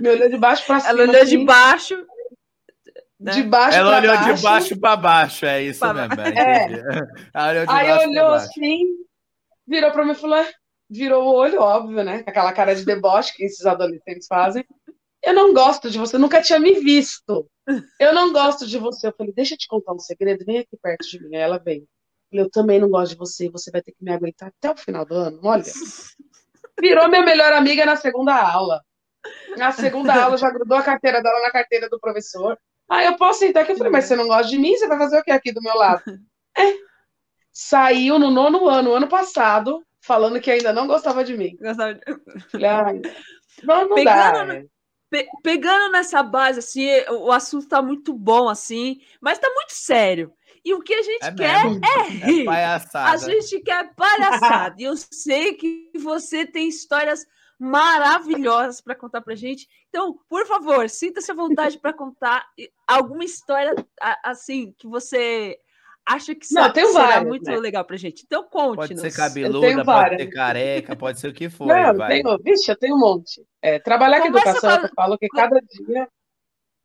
Me 0.00 0.08
olhou 0.10 0.28
de 0.28 0.36
baixo 0.36 0.66
pra 0.66 0.80
cima. 0.80 0.92
Ela 0.92 1.02
olhou 1.02 1.22
assim, 1.22 1.38
de 1.38 1.44
baixo 1.44 2.06
né? 3.20 3.32
De 3.32 3.42
baixo 3.42 3.76
Ela 3.76 3.98
olhou 3.98 4.14
baixo. 4.14 4.34
de 4.34 4.42
baixo 4.42 4.80
para 4.80 4.96
baixo, 4.96 5.44
é 5.46 5.62
isso 5.62 5.80
pra... 5.80 5.92
mesmo. 5.92 6.20
É. 6.22 6.66
Ela 7.34 7.50
olhou 7.50 7.64
Aí 7.68 8.08
olhou 8.08 8.32
assim, 8.32 8.84
virou 9.66 9.90
para 9.90 10.04
mim 10.06 10.12
e 10.12 10.14
falou: 10.14 10.46
virou 10.88 11.24
o 11.24 11.34
olho, 11.34 11.60
óbvio, 11.60 12.02
né? 12.02 12.24
Aquela 12.26 12.52
cara 12.52 12.74
de 12.74 12.84
deboche 12.84 13.34
que 13.34 13.44
esses 13.44 13.64
adolescentes 13.66 14.26
fazem. 14.26 14.64
eu 15.22 15.34
não 15.34 15.52
gosto 15.52 15.90
de 15.90 15.98
você, 15.98 16.16
nunca 16.16 16.40
tinha 16.40 16.58
me 16.58 16.80
visto. 16.80 17.46
Eu 18.00 18.12
não 18.14 18.32
gosto 18.32 18.66
de 18.66 18.78
você. 18.78 19.08
Eu 19.08 19.14
falei, 19.16 19.32
deixa 19.32 19.54
eu 19.54 19.58
te 19.58 19.68
contar 19.68 19.92
um 19.92 19.98
segredo, 19.98 20.44
vem 20.44 20.58
aqui 20.58 20.76
perto 20.82 21.06
de 21.06 21.22
mim. 21.22 21.36
Aí 21.36 21.42
ela 21.42 21.58
veio. 21.58 21.82
Eu 21.82 21.86
falei, 22.30 22.44
eu 22.46 22.50
também 22.50 22.80
não 22.80 22.88
gosto 22.88 23.12
de 23.12 23.18
você, 23.18 23.48
você 23.48 23.70
vai 23.70 23.82
ter 23.82 23.92
que 23.92 24.02
me 24.02 24.12
aguentar 24.12 24.48
até 24.48 24.70
o 24.70 24.76
final 24.76 25.04
do 25.04 25.14
ano. 25.14 25.38
Olha. 25.44 25.62
Virou 26.80 27.08
minha 27.08 27.22
melhor 27.22 27.52
amiga 27.52 27.84
na 27.84 27.96
segunda 27.96 28.34
aula. 28.34 28.82
Na 29.56 29.70
segunda 29.70 30.14
aula, 30.24 30.38
já 30.38 30.50
grudou 30.50 30.78
a 30.78 30.82
carteira 30.82 31.22
dela 31.22 31.40
na 31.42 31.50
carteira 31.50 31.88
do 31.90 32.00
professor. 32.00 32.58
Aí 32.90 33.06
eu 33.06 33.16
posso 33.16 33.38
sentar 33.38 33.62
aqui. 33.62 33.72
Eu 33.72 33.76
falei, 33.76 33.92
mas 33.92 34.04
você 34.06 34.16
não 34.16 34.26
gosta 34.26 34.48
de 34.50 34.58
mim? 34.58 34.76
Você 34.76 34.86
vai 34.88 34.98
fazer 34.98 35.18
o 35.20 35.22
que 35.22 35.30
aqui 35.30 35.52
do 35.52 35.62
meu 35.62 35.74
lado? 35.76 36.02
É. 36.58 36.74
Saiu 37.52 38.18
no 38.18 38.30
nono 38.30 38.68
ano, 38.68 38.92
ano 38.92 39.08
passado, 39.08 39.84
falando 40.00 40.40
que 40.40 40.50
ainda 40.50 40.72
não 40.72 40.86
gostava 40.86 41.24
de 41.24 41.36
mim. 41.36 41.56
Gostava 41.60 41.94
de- 41.94 42.00
Falei, 42.50 42.66
ai, 42.68 43.00
não, 43.62 43.88
não 43.88 43.94
Pegando 43.94 44.04
dá. 44.32 44.44
no- 44.44 44.52
é. 44.52 44.64
Pe- 45.10 45.28
pegando 45.42 45.90
nessa 45.92 46.22
base, 46.22 46.60
assim, 46.60 46.86
o 47.10 47.32
assunto 47.32 47.68
tá 47.68 47.82
muito 47.82 48.12
bom, 48.12 48.48
assim, 48.48 49.00
mas 49.20 49.38
tá 49.38 49.48
muito 49.48 49.72
sério. 49.72 50.32
E 50.64 50.72
o 50.74 50.80
que 50.80 50.94
a 50.94 51.02
gente 51.02 51.24
É 51.24 51.32
quer 51.32 51.64
mesmo. 51.64 51.80
é 51.84 51.98
É 51.98 52.02
rir. 52.26 52.42
A 52.42 52.44
palhaçada. 52.46 53.18
gente 53.18 53.60
quer 53.60 53.94
palhaçada. 53.94 54.76
e 54.78 54.84
eu 54.84 54.94
sei 54.96 55.54
que 55.54 55.90
você 55.98 56.46
tem 56.46 56.68
histórias 56.68 57.24
maravilhosas 57.60 58.80
para 58.80 58.94
contar 58.94 59.20
pra 59.20 59.34
gente. 59.34 59.68
Então, 59.90 60.18
por 60.28 60.46
favor, 60.46 60.88
sinta-se 60.88 61.30
à 61.30 61.34
vontade 61.34 61.78
para 61.78 61.92
contar 61.92 62.46
alguma 62.88 63.22
história 63.24 63.74
assim 64.24 64.74
que 64.78 64.86
você 64.88 65.58
acha 66.06 66.34
que 66.34 66.46
Não, 66.52 66.72
será 66.72 66.92
várias, 66.92 67.26
muito 67.28 67.44
né? 67.44 67.56
legal 67.58 67.84
pra 67.84 67.96
gente. 67.98 68.24
Então, 68.24 68.42
conte 68.44 68.76
Pode 68.76 68.98
ser 69.00 69.14
cabeluda, 69.14 69.60
pode 69.60 69.84
várias. 69.84 70.22
ser 70.22 70.30
careca, 70.30 70.96
pode 70.96 71.20
ser 71.20 71.28
o 71.28 71.32
que 71.34 71.50
for. 71.50 71.66
Não, 71.68 71.76
eu 71.88 71.96
vai. 71.96 72.08
tenho, 72.22 72.38
vixe, 72.42 72.70
eu 72.70 72.76
tenho 72.78 72.96
um 72.96 72.98
monte. 72.98 73.46
É, 73.60 73.78
trabalhar 73.78 74.20
com 74.20 74.28
educação, 74.28 74.70
a- 74.70 74.74
é 74.74 74.78
que 74.80 74.84
eu 74.86 74.90
falo 74.96 75.18
que 75.18 75.28
cada 75.28 75.60
dia. 75.60 76.08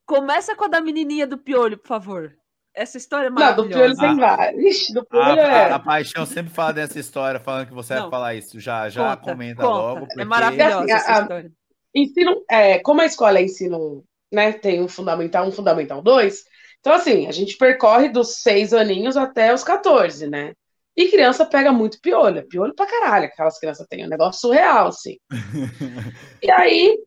Começa 0.05 0.55
com 0.55 0.65
a 0.65 0.67
da 0.67 0.81
menininha 0.81 1.25
do 1.25 1.37
piolho, 1.37 1.77
por 1.79 1.87
favor. 1.87 2.37
Essa 2.75 2.97
história 2.97 3.27
é 3.27 3.29
Não, 3.29 3.55
do 3.55 3.67
piolho 3.67 3.95
maravilhosa. 3.95 4.01
tem 4.01 4.15
vários. 4.17 4.63
Ixi, 4.65 4.93
do 4.93 5.05
piolho 5.05 5.41
A, 5.41 5.43
é. 5.45 5.71
a, 5.71 5.75
a 5.75 5.79
Paixão 5.79 6.25
sempre 6.25 6.53
fala 6.53 6.73
dessa 6.73 6.99
história, 6.99 7.39
falando 7.39 7.67
que 7.67 7.73
você 7.73 7.95
Não. 7.95 8.01
vai 8.03 8.09
falar 8.11 8.35
isso. 8.35 8.59
Já, 8.59 8.89
já 8.89 9.15
Conta, 9.15 9.31
comenta 9.31 9.61
conta. 9.63 9.67
logo. 9.73 9.97
É 10.03 10.07
porque- 10.07 10.25
maravilhosa 10.25 10.79
Assim, 10.79 10.91
essa 10.91 11.11
a- 11.17 11.21
história. 11.21 11.51
Ensino, 11.95 12.43
é, 12.51 12.79
como 12.79 12.99
a 13.01 13.05
escola 13.05 13.39
é 13.39 13.43
ensino, 13.43 14.03
né, 14.31 14.51
tem 14.51 14.81
um 14.83 14.87
fundamental, 14.89 15.47
um 15.47 15.51
fundamental 15.51 16.01
2, 16.01 16.43
então 16.81 16.91
assim, 16.93 17.25
a 17.27 17.31
gente 17.31 17.57
percorre 17.57 18.09
dos 18.09 18.41
seis 18.41 18.73
aninhos 18.73 19.15
até 19.15 19.53
os 19.53 19.63
14, 19.63 20.27
né? 20.29 20.51
E 20.97 21.07
criança 21.09 21.45
pega 21.45 21.71
muito 21.71 21.99
piolho, 22.01 22.39
é 22.39 22.41
piolho 22.41 22.75
pra 22.75 22.85
caralho, 22.85 23.25
aquelas 23.27 23.57
crianças 23.59 23.87
têm 23.89 24.05
um 24.05 24.09
negócio 24.09 24.41
surreal, 24.41 24.87
assim. 24.87 25.17
E 26.43 26.51
aí, 26.51 26.97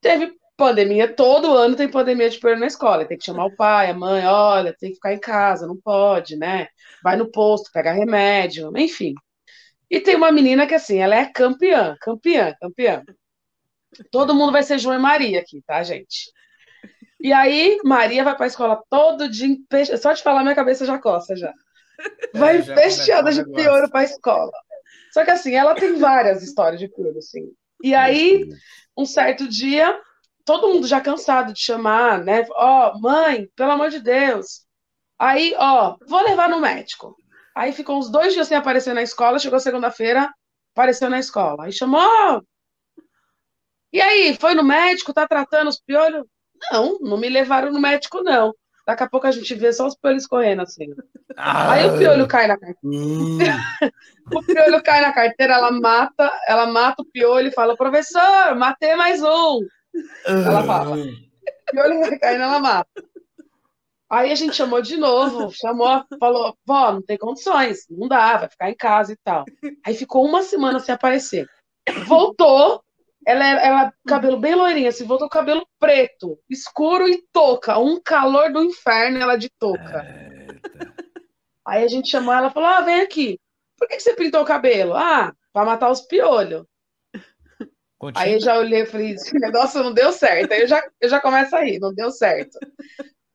teve 0.00 0.32
pandemia, 0.56 1.12
todo 1.12 1.52
ano 1.52 1.76
tem 1.76 1.90
pandemia 1.90 2.30
de 2.30 2.38
piolho 2.38 2.60
na 2.60 2.66
escola, 2.66 3.04
tem 3.04 3.18
que 3.18 3.24
chamar 3.24 3.46
o 3.46 3.56
pai, 3.56 3.90
a 3.90 3.94
mãe, 3.94 4.24
olha, 4.26 4.74
tem 4.78 4.90
que 4.90 4.96
ficar 4.96 5.12
em 5.12 5.20
casa, 5.20 5.66
não 5.66 5.76
pode, 5.76 6.36
né? 6.36 6.68
Vai 7.02 7.16
no 7.16 7.30
posto, 7.30 7.72
pegar 7.72 7.92
remédio, 7.92 8.72
enfim. 8.76 9.14
E 9.90 10.00
tem 10.00 10.16
uma 10.16 10.32
menina 10.32 10.66
que, 10.66 10.74
assim, 10.74 10.98
ela 10.98 11.14
é 11.14 11.26
campeã, 11.26 11.96
campeã, 12.00 12.54
campeã. 12.60 13.02
Todo 14.10 14.34
mundo 14.34 14.52
vai 14.52 14.62
ser 14.62 14.78
João 14.78 14.96
e 14.96 14.98
Maria 14.98 15.40
aqui, 15.40 15.62
tá, 15.66 15.82
gente? 15.82 16.32
E 17.20 17.32
aí, 17.32 17.78
Maria 17.84 18.24
vai 18.24 18.36
pra 18.36 18.46
escola 18.46 18.82
todo 18.90 19.28
dia, 19.28 19.46
empe... 19.46 19.96
só 19.96 20.12
de 20.12 20.22
falar 20.22 20.42
minha 20.42 20.54
cabeça 20.54 20.84
já 20.84 20.98
coça 20.98 21.36
já. 21.36 21.52
Vai 22.34 22.58
É, 22.58 22.90
já 22.90 23.20
o 23.20 23.30
de 23.30 23.44
piolho 23.52 23.90
pra 23.90 24.04
escola. 24.04 24.52
Só 25.12 25.24
que 25.24 25.30
assim, 25.30 25.54
ela 25.54 25.74
tem 25.74 25.96
várias 25.96 26.42
histórias 26.42 26.80
de 26.80 26.88
piolho, 26.88 27.18
assim. 27.18 27.52
E 27.82 27.94
aí, 27.94 28.48
um 28.96 29.06
certo 29.06 29.48
dia, 29.48 29.96
todo 30.44 30.68
mundo 30.68 30.86
já 30.86 31.00
cansado 31.00 31.52
de 31.52 31.60
chamar, 31.60 32.22
né? 32.22 32.46
Ó, 32.50 32.98
mãe, 32.98 33.48
pelo 33.56 33.72
amor 33.72 33.90
de 33.90 34.00
Deus. 34.00 34.64
Aí, 35.18 35.54
ó, 35.56 35.96
vou 36.06 36.22
levar 36.22 36.48
no 36.48 36.60
médico. 36.60 37.16
Aí 37.54 37.72
ficou 37.72 37.98
uns 37.98 38.10
dois 38.10 38.32
dias 38.32 38.48
sem 38.48 38.56
aparecer 38.56 38.94
na 38.94 39.02
escola, 39.02 39.38
chegou 39.38 39.60
segunda-feira, 39.60 40.32
apareceu 40.74 41.08
na 41.08 41.20
escola. 41.20 41.64
Aí 41.64 41.72
chamou, 41.72 42.42
e 43.94 44.00
aí, 44.00 44.36
foi 44.40 44.56
no 44.56 44.64
médico, 44.64 45.14
tá 45.14 45.24
tratando 45.24 45.68
os 45.68 45.80
piolhos? 45.80 46.24
Não, 46.72 46.98
não 47.00 47.16
me 47.16 47.28
levaram 47.28 47.70
no 47.72 47.80
médico, 47.80 48.24
não. 48.24 48.52
Daqui 48.84 49.04
a 49.04 49.08
pouco 49.08 49.28
a 49.28 49.30
gente 49.30 49.54
vê 49.54 49.72
só 49.72 49.86
os 49.86 49.94
piolhos 49.94 50.26
correndo 50.26 50.62
assim. 50.62 50.86
Aí 51.36 51.86
o 51.86 51.96
piolho 51.96 52.26
cai 52.26 52.48
na 52.48 52.58
carteira. 52.58 52.82
O 54.34 54.42
piolho 54.42 54.82
cai 54.82 55.02
na 55.02 55.12
carteira, 55.12 55.54
ela 55.54 55.70
mata, 55.70 56.32
ela 56.48 56.66
mata 56.66 57.02
o 57.02 57.04
piolho 57.04 57.48
e 57.48 57.52
fala, 57.52 57.76
professor, 57.76 58.56
matei 58.56 58.96
mais 58.96 59.22
um. 59.22 59.60
Ela 60.26 60.64
fala. 60.64 60.96
O 60.96 61.70
piolho 61.70 62.00
vai 62.00 62.18
caindo, 62.18 62.42
ela 62.42 62.58
mata. 62.58 63.04
Aí 64.10 64.30
a 64.30 64.34
gente 64.34 64.54
chamou 64.54 64.80
de 64.80 64.96
novo, 64.96 65.50
chamou, 65.52 66.04
falou, 66.20 66.56
vó, 66.64 66.92
não 66.92 67.02
tem 67.02 67.18
condições, 67.18 67.86
não 67.90 68.06
dá, 68.06 68.36
vai 68.36 68.48
ficar 68.48 68.70
em 68.70 68.76
casa 68.76 69.12
e 69.12 69.16
tal. 69.24 69.44
Aí 69.84 69.94
ficou 69.94 70.24
uma 70.24 70.42
semana 70.42 70.78
sem 70.78 70.94
aparecer. 70.94 71.48
Voltou, 72.06 72.82
ela, 73.26 73.44
ela 73.44 73.92
cabelo 74.06 74.38
bem 74.38 74.54
loirinha, 74.54 74.90
assim, 74.90 75.04
voltou 75.04 75.28
cabelo 75.28 75.66
preto, 75.80 76.38
escuro 76.48 77.08
e 77.08 77.24
touca, 77.32 77.78
um 77.78 78.00
calor 78.00 78.52
do 78.52 78.62
inferno, 78.62 79.18
ela 79.18 79.36
de 79.36 79.50
touca. 79.58 80.06
Aí 81.66 81.82
a 81.82 81.88
gente 81.88 82.10
chamou 82.10 82.34
ela 82.34 82.48
e 82.48 82.52
falou: 82.52 82.68
Ah, 82.68 82.82
vem 82.82 83.00
aqui. 83.00 83.40
Por 83.76 83.88
que 83.88 83.96
que 83.96 84.02
você 84.02 84.14
pintou 84.14 84.42
o 84.42 84.46
cabelo? 84.46 84.94
Ah, 84.94 85.32
pra 85.52 85.64
matar 85.64 85.90
os 85.90 86.02
piolhos. 86.02 86.64
Continua. 87.98 88.24
Aí 88.24 88.34
eu 88.34 88.40
já 88.40 88.58
olhei 88.58 88.82
e 88.82 88.86
falei: 88.86 89.12
Esse 89.12 89.38
negócio 89.38 89.82
não 89.82 89.92
deu 89.92 90.12
certo. 90.12 90.52
Aí 90.52 90.62
eu 90.62 90.68
já, 90.68 90.82
eu 91.00 91.08
já 91.08 91.20
começo 91.20 91.54
a 91.56 91.60
rir, 91.60 91.78
não 91.78 91.94
deu 91.94 92.10
certo. 92.10 92.58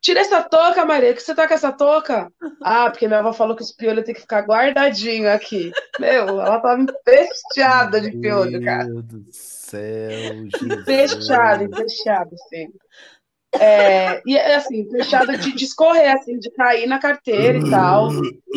Tira 0.02 0.22
essa 0.22 0.42
touca, 0.42 0.86
Maria. 0.86 1.14
que 1.14 1.22
você 1.22 1.36
tá 1.36 1.46
com 1.48 1.54
essa 1.54 1.74
touca? 1.74 2.32
Ah, 2.64 2.90
porque 2.90 3.06
minha 3.06 3.20
avó 3.20 3.34
falou 3.34 3.56
que 3.56 3.62
os 3.62 3.74
piolhos 3.74 4.06
tem 4.06 4.14
que 4.14 4.22
ficar 4.22 4.46
guardadinho 4.46 5.30
aqui. 5.30 5.72
Meu, 6.00 6.40
ela 6.40 6.60
tava 6.62 6.82
empesteada 6.82 8.00
de 8.00 8.12
piolho, 8.18 8.64
cara. 8.64 8.86
Meu 8.86 9.02
Deus 9.02 9.24
do 9.26 9.34
céu, 9.34 10.48
Jesus. 10.58 10.86
Fechado, 10.86 11.76
fechado, 11.76 12.34
assim. 12.34 12.72
É, 13.58 14.22
e 14.26 14.38
assim, 14.38 14.88
fechado 14.90 15.36
de, 15.38 15.64
escorrer, 15.64 16.14
assim, 16.14 16.38
de 16.38 16.52
cair 16.52 16.88
na 16.88 17.00
carteira 17.00 17.58
e 17.58 17.70
tal. 17.70 18.10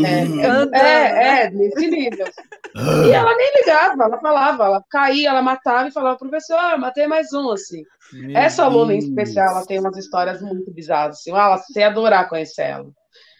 É, 0.05 0.23
Andando, 0.23 0.75
é, 0.75 0.83
né? 0.83 1.45
é, 1.45 1.51
nesse 1.51 1.87
nível. 1.89 2.27
E 2.75 3.11
ela 3.11 3.35
nem 3.37 3.53
ligava, 3.57 4.05
ela 4.05 4.19
falava, 4.21 4.65
ela 4.65 4.85
caía, 4.91 5.31
ela 5.31 5.43
matava 5.43 5.89
e 5.89 5.93
falava, 5.93 6.19
professor, 6.19 6.79
matei 6.79 7.07
mais 7.07 7.33
um, 7.33 7.51
assim. 7.51 7.83
Meu 8.13 8.37
Essa 8.37 8.65
aluna 8.65 8.95
em 8.95 8.99
especial, 8.99 9.49
ela 9.49 9.67
tem 9.67 9.79
umas 9.79 9.97
histórias 9.97 10.43
muito 10.43 10.71
bizarras, 10.71 11.19
assim. 11.19 11.33
Ah, 11.33 11.57
você 11.57 11.81
ia 11.81 11.89
adorar 11.89 12.29
conhecer 12.29 12.63
ela. 12.63 12.87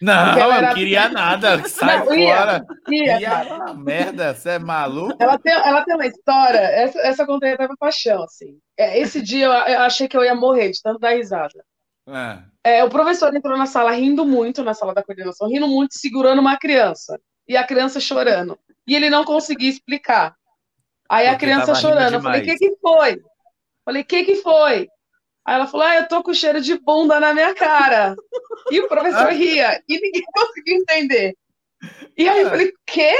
Não, 0.03 0.37
eu 0.37 0.73
queria 0.73 1.07
nada. 1.09 1.67
Sai 1.67 1.99
Não, 1.99 2.05
fora. 2.05 2.65
Ia, 2.89 3.21
Ia 3.21 3.73
merda, 3.73 4.33
você 4.33 4.51
é 4.51 4.59
maluco? 4.59 5.15
Ela 5.17 5.37
tem, 5.39 5.53
ela 5.53 5.83
tem 5.85 5.95
uma 5.95 6.05
história, 6.05 6.57
essa, 6.57 6.99
essa 6.99 7.25
contei 7.25 7.53
até 7.53 7.67
pra 7.67 7.77
paixão, 7.77 8.23
assim. 8.23 8.57
É, 8.77 8.99
esse 8.99 9.21
dia 9.21 9.45
eu, 9.45 9.51
eu 9.51 9.81
achei 9.81 10.07
que 10.07 10.17
eu 10.17 10.23
ia 10.23 10.35
morrer 10.35 10.71
de 10.71 10.81
tanto 10.81 10.99
dar 10.99 11.11
risada. 11.11 11.63
Ah, 12.07 12.43
É, 12.63 12.83
o 12.83 12.89
professor 12.89 13.33
entrou 13.33 13.57
na 13.57 13.65
sala 13.65 13.91
rindo 13.91 14.25
muito, 14.25 14.63
na 14.63 14.73
sala 14.73 14.93
da 14.93 15.03
coordenação, 15.03 15.47
rindo 15.47 15.67
muito, 15.67 15.97
segurando 15.97 16.39
uma 16.39 16.57
criança. 16.57 17.17
E 17.47 17.55
a 17.55 17.63
criança 17.65 17.99
chorando. 17.99 18.57
E 18.85 18.95
ele 18.95 19.09
não 19.09 19.23
conseguia 19.23 19.69
explicar. 19.69 20.35
Aí 21.09 21.27
a 21.27 21.31
Porque 21.31 21.45
criança 21.45 21.67
tava 21.67 21.77
rindo 21.77 21.89
chorando. 21.89 22.13
Eu 22.15 22.21
falei, 22.21 22.41
o 22.41 22.45
que 22.45 22.55
que 22.57 22.75
foi? 22.81 23.21
Falei, 23.85 24.01
o 24.01 24.05
que 24.05 24.23
que 24.23 24.35
foi? 24.35 24.87
Aí 25.45 25.55
ela 25.55 25.67
falou, 25.67 25.85
ah, 25.85 25.95
eu 25.97 26.07
tô 26.07 26.23
com 26.23 26.33
cheiro 26.33 26.61
de 26.61 26.77
bunda 26.79 27.19
na 27.19 27.33
minha 27.33 27.53
cara. 27.53 28.15
E 28.71 28.79
o 28.79 28.87
professor 28.87 29.27
ria. 29.31 29.81
E 29.89 29.99
ninguém 29.99 30.23
conseguia 30.33 30.75
entender. 30.75 31.37
E 32.17 32.27
aí 32.29 32.41
eu 32.41 32.49
falei, 32.49 32.71
quê? 32.85 33.13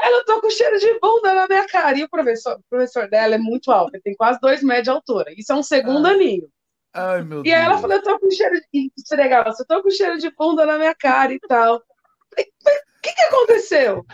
Ela, 0.00 0.24
tô 0.24 0.40
com 0.40 0.50
cheiro 0.50 0.76
de 0.78 0.98
bunda 0.98 1.32
na 1.32 1.46
minha 1.46 1.64
cara. 1.68 1.96
E 1.96 2.02
o 2.02 2.08
professor, 2.08 2.56
o 2.58 2.62
professor 2.68 3.08
dela 3.08 3.36
é 3.36 3.38
muito 3.38 3.70
alto, 3.70 3.94
ele 3.94 4.02
tem 4.02 4.16
quase 4.16 4.40
dois 4.40 4.60
metros 4.62 4.84
de 4.84 4.90
altura. 4.90 5.32
Isso 5.36 5.52
é 5.52 5.54
um 5.54 5.62
segundo 5.62 6.06
Ah. 6.06 6.10
aninho. 6.10 6.48
Ai, 6.94 7.22
meu 7.22 7.40
E 7.40 7.44
Deus. 7.44 7.56
aí 7.56 7.62
ela 7.64 7.78
falou, 7.78 7.96
eu 7.96 8.02
tô 8.02 8.18
com 8.18 8.30
cheiro 8.30 8.54
de. 8.56 8.66
E 8.74 8.90
esfregava, 8.98 9.50
eu 9.56 9.66
tô 9.66 9.82
com 9.82 9.90
cheiro 9.90 10.18
de 10.18 10.30
bunda 10.34 10.66
na 10.66 10.76
minha 10.78 10.94
cara 10.94 11.32
e 11.32 11.38
tal. 11.40 11.80
Falei, 12.34 12.50
"Mas 12.64 12.76
O 12.76 13.02
que 13.02 13.12
que 13.14 13.22
aconteceu? 13.22 14.04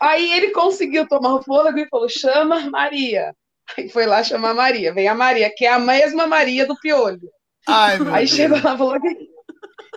Aí 0.00 0.30
ele 0.32 0.50
conseguiu 0.50 1.08
tomar 1.08 1.34
o 1.36 1.42
fôlego 1.42 1.78
e 1.78 1.88
falou: 1.88 2.08
chama 2.08 2.68
Maria. 2.70 3.34
Aí 3.76 3.88
foi 3.88 4.06
lá 4.06 4.22
chamar 4.22 4.54
Maria. 4.54 4.92
Vem 4.92 5.08
a 5.08 5.14
Maria, 5.14 5.52
que 5.54 5.64
é 5.64 5.72
a 5.72 5.78
mesma 5.78 6.26
Maria 6.26 6.66
do 6.66 6.78
piolho. 6.78 7.30
Ai, 7.68 7.98
meu 7.98 8.14
Aí 8.14 8.26
Deus. 8.26 8.36
chegou 8.36 8.62
lá 8.62 8.74
e 8.74 8.78
falou: 8.78 8.96
o 8.96 9.00
que, 9.00 9.14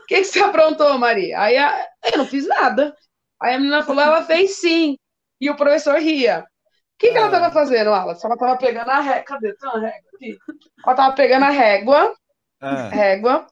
que, 0.07 0.23
você 0.23 0.39
aprontou, 0.39 0.97
Maria? 0.97 1.39
Aí 1.39 1.57
a, 1.57 1.87
eu 2.11 2.17
não 2.19 2.25
fiz 2.25 2.47
nada. 2.47 2.95
Aí 3.41 3.55
a 3.55 3.59
menina 3.59 3.83
falou: 3.83 4.01
ela 4.03 4.23
fez 4.23 4.57
sim. 4.59 4.97
E 5.39 5.49
o 5.49 5.55
professor 5.55 5.97
ria. 5.99 6.41
O 6.41 6.99
que, 6.99 7.11
que 7.11 7.17
ela 7.17 7.27
Ah. 7.27 7.31
tava 7.31 7.51
fazendo, 7.51 7.93
Alas? 7.93 8.23
Ela 8.23 8.37
tava 8.37 8.57
pegando 8.57 8.89
a 8.89 8.99
régua. 8.99 9.23
Cadê? 9.23 9.53
Tem 9.55 9.69
uma 9.69 9.79
régua 9.79 10.09
aqui. 10.15 10.37
Ela 10.85 10.95
tava 10.95 11.15
pegando 11.15 11.45
a 11.45 11.49
régua 11.49 12.13
Ah, 12.61 12.89
régua, 12.89 13.47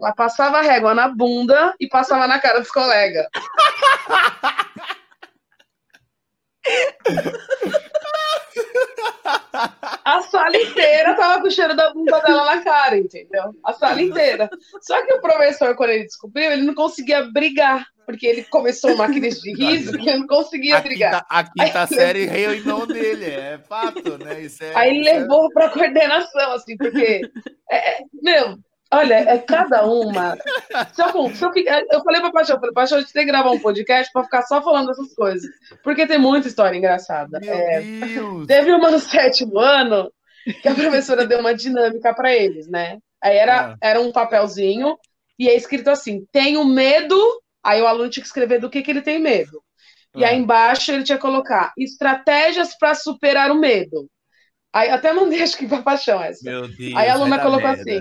ela 0.00 0.14
passava 0.14 0.58
a 0.58 0.62
régua 0.62 0.94
na 0.94 1.08
bunda 1.08 1.74
e 1.80 1.88
passava 1.88 2.28
na 2.28 2.38
cara 2.38 2.60
dos 2.60 2.70
colegas. 2.70 3.26
A 10.04 10.22
sala 10.22 10.56
inteira 10.56 11.14
tava 11.14 11.40
com 11.40 11.48
o 11.48 11.50
cheiro 11.50 11.74
da 11.76 11.92
bunda 11.92 12.20
dela 12.20 12.44
na 12.44 12.62
cara, 12.62 12.96
entendeu? 12.98 13.54
A 13.64 13.72
sala 13.72 14.02
inteira. 14.02 14.48
Só 14.80 15.04
que 15.06 15.14
o 15.14 15.20
professor, 15.20 15.74
quando 15.76 15.90
ele 15.90 16.04
descobriu, 16.04 16.50
ele 16.50 16.62
não 16.62 16.74
conseguia 16.74 17.22
brigar, 17.32 17.86
porque 18.06 18.26
ele 18.26 18.42
começou 18.44 18.92
uma 18.94 19.06
crise 19.08 19.40
de 19.40 19.54
riso 19.54 19.92
que 19.92 20.08
ele 20.08 20.18
não 20.20 20.26
conseguia 20.26 20.78
A 20.78 20.80
brigar. 20.80 21.12
quinta, 21.12 21.26
a 21.28 21.44
quinta 21.44 21.80
Aí- 21.82 21.86
série 21.88 22.24
reinou 22.26 22.86
nele, 22.86 23.26
é 23.26 23.58
fato, 23.68 24.18
né? 24.18 24.40
Isso 24.42 24.62
é, 24.64 24.72
Aí 24.76 25.06
é- 25.06 25.18
levou 25.18 25.48
pra 25.52 25.68
coordenação, 25.70 26.52
assim, 26.52 26.76
porque, 26.76 27.20
é, 27.70 27.92
é, 27.92 27.98
meu, 28.22 28.58
olha, 28.92 29.14
é 29.14 29.38
cada 29.38 29.84
uma. 29.86 30.36
Se 30.92 31.02
eu, 31.02 31.34
se 31.34 31.44
eu, 31.44 31.52
eu 31.90 32.02
falei 32.02 32.20
pra 32.20 32.30
Paixão, 32.32 32.56
eu 32.56 32.60
falei, 32.60 32.74
Paixão, 32.74 32.98
a 32.98 33.00
gente 33.00 33.12
tem 33.12 33.24
que 33.24 33.30
gravar 33.30 33.50
um 33.50 33.58
podcast 33.60 34.12
pra 34.12 34.24
ficar 34.24 34.42
só 34.42 34.62
falando 34.62 34.88
dessas 34.88 35.14
coisas, 35.14 35.50
porque 35.82 36.06
tem 36.06 36.18
muita 36.18 36.48
história 36.48 36.76
engraçada. 36.76 37.38
É! 37.44 37.82
Teve 38.46 38.72
uma 38.72 38.90
no 38.90 38.98
sétimo 39.00 39.58
ano 39.58 40.12
que 40.60 40.68
a 40.68 40.74
professora 40.74 41.26
deu 41.26 41.40
uma 41.40 41.54
dinâmica 41.54 42.14
para 42.14 42.32
eles, 42.34 42.68
né? 42.68 42.98
Aí 43.22 43.36
era, 43.36 43.76
era 43.80 44.00
um 44.00 44.10
papelzinho 44.12 44.96
e 45.38 45.48
é 45.48 45.56
escrito 45.56 45.88
assim: 45.90 46.26
tenho 46.32 46.64
medo. 46.64 47.16
Aí 47.64 47.80
o 47.80 47.86
aluno 47.86 48.10
tinha 48.10 48.22
que 48.22 48.26
escrever 48.26 48.58
do 48.60 48.68
que, 48.68 48.82
que 48.82 48.90
ele 48.90 49.02
tem 49.02 49.20
medo. 49.20 49.62
E 50.16 50.24
aí 50.24 50.34
Ah. 50.34 50.38
embaixo 50.38 50.90
ele 50.92 51.04
tinha 51.04 51.16
que 51.16 51.22
colocar 51.22 51.72
estratégias 51.78 52.76
para 52.76 52.94
superar 52.94 53.50
o 53.50 53.54
medo. 53.54 54.08
Aí 54.74 54.90
até 54.90 55.12
mandei, 55.12 55.40
acho 55.42 55.56
que 55.56 55.68
para 55.68 55.80
paixão 55.82 56.20
essa. 56.22 56.40
Meu 56.42 56.62
Deus! 56.66 56.94
Aí 56.96 57.08
a 57.08 57.12
aluna 57.12 57.38
colocou 57.38 57.68
merda. 57.68 57.80
assim: 57.82 58.00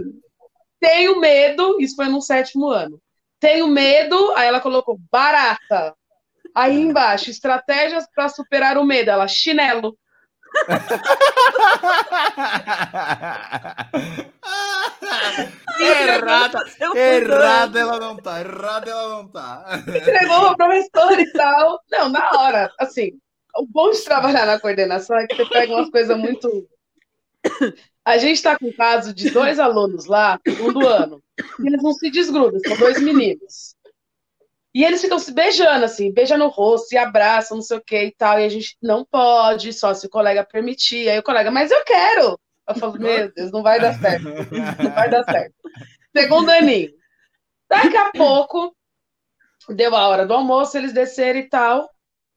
tenho 0.82 1.20
medo, 1.20 1.78
isso 1.80 1.96
foi 1.96 2.08
no 2.08 2.22
sétimo 2.22 2.70
ano. 2.70 3.00
Tenho 3.40 3.68
medo, 3.68 4.34
aí 4.36 4.48
ela 4.48 4.60
colocou 4.60 5.00
barata. 5.12 5.96
Aí 6.54 6.76
embaixo, 6.76 7.30
estratégias 7.30 8.06
para 8.14 8.28
superar 8.28 8.78
o 8.78 8.84
medo. 8.84 9.12
Ela, 9.12 9.28
chinelo. 9.28 9.96
Errada, 15.80 16.60
errada 16.94 17.80
ela 17.80 18.00
não 18.00 18.18
tá, 18.18 18.42
errada 18.42 18.92
ela 18.92 19.10
não 19.10 19.28
tá. 19.30 19.84
entregou 19.88 20.56
para 20.56 20.68
professor 20.68 21.20
e 21.20 21.32
tal. 21.32 21.80
Não, 21.90 22.10
na 22.10 22.30
hora, 22.32 22.70
assim, 22.80 23.12
o 23.56 23.66
bom 23.66 23.92
de 23.92 24.04
trabalhar 24.04 24.46
na 24.46 24.60
coordenação 24.60 25.18
é 25.18 25.28
que 25.28 25.36
você 25.36 25.46
pega 25.46 25.74
umas 25.74 25.90
coisas 25.90 26.18
muito. 26.18 26.50
A 28.04 28.18
gente 28.18 28.38
está 28.38 28.58
com 28.58 28.68
o 28.68 28.76
caso 28.76 29.14
de 29.14 29.30
dois 29.30 29.60
alunos 29.60 30.06
lá, 30.06 30.40
segundo 30.46 30.88
ano, 30.88 31.22
e 31.60 31.68
eles 31.68 31.84
não 31.84 31.94
se 31.94 32.10
desgrudam, 32.10 32.60
são 32.60 32.76
dois 32.78 33.00
meninos. 33.02 33.76
E 34.74 34.84
eles 34.84 35.02
ficam 35.02 35.20
se 35.20 35.34
beijando, 35.34 35.86
assim, 35.86 36.14
beijam 36.14 36.38
no 36.38 36.48
rosto, 36.48 36.88
se 36.88 36.98
abraçam, 36.98 37.58
não 37.58 37.62
sei 37.62 37.78
o 37.78 37.82
que 37.82 38.06
e 38.06 38.12
tal, 38.12 38.40
e 38.40 38.46
a 38.46 38.50
gente 38.50 38.78
não 38.82 39.06
pode, 39.06 39.74
só 39.74 39.94
se 39.94 40.08
o 40.08 40.10
colega 40.10 40.46
permitir. 40.46 41.10
Aí 41.10 41.20
o 41.20 41.24
colega, 41.24 41.52
mas 41.52 41.72
eu 41.72 41.84
quero! 41.84 42.40
Eu 42.68 42.76
falo, 42.76 42.98
meu 42.98 43.32
Deus, 43.34 43.52
não 43.52 43.62
vai 43.62 43.80
dar 43.82 43.94
certo, 44.00 44.24
não 44.24 44.92
vai 44.94 45.10
dar 45.10 45.24
certo. 45.26 45.54
Segundo 46.16 46.50
aninho. 46.50 46.92
Daqui 47.70 47.98
a 47.98 48.12
pouco, 48.12 48.76
deu 49.70 49.96
a 49.96 50.08
hora 50.08 50.26
do 50.26 50.34
almoço, 50.34 50.78
eles 50.78 50.94
desceram 50.94 51.40
e 51.40 51.50
tal. 51.50 51.90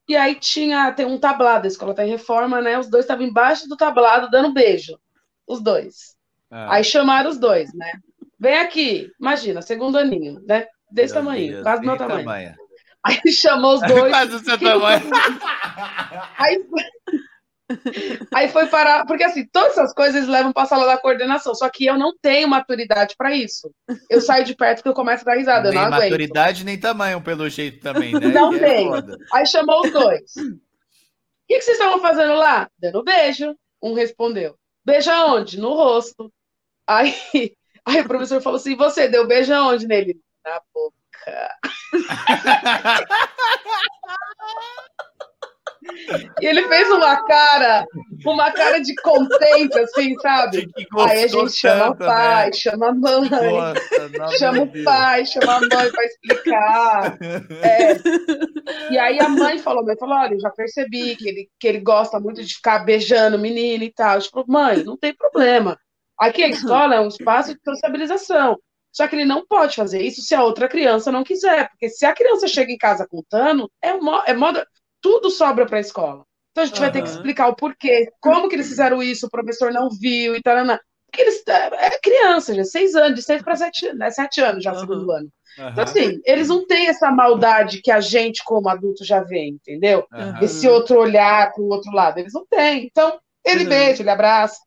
E 0.09 0.16
aí 0.16 0.35
tinha, 0.35 0.93
tem 0.93 1.07
um 1.07 1.19
tablado, 1.19 1.66
a 1.66 1.69
escola 1.69 1.95
tá 1.95 2.05
em 2.05 2.11
reforma, 2.11 2.61
né? 2.61 2.78
Os 2.78 2.89
dois 2.89 3.05
estavam 3.05 3.24
embaixo 3.24 3.69
do 3.69 3.77
tablado 3.77 4.28
dando 4.28 4.53
beijo. 4.53 4.99
Os 5.47 5.62
dois. 5.62 6.15
Ah, 6.51 6.75
Aí 6.77 6.85
chamaram 6.85 7.31
os 7.31 7.39
dois, 7.39 7.73
né? 7.75 7.93
Vem 8.39 8.59
aqui, 8.59 9.11
imagina, 9.21 9.62
segundo 9.62 9.99
aninho, 9.99 10.41
né? 10.47 10.66
Desse 10.91 11.15
meu 11.15 11.23
tamanho, 11.25 11.53
Deus, 11.53 11.62
quase 11.62 11.81
do 11.81 11.87
meu 11.87 11.97
que 11.97 11.99
tamanho. 12.07 12.55
Aí 13.03 13.33
chamou 13.33 13.75
os 13.75 13.81
dois. 13.87 14.11
Quase 14.12 14.31
do 14.31 14.39
seu 14.41 14.59
tamanho. 14.59 15.03
Aí, 16.39 16.65
aí 18.35 18.49
foi 18.51 18.66
parar, 18.66 19.07
porque 19.07 19.25
assim, 19.25 19.47
todas 19.51 19.73
essas 19.73 19.95
coisas 19.95 20.29
levam 20.29 20.53
para 20.53 20.65
a 20.65 20.66
sala 20.66 20.87
da 20.87 20.99
coordenação, 20.99 21.55
só 21.55 21.69
que 21.71 21.87
eu 21.87 21.97
não 21.99 22.15
tenho 22.21 22.47
maturidade 22.47 23.15
para 23.16 23.35
isso. 23.35 23.71
Eu 24.11 24.21
saio 24.21 24.45
de 24.45 24.55
perto 24.55 24.83
que 24.83 24.89
eu 24.89 24.93
começo 24.95 25.23
a 25.23 25.33
dar 25.33 25.39
risada, 25.39 25.69
eu 25.69 25.73
Nem 25.73 25.81
não 25.81 25.87
aguento. 25.89 26.03
maturidade, 26.03 26.65
nem 26.65 26.79
tamanho, 26.79 27.23
pelo 27.23 27.49
jeito 27.49 27.81
também, 27.81 28.12
né? 28.12 28.29
Não 28.29 28.53
é 28.55 28.59
tem. 28.59 28.91
Aí 29.33 29.47
chamou 29.47 29.81
os 29.85 29.91
dois. 29.93 30.33
O 31.45 31.47
que, 31.47 31.59
que 31.59 31.62
vocês 31.62 31.77
estavam 31.79 32.01
fazendo 32.01 32.33
lá? 32.37 32.71
Dando 32.79 33.05
beijo. 33.05 33.55
Um 33.83 33.93
respondeu. 33.93 34.57
Beijo 34.85 35.11
aonde? 35.11 35.59
No 35.59 35.74
rosto. 35.74 36.32
Aí, 36.86 37.12
aí 37.85 38.01
o 38.01 38.09
professor 38.09 38.40
falou 38.43 38.59
assim: 38.59 38.77
você 38.77 39.09
deu 39.09 39.27
beijo 39.27 39.52
aonde 39.52 39.86
nele? 39.86 40.20
Na 40.44 40.61
boca. 40.73 40.94
E 46.40 46.47
ele 46.47 46.66
fez 46.69 46.90
uma 46.90 47.24
cara, 47.24 47.86
uma 48.24 48.51
cara 48.52 48.81
de 48.81 48.94
contente, 48.97 49.78
assim, 49.78 50.15
sabe? 50.20 50.69
Aí 50.98 51.24
a 51.24 51.27
gente 51.27 51.52
chama 51.52 51.90
o 51.90 51.94
tanto, 51.94 52.06
pai, 52.06 52.47
né? 52.47 52.52
chama 52.52 52.89
a 52.89 52.93
mãe. 52.94 53.31
Nossa, 54.19 54.39
Chama 54.39 54.62
o 54.62 54.85
pai, 54.85 55.27
chama 55.27 55.56
a 55.56 55.61
mãe 55.61 55.90
para 55.90 56.05
explicar. 56.05 57.19
É. 57.65 58.93
E 58.93 58.98
aí 58.98 59.19
a 59.20 59.28
mãe 59.28 59.59
falou, 59.59 59.85
mãe 59.85 59.97
falou, 59.97 60.16
olha, 60.16 60.35
eu 60.35 60.40
já 60.40 60.51
percebi 60.51 61.16
que 61.16 61.28
ele, 61.28 61.48
que 61.59 61.69
ele 61.69 61.81
gosta 61.81 62.19
muito 62.19 62.43
de 62.43 62.55
ficar 62.55 62.81
beijando 62.81 63.36
o 63.36 63.40
menino 63.40 63.85
e 63.85 63.93
tal. 63.93 64.19
Tipo, 64.19 64.44
mãe, 64.47 64.82
não 64.85 64.97
tem 64.97 65.15
problema. 65.15 65.78
Aqui 66.19 66.43
a 66.43 66.48
escola 66.48 66.94
é 66.94 67.01
um 67.01 67.09
espaço 67.09 67.55
de 67.55 67.61
sociabilização. 67.62 68.59
Só 68.94 69.09
que 69.09 69.16
ele 69.16 69.24
não 69.24 69.44
pode 69.44 69.74
fazer 69.74 70.01
isso 70.02 70.23
se 70.23 70.35
a 70.35 70.44
outra 70.44 70.69
criança 70.69 71.11
não 71.11 71.24
quiser. 71.24 71.69
Porque 71.70 71.89
se 71.89 72.06
a 72.06 72.15
criança 72.15 72.47
chega 72.47 72.70
em 72.70 72.78
casa 72.78 73.06
contando, 73.09 73.69
é, 73.82 73.93
mo 73.94 74.23
é 74.24 74.32
moda, 74.32 74.65
tudo 75.05 75.31
sobra 75.31 75.67
para 75.67 75.77
a 75.77 75.81
escola. 75.83 76.25
Então 76.53 76.65
a 76.65 76.67
gente 76.67 76.81
vai 76.81 76.91
ter 76.91 77.03
que 77.03 77.09
explicar 77.11 77.49
o 77.49 77.55
porquê, 77.55 78.09
como 78.21 78.49
que 78.49 78.57
eles 78.57 78.69
fizeram 78.69 79.03
isso, 79.03 79.27
o 79.27 79.31
professor 79.31 79.71
não 79.71 79.91
viu 79.91 80.35
e 80.35 80.41
tal. 80.41 80.57
Porque 81.07 81.21
eles 81.21 81.43
é 81.47 81.87
é 81.89 82.01
criança, 82.01 82.55
já 82.55 82.65
seis 82.65 82.95
anos, 82.95 83.17
de 83.17 83.23
seis 83.23 83.43
para 83.43 83.55
sete, 83.55 83.93
né, 83.93 84.11
sete 84.11 84.41
anos 84.41 84.65
já, 84.65 84.71
Aham. 84.71 84.79
segundo 84.81 85.13
ano. 85.13 85.29
Então, 85.73 85.85
Aham, 85.85 85.85
assim, 85.85 86.21
eles 86.25 86.49
não 86.49 86.67
têm 86.67 86.89
essa 86.89 87.11
maldade 87.11 87.83
que 87.83 87.91
a 87.91 88.01
gente, 88.01 88.43
como 88.45 88.69
adulto, 88.71 89.05
já 89.05 89.21
vê, 89.23 89.47
entendeu? 89.47 90.07
aham. 90.11 90.43
Esse 90.43 90.67
outro 90.67 90.99
olhar 90.99 91.53
para 91.53 91.63
o 91.63 91.69
outro 91.69 91.93
lado. 91.93 92.19
Eles 92.19 92.33
não 92.33 92.47
têm. 92.47 92.87
Então, 92.87 93.21
ele 93.45 93.65
Uhum. 93.65 93.69
beija, 93.69 94.03
ele 94.03 94.11
abraça. 94.11 94.59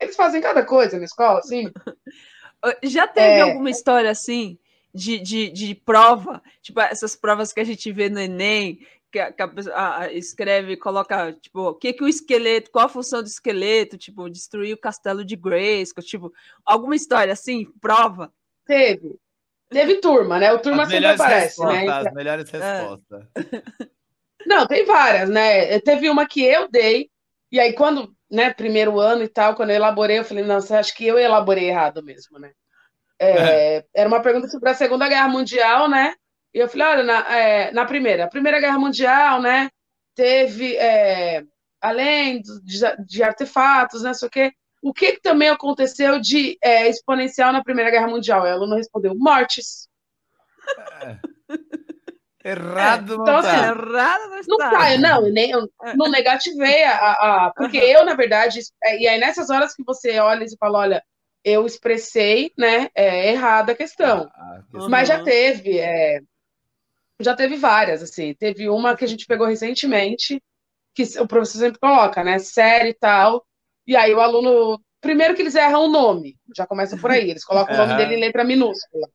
Eles 0.00 0.16
fazem 0.16 0.40
cada 0.40 0.64
coisa 0.64 0.98
na 0.98 1.04
escola, 1.04 1.38
assim. 1.38 1.70
Já 2.82 3.06
teve 3.06 3.38
É. 3.38 3.40
alguma 3.40 3.70
história 3.70 4.10
assim 4.10 4.58
de, 4.94 5.18
de, 5.18 5.50
de 5.50 5.74
prova? 5.74 6.42
Tipo, 6.60 6.80
essas 6.80 7.14
provas 7.14 7.52
que 7.52 7.60
a 7.60 7.64
gente 7.64 7.90
vê 7.92 8.08
no 8.08 8.18
Enem, 8.18 8.80
que 9.10 9.18
a, 9.18 9.32
que 9.32 9.42
a 9.42 10.12
escreve, 10.12 10.76
coloca, 10.76 11.32
tipo, 11.32 11.70
o 11.70 11.74
que, 11.74 11.92
que 11.92 12.04
o 12.04 12.08
esqueleto, 12.08 12.70
qual 12.70 12.86
a 12.86 12.88
função 12.88 13.22
do 13.22 13.26
esqueleto, 13.26 13.96
tipo, 13.96 14.28
destruir 14.28 14.74
o 14.74 14.80
castelo 14.80 15.24
de 15.24 15.36
Grayskull, 15.36 16.04
tipo, 16.04 16.32
alguma 16.64 16.94
história 16.94 17.32
assim, 17.32 17.66
prova? 17.80 18.32
Teve. 18.66 19.18
Teve 19.70 19.96
turma, 19.96 20.38
né? 20.38 20.52
O 20.52 20.58
turma 20.58 20.84
As 20.84 20.88
sempre 20.88 21.06
aparece, 21.06 21.64
né? 21.64 21.84
Então- 21.84 21.96
as 21.98 22.14
melhores 22.14 22.50
respostas. 22.50 23.26
Não, 24.46 24.66
tem 24.66 24.84
várias, 24.86 25.28
né? 25.28 25.78
Teve 25.80 26.08
uma 26.08 26.26
que 26.26 26.42
eu 26.42 26.68
dei, 26.68 27.10
e 27.50 27.58
aí 27.60 27.72
quando, 27.74 28.14
né, 28.30 28.52
primeiro 28.52 28.98
ano 28.98 29.22
e 29.22 29.28
tal, 29.28 29.54
quando 29.54 29.70
eu 29.70 29.76
elaborei, 29.76 30.18
eu 30.20 30.24
falei, 30.24 30.44
não, 30.44 30.60
você 30.60 30.74
acha 30.74 30.94
que 30.94 31.06
eu 31.06 31.18
elaborei 31.18 31.68
errado 31.68 32.02
mesmo, 32.02 32.38
né? 32.38 32.52
É, 33.18 33.84
era 33.94 34.08
uma 34.08 34.22
pergunta 34.22 34.48
sobre 34.48 34.70
a 34.70 34.74
Segunda 34.74 35.08
Guerra 35.08 35.28
Mundial, 35.28 35.88
né? 35.88 36.14
E 36.54 36.58
eu 36.58 36.68
falei, 36.68 36.86
olha, 36.86 37.02
na, 37.04 37.36
é, 37.36 37.72
na 37.72 37.84
primeira, 37.84 38.24
a 38.24 38.28
Primeira 38.28 38.60
Guerra 38.60 38.78
Mundial, 38.78 39.40
né, 39.42 39.68
teve, 40.14 40.76
é, 40.76 41.42
além 41.80 42.40
do- 42.42 42.62
de, 42.62 42.78
de 43.06 43.22
artefatos, 43.22 44.02
né, 44.02 44.14
sei 44.14 44.28
o 44.28 44.30
quê, 44.30 44.52
o 44.82 44.92
que, 44.92 45.12
que 45.14 45.20
também 45.20 45.48
aconteceu 45.48 46.20
de 46.20 46.56
é, 46.62 46.88
exponencial 46.88 47.52
na 47.52 47.62
Primeira 47.62 47.90
Guerra 47.90 48.08
Mundial? 48.08 48.46
Ela 48.46 48.66
não 48.66 48.76
respondeu, 48.76 49.14
mortes. 49.14 49.88
Errado 52.44 53.16
não 53.16 53.22
então, 53.22 53.40
tá. 53.40 53.40
assim, 53.40 53.80
Errado 53.80 54.28
não 54.30 54.40
Não 54.46 54.56
está. 54.56 54.70
tá, 54.70 54.98
não, 54.98 55.26
eu 55.26 55.32
nem, 55.32 55.50
eu 55.50 55.68
não 55.96 56.10
negativei 56.10 56.84
a, 56.84 56.96
a- 56.96 57.46
a- 57.46 57.52
porque 57.54 57.76
eu, 57.76 58.04
na 58.04 58.14
verdade, 58.14 58.60
é, 58.84 58.98
e 58.98 59.08
aí 59.08 59.18
nessas 59.18 59.50
horas 59.50 59.74
que 59.74 59.82
você 59.84 60.18
olha 60.20 60.44
e 60.44 60.56
fala, 60.58 60.78
olha, 60.78 61.04
eu 61.44 61.66
expressei, 61.66 62.52
né, 62.56 62.88
é, 62.94 63.30
errada 63.32 63.72
a 63.72 63.76
questão. 63.76 64.30
Ah, 64.34 64.60
questão- 64.70 64.88
Mas 64.88 65.08
já 65.08 65.20
teve, 65.22 65.78
é, 65.78 66.20
já 67.20 67.34
teve 67.34 67.56
várias, 67.56 68.02
assim. 68.02 68.34
Teve 68.34 68.68
uma 68.68 68.96
que 68.96 69.04
a 69.04 69.08
gente 69.08 69.26
pegou 69.26 69.46
recentemente, 69.46 70.42
que 70.94 71.02
o 71.20 71.26
professor 71.26 71.58
sempre 71.58 71.78
coloca, 71.78 72.24
né, 72.24 72.38
série 72.38 72.90
e 72.90 72.94
tal, 72.94 73.44
e 73.86 73.96
aí 73.96 74.12
o 74.12 74.20
aluno, 74.20 74.80
primeiro 75.00 75.34
que 75.34 75.42
eles 75.42 75.54
erram 75.54 75.84
o 75.84 75.88
nome, 75.88 76.36
já 76.56 76.66
começa 76.66 76.96
por 76.96 77.10
aí, 77.10 77.30
eles 77.30 77.44
colocam 77.44 77.74
o 77.74 77.78
nome 77.78 77.96
dele 77.96 78.16
em 78.16 78.20
letra 78.20 78.44
minúscula. 78.44 79.08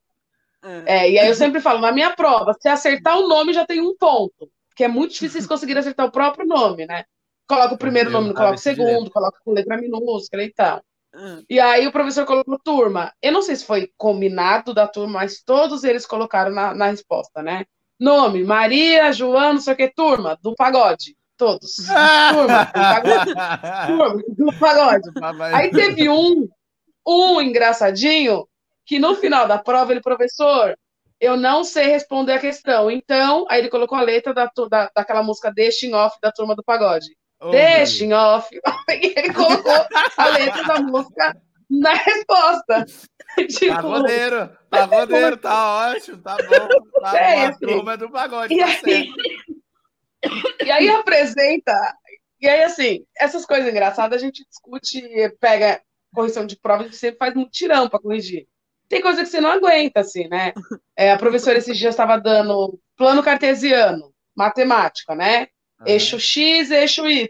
É. 0.86 1.04
É, 1.04 1.10
e 1.10 1.18
aí 1.18 1.28
eu 1.28 1.34
sempre 1.34 1.60
falo, 1.60 1.80
na 1.80 1.92
minha 1.92 2.14
prova, 2.16 2.54
se 2.58 2.68
acertar 2.68 3.18
o 3.18 3.28
nome 3.28 3.52
já 3.52 3.66
tem 3.66 3.80
um 3.80 3.94
ponto, 3.96 4.50
porque 4.68 4.84
é 4.84 4.88
muito 4.88 5.12
difícil 5.12 5.32
vocês 5.40 5.46
conseguirem 5.46 5.80
acertar 5.80 6.06
o 6.06 6.12
próprio 6.12 6.46
nome, 6.46 6.86
né? 6.86 7.04
Coloca 7.46 7.74
o 7.74 7.78
primeiro 7.78 8.08
Eu 8.08 8.14
nome, 8.14 8.28
não 8.28 8.34
coloca 8.34 8.54
o 8.54 8.58
segundo, 8.58 9.10
coloca 9.10 9.38
com 9.44 9.52
letra 9.52 9.76
minúscula 9.76 10.42
e 10.42 10.52
tal. 10.52 10.82
Hum. 11.14 11.44
E 11.48 11.60
aí 11.60 11.86
o 11.86 11.92
professor 11.92 12.24
colocou 12.24 12.58
turma. 12.58 13.12
Eu 13.22 13.32
não 13.32 13.42
sei 13.42 13.54
se 13.54 13.66
foi 13.66 13.92
combinado 13.96 14.72
da 14.72 14.88
turma, 14.88 15.20
mas 15.20 15.42
todos 15.42 15.84
eles 15.84 16.06
colocaram 16.06 16.50
na, 16.50 16.74
na 16.74 16.86
resposta, 16.86 17.42
né? 17.42 17.66
Nome, 17.98 18.44
Maria, 18.44 19.12
João, 19.12 19.54
não 19.54 19.60
sei 19.60 19.74
o 19.74 19.76
que, 19.76 19.88
turma, 19.88 20.38
do 20.42 20.54
pagode. 20.54 21.16
Todos. 21.36 21.76
Turma, 21.76 22.66
pagode. 22.66 23.34
Turma, 23.86 24.22
do 24.28 24.58
pagode. 24.58 25.10
Aí 25.54 25.70
teve 25.70 26.08
um, 26.08 26.48
um 27.06 27.40
engraçadinho, 27.40 28.46
que 28.84 28.98
no 28.98 29.14
final 29.14 29.46
da 29.46 29.58
prova 29.58 29.92
ele, 29.92 30.00
professor, 30.00 30.76
eu 31.20 31.36
não 31.36 31.64
sei 31.64 31.86
responder 31.86 32.32
a 32.32 32.38
questão. 32.38 32.90
Então, 32.90 33.46
aí 33.48 33.60
ele 33.60 33.70
colocou 33.70 33.96
a 33.96 34.02
letra 34.02 34.34
da, 34.34 34.50
da, 34.68 34.90
daquela 34.94 35.22
música 35.22 35.52
Deixem 35.52 35.94
Off 35.94 36.16
da 36.20 36.30
turma 36.30 36.54
do 36.54 36.62
pagode. 36.62 37.06
Oh, 37.40 37.50
Deixem 37.50 38.12
Off. 38.12 38.48
E 38.90 39.14
ele 39.16 39.32
colocou 39.32 39.86
a 40.16 40.28
letra 40.28 40.64
da 40.64 40.80
música 40.80 41.36
na 41.80 41.92
resposta. 41.94 42.84
Tipo, 43.48 43.74
Pagodeiro, 43.74 44.50
pagodeiro, 44.70 45.36
tá 45.36 45.90
ótimo, 45.90 46.18
tá 46.22 46.36
bom. 46.36 47.00
Tá 47.00 47.18
É, 47.18 47.34
bom, 47.50 47.56
a 47.56 47.58
turma 47.58 47.92
é 47.94 47.96
do 47.96 48.08
pagode, 48.10 48.54
e 48.54 48.58
tá 48.58 48.66
aí- 48.66 48.76
certo. 48.78 49.12
E 50.64 50.70
aí 50.70 50.88
apresenta. 50.88 51.72
E 52.40 52.48
aí, 52.48 52.62
assim, 52.62 53.04
essas 53.18 53.44
coisas 53.44 53.68
engraçadas 53.68 54.22
a 54.22 54.24
gente 54.24 54.44
discute, 54.48 55.02
pega 55.40 55.82
correção 56.14 56.46
de 56.46 56.56
prova, 56.56 56.82
a 56.82 56.84
gente 56.84 56.96
sempre 56.96 57.18
faz 57.18 57.34
um 57.36 57.48
tirão 57.48 57.88
para 57.88 57.98
corrigir. 57.98 58.46
Tem 58.88 59.00
coisa 59.00 59.22
que 59.22 59.28
você 59.28 59.40
não 59.40 59.50
aguenta, 59.50 60.00
assim, 60.00 60.28
né? 60.28 60.52
É, 60.96 61.10
a 61.10 61.18
professora 61.18 61.58
esses 61.58 61.76
dias 61.76 61.94
estava 61.94 62.16
dando 62.18 62.78
plano 62.96 63.22
cartesiano, 63.22 64.14
matemática, 64.36 65.14
né? 65.16 65.48
Eixo 65.84 66.20
X, 66.20 66.70
eixo 66.70 67.04
Y. 67.08 67.28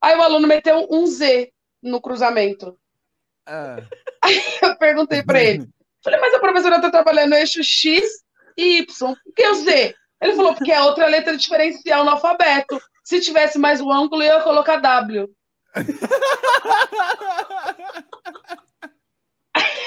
Aí 0.00 0.16
o 0.16 0.22
aluno 0.22 0.46
meteu 0.48 0.86
um 0.90 1.06
Z 1.06 1.52
no 1.82 2.00
cruzamento. 2.00 2.78
Ah, 3.46 3.76
Eu 4.62 4.76
perguntei 4.76 5.22
para 5.22 5.42
ele. 5.42 5.68
Falei, 6.02 6.20
mas 6.20 6.34
a 6.34 6.40
professora 6.40 6.76
está 6.76 6.90
trabalhando 6.90 7.34
eixo 7.34 7.62
X 7.62 8.04
e 8.56 8.78
Y. 8.78 9.14
Por 9.24 9.34
que 9.34 9.48
o 9.48 9.54
Z? 9.54 9.94
Ele 10.20 10.34
falou, 10.34 10.54
porque 10.54 10.72
é 10.72 10.82
outra 10.82 11.06
letra 11.06 11.36
diferencial 11.36 12.04
no 12.04 12.10
alfabeto. 12.10 12.80
Se 13.02 13.20
tivesse 13.20 13.58
mais 13.58 13.80
o 13.80 13.90
ângulo, 13.90 14.22
eu 14.22 14.34
ia 14.38 14.42
colocar 14.42 14.76
W. 14.76 15.28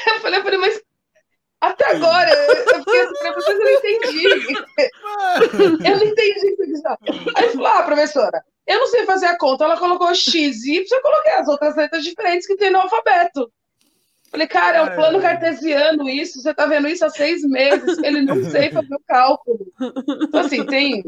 Eu 0.07 0.21
falei, 0.21 0.39
eu 0.39 0.43
falei, 0.43 0.59
mas 0.59 0.81
até 1.59 1.91
agora 1.91 2.29
eu 2.29 2.79
fiquei 2.79 3.01
assim, 3.01 3.13
professora, 3.19 3.57
eu 3.57 3.63
não 3.63 3.71
entendi. 3.71 4.23
Eu 5.85 5.97
não 5.97 6.03
entendi 6.05 6.53
o 6.53 6.57
que 6.57 6.81
tá. 6.81 6.97
Aí 7.35 7.43
ele 7.43 7.53
falou, 7.53 7.67
ah, 7.67 7.83
professora, 7.83 8.43
eu 8.67 8.79
não 8.79 8.87
sei 8.87 9.05
fazer 9.05 9.27
a 9.27 9.37
conta. 9.37 9.63
Ela 9.63 9.77
colocou 9.77 10.13
X 10.13 10.63
e 10.65 10.75
Y, 10.77 10.85
eu 10.91 11.01
coloquei 11.01 11.31
as 11.33 11.47
outras 11.47 11.75
letras 11.75 12.03
diferentes 12.03 12.45
que 12.45 12.55
tem 12.57 12.69
no 12.69 12.79
alfabeto. 12.79 13.51
Falei, 14.29 14.45
cara, 14.47 14.77
é 14.77 14.81
um 14.81 14.95
plano 14.95 15.21
cartesiano 15.21 16.09
isso, 16.09 16.41
você 16.41 16.53
tá 16.53 16.65
vendo 16.65 16.87
isso 16.89 17.05
há 17.05 17.09
seis 17.09 17.43
meses, 17.43 17.97
ele 18.03 18.21
não 18.21 18.43
sei 18.51 18.69
fazer 18.69 18.93
o 18.93 19.01
cálculo. 19.07 19.71
Então, 20.27 20.41
assim, 20.41 20.65
tem, 20.65 21.01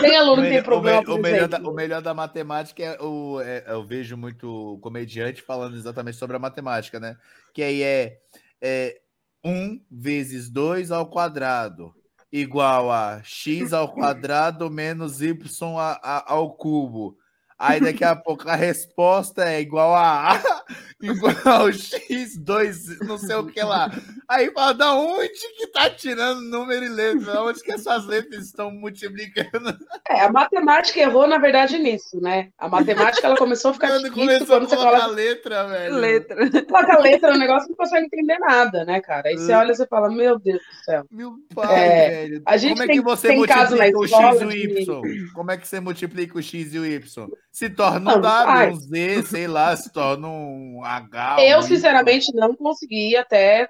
tem 0.00 0.16
aluno 0.16 0.42
que 0.42 0.48
tem 0.48 0.62
problema, 0.62 1.02
me- 1.02 1.08
o, 1.12 1.18
melhor 1.18 1.48
da, 1.48 1.58
o 1.58 1.72
melhor 1.74 2.00
da 2.00 2.14
matemática 2.14 2.82
é 2.82 2.98
o. 3.02 3.38
é- 3.42 3.64
eu 3.68 3.84
vejo 3.84 4.16
muito 4.16 4.78
comediante 4.80 5.42
falando 5.42 5.76
exatamente 5.76 6.16
sobre 6.16 6.36
a 6.36 6.40
matemática, 6.40 6.98
né? 6.98 7.16
Que 7.52 7.62
aí 7.62 7.82
é, 7.82 8.18
é 8.62 8.98
1 9.44 9.78
vezes 9.90 10.48
2 10.48 10.90
ao 10.90 11.06
quadrado 11.06 11.94
igual 12.32 12.90
a 12.92 13.22
x 13.24 13.72
ao 13.72 13.92
quadrado 13.92 14.70
menos 14.70 15.20
y 15.20 15.34
a- 15.78 16.00
a- 16.02 16.24
ao 16.32 16.52
cubo. 16.54 17.16
Aí 17.58 17.78
daqui 17.78 18.02
a 18.04 18.16
pouco 18.16 18.48
a 18.48 18.54
resposta 18.56 19.44
é 19.44 19.60
igual 19.60 19.94
a 19.94 20.32
A 20.32 20.40
igual 21.02 21.66
a 21.66 21.72
x, 21.72 22.36
2, 22.38 23.00
não 23.00 23.18
sei 23.18 23.36
o 23.36 23.46
que 23.46 23.62
lá. 23.62 23.90
Aí 24.30 24.48
fala, 24.52 24.72
da 24.72 24.94
onde 24.94 25.28
que 25.56 25.66
tá 25.66 25.90
tirando 25.90 26.40
número 26.42 26.84
e 26.84 26.88
letra? 26.88 27.32
Da 27.32 27.42
onde 27.42 27.60
que 27.60 27.72
essas 27.72 28.06
letras 28.06 28.44
estão 28.46 28.70
multiplicando? 28.70 29.76
É, 30.08 30.20
a 30.20 30.30
matemática 30.30 31.00
errou, 31.00 31.26
na 31.26 31.36
verdade, 31.38 31.76
nisso, 31.78 32.20
né? 32.20 32.50
A 32.56 32.68
matemática 32.68 33.26
ela 33.26 33.36
começou 33.36 33.72
a 33.72 33.74
ficar 33.74 33.88
Quando 33.88 34.04
difícil 34.04 34.20
começou 34.26 34.54
a 34.56 34.58
quando 34.60 34.68
você 34.68 34.76
colocar 34.76 35.00
coloca, 35.00 35.14
letra, 35.14 35.66
velho. 35.66 35.94
Letra. 35.96 36.36
coloca 36.64 36.94
a 36.94 36.98
letra 37.00 37.32
no 37.32 37.38
negócio, 37.38 37.62
você 37.66 37.70
não 37.70 37.76
consegue 37.76 38.06
entender 38.06 38.38
nada, 38.38 38.84
né, 38.84 39.00
cara? 39.00 39.30
Aí 39.30 39.36
você 39.36 39.52
olha 39.52 39.72
e 39.72 39.74
você 39.74 39.86
fala, 39.88 40.08
meu 40.08 40.38
Deus 40.38 40.58
do 40.60 40.84
céu. 40.84 41.04
Meu 41.10 41.32
pai, 41.52 41.74
É, 41.80 42.10
velho. 42.10 42.42
a 42.46 42.56
gente 42.56 42.70
Como 42.70 42.82
é 42.82 42.86
tem- 42.86 42.96
que 42.96 43.02
você 43.02 43.28
tem 43.28 43.40
na 43.40 43.46
multiplica 43.56 43.98
o 43.98 44.06
x 44.06 44.40
e 44.40 44.44
o 44.44 44.48
de- 44.48 44.80
y? 44.82 45.32
Como 45.34 45.50
é 45.50 45.56
que 45.56 45.66
você 45.66 45.80
multiplica 45.80 46.38
o 46.38 46.42
x 46.42 46.72
e 46.74 46.78
o 46.78 46.86
y? 46.86 47.28
Se 47.50 47.68
torna 47.68 47.98
Não, 48.12 48.18
um 48.18 48.20
W, 48.20 48.46
faz. 48.46 48.76
um 48.76 48.80
Z, 48.80 49.22
sei 49.24 49.48
lá, 49.48 49.74
se 49.76 49.92
torna 49.92 50.28
um 50.28 50.82
H. 50.84 51.36
um 51.36 51.40
Eu, 51.40 51.58
Y. 51.58 51.62
sinceramente, 51.62 52.32
não 52.32 52.54
consegui 52.54 53.16
até. 53.16 53.68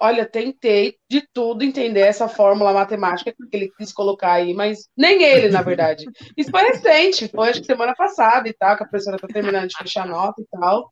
Olha, 0.00 0.26
tentei 0.26 0.96
de 1.10 1.22
tudo 1.32 1.62
entender 1.64 2.00
essa 2.00 2.28
fórmula 2.28 2.72
matemática 2.72 3.32
que 3.32 3.56
ele 3.56 3.70
quis 3.76 3.92
colocar 3.92 4.32
aí, 4.32 4.52
mas 4.54 4.88
nem 4.96 5.22
ele, 5.22 5.48
na 5.48 5.62
verdade. 5.62 6.04
Isso 6.36 6.50
foi 6.50 6.62
recente, 6.62 7.28
foi 7.28 7.48
acho 7.50 7.60
que 7.60 7.66
semana 7.66 7.94
passada 7.94 8.48
e 8.48 8.52
tal, 8.52 8.76
que 8.76 8.82
a 8.82 8.86
professora 8.86 9.18
tá 9.18 9.26
terminando 9.28 9.68
de 9.68 9.76
fechar 9.76 10.02
a 10.04 10.06
nota 10.06 10.40
e 10.40 10.46
tal. 10.50 10.90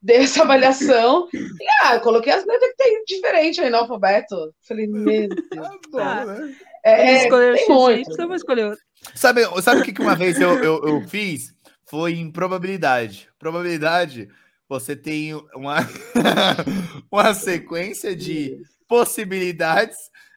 Dei 0.00 0.18
essa 0.18 0.42
avaliação. 0.42 1.28
E, 1.34 1.66
ah, 1.82 1.94
eu 1.96 2.00
coloquei 2.00 2.32
as 2.32 2.44
letras 2.46 2.70
que 2.70 2.76
tem 2.76 3.02
diferente 3.04 3.60
aí 3.60 3.68
no 3.68 3.78
alfabeto. 3.78 4.36
Falei, 4.66 4.86
meu 4.86 5.04
Deus. 5.28 5.28
Tá 5.50 5.70
bom, 5.90 5.98
Ah. 5.98 6.24
né? 6.24 6.54
É, 6.84 7.08
Ele 7.10 7.18
escolheu 7.24 7.54
tem 7.54 7.64
X 7.64 7.68
muito. 7.74 8.10
Y, 8.12 8.16
eu 8.22 8.26
vou 8.28 8.36
escolher 8.36 8.64
outro. 8.66 8.80
Sabe, 9.14 9.44
sabe 9.60 9.80
o 9.80 9.84
que, 9.84 9.92
que 9.92 10.00
uma 10.00 10.14
vez 10.14 10.40
eu, 10.40 10.56
eu, 10.62 10.86
eu 10.86 11.00
fiz? 11.08 11.52
Foi 11.90 12.12
em 12.12 12.30
probabilidade. 12.30 13.28
Probabilidade, 13.38 14.28
você 14.68 14.94
tem 14.94 15.34
uma, 15.54 15.78
uma 17.10 17.32
sequência 17.32 18.14
de 18.14 18.62
possibilidades, 18.86 19.96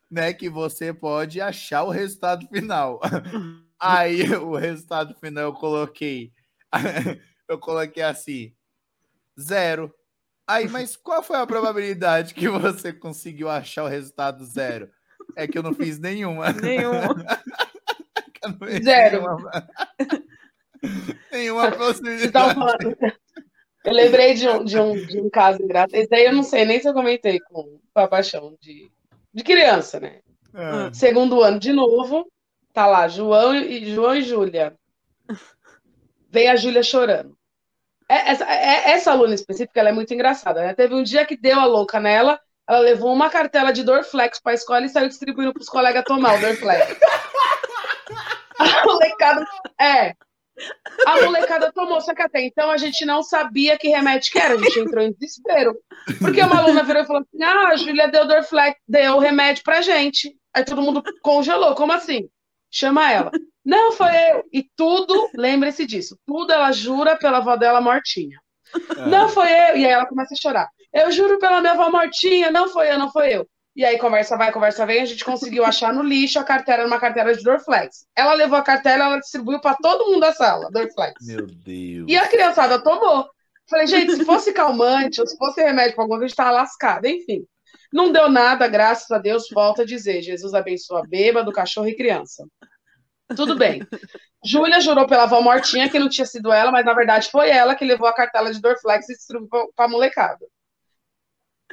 né? 0.09 0.33
Que 0.33 0.49
você 0.49 0.93
pode 0.93 1.41
achar 1.41 1.83
o 1.83 1.89
resultado 1.89 2.47
final. 2.47 2.99
Aí 3.79 4.23
o 4.35 4.55
resultado 4.55 5.15
final 5.19 5.43
eu 5.45 5.53
coloquei. 5.53 6.31
Eu 7.47 7.59
coloquei 7.59 8.01
assim: 8.01 8.53
zero. 9.37 9.93
Aí, 10.47 10.69
mas 10.69 10.95
qual 10.95 11.21
foi 11.21 11.35
a 11.35 11.45
probabilidade 11.45 12.33
que 12.33 12.47
você 12.47 12.93
conseguiu 12.93 13.49
achar 13.49 13.83
o 13.83 13.89
resultado 13.89 14.45
zero? 14.45 14.89
É 15.35 15.45
que 15.45 15.57
eu 15.57 15.63
não 15.63 15.73
fiz 15.73 15.99
nenhuma. 15.99 16.53
Nenhum. 16.53 16.93
Eu 16.93 18.49
não 18.49 18.57
fiz 18.57 18.83
Zero. 18.85 19.21
Nenhuma, 19.21 19.67
nenhuma 21.29 21.67
estavam 21.67 21.77
possibilidade. 21.77 23.20
Eu 23.83 23.93
lembrei 23.93 24.33
de 24.35 24.47
um, 24.47 24.63
de 24.63 24.79
um, 24.79 24.93
de 25.05 25.19
um 25.19 25.29
caso 25.29 25.61
engraçado. 25.61 25.95
Esse 25.95 26.09
daí 26.09 26.25
eu 26.25 26.33
não 26.33 26.43
sei 26.43 26.65
nem 26.65 26.79
se 26.79 26.87
eu 26.87 26.93
comentei 26.93 27.39
com 27.39 27.79
a 27.95 28.07
paixão 28.07 28.55
de, 28.61 28.91
de 29.33 29.43
criança, 29.43 29.99
né? 29.99 30.19
Ah, 30.53 30.89
Segundo 30.93 31.41
ano 31.41 31.59
de 31.59 31.71
novo, 31.73 32.27
tá 32.73 32.85
lá, 32.85 33.07
João 33.07 33.55
e 33.55 33.93
João 33.93 34.15
e 34.15 34.21
Júlia. 34.21 34.75
Vem 36.29 36.47
a 36.49 36.55
Júlia 36.55 36.83
chorando. 36.83 37.35
É- 38.07 38.31
Essa, 38.31 38.45
é- 38.45 38.91
essa 38.91 39.11
aluna 39.11 39.33
específica, 39.33 39.79
ela 39.79 39.89
é 39.89 39.93
muito 39.93 40.13
engraçada, 40.13 40.61
né? 40.61 40.73
Teve 40.73 40.93
um 40.93 41.03
dia 41.03 41.25
que 41.25 41.35
deu 41.37 41.59
a 41.59 41.65
louca 41.65 41.99
nela, 41.99 42.39
ela 42.67 42.79
levou 42.79 43.11
uma 43.13 43.29
cartela 43.29 43.71
de 43.71 43.83
Dorflex 43.83 44.39
para 44.39 44.51
a 44.51 44.55
escola 44.55 44.85
e 44.85 44.89
saiu 44.89 45.07
distribuindo 45.07 45.53
para 45.53 45.61
os 45.61 45.69
colegas 45.69 46.03
tomar 46.03 46.35
o 46.37 46.41
Dorflex. 46.41 46.97
A 48.59 48.85
molecada, 48.85 49.45
é. 49.79 50.13
A 51.05 51.21
molecada 51.21 51.71
tomou, 51.71 51.99
só 52.01 52.13
que 52.13 52.21
até 52.21 52.41
então 52.41 52.69
a 52.69 52.77
gente 52.77 53.05
não 53.05 53.23
sabia 53.23 53.77
que 53.77 53.89
remédio 53.89 54.31
que 54.31 54.39
era, 54.39 54.55
a 54.55 54.57
gente 54.57 54.79
entrou 54.79 55.03
em 55.03 55.13
desespero. 55.13 55.75
Porque 56.19 56.41
uma 56.41 56.59
aluna 56.59 56.83
virou 56.83 57.03
e 57.03 57.05
falou 57.05 57.21
assim: 57.21 57.43
ah, 57.43 57.69
a 57.69 57.75
Júlia 57.75 58.07
deu 58.07 58.27
Dorflex, 58.27 58.79
deu 58.87 59.19
remédio 59.19 59.63
pra 59.63 59.81
gente. 59.81 60.35
Aí 60.53 60.63
todo 60.63 60.81
mundo 60.81 61.03
congelou, 61.21 61.75
como 61.75 61.93
assim? 61.93 62.29
Chama 62.69 63.11
ela. 63.11 63.31
Não, 63.63 63.91
foi 63.91 64.11
eu. 64.31 64.43
E 64.51 64.65
tudo, 64.75 65.29
lembre-se 65.35 65.85
disso, 65.85 66.17
tudo 66.25 66.51
ela 66.51 66.71
jura 66.71 67.17
pela 67.17 67.37
avó 67.37 67.55
dela 67.55 67.81
mortinha. 67.81 68.39
Não 69.07 69.29
foi 69.29 69.47
eu. 69.47 69.77
E 69.77 69.85
aí 69.85 69.91
ela 69.91 70.05
começa 70.05 70.33
a 70.33 70.37
chorar. 70.41 70.69
Eu 70.93 71.11
juro 71.11 71.39
pela 71.39 71.61
minha 71.61 71.73
avó 71.73 71.89
mortinha, 71.89 72.51
não 72.51 72.67
foi 72.67 72.91
eu, 72.91 72.99
não 72.99 73.11
foi 73.11 73.33
eu. 73.33 73.47
E 73.75 73.85
aí 73.85 73.97
conversa 73.97 74.37
vai, 74.37 74.51
conversa 74.51 74.85
vem, 74.85 75.01
a 75.01 75.05
gente 75.05 75.23
conseguiu 75.23 75.63
achar 75.63 75.93
no 75.93 76.03
lixo 76.03 76.37
a 76.37 76.43
carteira 76.43 76.83
numa 76.83 76.99
carteira 76.99 77.33
de 77.33 77.41
Dorflex. 77.41 78.05
Ela 78.15 78.33
levou 78.33 78.57
a 78.57 78.63
carteira, 78.63 79.05
ela 79.05 79.19
distribuiu 79.19 79.61
para 79.61 79.77
todo 79.81 80.11
mundo 80.11 80.19
da 80.19 80.33
sala, 80.33 80.69
Dorflex. 80.69 81.25
Meu 81.25 81.47
Deus. 81.47 82.05
E 82.09 82.17
a 82.17 82.27
criançada 82.27 82.83
tomou. 82.83 83.29
Falei, 83.69 83.87
gente, 83.87 84.13
se 84.15 84.25
fosse 84.25 84.51
calmante 84.51 85.21
ou 85.21 85.27
se 85.27 85.37
fosse 85.37 85.63
remédio 85.63 85.95
para 85.95 86.03
alguma 86.03 86.19
coisa, 86.19 86.25
a 86.25 86.27
gente 86.27 86.35
tava 86.35 86.51
lascado. 86.51 87.05
Enfim, 87.05 87.45
não 87.93 88.11
deu 88.11 88.29
nada, 88.29 88.67
graças 88.67 89.09
a 89.11 89.17
Deus, 89.17 89.47
volta 89.49 89.83
a 89.83 89.85
dizer. 89.85 90.21
Jesus 90.21 90.53
abençoa 90.53 91.03
bêbado, 91.07 91.53
cachorro 91.53 91.87
e 91.87 91.95
criança. 91.95 92.45
Tudo 93.35 93.55
bem. 93.55 93.81
Júlia 94.43 94.81
jurou 94.81 95.07
pela 95.07 95.23
avó 95.23 95.41
mortinha 95.41 95.89
que 95.89 95.99
não 95.99 96.09
tinha 96.09 96.25
sido 96.25 96.51
ela, 96.51 96.71
mas 96.71 96.85
na 96.85 96.93
verdade 96.93 97.29
foi 97.29 97.49
ela 97.49 97.75
que 97.75 97.85
levou 97.85 98.07
a 98.07 98.13
cartela 98.13 98.51
de 98.51 98.59
Dorflex 98.59 99.07
e 99.07 99.13
distribuiu 99.13 99.71
para 99.75 99.85
a 99.85 99.87
molecada. 99.87 100.45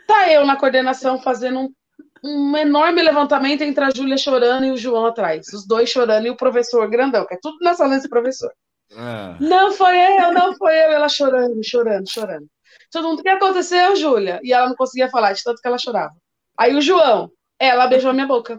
Tá 0.07 0.31
eu 0.33 0.47
na 0.47 0.57
coordenação 0.57 1.21
fazendo 1.21 1.61
um, 1.61 1.75
um 2.25 2.57
enorme 2.57 3.03
levantamento 3.03 3.63
entre 3.63 3.85
a 3.85 3.91
Júlia 3.91 4.17
chorando 4.17 4.65
e 4.67 4.71
o 4.71 4.77
João 4.77 5.07
atrás. 5.07 5.47
Os 5.53 5.67
dois 5.67 5.89
chorando 5.89 6.27
e 6.27 6.31
o 6.31 6.37
professor 6.37 6.89
grandão, 6.89 7.27
que 7.27 7.35
é 7.35 7.39
tudo 7.41 7.57
na 7.61 7.75
sala 7.75 7.95
desse 7.95 8.09
professor. 8.09 8.53
Ah, 8.97 9.37
Não 9.41 9.71
foi 9.73 9.97
eu, 9.99 10.33
não 10.33 10.55
foi 10.57 10.73
eu. 10.73 10.91
Ela 10.93 11.09
chorando, 11.09 11.61
chorando, 11.63 12.11
chorando. 12.11 12.47
Todo 12.91 13.09
mundo, 13.09 13.21
o 13.21 13.23
que 13.23 13.29
aconteceu, 13.29 13.95
Júlia? 13.97 14.41
E 14.43 14.53
ela 14.53 14.69
não 14.69 14.75
conseguia 14.77 15.11
falar, 15.11 15.33
de 15.33 15.43
tanto 15.43 15.61
que 15.61 15.69
ela 15.69 15.79
chorava. 15.79 16.15
Aí 16.59 16.75
o 16.75 16.81
João, 16.81 17.31
ela 17.59 17.87
beijou 17.87 18.11
a 18.11 18.15
minha 18.15 18.27
boca. 18.27 18.59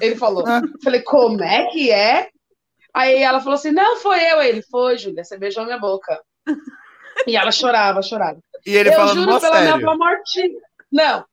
Ele 0.00 0.16
falou. 0.16 0.44
Ah. 0.46 0.62
Falei, 0.82 1.02
como 1.02 1.42
é 1.42 1.66
que 1.66 1.90
é? 1.90 2.28
Aí 2.92 3.22
ela 3.22 3.40
falou 3.40 3.54
assim: 3.54 3.70
não, 3.70 3.96
foi 3.96 4.18
eu. 4.32 4.40
Ele 4.42 4.62
foi, 4.62 4.96
Júlia, 4.98 5.24
você 5.24 5.36
beijou 5.36 5.64
minha 5.64 5.78
boca. 5.78 6.20
E 7.26 7.36
ela 7.36 7.52
chorava, 7.52 8.02
chorava. 8.02 8.38
E 8.66 8.74
ele 8.74 8.88
eu 8.88 8.94
falando 8.94 9.14
juro 9.14 9.40
pela 9.40 9.60
minha 9.60 9.72
sério. 9.72 9.88
avó 9.90 9.96
mortinha. 9.98 10.60
Não. 10.90 11.24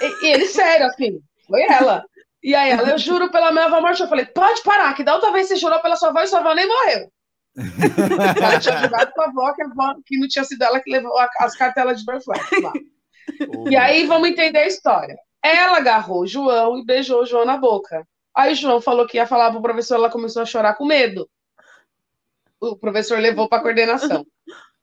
E, 0.00 0.26
e 0.26 0.32
ele, 0.32 0.46
sério, 0.46 0.86
assim, 0.86 1.20
foi 1.46 1.62
ela. 1.62 2.04
E 2.42 2.54
aí 2.54 2.70
ela, 2.70 2.90
eu 2.90 2.98
juro 2.98 3.30
pela 3.30 3.50
minha 3.52 3.64
avó 3.66 3.80
mortinha. 3.80 4.04
Eu 4.06 4.08
falei, 4.10 4.26
pode 4.26 4.62
parar, 4.62 4.94
que 4.94 5.02
da 5.04 5.14
outra 5.14 5.32
vez 5.32 5.48
você 5.48 5.56
jurou 5.56 5.80
pela 5.80 5.96
sua 5.96 6.08
avó 6.10 6.20
e 6.20 6.26
sua 6.26 6.38
avó 6.40 6.54
nem 6.54 6.66
morreu. 6.68 7.10
Ela 8.40 8.60
tinha 8.60 8.76
jurado 8.78 9.12
com 9.12 9.20
a 9.22 9.24
avó 9.26 9.52
que, 9.52 9.62
a 9.62 9.66
avó, 9.66 9.94
que 10.06 10.16
não 10.18 10.28
tinha 10.28 10.44
sido 10.44 10.62
ela 10.62 10.80
que 10.80 10.90
levou 10.90 11.16
a- 11.18 11.28
as 11.40 11.56
cartelas 11.56 11.98
de 12.00 12.06
birthright 12.06 12.60
lá. 12.62 12.72
E 13.70 13.76
aí 13.76 14.06
vamos 14.06 14.28
entender 14.28 14.58
a 14.60 14.66
história. 14.66 15.16
Ela 15.42 15.78
agarrou 15.78 16.22
o 16.22 16.26
João 16.26 16.78
e 16.78 16.84
beijou 16.84 17.22
o 17.22 17.26
João 17.26 17.44
na 17.44 17.56
boca. 17.56 18.06
Aí 18.34 18.52
o 18.52 18.56
João 18.56 18.80
falou 18.80 19.06
que 19.06 19.16
ia 19.16 19.26
falar 19.26 19.50
pro 19.50 19.60
professor, 19.62 19.96
ela 19.96 20.10
começou 20.10 20.42
a 20.42 20.46
chorar 20.46 20.74
com 20.74 20.86
medo. 20.86 21.28
O 22.60 22.76
professor 22.76 23.18
levou 23.18 23.48
para 23.48 23.62
coordenação. 23.62 24.24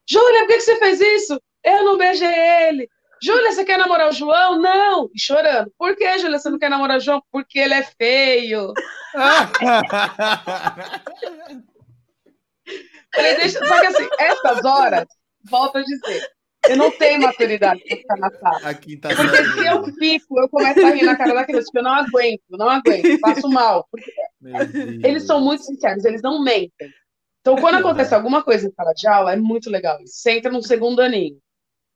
Júlia, 0.07 0.39
por 0.41 0.47
que, 0.47 0.53
que 0.57 0.61
você 0.61 0.75
fez 0.77 0.99
isso? 0.99 1.41
Eu 1.63 1.83
não 1.83 1.97
beijei 1.97 2.27
ele. 2.67 2.89
Júlia, 3.25 3.51
você 3.51 3.65
quer 3.65 3.79
namorar 3.79 4.09
o 4.09 4.13
João? 4.13 4.59
Não. 4.59 5.09
E 5.13 5.19
chorando. 5.19 5.71
Por 5.79 5.95
que, 5.95 6.19
Júlia, 6.19 6.37
você 6.37 6.49
não 6.49 6.59
quer 6.59 6.69
namorar 6.69 6.97
o 6.97 7.01
João? 7.01 7.23
Porque 7.31 7.57
ele 7.57 7.73
é 7.73 7.83
feio. 7.83 8.71
Falei, 13.15 13.35
deixa... 13.37 13.65
Só 13.65 13.79
que 13.79 13.87
assim, 13.87 14.07
essas 14.19 14.63
horas, 14.63 15.07
volto 15.49 15.77
a 15.77 15.81
dizer, 15.81 16.29
eu 16.69 16.77
não 16.77 16.91
tenho 16.91 17.21
maturidade 17.21 17.83
para 17.83 17.97
ficar 17.97 18.17
na 18.17 18.29
sala. 18.31 18.59
Porque 19.15 19.37
série. 19.37 19.53
se 19.53 19.65
eu 19.65 19.83
fico, 19.93 20.39
eu 20.39 20.49
começo 20.49 20.85
a 20.85 20.91
rir 20.91 21.03
na 21.03 21.15
cara 21.15 21.33
da 21.33 21.45
criança, 21.45 21.65
porque 21.65 21.79
eu 21.79 21.83
não 21.83 21.93
aguento, 21.93 22.41
não 22.51 22.69
aguento, 22.69 23.19
passo 23.21 23.49
mal. 23.49 23.87
Eles 25.03 25.25
são 25.25 25.41
muito 25.41 25.63
sinceros, 25.63 26.05
eles 26.05 26.21
não 26.21 26.43
mentem. 26.43 26.91
Então, 27.41 27.55
quando 27.55 27.75
acontece 27.75 28.13
alguma 28.13 28.43
coisa 28.43 28.67
em 28.67 28.71
sala 28.71 28.93
de 28.93 29.07
aula, 29.07 29.33
é 29.33 29.35
muito 29.35 29.69
legal 29.69 29.99
isso. 30.01 30.15
Você 30.15 30.31
entra 30.31 30.51
num 30.51 30.61
segundo 30.61 30.99
aninho. 30.99 31.39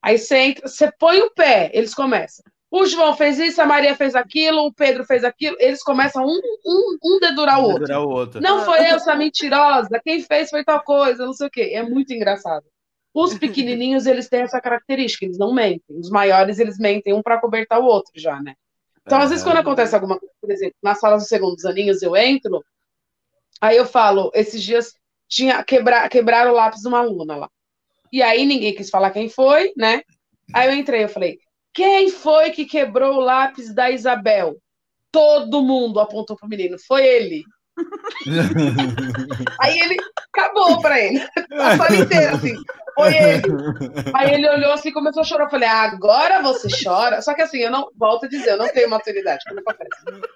Aí 0.02 0.18
você 0.18 0.38
entra, 0.38 0.68
você 0.68 0.92
põe 0.98 1.20
o 1.22 1.32
pé, 1.32 1.70
eles 1.74 1.94
começam. 1.94 2.44
O 2.72 2.86
João 2.86 3.16
fez 3.16 3.40
isso, 3.40 3.62
a 3.62 3.66
Maria 3.66 3.96
fez 3.96 4.16
aquilo, 4.16 4.66
o 4.66 4.74
Pedro 4.74 5.04
fez 5.04 5.24
aquilo. 5.24 5.58
Eles 5.60 5.82
começam 5.82 6.24
um, 6.24 6.40
um, 6.66 6.98
um 7.04 7.20
dedurar 7.20 7.60
o 7.60 7.64
outro. 7.64 7.80
Dedurar 7.80 8.02
o 8.04 8.10
outro. 8.10 8.42
Não 8.42 8.64
foi 8.64 8.80
eu, 8.80 8.96
essa 8.96 9.16
mentirosa. 9.16 10.00
Quem 10.04 10.22
fez 10.22 10.52
foi 10.52 10.64
tal 10.64 10.84
coisa, 10.84 11.26
não 11.26 11.34
sei 11.34 11.48
o 11.48 11.50
quê. 11.50 11.72
É 11.74 11.82
muito 11.82 12.14
engraçado. 12.14 12.66
Os 13.12 13.38
pequenininhos, 13.38 14.06
eles 14.06 14.30
têm 14.30 14.42
essa 14.42 14.62
característica, 14.62 15.26
eles 15.26 15.40
não 15.40 15.54
mentem. 15.54 15.98
Os 16.00 16.12
maiores, 16.12 16.60
eles 16.60 16.78
mentem 16.78 17.12
um 17.12 17.24
para 17.24 17.40
cobertar 17.42 17.80
o 17.80 17.86
outro 17.86 18.12
já, 18.16 18.40
né? 18.40 18.54
Então, 19.02 19.20
às 19.20 19.32
vezes, 19.32 19.44
quando 19.44 19.58
acontece 19.58 19.96
alguma 19.96 20.20
coisa, 20.20 20.34
por 20.40 20.52
exemplo, 20.52 20.76
na 20.84 20.94
sala 20.94 21.18
dos 21.18 21.28
segundos 21.28 21.66
aninhos, 21.66 22.04
eu 22.04 22.16
entro, 22.16 22.64
aí 23.60 23.76
eu 23.76 23.86
falo, 23.86 24.30
esses 24.36 24.62
dias 24.62 24.94
tinha 25.28 25.64
quebrar, 25.64 26.08
quebraram 26.08 26.52
o 26.52 26.56
lápis 26.56 26.82
de 26.82 26.88
uma 26.88 27.00
aluna 27.00 27.36
lá. 27.36 27.50
E 28.12 28.22
aí 28.22 28.46
ninguém 28.46 28.74
quis 28.74 28.90
falar 28.90 29.12
quem 29.12 29.30
foi, 29.30 29.72
né? 29.76 30.02
Aí 30.54 30.68
eu 30.68 30.74
entrei, 30.74 31.04
eu 31.04 31.10
falei, 31.10 31.38
quem 31.74 32.10
foi 32.10 32.52
que 32.52 32.66
quebrou 32.66 33.16
o 33.16 33.20
lápis 33.20 33.74
da 33.74 33.90
Isabel? 33.90 34.58
Todo 35.12 35.62
mundo 35.62 36.00
apontou 36.00 36.36
pro 36.36 36.48
menino, 36.48 36.78
foi 36.88 37.06
ele. 37.06 37.44
Aí 39.60 39.80
ele 39.80 39.98
acabou 40.34 40.82
pra 40.82 41.00
ele. 41.00 41.26
A 41.54 41.78
sala 41.78 41.96
inteira, 41.96 42.36
assim. 42.36 42.56
Foi 42.94 43.16
ele. 43.16 43.42
Aí 44.14 44.34
ele 44.34 44.50
olhou 44.50 44.74
assim 44.74 44.90
e 44.90 44.94
começou 44.94 45.22
a 45.22 45.24
chorar. 45.24 45.46
Eu 45.46 45.50
falei, 45.50 45.68
ah, 45.70 45.84
agora 45.84 46.42
você 46.42 46.68
chora. 46.84 47.22
Só 47.22 47.34
que 47.34 47.42
assim, 47.42 47.60
eu 47.60 47.72
não, 47.72 47.90
volto 47.96 48.26
a 48.26 48.30
dizer, 48.30 48.52
eu 48.52 48.58
não 48.58 48.68
tenho 48.68 48.90
maturidade 48.90 49.44
quando 49.48 49.60
acontece. 49.60 49.90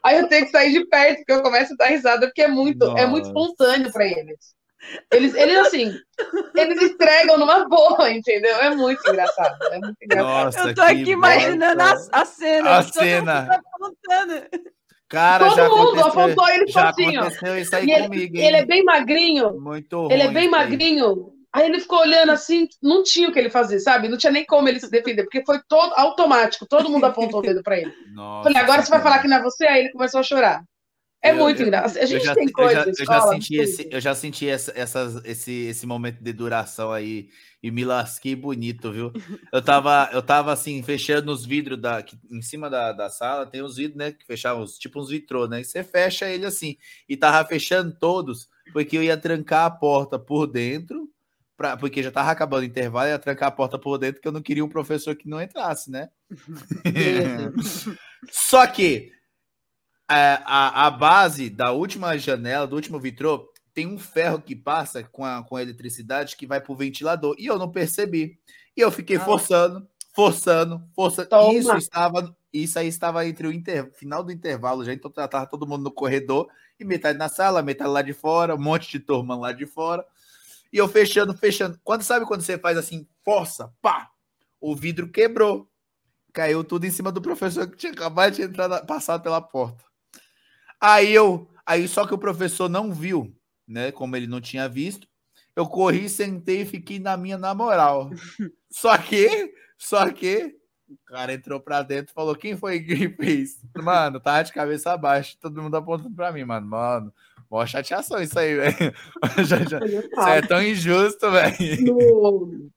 Aí 0.03 0.17
eu 0.17 0.27
tenho 0.27 0.45
que 0.45 0.51
sair 0.51 0.71
de 0.71 0.85
perto, 0.85 1.17
porque 1.17 1.33
eu 1.33 1.43
começo 1.43 1.73
a 1.73 1.77
dar 1.77 1.87
risada, 1.87 2.27
porque 2.27 2.43
é 2.43 2.47
muito, 2.47 2.85
é 2.97 3.05
muito 3.05 3.27
espontâneo 3.27 3.91
pra 3.91 4.05
eles. 4.05 4.55
Eles, 5.11 5.33
eles, 5.33 5.57
assim, 5.59 5.93
eles 6.55 6.81
entregam 6.81 7.37
numa 7.37 7.67
boa, 7.67 8.11
entendeu? 8.11 8.55
É 8.57 8.69
muito 8.75 9.01
engraçado. 9.09 9.57
É 9.71 9.79
muito 9.79 9.97
engraçado. 10.01 10.45
Nossa, 10.45 10.59
Eu 10.69 10.75
tô 10.75 10.81
aqui 10.81 11.11
imaginando 11.11 11.81
a, 11.81 11.93
a 12.11 12.25
cena. 12.25 12.77
A 12.79 12.83
todo 12.83 12.93
mundo 12.93 13.03
cena. 13.03 13.45
tá 13.47 13.61
apontando. 13.73 14.45
Cara, 15.09 15.49
já 15.49 15.69
Todo 15.69 15.77
mundo 15.77 15.99
aconteceu, 15.99 16.21
apontou 16.23 16.49
ele 16.49 16.67
já 16.67 16.87
sozinho. 16.93 17.21
aconteceu 17.21 17.57
isso 17.59 17.75
aí 17.75 17.85
E 17.85 17.91
ele, 17.91 18.03
comigo, 18.07 18.37
hein? 18.37 18.45
ele 18.47 18.57
é 18.57 18.65
bem 18.65 18.83
magrinho, 18.83 19.59
Muito 19.59 19.99
ruim. 20.01 20.11
ele 20.13 20.23
é 20.23 20.27
bem 20.29 20.49
magrinho. 20.49 21.31
Aí 21.53 21.67
ele 21.67 21.79
ficou 21.79 21.99
olhando 21.99 22.31
assim, 22.31 22.67
não 22.81 23.03
tinha 23.03 23.29
o 23.29 23.31
que 23.31 23.37
ele 23.37 23.51
fazer, 23.51 23.79
sabe? 23.79 24.07
Não 24.09 24.17
tinha 24.17 24.31
nem 24.31 24.43
como 24.43 24.67
ele 24.67 24.79
se 24.79 24.89
defender, 24.89 25.21
porque 25.23 25.45
foi 25.45 25.59
todo 25.69 25.93
automático, 25.95 26.65
todo 26.67 26.89
mundo 26.89 27.05
apontou 27.05 27.41
o 27.41 27.43
dedo 27.43 27.61
pra 27.61 27.77
ele. 27.77 27.93
Nossa, 28.11 28.49
Falei, 28.49 28.57
agora 28.63 28.81
você 28.81 28.89
vai 28.89 29.01
falar 29.03 29.19
que 29.19 29.27
não 29.27 29.37
é 29.37 29.41
você? 29.43 29.67
Aí 29.67 29.81
ele 29.81 29.91
começou 29.91 30.19
a 30.19 30.23
chorar. 30.23 30.63
É 31.25 31.31
Eu- 31.31 31.37
muito 31.37 31.61
eu- 31.61 31.67
engraçado. 31.67 32.03
A 32.03 32.05
gente 32.05 32.25
já, 32.25 32.35
tem 32.35 32.47
eu 32.47 32.51
coisa 32.51 32.73
já, 32.73 32.79
eu 32.81 32.85
já 32.95 33.03
escola, 33.03 33.33
senti, 33.33 33.55
tudo. 33.55 33.63
esse, 33.63 33.87
eu 33.89 34.01
já 34.01 34.13
senti 34.13 34.49
essa, 34.49 34.73
essas, 34.75 35.23
esse, 35.23 35.51
esse 35.67 35.85
momento 35.87 36.21
de 36.21 36.33
duração 36.33 36.91
aí 36.91 37.29
e 37.61 37.71
me 37.71 37.85
lasquei 37.85 38.35
bonito, 38.35 38.91
viu? 38.91 39.09
Eu 39.51 39.61
tava, 39.61 40.09
eu 40.11 40.21
tava 40.21 40.51
assim, 40.51 40.83
fechando 40.83 41.31
os 41.31 41.45
vidros 41.45 41.79
da, 41.79 42.03
que, 42.03 42.17
em 42.29 42.41
cima 42.41 42.69
da, 42.69 42.91
da 42.91 43.09
sala, 43.09 43.45
tem 43.45 43.61
os 43.61 43.77
vidros, 43.77 43.97
né? 43.97 44.11
Que 44.11 44.25
fechavam, 44.25 44.65
tipo 44.65 44.99
uns 44.99 45.09
vitrô, 45.09 45.47
né? 45.47 45.61
E 45.61 45.63
você 45.63 45.81
fecha 45.81 46.29
ele 46.29 46.45
assim, 46.45 46.75
e 47.07 47.15
tava 47.15 47.47
fechando 47.47 47.95
todos, 47.97 48.49
porque 48.73 48.97
eu 48.97 49.03
ia 49.03 49.15
trancar 49.15 49.65
a 49.65 49.71
porta 49.71 50.19
por 50.19 50.45
dentro, 50.45 51.09
pra, 51.55 51.77
porque 51.77 52.03
já 52.03 52.11
tava 52.11 52.31
acabando 52.31 52.63
o 52.63 52.65
intervalo, 52.65 53.07
ia 53.07 53.17
trancar 53.17 53.47
a 53.47 53.51
porta 53.51 53.79
por 53.79 53.97
dentro, 53.97 54.15
porque 54.15 54.27
eu 54.27 54.33
não 54.33 54.41
queria 54.41 54.65
um 54.65 54.69
professor 54.69 55.15
que 55.15 55.29
não 55.29 55.41
entrasse, 55.41 55.89
né? 55.89 56.09
Só 58.29 58.67
que 58.67 59.09
é, 60.17 60.43
a, 60.45 60.87
a 60.87 60.91
base 60.91 61.49
da 61.49 61.71
última 61.71 62.17
janela, 62.17 62.67
do 62.67 62.75
último 62.75 62.99
vitrô, 62.99 63.49
tem 63.73 63.87
um 63.87 63.97
ferro 63.97 64.39
que 64.41 64.55
passa 64.55 65.03
com 65.03 65.25
a, 65.25 65.43
com 65.43 65.55
a 65.55 65.61
eletricidade 65.61 66.35
que 66.35 66.45
vai 66.45 66.61
pro 66.61 66.75
ventilador. 66.75 67.35
E 67.39 67.45
eu 67.47 67.57
não 67.57 67.71
percebi. 67.71 68.37
E 68.77 68.81
eu 68.81 68.91
fiquei 68.91 69.17
Ah. 69.17 69.25
forçando, 69.25 69.87
forçando, 70.15 70.83
forçando. 70.95 71.29
Toma. 71.29 71.53
Isso 71.53 71.75
estava. 71.77 72.35
Isso 72.51 72.77
aí 72.77 72.87
estava 72.87 73.25
entre 73.27 73.47
o 73.47 73.51
inter- 73.51 73.91
final 73.95 74.23
do 74.23 74.31
intervalo 74.31 74.85
já, 74.85 74.93
então 74.93 75.09
tava 75.09 75.47
todo 75.47 75.65
mundo 75.65 75.83
no 75.85 75.91
corredor, 75.91 76.47
e 76.79 76.85
metade 76.85 77.17
na 77.17 77.27
sala, 77.27 77.63
metade 77.63 77.89
lá 77.89 78.03
de 78.03 78.13
fora, 78.13 78.53
um 78.53 78.61
monte 78.61 78.91
de 78.91 78.99
turma 78.99 79.35
lá 79.35 79.51
de 79.51 79.65
fora. 79.65 80.05
E 80.71 80.77
eu 80.77 80.87
fechando, 80.87 81.35
fechando. 81.35 81.79
Quando 81.83 82.03
sabe 82.03 82.27
quando 82.27 82.41
você 82.41 82.55
faz 82.59 82.77
assim, 82.77 83.07
força, 83.25 83.73
pá, 83.81 84.09
o 84.61 84.75
vidro 84.75 85.09
quebrou. 85.09 85.67
Caiu 86.31 86.63
tudo 86.63 86.85
em 86.85 86.91
cima 86.91 87.11
do 87.11 87.21
professor 87.21 87.67
que 87.67 87.77
tinha 87.77 87.91
acabado 87.91 88.33
de 88.35 88.43
entrar, 88.43 88.85
passar 88.85 89.17
pela 89.19 89.41
porta. 89.41 89.83
Aí 90.85 91.13
eu, 91.13 91.47
aí 91.65 91.87
só 91.87 92.05
que 92.05 92.13
o 92.13 92.17
professor 92.17 92.67
não 92.67 92.91
viu, 92.91 93.33
né? 93.65 93.89
Como 93.89 94.17
ele 94.17 94.27
não 94.27 94.41
tinha 94.41 94.67
visto, 94.67 95.07
eu 95.55 95.65
corri, 95.65 96.09
sentei 96.09 96.61
e 96.63 96.65
fiquei 96.65 96.99
na 96.99 97.15
minha 97.15 97.37
na 97.37 97.55
moral. 97.55 98.09
Só 98.69 98.97
que, 98.97 99.53
só 99.77 100.09
que 100.11 100.55
o 100.89 100.97
cara 101.05 101.31
entrou 101.31 101.59
pra 101.59 101.83
dentro 101.83 102.11
e 102.11 102.13
falou: 102.15 102.35
quem 102.35 102.57
foi 102.57 102.81
que 102.81 103.07
fez? 103.09 103.61
Mano, 103.77 104.19
tava 104.19 104.43
de 104.43 104.51
cabeça 104.51 104.91
abaixo, 104.91 105.37
todo 105.39 105.61
mundo 105.61 105.77
apontando 105.77 106.15
pra 106.15 106.31
mim, 106.31 106.43
mano. 106.43 106.65
Mano, 106.67 107.13
mó 107.51 107.63
chateação 107.67 108.19
isso 108.19 108.37
aí, 108.37 108.55
velho. 108.55 108.93
Isso 109.39 110.27
é 110.27 110.41
tão 110.41 110.61
injusto, 110.61 111.29
velho. 111.29 111.83
No- 111.93 112.71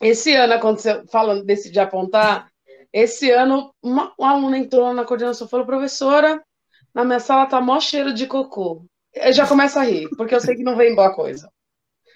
Esse 0.00 0.32
ano 0.34 0.52
aconteceu, 0.54 1.04
falando 1.08 1.44
desse 1.44 1.68
de 1.70 1.80
apontar, 1.80 2.48
esse 2.92 3.28
ano 3.32 3.74
uma, 3.82 4.14
uma 4.16 4.30
aluna 4.30 4.56
entrou 4.56 4.94
na 4.94 5.04
coordenação 5.04 5.48
e 5.48 5.50
falou, 5.50 5.66
professora, 5.66 6.40
na 6.94 7.04
minha 7.04 7.20
sala 7.20 7.46
tá 7.46 7.60
mó 7.60 7.80
cheiro 7.80 8.12
de 8.12 8.26
cocô. 8.26 8.84
Eu 9.14 9.32
já 9.32 9.46
começo 9.46 9.78
a 9.78 9.82
rir, 9.82 10.08
porque 10.16 10.34
eu 10.34 10.40
sei 10.40 10.56
que 10.56 10.62
não 10.62 10.76
vem 10.76 10.94
boa 10.94 11.14
coisa. 11.14 11.50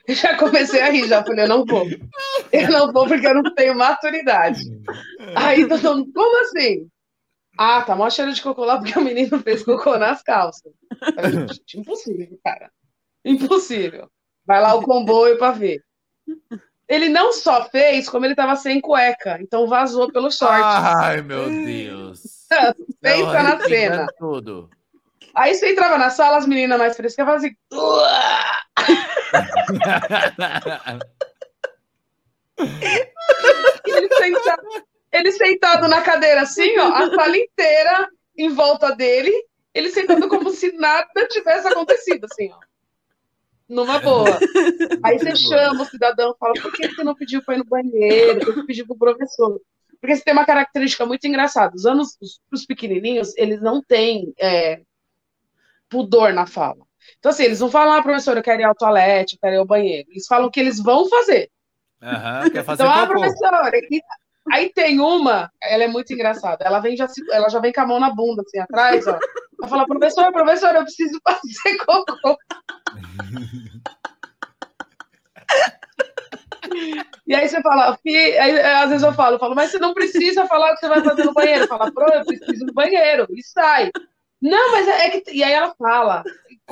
Eu 0.06 0.14
já 0.14 0.36
comecei 0.36 0.80
a 0.80 0.90
rir, 0.90 1.06
já 1.06 1.22
falei, 1.24 1.44
eu 1.44 1.48
não 1.48 1.64
vou. 1.64 1.86
Eu 2.52 2.70
não 2.70 2.92
vou 2.92 3.06
porque 3.06 3.26
eu 3.26 3.34
não 3.34 3.54
tenho 3.54 3.74
maturidade. 3.76 4.60
Aí 5.36 5.66
todo 5.68 5.96
mundo, 5.96 6.12
como 6.12 6.40
assim? 6.42 6.88
Ah, 7.56 7.82
tá 7.82 7.94
mó 7.94 8.08
cheiro 8.10 8.32
de 8.32 8.42
cocô 8.42 8.64
lá 8.64 8.78
porque 8.78 8.98
o 8.98 9.02
menino 9.02 9.38
fez 9.40 9.62
cocô 9.62 9.96
nas 9.98 10.22
calças. 10.22 10.72
Falei, 11.14 11.46
impossível, 11.76 12.38
cara. 12.42 12.70
Impossível. 13.24 14.10
Vai 14.44 14.60
lá 14.60 14.74
o 14.74 14.82
comboio 14.82 15.38
pra 15.38 15.52
ver. 15.52 15.82
Ele 16.92 17.08
não 17.08 17.32
só 17.32 17.64
fez, 17.70 18.06
como 18.06 18.26
ele 18.26 18.34
tava 18.34 18.54
sem 18.54 18.78
cueca, 18.78 19.38
então 19.40 19.66
vazou 19.66 20.12
pelo 20.12 20.30
short. 20.30 20.62
Ai, 20.62 21.22
meu 21.22 21.48
Deus. 21.48 22.46
Pensa 23.00 23.32
Não, 23.32 23.42
na 23.44 23.58
cena. 23.60 24.06
Tudo. 24.18 24.68
Aí 25.34 25.54
você 25.54 25.72
entrava 25.72 25.96
na 25.96 26.10
sala, 26.10 26.36
as 26.36 26.46
meninas 26.46 26.78
mais 26.78 26.94
frescas 26.94 27.24
falavam 27.24 27.46
assim. 27.46 27.56
Ele 33.86 34.14
sentado, 34.14 34.62
ele 35.10 35.32
sentado 35.32 35.88
na 35.88 36.02
cadeira 36.02 36.42
assim, 36.42 36.78
ó, 36.78 36.92
a 36.92 37.08
sala 37.08 37.38
inteira 37.38 38.06
em 38.36 38.50
volta 38.50 38.94
dele, 38.94 39.32
ele 39.74 39.90
sentado 39.90 40.28
como 40.28 40.50
se 40.50 40.70
nada 40.72 41.26
tivesse 41.28 41.68
acontecido, 41.68 42.26
assim, 42.30 42.52
ó. 42.52 42.58
Numa 43.68 43.98
boa. 44.00 44.38
Aí 45.04 45.18
você 45.18 45.34
chama 45.36 45.82
o 45.82 45.86
cidadão 45.86 46.32
e 46.32 46.38
fala, 46.38 46.58
por 46.60 46.72
que 46.72 46.88
você 46.88 47.02
não 47.04 47.14
pediu 47.14 47.42
para 47.44 47.54
ir 47.54 47.58
no 47.58 47.64
banheiro? 47.64 48.42
Por 48.42 48.54
que 48.54 48.60
você 48.60 48.66
pediu 48.66 48.86
pro 48.86 48.96
professor? 48.96 49.60
Porque 50.00 50.16
você 50.16 50.22
tem 50.24 50.32
uma 50.32 50.46
característica 50.46 51.06
muito 51.06 51.26
engraçada. 51.26 51.74
Os 51.74 51.86
anos, 51.86 52.16
os, 52.20 52.40
os 52.52 52.66
pequenininhos, 52.66 53.36
eles 53.36 53.60
não 53.60 53.82
têm 53.82 54.32
é, 54.38 54.82
pudor 55.88 56.32
na 56.32 56.46
fala. 56.46 56.84
Então, 57.18 57.30
assim, 57.30 57.44
eles 57.44 57.60
não 57.60 57.70
falam, 57.70 57.94
ah, 57.94 58.02
professora, 58.02 58.38
eu 58.38 58.42
quero 58.42 58.60
ir 58.62 58.64
ao 58.64 58.74
toalete, 58.74 59.34
eu 59.34 59.40
quero 59.40 59.54
ir 59.54 59.58
ao 59.58 59.66
banheiro. 59.66 60.08
Eles 60.10 60.26
falam 60.26 60.50
que 60.50 60.60
eles 60.60 60.80
vão 60.80 61.08
fazer. 61.08 61.50
Aham, 62.02 62.50
quer 62.50 62.64
fazer 62.64 62.82
Então, 62.84 62.94
ah, 62.94 63.06
cocô. 63.06 63.18
professora, 63.20 63.68
aqui- 63.68 64.00
aí 64.50 64.72
tem 64.72 65.00
uma, 65.00 65.50
ela 65.62 65.84
é 65.84 65.88
muito 65.88 66.12
engraçada. 66.12 66.64
Ela 66.64 66.80
vem 66.80 66.96
já, 66.96 67.06
ela 67.30 67.48
já 67.48 67.58
vem 67.60 67.72
com 67.72 67.80
a 67.80 67.86
mão 67.86 68.00
na 68.00 68.10
bunda, 68.10 68.42
assim, 68.42 68.58
atrás, 68.58 69.06
ó. 69.06 69.18
Ela 69.60 69.68
fala, 69.68 69.86
professora, 69.86 70.32
professora, 70.32 70.78
eu 70.78 70.84
preciso 70.84 71.20
fazer 71.26 71.76
cocô. 71.84 72.36
E 77.26 77.34
aí 77.34 77.48
você 77.48 77.60
fala, 77.62 77.98
aí, 78.04 78.60
às 78.60 78.90
vezes 78.90 79.02
eu 79.02 79.12
falo, 79.12 79.36
eu 79.36 79.38
falo, 79.38 79.54
mas 79.54 79.70
você 79.70 79.78
não 79.78 79.94
precisa 79.94 80.46
falar 80.46 80.70
o 80.70 80.74
que 80.74 80.80
você 80.80 80.88
vai 80.88 81.02
fazer 81.02 81.24
no 81.24 81.32
banheiro. 81.32 81.66
Fala, 81.66 81.92
pro, 81.92 82.12
eu 82.12 82.24
preciso 82.24 82.66
no 82.66 82.72
banheiro, 82.72 83.26
e 83.30 83.42
sai. 83.42 83.90
Não, 84.40 84.72
mas 84.72 84.88
é, 84.88 85.06
é 85.06 85.20
que. 85.20 85.32
E 85.32 85.44
aí 85.44 85.52
ela 85.52 85.74
fala. 85.76 86.22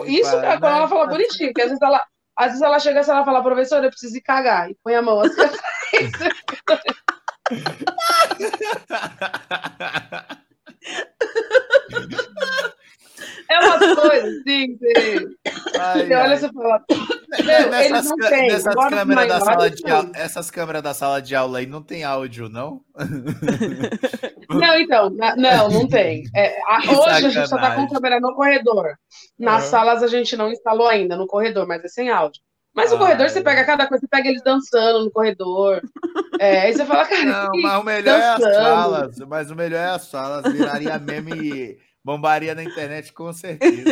Isso 0.07 0.37
é 0.37 0.59
quando 0.59 0.65
ela 0.65 0.83
né? 0.83 0.89
fala 0.89 1.07
bonitinho, 1.07 1.55
que 1.55 1.63
às 1.63 1.69
vezes 1.69 1.83
ela, 1.83 2.03
às 2.37 2.49
vezes 2.49 2.63
ela 2.63 2.79
chega 2.79 3.01
assim, 3.01 3.11
ela 3.11 3.25
fala, 3.25 3.43
professora, 3.43 3.87
eu 3.87 3.91
preciso 3.91 4.17
ir 4.17 4.23
cagar. 4.23 4.71
E 4.71 4.77
põe 4.83 4.95
a 4.95 5.03
mão 5.03 5.21
assim 5.21 5.41
atrás. 5.41 5.61
É 13.51 13.59
umas 13.59 13.95
coisas, 14.01 14.35
assim, 14.41 14.79
você, 14.79 15.27
Ai, 15.79 16.07
você 16.07 16.15
olha 16.15 16.23
ai. 16.23 16.35
e 16.35 16.39
você 16.39 16.53
fala. 16.53 16.85
Meu, 17.45 17.59
eles 17.59 17.71
Nessas, 17.91 18.05
não 18.09 18.17
ca- 18.17 18.29
têm. 18.29 18.49
nessas 18.49 18.75
câmeras 18.75 19.29
da 19.29 19.41
sala 19.41 19.71
de 19.71 19.91
aula, 19.91 20.11
essas 20.15 20.51
câmeras 20.51 20.83
da 20.83 20.95
sala 20.95 21.21
de 21.23 21.35
aula 21.35 21.59
aí 21.59 21.67
não 21.67 21.83
tem 21.83 22.05
áudio, 22.05 22.49
não? 22.49 22.81
Não, 24.51 24.75
então, 24.81 25.11
na- 25.11 25.37
não, 25.37 25.69
não 25.71 25.89
tem. 25.89 26.25
É, 26.35 26.61
a- 26.67 26.81
hoje 26.81 27.27
a 27.27 27.31
gente 27.31 27.49
só 27.49 27.57
tá 27.57 27.75
com 27.77 27.89
câmera 27.89 28.19
no 28.21 28.35
corredor. 28.35 28.95
Nas 29.39 29.65
salas 29.65 30.03
a 30.03 30.09
gente 30.09 30.37
não 30.37 30.51
instalou 30.51 30.89
ainda, 30.89 31.17
no 31.17 31.27
corredor, 31.27 31.67
mas 31.69 31.85
é 31.85 31.89
sem 31.89 32.11
áudio. 32.11 32.43
Mas 32.75 32.91
no 32.91 32.97
Ah, 32.97 32.99
corredor 33.01 33.29
você 33.29 33.39
é. 33.41 33.43
pega 33.43 33.65
cada 33.65 33.87
coisa, 33.87 34.01
você 34.01 34.09
pega 34.09 34.29
eles 34.29 34.43
dançando 34.43 35.05
no 35.05 35.11
corredor. 35.11 35.81
É, 36.39 36.63
aí 36.63 36.73
você 36.73 36.85
fala, 36.85 37.07
cara, 37.07 37.25
Não, 37.25 37.63
mas 37.63 37.81
o 37.81 37.85
melhor 37.85 38.21
é 38.21 38.29
as 38.29 38.39
dançando. 38.41 38.55
salas. 38.65 39.19
Mas 39.29 39.51
o 39.51 39.55
melhor 39.57 39.79
é 39.81 39.91
as 39.91 40.03
salas. 40.03 40.53
Viraria 40.53 40.99
meme 40.99 41.79
bombaria 42.05 42.55
na 42.55 42.63
internet, 42.65 43.13
com 43.13 43.33
certeza. 43.33 43.85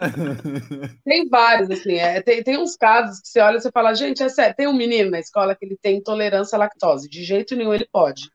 tem 1.04 1.28
vários, 1.28 1.70
assim, 1.70 1.94
é, 1.94 2.20
tem, 2.20 2.42
tem 2.42 2.58
uns 2.58 2.76
casos 2.76 3.20
que 3.20 3.28
você 3.28 3.40
olha 3.40 3.56
e 3.56 3.60
você 3.60 3.70
fala, 3.70 3.94
gente, 3.94 4.22
é 4.22 4.28
sério, 4.28 4.54
tem 4.56 4.66
um 4.66 4.76
menino 4.76 5.10
na 5.10 5.18
escola 5.20 5.54
que 5.54 5.64
ele 5.64 5.76
tem 5.80 5.96
intolerância 5.96 6.56
à 6.56 6.58
lactose, 6.58 7.08
de 7.08 7.24
jeito 7.24 7.56
nenhum 7.56 7.74
ele 7.74 7.88
pode. 7.90 8.30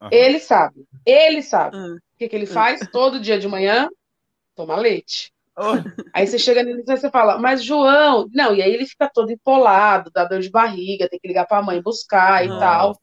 Aham. 0.00 0.10
Ele 0.12 0.38
sabe, 0.38 0.84
ele 1.06 1.42
sabe. 1.42 1.76
Hum. 1.76 1.96
O 1.96 2.18
que, 2.18 2.28
que 2.28 2.36
ele 2.36 2.46
faz? 2.46 2.80
Todo 2.92 3.20
dia 3.20 3.38
de 3.38 3.48
manhã, 3.48 3.88
toma 4.54 4.76
leite. 4.76 5.32
Ô, 5.56 5.62
Aí 6.12 6.26
você 6.26 6.38
chega 6.38 6.62
nele 6.64 6.82
e 6.82 6.84
você 6.84 7.10
fala, 7.10 7.38
mas 7.38 7.62
João, 7.62 8.28
não, 8.32 8.54
e 8.54 8.62
aí 8.62 8.72
ele 8.72 8.86
fica 8.86 9.08
todo 9.12 9.30
empolado, 9.30 10.10
dá 10.12 10.24
dor 10.24 10.40
de 10.40 10.50
barriga, 10.50 11.08
tem 11.08 11.18
que 11.18 11.28
ligar 11.28 11.46
pra 11.46 11.62
mãe 11.62 11.80
buscar 11.80 12.44
e 12.44 12.48
Nossa. 12.48 12.60
tal. 12.60 13.00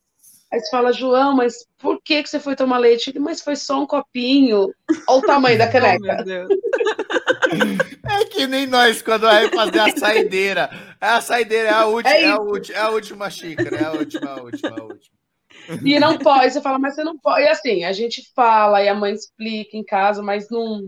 Aí 0.52 0.60
você 0.60 0.70
fala, 0.70 0.92
João, 0.94 1.36
mas 1.36 1.66
por 1.80 2.02
que 2.04 2.22
que 2.24 2.30
você 2.30 2.40
foi 2.40 2.56
tomar 2.56 2.78
leite? 2.78 3.10
Ele, 3.10 3.20
mas 3.20 3.42
foi 3.42 3.56
só 3.56 3.82
um 3.82 3.88
copinho. 3.88 4.74
Olha 5.08 5.20
o 5.20 5.24
tamanho 5.24 5.58
da 5.58 5.68
Oh, 5.80 5.98
caneca. 5.98 6.00
meu 6.00 6.22
Deus. 6.24 6.54
É 8.08 8.26
que 8.26 8.48
nem 8.48 8.68
nós 8.68 9.02
quando 9.02 9.24
vai 9.24 9.50
fazer 9.50 9.80
a 9.80 9.90
saideira. 9.90 10.70
A 11.00 11.22
saideira 11.22 11.70
é 11.70 11.74
a 11.74 11.86
última, 11.86 12.24
É 12.24 12.26
é, 12.26 12.30
a 12.30 12.40
última, 12.40 12.78
é 12.78 12.82
a 12.82 12.90
última 12.90 13.30
xícara, 13.30 13.78
é 13.78 13.84
a 13.84 13.92
última, 13.94 14.30
a 14.32 14.38
última, 14.42 14.76
a 14.78 14.84
última. 14.84 15.18
E 15.84 16.00
não 16.00 16.20
pode, 16.20 16.54
você 16.54 16.62
fala, 16.62 16.80
mas 16.80 16.96
você 16.96 17.04
não 17.04 17.18
pode. 17.20 17.44
E 17.44 17.48
assim, 17.48 17.84
a 17.84 17.94
gente 17.94 18.32
fala 18.36 18.84
e 18.84 18.90
a 18.90 18.96
mãe 18.96 19.14
explica 19.14 19.78
em 19.78 19.84
casa, 19.84 20.22
mas 20.22 20.50
não, 20.50 20.82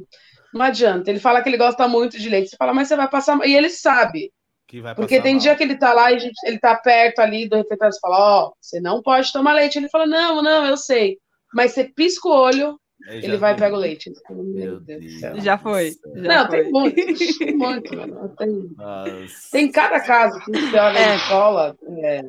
não 0.53 0.65
adianta. 0.65 1.09
Ele 1.09 1.19
fala 1.19 1.41
que 1.41 1.49
ele 1.49 1.57
gosta 1.57 1.87
muito 1.87 2.19
de 2.19 2.29
leite. 2.29 2.49
Você 2.51 2.57
fala, 2.57 2.73
mas 2.73 2.87
você 2.87 2.95
vai 2.95 3.09
passar. 3.09 3.39
E 3.47 3.55
ele 3.55 3.69
sabe. 3.69 4.31
Que 4.73 4.81
vai 4.81 4.95
Porque 4.95 5.21
tem 5.21 5.33
mal. 5.35 5.41
dia 5.43 5.55
que 5.55 5.61
ele 5.61 5.75
tá 5.75 5.93
lá 5.93 6.11
e 6.11 6.17
gente- 6.17 6.47
ele 6.47 6.57
tá 6.57 6.75
perto 6.75 7.19
ali 7.19 7.47
do 7.47 7.57
refeitório. 7.57 7.93
Você 7.93 7.99
fala, 7.99 8.17
ó, 8.47 8.53
você 8.59 8.79
não 8.81 9.03
pode 9.03 9.31
tomar 9.31 9.53
leite. 9.53 9.77
Ele 9.77 9.87
fala, 9.87 10.07
não, 10.07 10.41
não, 10.41 10.65
eu 10.65 10.75
sei. 10.75 11.19
Mas 11.53 11.73
você 11.73 11.83
pisca 11.83 12.27
o 12.27 12.31
olho, 12.31 12.79
ele 13.07 13.37
vai 13.37 13.53
e 13.53 13.55
pega 13.55 13.75
o 13.75 13.77
leite. 13.79 14.11
Meu 14.31 14.43
Meu 14.43 14.79
Deus 14.79 14.79
do 14.79 15.07
Deus. 15.07 15.19
céu. 15.19 15.39
Já 15.41 15.59
foi. 15.59 15.91
Já 16.15 16.21
Não, 16.23 16.47
foi. 16.47 16.63
tem 16.63 16.71
muito, 16.71 17.37
tem 17.37 17.55
muito, 17.55 17.95
mano. 17.95 18.35
Tem, 18.35 18.49
Nossa. 18.75 19.49
tem 19.51 19.71
cada 19.71 19.99
caso 19.99 20.39
que 20.39 20.51
você 20.51 20.75
olha 20.79 20.97
É. 20.97 21.05
na 21.09 21.15
escola. 21.17 21.77
é, 21.99 22.21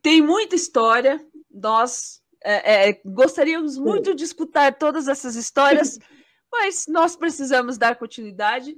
Tem 0.00 0.22
muita 0.22 0.54
história. 0.56 1.20
Nós 1.52 2.22
é, 2.42 2.88
é, 2.88 3.00
gostaríamos 3.04 3.76
muito 3.76 4.14
de 4.14 4.24
escutar 4.24 4.72
todas 4.78 5.08
essas 5.08 5.36
histórias, 5.36 5.98
mas 6.50 6.86
nós 6.88 7.16
precisamos 7.16 7.76
dar 7.76 7.96
continuidade. 7.96 8.74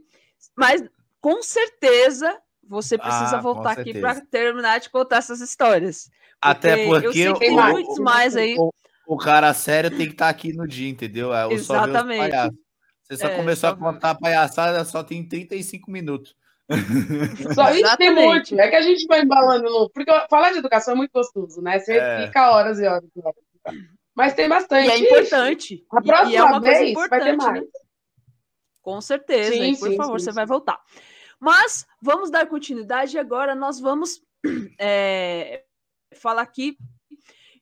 Mas 0.56 0.82
com 1.20 1.42
certeza 1.42 2.40
você 2.62 2.96
precisa 2.96 3.38
Ah, 3.38 3.40
voltar 3.40 3.72
aqui 3.78 3.98
para 4.00 4.20
terminar 4.20 4.78
de 4.80 4.90
contar 4.90 5.16
essas 5.16 5.40
histórias. 5.40 6.08
Até 6.40 6.86
Porque 6.86 7.06
eu 7.06 7.32
porque 7.32 7.46
tem 7.46 7.58
o- 7.58 7.62
muitos 7.70 7.98
mais 7.98 8.36
aí. 8.36 8.56
o, 8.58 8.72
o 9.06 9.16
cara 9.18 9.52
sério 9.52 9.90
tem 9.90 10.06
que 10.06 10.12
estar 10.12 10.28
aqui 10.28 10.52
no 10.52 10.66
dia, 10.66 10.88
entendeu? 10.88 11.34
É, 11.34 11.42
só 11.42 11.48
os 11.48 11.60
Exatamente. 11.88 12.18
palhaços. 12.18 12.58
Você 13.04 13.16
só 13.16 13.26
É, 13.26 13.36
começou 13.36 13.70
só 13.70 13.74
a 13.74 13.78
contar 13.78 14.10
a 14.10 14.14
palhaçada, 14.14 14.84
só 14.84 15.02
tem 15.02 15.26
35 15.28 15.90
minutos. 15.90 16.34
Só 17.56 17.72
isso 17.72 17.96
tem 17.96 18.14
muito. 18.14 18.54
É 18.60 18.68
que 18.68 18.76
a 18.76 18.80
gente 18.82 19.04
vai 19.08 19.22
embalando 19.22 19.64
no. 19.68 19.90
Porque 19.90 20.08
falar 20.30 20.52
de 20.52 20.58
educação 20.58 20.94
é 20.94 20.96
muito 20.96 21.10
gostoso, 21.10 21.60
né? 21.60 21.80
Você 21.80 21.94
É. 21.98 22.26
fica 22.26 22.52
horas 22.52 22.78
e 22.78 22.86
horas. 22.86 23.02
Mas 24.14 24.34
tem 24.34 24.48
bastante. 24.48 24.86
E 24.86 24.90
é 24.92 24.98
importante. 24.98 25.84
A 25.92 25.98
E- 25.98 26.06
próxima 26.06 26.30
e 26.30 26.36
é 26.36 26.44
uma 26.44 26.60
coisa 26.60 26.78
vez 26.78 26.94
vai 26.94 27.08
ter 27.08 27.16
importante, 27.16 27.36
mais. 27.44 27.60
né? 27.62 27.66
Com 28.82 29.00
certeza. 29.00 29.52
Sim, 29.52 29.72
e 29.72 29.78
por 29.78 29.88
sim, 29.90 29.96
favor, 29.96 30.20
sim, 30.20 30.24
você 30.26 30.30
sim. 30.30 30.34
vai 30.36 30.46
voltar. 30.46 30.78
Mas 31.40 31.86
vamos 32.00 32.30
dar 32.30 32.46
continuidade 32.46 33.16
e 33.16 33.18
agora 33.18 33.54
nós 33.54 33.80
vamos 33.80 34.22
é, 34.78 35.64
falar 36.14 36.42
aqui 36.42 36.76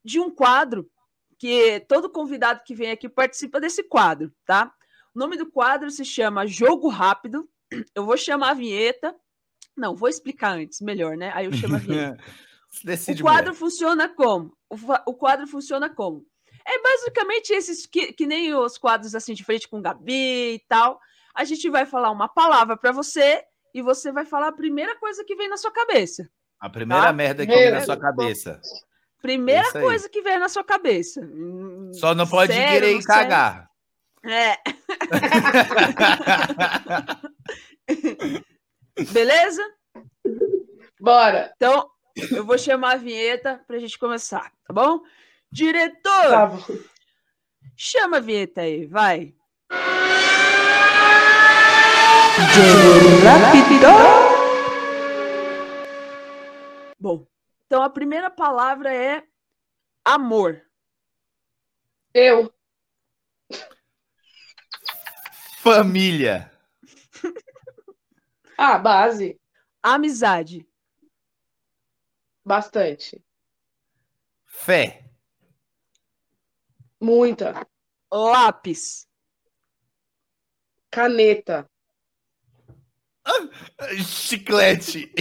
de 0.04 0.18
um 0.18 0.30
quadro 0.30 0.90
que 1.38 1.80
todo 1.88 2.10
convidado 2.10 2.62
que 2.64 2.74
vem 2.74 2.90
aqui 2.90 3.08
participa 3.08 3.60
desse 3.60 3.84
quadro, 3.84 4.32
tá? 4.44 4.74
O 5.14 5.18
nome 5.18 5.36
do 5.36 5.50
quadro 5.50 5.90
se 5.90 6.04
chama 6.04 6.46
Jogo 6.46 6.88
Rápido. 6.88 7.48
Eu 7.94 8.04
vou 8.04 8.16
chamar 8.16 8.50
a 8.50 8.54
vinheta. 8.54 9.14
Não, 9.76 9.94
vou 9.94 10.08
explicar 10.08 10.58
antes, 10.58 10.80
melhor, 10.80 11.16
né? 11.16 11.30
Aí 11.32 11.46
eu 11.46 11.52
chamo 11.52 11.76
a 11.76 11.78
vinheta. 11.78 12.22
O 13.08 13.22
quadro 13.22 13.46
mulher. 13.46 13.58
funciona 13.58 14.08
como? 14.10 14.54
O, 14.68 14.76
o 15.06 15.14
quadro 15.14 15.46
funciona 15.46 15.88
como? 15.88 16.26
É 16.66 16.82
basicamente 16.82 17.50
esses 17.50 17.86
que, 17.86 18.12
que 18.12 18.26
nem 18.26 18.54
os 18.54 18.76
quadros 18.76 19.14
assim 19.14 19.32
de 19.32 19.42
frente 19.42 19.66
com 19.66 19.80
Gabi 19.80 20.54
e 20.54 20.64
tal. 20.68 21.00
A 21.34 21.44
gente 21.44 21.70
vai 21.70 21.86
falar 21.86 22.10
uma 22.10 22.28
palavra 22.28 22.76
para 22.76 22.92
você 22.92 23.42
e 23.78 23.82
você 23.82 24.10
vai 24.12 24.24
falar 24.24 24.48
a 24.48 24.52
primeira 24.52 24.96
coisa 24.98 25.24
que 25.24 25.34
vem 25.36 25.48
na 25.48 25.56
sua 25.56 25.70
cabeça. 25.72 26.28
A 26.60 26.68
primeira 26.68 27.04
Tá? 27.04 27.12
merda 27.12 27.46
que 27.46 27.52
vem 27.54 27.70
na 27.70 27.80
sua 27.80 27.96
cabeça. 27.96 28.60
Primeira 29.22 29.66
aí. 29.74 29.82
coisa 29.82 30.08
que 30.08 30.22
vem 30.22 30.38
na 30.38 30.48
sua 30.48 30.62
cabeça. 30.64 31.20
Só 31.94 32.14
não 32.14 32.26
pode 32.26 32.52
sério, 32.52 32.72
querer 32.80 32.94
não 32.94 33.00
cagar. 33.02 33.68
É, 34.24 34.56
beleza? 39.12 39.62
Bora. 41.00 41.52
Então, 41.56 41.88
eu 42.32 42.44
vou 42.44 42.58
chamar 42.58 42.94
a 42.94 42.96
vinheta 42.96 43.62
pra 43.66 43.78
gente 43.78 43.98
começar, 43.98 44.50
tá 44.66 44.72
bom? 44.72 45.00
Diretor, 45.50 46.28
Tá 46.30 46.46
bom. 46.46 46.62
chama 47.76 48.16
a 48.18 48.20
vinheta 48.20 48.62
aí, 48.62 48.86
vai. 48.86 49.34
Bom, 57.00 57.26
então 57.66 57.82
a 57.82 57.90
primeira 57.90 58.30
palavra 58.30 58.94
é 58.94 59.22
amor. 60.04 60.62
Eu. 62.14 62.52
Família. 65.58 66.50
Ah, 68.60 68.76
base. 68.76 69.40
Amizade. 69.80 70.68
Bastante. 72.44 73.24
Fé. 74.44 75.08
Muita. 77.00 77.64
Lápis. 78.12 79.08
Caneta. 80.90 81.70
Chiclete. 84.04 85.12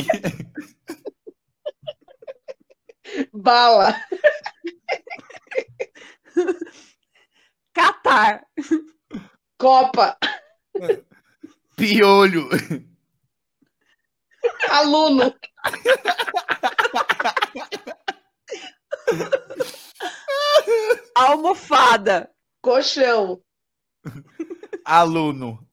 Bala. 3.34 3.96
Catar. 7.74 8.46
Copa. 9.58 10.18
Piolho. 11.76 12.50
Aluno. 14.70 15.34
Almofada. 21.16 22.30
Colchão. 22.62 23.42
Aluno. 24.86 25.68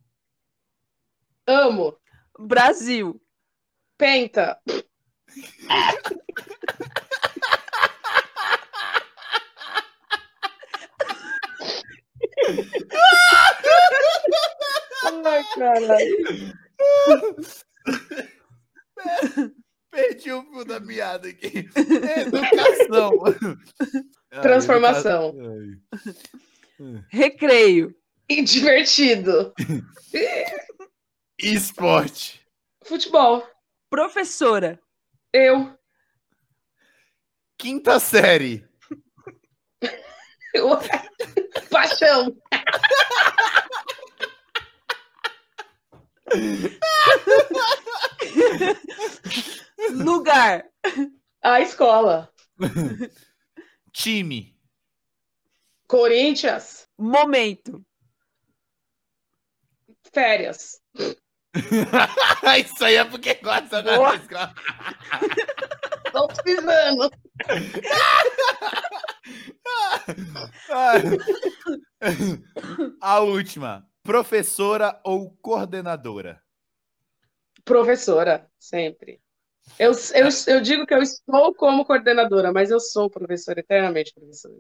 Amo. 1.47 1.99
Brasil. 2.39 3.21
Penta. 3.97 4.59
Ai, 15.25 15.45
caralho. 15.55 16.55
Perdi 19.91 20.33
o 20.33 20.43
fio 20.43 20.65
da 20.65 20.81
piada 20.81 21.29
aqui. 21.29 21.69
Educação. 22.17 23.13
Ai, 24.33 24.43
Transformação. 24.43 25.35
Recreio. 27.11 27.95
E 28.29 28.43
divertido. 28.43 29.53
Esporte. 31.39 32.47
Futebol. 32.85 33.47
Professora. 33.91 34.81
Eu. 35.33 35.77
Quinta 37.59 37.99
série. 37.99 38.67
Paixão. 41.71 42.37
Lugar. 49.91 50.65
A 51.43 51.61
escola. 51.61 52.33
Time. 53.93 54.57
Corinthians. 55.89 56.89
Momento. 56.97 57.85
Férias. 60.13 60.81
Isso 62.59 62.85
aí 62.85 62.97
é 62.97 63.05
porque 63.05 63.35
gosta 63.35 63.81
da 63.83 63.97
Boa. 63.97 64.17
escola. 64.17 64.53
Tô 66.13 66.27
precisando. 66.29 67.11
A 73.01 73.21
última. 73.21 73.87
Professora 74.03 75.01
ou 75.05 75.31
coordenadora? 75.41 76.43
Professora, 77.65 78.51
sempre. 78.59 79.23
Eu, 79.79 79.93
eu, 80.15 80.29
eu 80.47 80.61
digo 80.61 80.87
que 80.87 80.93
eu 80.93 81.01
estou 81.01 81.55
como 81.55 81.87
coordenadora, 81.87 82.53
mas 82.53 82.71
eu 82.71 82.79
sou 82.79 83.09
professora, 83.09 83.61
eternamente 83.61 84.13
professora. 84.13 84.55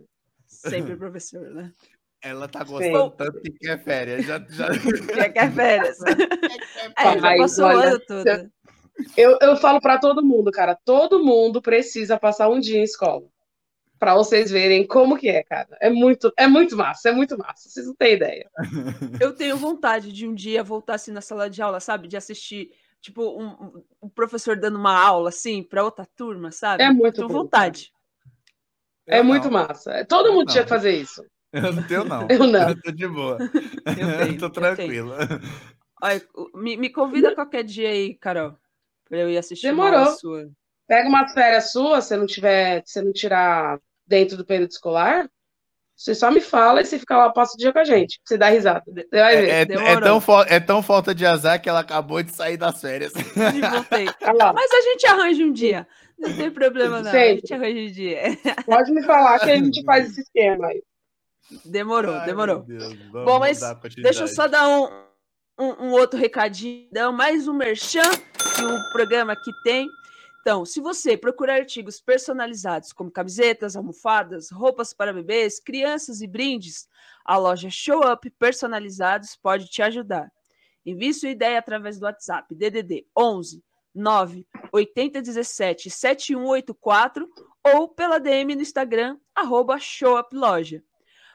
Sempre 0.46 0.96
professor, 0.96 1.50
né? 1.50 1.70
Ela 2.24 2.48
tá 2.48 2.64
gostando 2.64 3.10
Sim. 3.10 3.14
tanto 3.18 3.40
que 3.42 3.52
quer 3.52 3.84
férias. 3.84 4.24
Já, 4.24 4.38
já... 4.48 4.68
Quer, 5.14 5.28
quer 5.34 5.52
férias. 5.52 5.98
É, 6.96 7.18
já 7.20 7.36
passou 7.36 7.64
o 7.66 7.68
ano 7.68 8.00
todo. 8.00 8.50
Eu, 9.16 9.38
eu 9.42 9.56
falo 9.56 9.80
para 9.80 9.98
todo 9.98 10.24
mundo, 10.24 10.50
cara, 10.50 10.78
todo 10.84 11.22
mundo 11.22 11.60
precisa 11.60 12.18
passar 12.18 12.48
um 12.48 12.58
dia 12.60 12.78
em 12.78 12.84
escola. 12.84 13.26
Para 13.98 14.14
vocês 14.14 14.50
verem 14.50 14.86
como 14.86 15.18
que 15.18 15.28
é, 15.28 15.42
cara. 15.42 15.76
É 15.80 15.90
muito, 15.90 16.32
é 16.36 16.46
muito 16.46 16.76
massa, 16.76 17.10
é 17.10 17.12
muito 17.12 17.36
massa. 17.36 17.68
Vocês 17.68 17.86
não 17.86 17.94
têm 17.94 18.14
ideia. 18.14 18.48
Eu 19.20 19.34
tenho 19.34 19.56
vontade 19.56 20.12
de 20.12 20.26
um 20.26 20.34
dia 20.34 20.62
voltar 20.62 20.94
assim 20.94 21.12
na 21.12 21.20
sala 21.20 21.50
de 21.50 21.60
aula, 21.60 21.80
sabe? 21.80 22.08
De 22.08 22.16
assistir, 22.16 22.70
tipo, 23.00 23.22
um, 23.22 23.82
um- 24.02 24.08
professor 24.08 24.56
dando 24.56 24.78
uma 24.78 24.98
aula, 24.98 25.28
assim, 25.28 25.62
para 25.62 25.84
outra 25.84 26.06
turma, 26.16 26.50
sabe? 26.50 26.82
É 26.82 26.90
muito 26.90 27.16
Tenho 27.16 27.28
vontade. 27.28 27.92
É 29.06 29.18
Eu 29.18 29.24
muito 29.24 29.50
massa. 29.50 30.04
Todo 30.06 30.32
mundo 30.32 30.46
não. 30.46 30.52
tinha 30.52 30.62
que 30.64 30.68
fazer 30.70 30.92
isso. 30.92 31.22
Eu 31.62 31.72
não 31.72 31.82
tenho, 31.84 32.04
não. 32.04 32.26
Eu 32.28 32.46
não. 32.46 32.68
Eu 32.68 32.82
tô 32.82 32.90
de 32.90 33.06
boa. 33.08 33.38
tenho, 33.38 34.10
Eu 34.10 34.38
tô 34.38 34.46
eu 34.46 34.50
tranquilo. 34.50 35.12
Olha, 36.02 36.22
me, 36.54 36.76
me 36.76 36.90
convida 36.90 37.34
qualquer 37.34 37.62
dia 37.64 37.88
aí, 37.88 38.14
Carol, 38.14 38.56
para 39.08 39.18
eu 39.18 39.30
ir 39.30 39.38
assistir 39.38 39.68
uma 39.72 39.84
Demorou. 39.84 40.06
aula 40.06 40.16
sua. 40.16 40.48
Pega 40.86 41.08
umas 41.08 41.32
férias 41.32 41.72
suas, 41.72 42.04
se 42.04 42.16
não 42.16 42.26
tiver, 42.26 42.82
se 42.84 43.00
não 43.00 43.12
tirar 43.12 43.78
dentro 44.06 44.36
do 44.36 44.44
período 44.44 44.70
escolar, 44.70 45.28
você 45.96 46.14
só 46.14 46.30
me 46.30 46.40
fala 46.40 46.80
e 46.80 46.84
você 46.84 46.98
fica 46.98 47.16
lá, 47.16 47.30
passa 47.32 47.54
o 47.54 47.56
dia 47.56 47.72
com 47.72 47.78
a 47.78 47.84
gente. 47.84 48.20
Você 48.24 48.36
dá 48.36 48.48
risada. 48.48 48.82
Você 48.86 49.06
vai 49.12 49.36
ver. 49.36 49.48
É, 49.48 49.60
é- 49.60 49.64
demorou. 49.64 49.88
é 49.88 50.00
tão 50.00 50.42
é 50.48 50.60
tão 50.60 50.82
falta 50.82 51.14
de 51.14 51.24
azar 51.24 51.62
que 51.62 51.68
ela 51.68 51.80
acabou 51.80 52.22
de 52.22 52.32
sair 52.32 52.56
das 52.56 52.80
férias. 52.80 53.12
Mas 53.44 54.72
a 54.72 54.80
gente 54.82 55.06
arranja 55.06 55.44
um 55.44 55.52
dia. 55.52 55.86
Não 56.18 56.36
tem 56.36 56.50
problema, 56.50 57.00
não. 57.00 57.08
A 57.08 57.12
Sempre. 57.12 57.34
gente 57.36 57.54
arranja 57.54 57.80
um 57.80 57.92
dia. 57.92 58.22
Pode 58.66 58.92
me 58.92 59.02
falar 59.04 59.38
que 59.38 59.50
a 59.50 59.56
gente 59.56 59.82
faz 59.84 60.10
esse 60.10 60.20
esquema 60.22 60.66
aí. 60.66 60.82
Demorou, 61.64 62.14
Ai, 62.14 62.26
demorou. 62.26 62.66
Bom, 63.10 63.38
mas. 63.38 63.60
Deixa 63.96 64.22
eu 64.22 64.28
só 64.28 64.48
dar 64.48 64.66
um, 64.68 64.88
um, 65.58 65.86
um 65.86 65.92
outro 65.92 66.18
recadinho, 66.18 66.86
então, 66.90 67.12
mais 67.12 67.46
um 67.46 67.52
merchan 67.52 68.10
que 68.56 68.64
o 68.64 68.92
programa 68.92 69.32
aqui 69.32 69.50
tem. 69.62 69.88
Então, 70.40 70.64
se 70.64 70.80
você 70.80 71.16
procurar 71.16 71.54
artigos 71.54 72.00
personalizados 72.00 72.92
como 72.92 73.10
camisetas, 73.10 73.76
almofadas, 73.76 74.50
roupas 74.50 74.92
para 74.92 75.12
bebês, 75.12 75.58
crianças 75.58 76.20
e 76.20 76.26
brindes, 76.26 76.86
a 77.24 77.38
loja 77.38 77.70
Show 77.70 78.00
Up 78.10 78.28
Personalizados 78.30 79.36
pode 79.36 79.68
te 79.68 79.80
ajudar. 79.80 80.30
Envie 80.84 81.14
sua 81.14 81.30
ideia 81.30 81.58
através 81.58 81.98
do 81.98 82.04
WhatsApp 82.04 82.54
DDD 82.54 83.06
11 83.16 83.64
9 83.94 84.46
80 84.70 85.22
17 85.22 85.88
7184 85.88 87.26
ou 87.74 87.88
pela 87.88 88.18
DM 88.18 88.54
no 88.54 88.60
Instagram 88.60 89.18
arroba 89.34 89.78
Show 89.78 90.18
Up 90.18 90.34
Loja. 90.36 90.82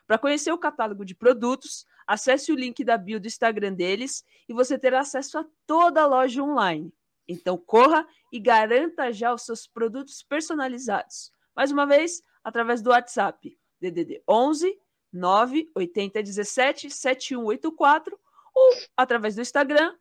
Para 0.09 0.17
conhecer 0.17 0.51
o 0.51 0.57
catálogo 0.57 1.05
de 1.05 1.13
produtos, 1.13 1.85
acesse 2.07 2.51
o 2.51 2.55
link 2.55 2.83
da 2.83 2.97
bio 2.97 3.19
do 3.19 3.27
Instagram 3.27 3.75
deles 3.75 4.25
e 4.47 4.53
você 4.55 4.75
terá 4.75 5.01
acesso 5.01 5.37
a 5.37 5.45
toda 5.67 6.01
a 6.01 6.07
loja 6.07 6.41
online. 6.41 6.91
Então 7.27 7.55
corra 7.55 8.07
e 8.33 8.39
garanta 8.39 9.13
já 9.13 9.31
os 9.31 9.43
seus 9.43 9.67
produtos 9.67 10.23
personalizados. 10.23 11.31
Mais 11.55 11.71
uma 11.71 11.85
vez, 11.85 12.23
através 12.43 12.81
do 12.81 12.89
WhatsApp 12.89 13.55
DDD 13.79 14.23
11 14.27 14.75
9 15.13 15.69
80 15.75 16.23
17 16.23 16.89
7184 16.89 18.19
ou 18.55 18.69
através 18.97 19.35
do 19.35 19.41
Instagram 19.41 19.95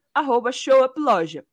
showuploja. 0.51 1.45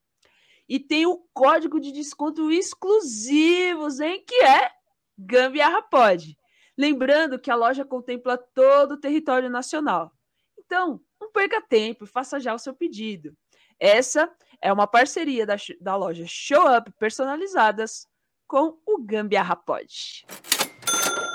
E 0.70 0.80
tem 0.80 1.06
o 1.06 1.18
código 1.34 1.78
de 1.78 1.92
desconto 1.92 2.50
exclusivos, 2.50 4.00
hein? 4.00 4.24
Que 4.26 4.42
é 4.46 4.72
Gambiarra 5.18 5.82
Pod. 5.82 6.38
Lembrando 6.78 7.40
que 7.40 7.50
a 7.50 7.56
loja 7.56 7.86
contempla 7.86 8.38
todo 8.38 8.94
o 8.94 9.00
território 9.00 9.50
nacional. 9.50 10.12
Então, 10.58 11.00
não 11.20 11.32
perca 11.32 11.62
tempo 11.62 12.04
e 12.04 12.08
faça 12.08 12.40
já 12.40 12.54
o 12.54 12.60
seu 12.60 12.74
pedido. 12.74 13.36
Essa 13.80 14.32
é 14.62 14.72
uma 14.72 14.88
parceria 14.88 15.46
da, 15.46 15.56
da 15.80 15.96
loja 15.96 16.26
Show 16.28 16.76
Up 16.76 16.92
Personalizadas 17.00 18.08
com 18.48 18.80
o 18.86 19.02
Gambiarra 19.02 19.56
Pod. 19.56 20.26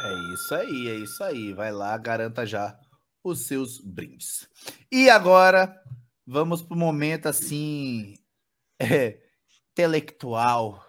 É 0.03 0.35
isso 0.35 0.55
aí, 0.55 0.89
é 0.89 0.95
isso 0.97 1.25
aí. 1.25 1.53
Vai 1.53 1.73
lá, 1.73 1.97
garanta 1.99 2.47
já 2.47 2.79
os 3.23 3.47
seus 3.47 3.79
brindes. 3.79 4.49
E 4.91 5.11
agora, 5.11 5.75
vamos 6.27 6.62
para 6.62 6.75
o 6.75 6.79
momento 6.79 7.27
assim, 7.27 8.15
é, 8.81 9.21
intelectual. 9.73 10.85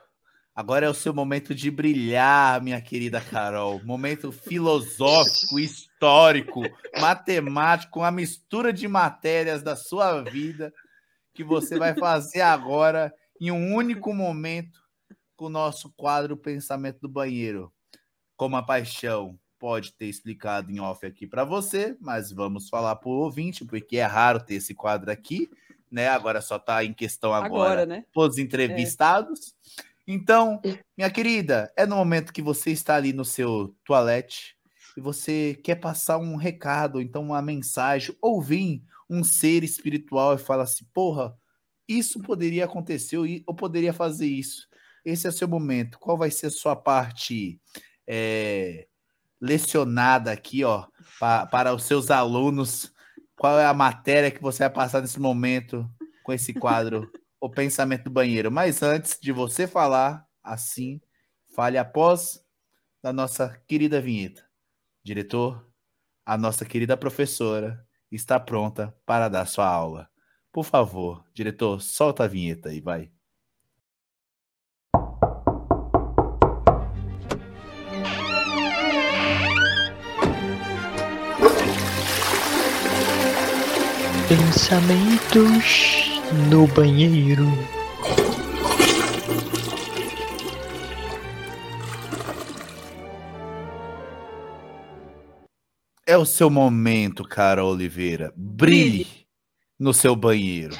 Agora 0.61 0.85
é 0.85 0.89
o 0.89 0.93
seu 0.93 1.11
momento 1.11 1.55
de 1.55 1.71
brilhar, 1.71 2.61
minha 2.61 2.79
querida 2.79 3.19
Carol. 3.19 3.83
Momento 3.83 4.31
filosófico, 4.31 5.59
histórico, 5.59 6.61
matemático, 6.99 7.97
uma 7.97 8.11
mistura 8.11 8.71
de 8.71 8.88
matérias 8.88 9.63
da 9.63 9.75
sua 9.75 10.21
vida 10.21 10.71
que 11.33 11.43
você 11.43 11.79
vai 11.79 11.95
fazer 11.97 12.41
agora 12.41 13.11
em 13.39 13.49
um 13.49 13.73
único 13.73 14.13
momento 14.13 14.79
com 15.35 15.45
o 15.45 15.49
nosso 15.49 15.91
quadro 15.97 16.38
Pensamento 16.38 16.99
do 16.99 17.09
Banheiro. 17.09 17.73
Como 18.38 18.55
a 18.55 18.61
paixão 18.61 19.39
pode 19.57 19.93
ter 19.93 20.05
explicado 20.05 20.71
em 20.71 20.79
off 20.79 21.03
aqui 21.07 21.25
para 21.25 21.43
você, 21.43 21.97
mas 21.99 22.31
vamos 22.31 22.69
falar 22.69 22.97
para 22.97 23.09
o 23.09 23.13
ouvinte, 23.13 23.65
porque 23.65 23.97
é 23.97 24.05
raro 24.05 24.39
ter 24.39 24.55
esse 24.55 24.75
quadro 24.75 25.09
aqui, 25.09 25.49
né? 25.89 26.07
Agora 26.07 26.39
só 26.39 26.57
está 26.57 26.85
em 26.85 26.93
questão 26.93 27.33
agora, 27.33 27.81
Agora, 27.81 27.85
né? 27.88 28.05
os 28.15 28.38
entrevistados. 28.38 29.55
Então, 30.13 30.59
minha 30.97 31.09
querida, 31.09 31.71
é 31.77 31.85
no 31.85 31.95
momento 31.95 32.33
que 32.33 32.41
você 32.41 32.69
está 32.71 32.95
ali 32.95 33.13
no 33.13 33.23
seu 33.23 33.73
toalete 33.85 34.57
e 34.97 34.99
você 34.99 35.57
quer 35.63 35.75
passar 35.75 36.17
um 36.17 36.35
recado, 36.35 36.99
então 36.99 37.23
uma 37.23 37.41
mensagem, 37.41 38.13
ou 38.21 38.41
vir 38.41 38.83
um 39.09 39.23
ser 39.23 39.63
espiritual 39.63 40.35
e 40.35 40.38
fala 40.38 40.63
assim: 40.63 40.83
porra, 40.93 41.33
isso 41.88 42.21
poderia 42.21 42.65
acontecer, 42.65 43.17
ou 43.47 43.55
poderia 43.55 43.93
fazer 43.93 44.27
isso. 44.27 44.67
Esse 45.05 45.27
é 45.27 45.29
o 45.29 45.33
seu 45.33 45.47
momento. 45.47 45.97
Qual 45.97 46.17
vai 46.17 46.29
ser 46.29 46.47
a 46.47 46.51
sua 46.51 46.75
parte 46.75 47.57
é, 48.05 48.88
lecionada 49.39 50.29
aqui, 50.29 50.65
ó, 50.65 50.88
pa- 51.21 51.45
para 51.47 51.73
os 51.73 51.83
seus 51.83 52.11
alunos? 52.11 52.91
Qual 53.38 53.57
é 53.57 53.65
a 53.65 53.73
matéria 53.73 54.29
que 54.29 54.41
você 54.41 54.59
vai 54.59 54.69
passar 54.71 55.01
nesse 55.01 55.21
momento 55.21 55.89
com 56.21 56.33
esse 56.33 56.53
quadro? 56.53 57.09
O 57.41 57.49
pensamento 57.49 58.03
do 58.03 58.11
banheiro. 58.11 58.51
Mas 58.51 58.84
antes 58.84 59.18
de 59.19 59.31
você 59.31 59.68
falar 59.68 60.26
assim, 60.43 61.01
fale 61.55 61.77
após 61.77 62.39
da 63.01 63.11
nossa 63.11 63.59
querida 63.68 63.99
vinheta. 63.99 64.45
Diretor, 65.03 65.68
a 66.23 66.38
nossa 66.38 66.63
querida 66.63 66.95
professora 66.95 67.84
está 68.11 68.39
pronta 68.39 68.95
para 69.05 69.27
dar 69.27 69.47
sua 69.47 69.68
aula. 69.68 70.07
Por 70.51 70.63
favor, 70.63 71.26
diretor, 71.34 71.81
solta 71.81 72.26
a 72.26 72.27
vinheta 72.27 72.69
aí, 72.69 72.80
vai. 72.80 73.11
Pensamentos 84.27 86.10
no 86.49 86.66
banheiro. 86.68 87.45
É 96.06 96.18
o 96.18 96.26
seu 96.26 96.49
momento, 96.49 97.24
cara 97.24 97.66
Oliveira. 97.66 98.34
Brilhe 98.36 99.28
no 99.80 99.94
seu 99.94 100.16
banheiro. 100.16 100.76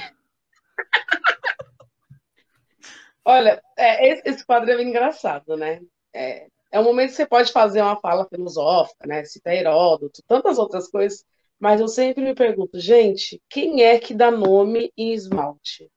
Olha, 3.24 3.62
é, 3.76 4.08
esse, 4.08 4.22
esse 4.26 4.46
quadro 4.46 4.70
é 4.70 4.76
bem 4.76 4.88
engraçado, 4.88 5.56
né? 5.56 5.80
É, 6.14 6.46
é 6.70 6.80
um 6.80 6.84
momento 6.84 7.10
que 7.10 7.16
você 7.16 7.26
pode 7.26 7.52
fazer 7.52 7.82
uma 7.82 8.00
fala 8.00 8.26
filosófica, 8.26 9.06
né? 9.06 9.24
Citar 9.24 9.54
Heródoto, 9.54 10.22
tantas 10.26 10.58
outras 10.58 10.88
coisas, 10.88 11.24
mas 11.62 11.80
eu 11.80 11.86
sempre 11.86 12.24
me 12.24 12.34
pergunto, 12.34 12.80
gente, 12.80 13.40
quem 13.48 13.84
é 13.84 13.96
que 13.96 14.12
dá 14.12 14.32
nome 14.32 14.92
em 14.96 15.12
esmalte? 15.12 15.88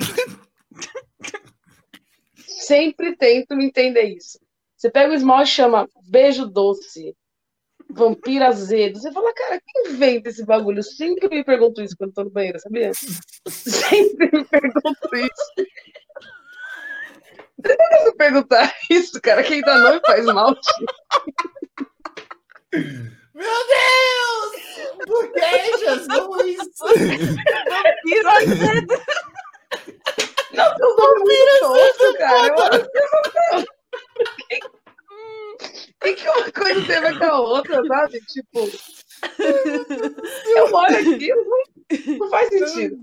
sempre 2.36 3.14
tento 3.14 3.54
me 3.54 3.66
entender 3.66 4.02
isso. 4.02 4.40
Você 4.76 4.90
pega 4.90 5.12
o 5.12 5.14
esmalte 5.14 5.52
e 5.52 5.54
chama 5.54 5.88
beijo 6.08 6.46
doce, 6.46 7.16
vampiro 7.88 8.44
azedo. 8.44 8.98
Você 8.98 9.12
fala, 9.12 9.32
cara, 9.34 9.60
quem 9.64 9.92
inventa 9.92 10.30
esse 10.30 10.44
bagulho? 10.44 10.80
Eu 10.80 10.82
sempre 10.82 11.28
me 11.28 11.44
pergunto 11.44 11.80
isso 11.80 11.96
quando 11.96 12.12
tô 12.12 12.24
no 12.24 12.30
banheiro, 12.30 12.58
sabia? 12.58 12.90
Sempre 13.46 14.30
me 14.32 14.44
pergunto 14.44 15.14
isso. 15.14 15.68
Você 17.56 17.76
se 18.04 18.16
perguntar 18.16 18.74
isso, 18.90 19.20
cara? 19.22 19.44
Quem 19.44 19.60
dá 19.60 19.78
nome 19.78 20.00
faz 20.04 20.26
esmalte? 20.26 20.72
Meu 23.34 23.66
Deus! 23.66 24.52
Por 25.06 25.32
que, 25.32 25.78
Jesus? 25.78 26.06
Vampiro. 27.68 28.30
Não, 30.52 30.78
nome 30.96 31.34
é 31.34 31.66
muito 31.66 32.18
cara. 32.18 32.46
Eu, 32.48 33.64
Tem 36.00 36.14
que 36.14 36.28
uma 36.28 36.52
coisa 36.52 36.86
tem 36.86 36.96
a 36.96 37.00
ver 37.00 37.18
com 37.18 37.24
a 37.24 37.40
outra, 37.40 37.82
sabe? 37.86 38.20
Tipo, 38.26 38.68
eu 40.56 40.74
olho 40.74 41.14
aquilo, 41.14 41.44
não, 41.44 42.18
não 42.18 42.28
faz 42.30 42.48
sentido. 42.48 42.98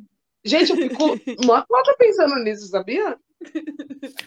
Gente, 0.46 0.72
eu 0.72 0.78
fico 0.78 1.20
uma 1.44 1.66
cota 1.66 1.96
pensando 1.98 2.36
nisso, 2.36 2.68
sabia? 2.68 3.18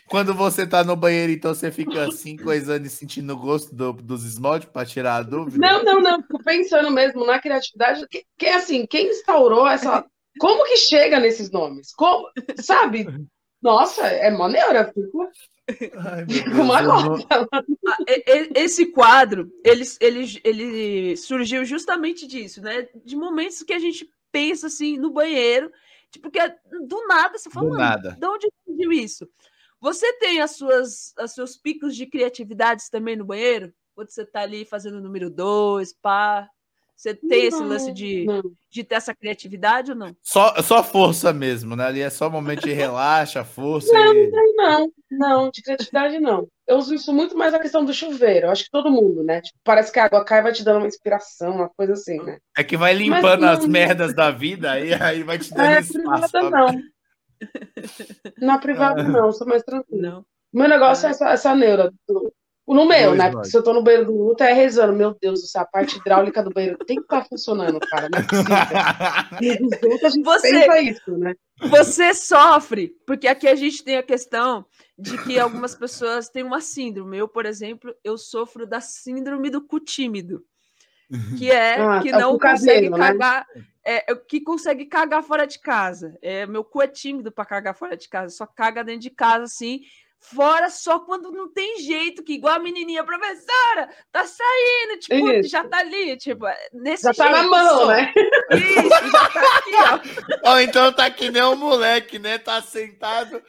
Quando 0.07 0.35
você 0.35 0.67
tá 0.67 0.85
no 0.85 0.95
banheiro, 0.97 1.33
então 1.33 1.55
você 1.55 1.71
fica 1.71 2.05
assim, 2.07 2.37
coisando 2.37 2.87
e 2.87 2.91
sentindo 2.91 3.33
o 3.33 3.37
gosto 3.39 3.75
do- 3.75 3.93
dos 3.93 4.25
esmaltes 4.25 4.69
pra 4.69 4.85
tirar 4.85 5.17
a 5.17 5.23
dúvida? 5.23 5.59
Não, 5.59 5.83
não, 5.85 6.01
não. 6.01 6.23
Fico 6.23 6.43
pensando 6.45 6.91
mesmo 6.91 7.25
na 7.25 7.39
criatividade. 7.39 8.07
Que, 8.09 8.25
que 8.39 8.47
assim, 8.47 8.87
quem 8.87 9.09
instaurou 9.09 9.67
essa. 9.67 10.05
Como 10.39 10.65
que 10.65 10.77
chega 10.77 11.19
nesses 11.21 11.51
nomes? 11.51 11.95
Como, 11.95 12.29
sabe? 12.61 13.07
Nossa, 13.63 14.07
é 14.07 14.31
maneiro. 14.31 14.73
Eu 14.77 14.85
fico, 14.93 15.29
Ai, 15.99 16.25
Deus. 16.25 17.27
Ah, 17.31 17.47
Esse 18.55 18.87
quadro, 18.87 19.51
ele, 19.65 19.85
ele, 20.01 20.41
ele 20.45 21.17
surgiu 21.17 21.65
justamente 21.65 22.27
disso, 22.27 22.61
né? 22.61 22.87
De 23.05 23.17
momentos 23.17 23.63
que 23.63 23.73
a 23.73 23.79
gente 23.79 24.09
pensa 24.31 24.67
assim 24.67 24.97
no 24.99 25.11
banheiro, 25.11 25.71
tipo, 26.13 26.31
que 26.31 26.39
é- 26.39 26.57
do 26.87 27.07
nada 27.09 27.37
você 27.39 27.51
fala, 27.51 27.67
Do 27.67 27.71
"Mano, 27.73 27.83
nada. 27.83 28.17
de 28.21 28.27
onde 28.27 28.49
surgiu 28.65 28.93
isso? 28.93 29.29
Você 29.81 30.13
tem 30.19 30.41
as 30.41 30.53
suas, 30.53 31.13
os 31.19 31.33
seus 31.33 31.57
picos 31.57 31.97
de 31.97 32.07
criatividades 32.07 32.89
também 32.89 33.17
no 33.17 33.25
banheiro? 33.25 33.73
Quando 33.95 34.11
você 34.11 34.25
tá 34.25 34.43
ali 34.43 34.65
fazendo 34.65 34.99
o 34.99 35.01
número 35.03 35.29
dois, 35.29 35.93
pá. 35.93 36.49
Você 37.03 37.15
tem 37.15 37.47
esse 37.47 37.61
lance 37.61 37.91
de, 37.93 38.24
Não, 38.27 38.43
de 38.70 38.85
ter 38.85 38.95
essa 38.95 39.12
criatividade 39.12 39.91
ou 39.91 39.97
não? 39.97 40.15
Só, 40.23 40.55
só 40.62 40.85
força 40.85 41.33
mesmo, 41.33 41.74
né? 41.74 41.85
Ali 41.85 42.01
é 42.01 42.09
só 42.09 42.31
momento 42.31 42.62
de 42.62 42.70
relaxa, 42.73 43.43
força 43.45 43.93
Não, 43.93 44.15
e... 44.15 44.31
não, 44.55 44.93
não, 45.11 45.51
de 45.51 45.61
criatividade 45.62 46.20
não. 46.20 46.47
Eu 46.65 46.77
uso 46.77 46.95
isso 46.95 47.12
muito 47.12 47.37
mais 47.37 47.53
na 47.53 47.59
questão 47.59 47.85
do 47.85 47.93
chuveiro. 47.93 48.47
Eu 48.47 48.51
acho 48.53 48.62
que 48.66 48.70
todo 48.70 48.89
mundo, 48.89 49.24
né? 49.24 49.41
Tipo, 49.41 49.59
parece 49.65 49.91
que 49.91 49.99
a 49.99 50.05
água 50.05 50.24
cai 50.24 50.39
e 50.39 50.43
vai 50.43 50.53
te 50.53 50.62
dando 50.62 50.79
uma 50.79 50.87
inspiração, 50.87 51.57
uma 51.57 51.69
coisa 51.70 51.95
assim, 51.95 52.23
né? 52.23 52.39
É 52.57 52.62
que 52.62 52.77
vai 52.77 52.95
limpando 52.95 53.41
não- 53.41 53.49
as 53.49 53.66
merdas 53.66 54.15
da 54.15 54.31
vida, 54.31 54.70
aí, 54.70 54.95
aí 54.95 55.24
vai 55.24 55.41
te 55.41 55.51
dando 55.53 55.61
É, 55.70 55.81
espaço. 55.81 56.31
privada 56.31 56.51
não. 56.51 56.69
Na 58.39 58.59
privada 58.59 59.01
Ah. 59.03 59.09
não, 59.09 59.33
sou 59.33 59.47
mais 59.47 59.65
tranquila. 59.65 60.01
Não. 60.01 60.24
Meu 60.53 60.69
negócio 60.69 61.09
é 61.09 61.11
essa, 61.11 61.31
essa 61.31 61.53
neura. 61.55 61.91
Do, 62.09 62.33
no 62.69 62.87
meu, 62.87 63.09
Dois 63.09 63.19
né? 63.19 63.31
Porque 63.31 63.49
se 63.49 63.57
eu 63.57 63.63
tô 63.63 63.73
no 63.73 63.83
banheiro 63.83 64.07
do 64.07 64.17
Luta, 64.17 64.45
é 64.45 64.53
rezando. 64.53 64.93
Meu 64.93 65.17
Deus 65.21 65.41
do 65.41 65.47
céu, 65.47 65.63
a 65.63 65.67
parte 65.67 65.99
hidráulica 65.99 66.43
do 66.43 66.51
banheiro 66.51 66.79
tem 66.79 66.97
que 66.97 67.03
estar 67.03 67.25
funcionando, 67.25 67.81
cara. 67.81 68.09
Não 68.11 68.19
é 68.19 68.23
possível. 68.23 68.57
A 70.07 70.09
gente 70.09 70.23
Você- 70.23 70.81
isso, 70.83 71.19
né? 71.19 71.35
Você 71.71 72.13
sofre, 72.15 72.95
porque 73.07 73.29
aqui 73.29 73.47
a 73.47 73.55
gente 73.55 73.85
tem 73.85 73.97
a 73.97 74.03
questão 74.03 74.65
de 74.99 75.17
que 75.23 75.39
algumas 75.39 75.75
pessoas 75.75 76.29
têm 76.29 76.43
uma 76.43 76.61
síndrome. 76.61 77.17
Eu, 77.17 77.29
por 77.29 77.47
exemplo, 77.47 77.95
eu 78.03 78.19
sofro 78.19 78.67
da 78.67 78.81
síndrome 78.81 79.49
do 79.49 79.61
cu 79.61 79.79
tímido, 79.79 80.45
que 81.39 81.51
é 81.51 81.77
Ah, 81.79 82.01
que 82.03 82.09
é 82.09 82.13
não 82.13 82.33
cu 82.33 82.41
consegue 82.41 82.89
caseiro, 82.89 82.91
né? 82.97 82.99
cagar, 82.99 83.47
é, 83.85 84.13
é, 84.13 84.17
que 84.17 84.41
consegue 84.41 84.87
cagar 84.87 85.23
fora 85.23 85.47
de 85.47 85.61
casa. 85.61 86.19
É, 86.21 86.47
meu 86.47 86.65
cu 86.65 86.83
é 86.83 86.89
tímido 86.89 87.31
para 87.31 87.45
cagar 87.45 87.77
fora 87.77 87.97
de 87.97 88.09
casa, 88.09 88.35
só 88.35 88.47
caga 88.47 88.83
dentro 88.83 89.03
de 89.03 89.11
casa 89.11 89.45
assim. 89.45 89.83
Fora 90.23 90.70
só 90.70 91.01
quando 91.01 91.32
não 91.32 91.53
tem 91.53 91.81
jeito, 91.81 92.23
que 92.23 92.35
igual 92.35 92.55
a 92.55 92.59
menininha, 92.59 93.03
professora, 93.03 93.89
tá 94.12 94.24
saindo, 94.24 95.01
tipo, 95.01 95.28
Isso. 95.32 95.49
já 95.51 95.65
tá 95.65 95.78
ali, 95.78 96.16
tipo, 96.16 96.47
é 96.47 96.57
nesse 96.73 97.03
Já 97.03 97.12
tá 97.12 97.28
na 97.28 97.43
mão, 97.43 97.78
só. 97.81 97.86
né? 97.89 98.15
Isso, 98.53 99.11
já 99.11 99.28
tá 99.28 99.57
aqui, 99.59 100.40
ó. 100.44 100.51
Ou 100.53 100.61
então 100.61 100.93
tá 100.93 101.11
que 101.11 101.31
nem 101.31 101.43
o 101.43 101.57
moleque, 101.57 102.20
né? 102.20 102.39
Tá 102.39 102.62
sentado, 102.62 103.43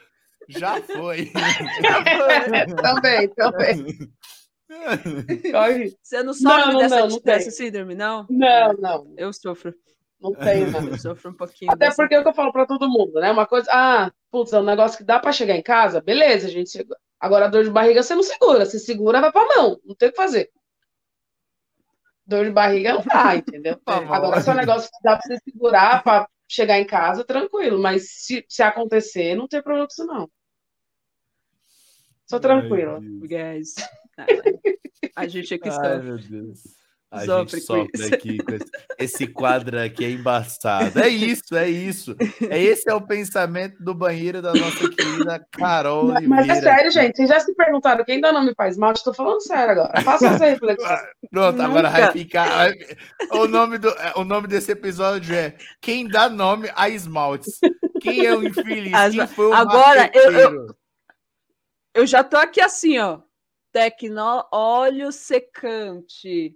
já 0.49 0.81
foi. 0.81 1.31
É, 2.53 2.65
também, 2.65 3.29
também. 3.29 3.85
Corre. 5.51 5.95
Você 6.01 6.23
não 6.23 6.33
sofre 6.33 6.57
Não, 6.57 6.73
não, 6.73 6.79
dessa, 6.79 6.99
não, 6.99 7.07
não 7.07 7.19
dessa 7.19 7.51
síndrome, 7.51 7.95
não? 7.95 8.25
Não, 8.29 8.73
não, 8.73 9.13
Eu 9.17 9.31
sofro. 9.31 9.73
Não 10.23 10.33
tem. 10.33 10.63
Eu 10.63 10.97
sofro 10.97 11.31
um 11.31 11.33
pouquinho. 11.33 11.69
Até 11.71 11.87
dessa. 11.87 11.97
porque 11.97 12.15
é 12.15 12.19
o 12.19 12.23
que 12.23 12.29
eu 12.29 12.33
falo 12.33 12.53
pra 12.53 12.65
todo 12.65 12.89
mundo, 12.89 13.19
né? 13.19 13.29
Uma 13.29 13.45
coisa, 13.45 13.69
ah, 13.71 14.11
putz, 14.31 14.53
é 14.53 14.59
um 14.59 14.63
negócio 14.63 14.97
que 14.97 15.03
dá 15.03 15.19
pra 15.19 15.33
chegar 15.33 15.55
em 15.55 15.61
casa, 15.61 16.01
beleza, 16.01 16.47
a 16.47 16.49
gente 16.49 16.69
segura. 16.69 16.97
Agora, 17.19 17.49
dor 17.49 17.63
de 17.65 17.69
barriga 17.69 18.01
você 18.01 18.15
não 18.15 18.23
segura, 18.23 18.65
você 18.65 18.79
segura, 18.79 19.21
vai 19.21 19.31
pra 19.31 19.45
mão, 19.55 19.79
não 19.85 19.93
tem 19.93 20.07
o 20.09 20.11
que 20.11 20.17
fazer. 20.17 20.49
Dor 22.25 22.45
de 22.45 22.51
barriga 22.51 22.93
não 22.93 23.03
dá, 23.03 23.35
entendeu? 23.35 23.75
Tá. 23.83 23.97
Agora, 23.97 24.39
se 24.39 24.49
é 24.49 24.53
um 24.53 24.55
negócio 24.55 24.89
que 24.89 25.03
dá 25.03 25.17
pra 25.17 25.27
você 25.27 25.37
segurar 25.43 26.03
pra 26.03 26.27
chegar 26.47 26.79
em 26.79 26.85
casa, 26.85 27.25
tranquilo, 27.25 27.81
mas 27.81 28.09
se, 28.09 28.45
se 28.47 28.63
acontecer, 28.63 29.35
não 29.35 29.47
tem 29.47 29.61
problema 29.61 29.87
com 29.87 29.91
isso, 29.91 30.05
não. 30.05 30.29
Sou 32.25 32.39
tranquila. 32.39 32.99
Guys. 33.01 33.75
A 35.15 35.27
gente 35.27 35.53
aqui 35.53 35.69
Ai, 35.69 35.75
está. 35.75 35.97
meu 35.97 36.17
Deus. 36.17 36.82
A 37.14 37.26
Sofre 37.26 37.57
gente 37.60 37.65
sofre 37.68 38.15
aqui 38.15 38.38
com 38.40 38.53
esse, 38.56 38.65
esse 38.98 39.27
quadro 39.27 39.80
aqui 39.80 40.03
é 40.03 40.10
embaçado. 40.11 40.99
É 40.99 41.07
isso, 41.07 41.56
é 41.56 41.69
isso. 41.69 42.15
É 42.49 42.60
esse 42.60 42.90
é 42.90 42.94
o 42.95 43.02
pensamento 43.06 43.81
do 43.84 43.94
banheiro 43.94 44.41
da 44.41 44.52
nossa 44.53 44.90
querida 44.90 45.45
Carol 45.52 46.06
Mas, 46.07 46.27
mas 46.27 46.49
é 46.49 46.56
sério, 46.56 46.91
gente, 46.91 47.15
vocês 47.15 47.30
já 47.30 47.40
se 47.40 47.53
perguntaram 47.53 48.03
quem 48.03 48.19
dá 48.19 48.31
nome 48.31 48.56
pra 48.56 48.68
esmalte? 48.68 49.03
Tô 49.03 49.14
falando 49.14 49.41
sério 49.41 49.72
agora. 49.73 50.02
Faça 50.02 50.27
essa 50.27 50.45
reflexão. 50.45 50.98
Pronto, 51.30 51.61
agora 51.61 51.90
vai 51.90 52.02
Nunca. 52.02 52.14
ficar. 52.14 52.49
vai- 52.49 52.73
O 53.31 53.48
nome, 53.48 53.77
do, 53.77 53.94
o 54.15 54.23
nome 54.23 54.48
desse 54.48 54.72
episódio 54.72 55.35
é 55.35 55.56
Quem 55.81 56.07
dá 56.07 56.27
nome 56.30 56.72
a 56.76 56.90
esmaltes? 56.90 57.60
Quem 58.02 58.26
é 58.26 58.35
o 58.35 58.44
infeliz? 58.48 58.94
As- 58.94 59.14
Quem 59.14 59.27
foi 59.27 59.45
o 59.48 59.53
agora, 59.53 60.10
eu- 60.15 60.31
eu-? 60.31 60.76
Eu 61.95 62.07
já 62.07 62.23
tô 62.23 62.38
aqui 62.38 62.60
assim, 62.60 62.98
ó. 62.98 63.19
Tecno 63.72 64.45
óleo 64.52 65.11
secante. 65.11 66.56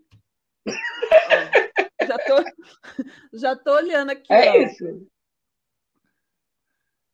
Ó, 0.68 2.06
já 2.07 2.18
tô, 2.19 2.35
já 3.34 3.56
tô 3.56 3.73
olhando 3.76 4.11
aqui, 4.11 4.27
ó. 4.31 4.35
É 4.35 4.64
isso. 4.64 5.07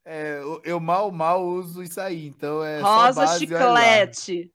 É, 0.05 0.39
eu- 0.39 0.61
eu 0.65 0.79
mal, 0.81 1.11
mal 1.11 1.45
uso 1.45 1.81
isso 1.81 1.99
aí, 2.01 2.27
então 2.27 2.63
é 2.63 2.79
só 2.81 2.85
Rosa 3.05 3.21
base 3.21 3.45
e 3.45 3.53
olha 3.53 3.65
lá. 3.65 3.79
chiclete. 3.79 4.51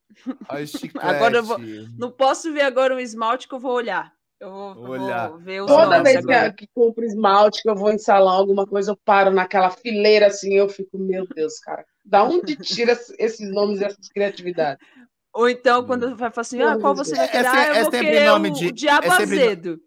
Olha 0.48 0.66
chiclete. 0.66 1.06
Agora 1.16 1.36
eu 1.38 1.42
vou- 1.44 1.58
Não 1.96 2.10
posso 2.12 2.52
ver 2.52 2.60
agora 2.62 2.94
um 2.94 2.98
esmalte 3.00 3.48
que 3.48 3.54
eu 3.54 3.58
vou 3.58 3.72
olhar. 3.72 4.12
Eu 4.40 4.50
vou, 4.52 4.74
Vou 4.74 4.84
vou 4.84 4.90
olhar. 5.06 5.36
ver 5.38 5.62
os 5.62 5.66
Toda 5.66 6.00
vez 6.02 6.24
que, 6.24 6.32
agora. 6.32 6.52
que 6.52 6.66
compro 6.68 7.04
esmalte, 7.04 7.60
que 7.62 7.68
eu 7.68 7.74
vou 7.74 7.90
em 7.90 7.98
salão, 7.98 8.34
alguma 8.34 8.64
coisa, 8.66 8.92
eu 8.92 8.96
paro 8.96 9.32
naquela 9.32 9.68
fileira 9.70 10.28
assim, 10.28 10.54
eu 10.54 10.68
fico, 10.68 10.96
meu 10.96 11.26
Deus, 11.26 11.58
cara, 11.58 11.84
da 12.04 12.22
onde 12.22 12.54
tira 12.56 12.92
esses 13.18 13.50
nomes 13.50 13.80
e 13.80 13.84
essas 13.84 14.08
criatividades? 14.08 14.86
Ou 15.38 15.48
então, 15.48 15.84
quando 15.84 16.16
vai 16.16 16.30
falar 16.30 16.42
assim, 16.42 16.60
ah, 16.60 16.76
qual 16.76 16.94
você 16.94 17.16
vai 17.16 17.28
É 17.32 17.38
querer? 17.38 17.46
Ah, 17.46 17.68
eu 17.68 17.76
é 17.76 17.78
vou 17.78 17.90
sempre 17.90 18.00
querer 18.00 18.20
nome 18.20 18.50
o, 18.50 18.50
de- 18.50 18.70
o 18.70 18.72
diabo 18.72 19.08
é 19.08 19.10
sempre 19.10 19.38
azedo. 19.38 19.80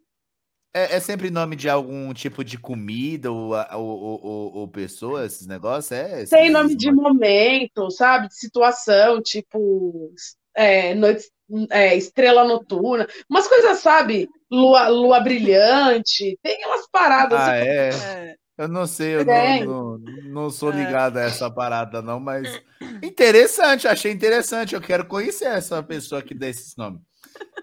É, 0.73 0.95
é 0.95 0.99
sempre 0.99 1.29
nome 1.29 1.55
de 1.55 1.69
algum 1.69 2.13
tipo 2.13 2.43
de 2.43 2.57
comida 2.57 3.31
ou, 3.31 3.51
ou, 3.53 3.81
ou, 3.99 4.25
ou- 4.25 4.53
ou 4.59 4.67
pessoa, 4.67 5.25
esses 5.25 5.45
negócios? 5.47 5.91
É, 5.91 6.25
Tem 6.29 6.49
nome 6.49 6.75
de 6.75 6.91
momento, 6.91 7.89
sabe? 7.91 8.27
De 8.27 8.35
situação, 8.35 9.21
tipo 9.21 10.13
é, 10.55 10.93
noite, 10.95 11.29
é, 11.71 11.95
estrela 11.95 12.43
noturna, 12.45 13.07
umas 13.29 13.47
coisas, 13.47 13.79
sabe? 13.79 14.29
Lua, 14.49 14.87
lua 14.89 15.19
brilhante, 15.21 16.37
tem 16.41 16.65
umas 16.65 16.87
paradas. 16.89 17.47
Ah, 17.47 17.49
assim, 17.49 17.65
é. 17.65 18.37
Eu 18.61 18.67
não 18.67 18.85
sei, 18.85 19.15
eu 19.15 19.25
não, 19.25 19.97
não, 19.97 19.97
não 20.23 20.49
sou 20.49 20.71
É. 20.71 20.75
ligado 20.83 21.17
a 21.17 21.21
essa 21.21 21.49
parada, 21.49 22.01
não, 22.01 22.19
mas 22.19 22.61
interessante, 23.01 23.87
achei 23.87 24.11
interessante. 24.11 24.75
Eu 24.75 24.81
quero 24.81 25.05
conhecer 25.05 25.45
essa 25.45 25.81
pessoa 25.81 26.21
que 26.21 26.33
dá 26.33 26.47
esses 26.47 26.75
nomes. 26.75 27.01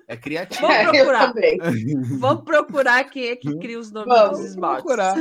É 0.09 0.17
criativo. 0.17 0.63
Vamos 0.63 0.77
é, 0.77 0.87
eu 0.87 0.93
procurar. 0.93 1.33
também. 1.33 1.59
Vamos 2.19 2.45
procurar 2.45 3.05
quem 3.05 3.29
é 3.29 3.37
que 3.37 3.59
cria 3.59 3.79
os 3.79 3.93
nomes 3.93 4.13
Vamos 4.13 4.39
dos 4.39 4.49
esmaltes. 4.49 4.85
procurar, 4.85 5.15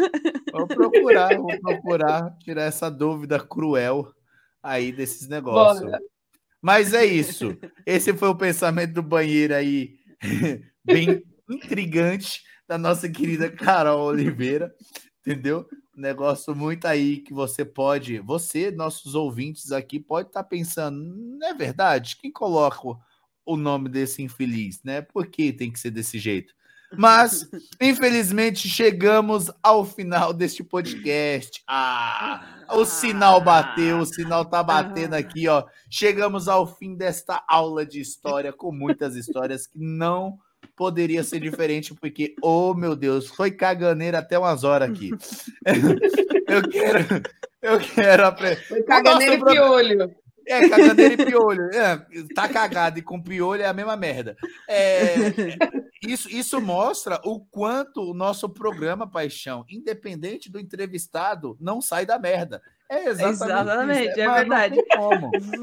vou 0.54 0.68
procurar, 0.68 1.38
vou 1.38 1.60
procurar 1.62 2.38
tirar 2.40 2.64
essa 2.64 2.90
dúvida 2.90 3.40
cruel 3.40 4.08
aí 4.64 4.92
desses 4.92 5.28
negócios. 5.28 5.84
Bora. 5.86 6.00
Mas 6.62 6.94
é 6.94 7.06
isso. 7.06 7.56
Esse 7.86 8.14
foi 8.14 8.30
o 8.30 8.36
pensamento 8.36 8.94
do 8.94 9.04
banheiro 9.04 9.54
aí, 9.54 9.96
bem 10.84 11.22
intrigante 11.50 12.42
da 12.68 12.78
nossa 12.78 13.08
querida 13.08 13.50
Carol 13.50 14.06
Oliveira, 14.08 14.74
entendeu? 15.28 15.68
Um 15.96 16.02
negócio 16.02 16.56
muito 16.56 16.86
aí 16.86 17.18
que 17.18 17.34
você 17.34 17.66
pode, 17.66 18.20
você, 18.20 18.72
nossos 18.72 19.16
ouvintes 19.16 19.72
aqui, 19.72 20.00
pode 20.00 20.30
estar 20.30 20.44
pensando, 20.44 20.98
não 21.40 21.48
é 21.48 21.54
verdade? 21.54 22.18
Quem 22.18 22.32
coloca 22.32 22.88
o- 22.88 22.98
o 23.46 23.58
nome 23.58 23.90
desse 23.90 24.22
infeliz, 24.22 24.82
né? 24.84 25.02
Por 25.02 25.28
que 25.28 25.52
tem 25.54 25.72
que 25.72 25.80
ser 25.80 25.92
desse 25.92 26.20
jeito? 26.20 26.54
Mas, 26.98 27.50
infelizmente, 27.82 28.70
chegamos 28.70 29.52
ao 29.62 29.84
final 29.84 30.32
deste 30.34 30.64
podcast. 30.64 31.62
Ah, 31.68 32.64
o 32.72 32.86
sinal 32.86 33.42
bateu, 33.42 34.00
o 34.00 34.06
sinal 34.06 34.46
tá 34.46 34.64
batendo 34.64 35.14
aqui, 35.14 35.48
ó. 35.50 35.66
Chegamos 35.90 36.48
ao 36.48 36.66
fim 36.66 36.96
desta 36.96 37.44
aula 37.48 37.86
de 37.86 38.00
história, 38.00 38.54
com 38.54 38.72
muitas 38.72 39.16
histórias 39.16 39.68
que 39.68 39.78
não 39.80 40.38
poderia 40.78 41.24
ser 41.24 41.40
diferente, 41.40 41.94
porque, 41.96 42.36
oh 42.42 42.76
meu 42.76 42.96
Deus, 42.96 43.28
foi 43.28 43.50
caganeira 43.50 44.20
até 44.20 44.38
umas 44.38 44.64
horas 44.64 44.90
aqui. 44.90 45.10
Eu 46.48 46.70
quero, 46.70 47.00
eu 47.62 47.78
quero 47.78 48.26
aprender. 48.26 48.64
Foi 48.68 48.82
caganeiro 48.82 49.34
e 49.34 49.54
piolho. 49.54 50.16
É, 50.48 50.70
caganeira 50.70 51.14
e 51.14 51.26
piolho. 51.26 51.70
É, 51.74 52.08
tá 52.34 52.48
cagado 52.48 52.98
e 52.98 53.02
com 53.02 53.22
piolho 53.22 53.64
é 53.64 53.66
a 53.66 53.74
mesma 53.74 53.98
merda. 53.98 54.38
É, 54.66 55.14
isso, 56.02 56.30
isso 56.30 56.62
mostra 56.62 57.20
o 57.26 57.42
quanto 57.42 58.02
o 58.02 58.14
nosso 58.14 58.48
programa 58.48 59.06
Paixão, 59.06 59.66
independente 59.70 60.50
do 60.50 60.58
entrevistado, 60.58 61.58
não 61.60 61.82
sai 61.82 62.06
da 62.06 62.18
merda. 62.18 62.62
É 62.90 63.10
exatamente, 63.10 63.44
Exatamente, 63.44 64.10
isso. 64.12 64.20
é 64.22 64.26
não 64.26 64.34
verdade. 64.36 64.76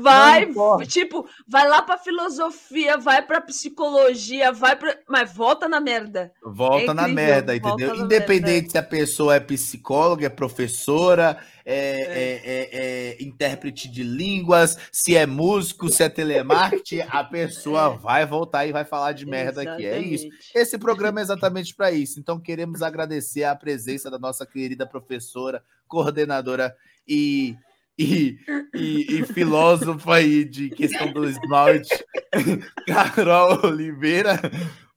Vai, 0.03 0.53
tipo, 0.87 1.27
vai 1.49 1.69
lá 1.69 1.81
pra 1.83 1.97
filosofia, 1.99 2.99
vai 2.99 3.23
pra 3.23 3.41
psicologia, 3.41 4.53
vai 4.53 4.77
pra. 4.77 4.97
Mas 5.09 5.33
volta 5.33 5.69
na 5.69 5.81
merda. 5.81 6.33
Volta 6.43 6.91
É 6.91 6.95
na 6.95 7.09
merda, 7.09 7.57
entendeu? 7.57 7.97
na 7.97 8.05
Independente 8.05 8.53
merda. 8.65 8.71
se 8.71 8.79
a 8.79 8.83
pessoa 8.83 9.35
é 9.37 9.41
psicóloga, 9.41 10.27
é 10.27 10.29
professora, 10.29 11.39
é, 11.65 11.79
é- 11.79 12.41
é- 12.45 13.17
é 13.21 13.23
intérprete 13.23 13.89
de 13.89 14.03
línguas, 14.03 14.77
se 14.93 15.17
é 15.17 15.25
músico, 15.27 15.89
se 15.89 16.03
é 16.03 16.09
telemarketing, 16.11 17.05
a 17.09 17.25
pessoa 17.25 17.91
vai 17.91 18.27
voltar 18.27 18.67
e 18.67 18.73
vai 18.73 18.85
falar 18.85 19.13
de 19.13 19.25
merda 19.25 19.63
aqui. 19.63 19.87
É 19.87 19.99
isso. 19.99 20.25
Exatamente. 20.27 20.51
Esse 20.55 20.79
programa 20.79 21.21
é 21.21 21.23
exatamente 21.23 21.75
para 21.75 21.91
isso. 21.91 22.21
Então, 22.21 22.39
queremos 22.39 22.83
agradecer 22.83 23.45
a 23.45 23.55
presença 23.57 24.11
da 24.11 24.19
nossa 24.19 24.45
querida 24.45 24.87
professora, 24.87 25.63
coordenadora 25.89 26.75
e, 27.07 27.57
e, 27.99 28.39
e, 28.75 29.19
e 29.19 29.27
filósofa 29.27 30.15
aí 30.15 30.45
de 30.45 30.71
questão 30.71 31.13
do 31.13 31.29
esmalte, 31.29 32.05
Carol 32.87 33.67
Oliveira. 33.67 34.41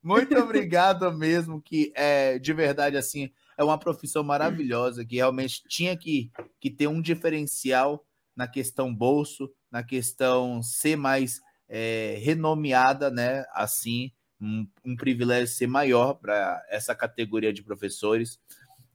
Muito 0.02 0.38
obrigado 0.38 1.12
mesmo, 1.12 1.62
que 1.62 1.92
é 1.96 2.40
de 2.40 2.54
verdade 2.54 2.98
assim, 2.98 3.30
é 3.58 3.64
uma 3.64 3.78
profissão 3.78 4.24
maravilhosa 4.24 5.04
que 5.04 5.16
realmente 5.16 5.64
tinha 5.68 5.98
que, 5.98 6.32
que 6.60 6.70
ter 6.70 6.88
um 6.88 7.02
diferencial 7.02 8.06
na 8.36 8.48
questão 8.48 8.94
bolso, 8.94 9.52
na 9.72 9.84
questão 9.84 10.62
ser 10.62 10.96
mais 10.96 11.42
é, 11.68 12.20
renomeada, 12.22 13.10
né? 13.10 13.44
Assim, 13.52 14.12
um, 14.40 14.68
um 14.86 14.96
privilégio 14.96 15.54
ser 15.54 15.68
maior 15.68 16.14
para 16.14 16.64
essa 16.70 16.96
categoria 16.96 17.52
de 17.52 17.64
professores. 17.64 18.40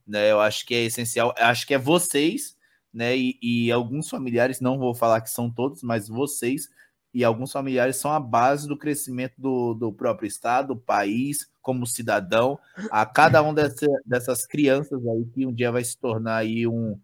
Né? 0.07 0.31
Eu 0.31 0.39
acho 0.39 0.65
que 0.65 0.73
é 0.73 0.83
essencial. 0.83 1.33
Acho 1.37 1.67
que 1.67 1.73
é 1.73 1.77
vocês, 1.77 2.52
né? 2.93 3.17
E, 3.17 3.39
e 3.41 3.71
alguns 3.71 4.09
familiares, 4.09 4.61
não 4.61 4.77
vou 4.77 4.93
falar 4.93 5.21
que 5.21 5.29
são 5.29 5.49
todos, 5.49 5.81
mas 5.83 6.07
vocês 6.07 6.69
e 7.13 7.23
alguns 7.23 7.51
familiares 7.51 7.97
são 7.97 8.11
a 8.11 8.19
base 8.19 8.67
do 8.67 8.77
crescimento 8.77 9.35
do, 9.37 9.73
do 9.75 9.93
próprio 9.93 10.27
Estado, 10.27 10.73
do 10.73 10.79
país, 10.79 11.47
como 11.61 11.85
cidadão, 11.85 12.57
a 12.89 13.05
cada 13.05 13.41
um 13.43 13.53
dessa, 13.53 13.85
dessas 14.03 14.47
crianças 14.47 14.99
aí 15.07 15.25
que 15.25 15.45
um 15.45 15.53
dia 15.53 15.71
vai 15.71 15.83
se 15.83 15.97
tornar 15.97 16.37
aí 16.37 16.65
um, 16.65 16.99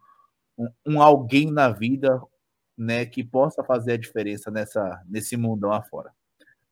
um, 0.57 0.67
um 0.85 1.01
alguém 1.01 1.51
na 1.51 1.69
vida, 1.69 2.19
né, 2.75 3.05
que 3.05 3.23
possa 3.23 3.63
fazer 3.63 3.93
a 3.93 3.97
diferença 3.97 4.49
nessa, 4.49 5.01
nesse 5.07 5.37
mundão 5.37 5.71
afora. 5.71 6.11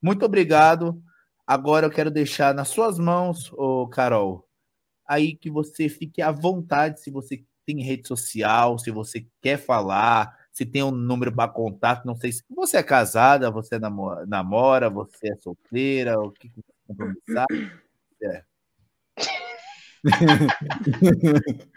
Muito 0.02 0.26
obrigado. 0.26 1.02
Agora 1.45 1.85
eu 1.85 1.91
quero 1.91 2.10
deixar 2.10 2.56
nas 2.56 2.69
suas 2.69 2.98
mãos, 2.98 3.52
ô 3.53 3.88
Carol, 3.88 4.48
aí 5.07 5.35
que 5.35 5.49
você 5.49 5.88
fique 5.88 6.22
à 6.22 6.31
vontade 6.31 7.02
se 7.02 7.11
você 7.11 7.44
tem 7.68 7.84
rede 7.84 8.07
social, 8.07 8.80
se 8.80 8.89
você 8.89 9.27
quer 9.41 9.57
falar, 9.57 10.34
se 10.53 10.65
tem 10.65 10.81
um 10.81 10.89
número 10.91 11.34
para 11.35 11.52
contato, 11.52 12.06
não 12.06 12.15
sei 12.15 12.31
se 12.31 12.41
você 12.49 12.77
é 12.77 12.84
casada, 12.84 13.52
você 13.52 13.77
namora, 13.77 14.26
namora 14.26 14.89
você 14.89 15.34
é 15.34 15.35
solteira, 15.35 16.18
o 16.18 16.31
que 16.31 16.49
você? 16.49 17.45
É. 18.23 18.44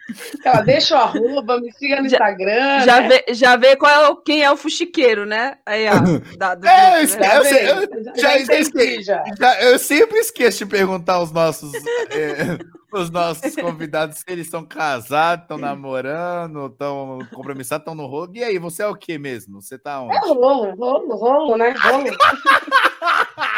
Ela 0.45 0.61
deixa 0.63 0.97
o 0.97 0.99
arroba, 0.99 1.61
me 1.61 1.73
siga 1.73 2.03
no 2.03 2.09
Já- 2.09 2.17
Instagram. 2.17 2.81
Já 2.85 3.01
né? 3.01 3.09
vê, 3.09 3.25
já 3.35 3.57
vê 3.57 3.77
qual 3.77 3.93
é 3.93 4.09
o, 4.09 4.17
quem 4.17 4.43
é 4.43 4.51
o 4.51 4.57
fuxiqueiro, 4.57 5.25
né? 5.25 5.57
Aí, 5.65 5.87
ó. 5.89 6.37
da- 6.37 6.55
do 6.55 6.67
É, 6.67 6.99
eu 6.99 7.03
esque- 7.05 7.21
né? 7.21 7.37
eu 7.39 7.45
sei, 7.45 7.71
eu- 7.71 8.15
já, 8.17 8.17
já 8.17 8.37
esqueci. 8.39 8.71
entendi, 8.71 9.03
já. 9.05 9.23
Já- 9.39 9.63
eu 9.63 9.79
sempre 9.79 10.19
esqueço 10.19 10.59
de 10.59 10.67
perguntar 10.67 11.15
aos 11.15 11.31
nossos, 11.31 11.73
é, 11.75 11.75
os 12.93 13.09
nossos 13.11 13.55
convidados 13.55 14.19
se 14.19 14.25
eles 14.27 14.49
são 14.51 14.65
casados, 14.65 15.45
estão 15.45 15.59
namorando, 15.59 16.67
estão 16.67 17.21
compromissados, 17.33 17.83
estão 17.83 17.95
no 17.95 18.07
rolo. 18.07 18.33
E 18.35 18.43
aí, 18.43 18.59
você 18.59 18.83
é 18.83 18.87
o 18.89 18.97
que 18.97 19.17
mesmo? 19.17 19.63
Você 19.63 19.79
tá 19.79 20.01
onde? 20.01 20.17
É 20.17 20.21
rolo, 20.21 20.75
rolo, 20.75 21.15
rolo, 21.17 21.57
né? 21.57 21.73
Rolo. 21.79 22.11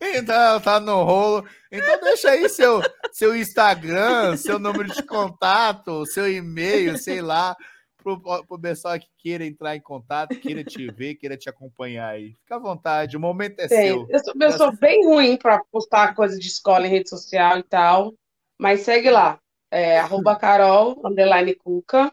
Então, 0.00 0.60
tá 0.60 0.80
no 0.80 1.02
rolo. 1.02 1.46
Então 1.70 2.00
deixa 2.00 2.30
aí 2.30 2.48
seu, 2.48 2.80
seu 3.12 3.36
Instagram, 3.36 4.36
seu 4.36 4.58
número 4.58 4.92
de 4.92 5.02
contato, 5.02 6.06
seu 6.06 6.30
e-mail, 6.30 6.96
sei 6.96 7.20
lá, 7.20 7.56
pro, 7.98 8.20
pro 8.20 8.58
pessoal 8.58 8.98
que 8.98 9.08
queira 9.18 9.44
entrar 9.44 9.76
em 9.76 9.80
contato, 9.80 10.38
queira 10.40 10.64
te 10.64 10.90
ver, 10.90 11.16
queira 11.16 11.36
te 11.36 11.48
acompanhar 11.48 12.08
aí. 12.08 12.36
Fica 12.40 12.56
à 12.56 12.58
vontade, 12.58 13.16
o 13.16 13.20
momento 13.20 13.60
é 13.60 13.68
seu. 13.68 14.06
Eu 14.08 14.24
sou, 14.24 14.34
eu 14.40 14.52
sou 14.52 14.76
bem 14.76 15.04
ruim 15.04 15.36
para 15.36 15.62
postar 15.70 16.14
coisa 16.14 16.38
de 16.38 16.46
escola 16.46 16.86
em 16.86 16.90
rede 16.90 17.08
social 17.08 17.58
e 17.58 17.62
tal, 17.62 18.14
mas 18.58 18.80
segue 18.80 19.10
lá. 19.10 19.38
É, 19.70 19.98
arroba 19.98 20.36
Carol, 20.36 21.00
underline 21.04 21.54
Cuca. 21.54 22.10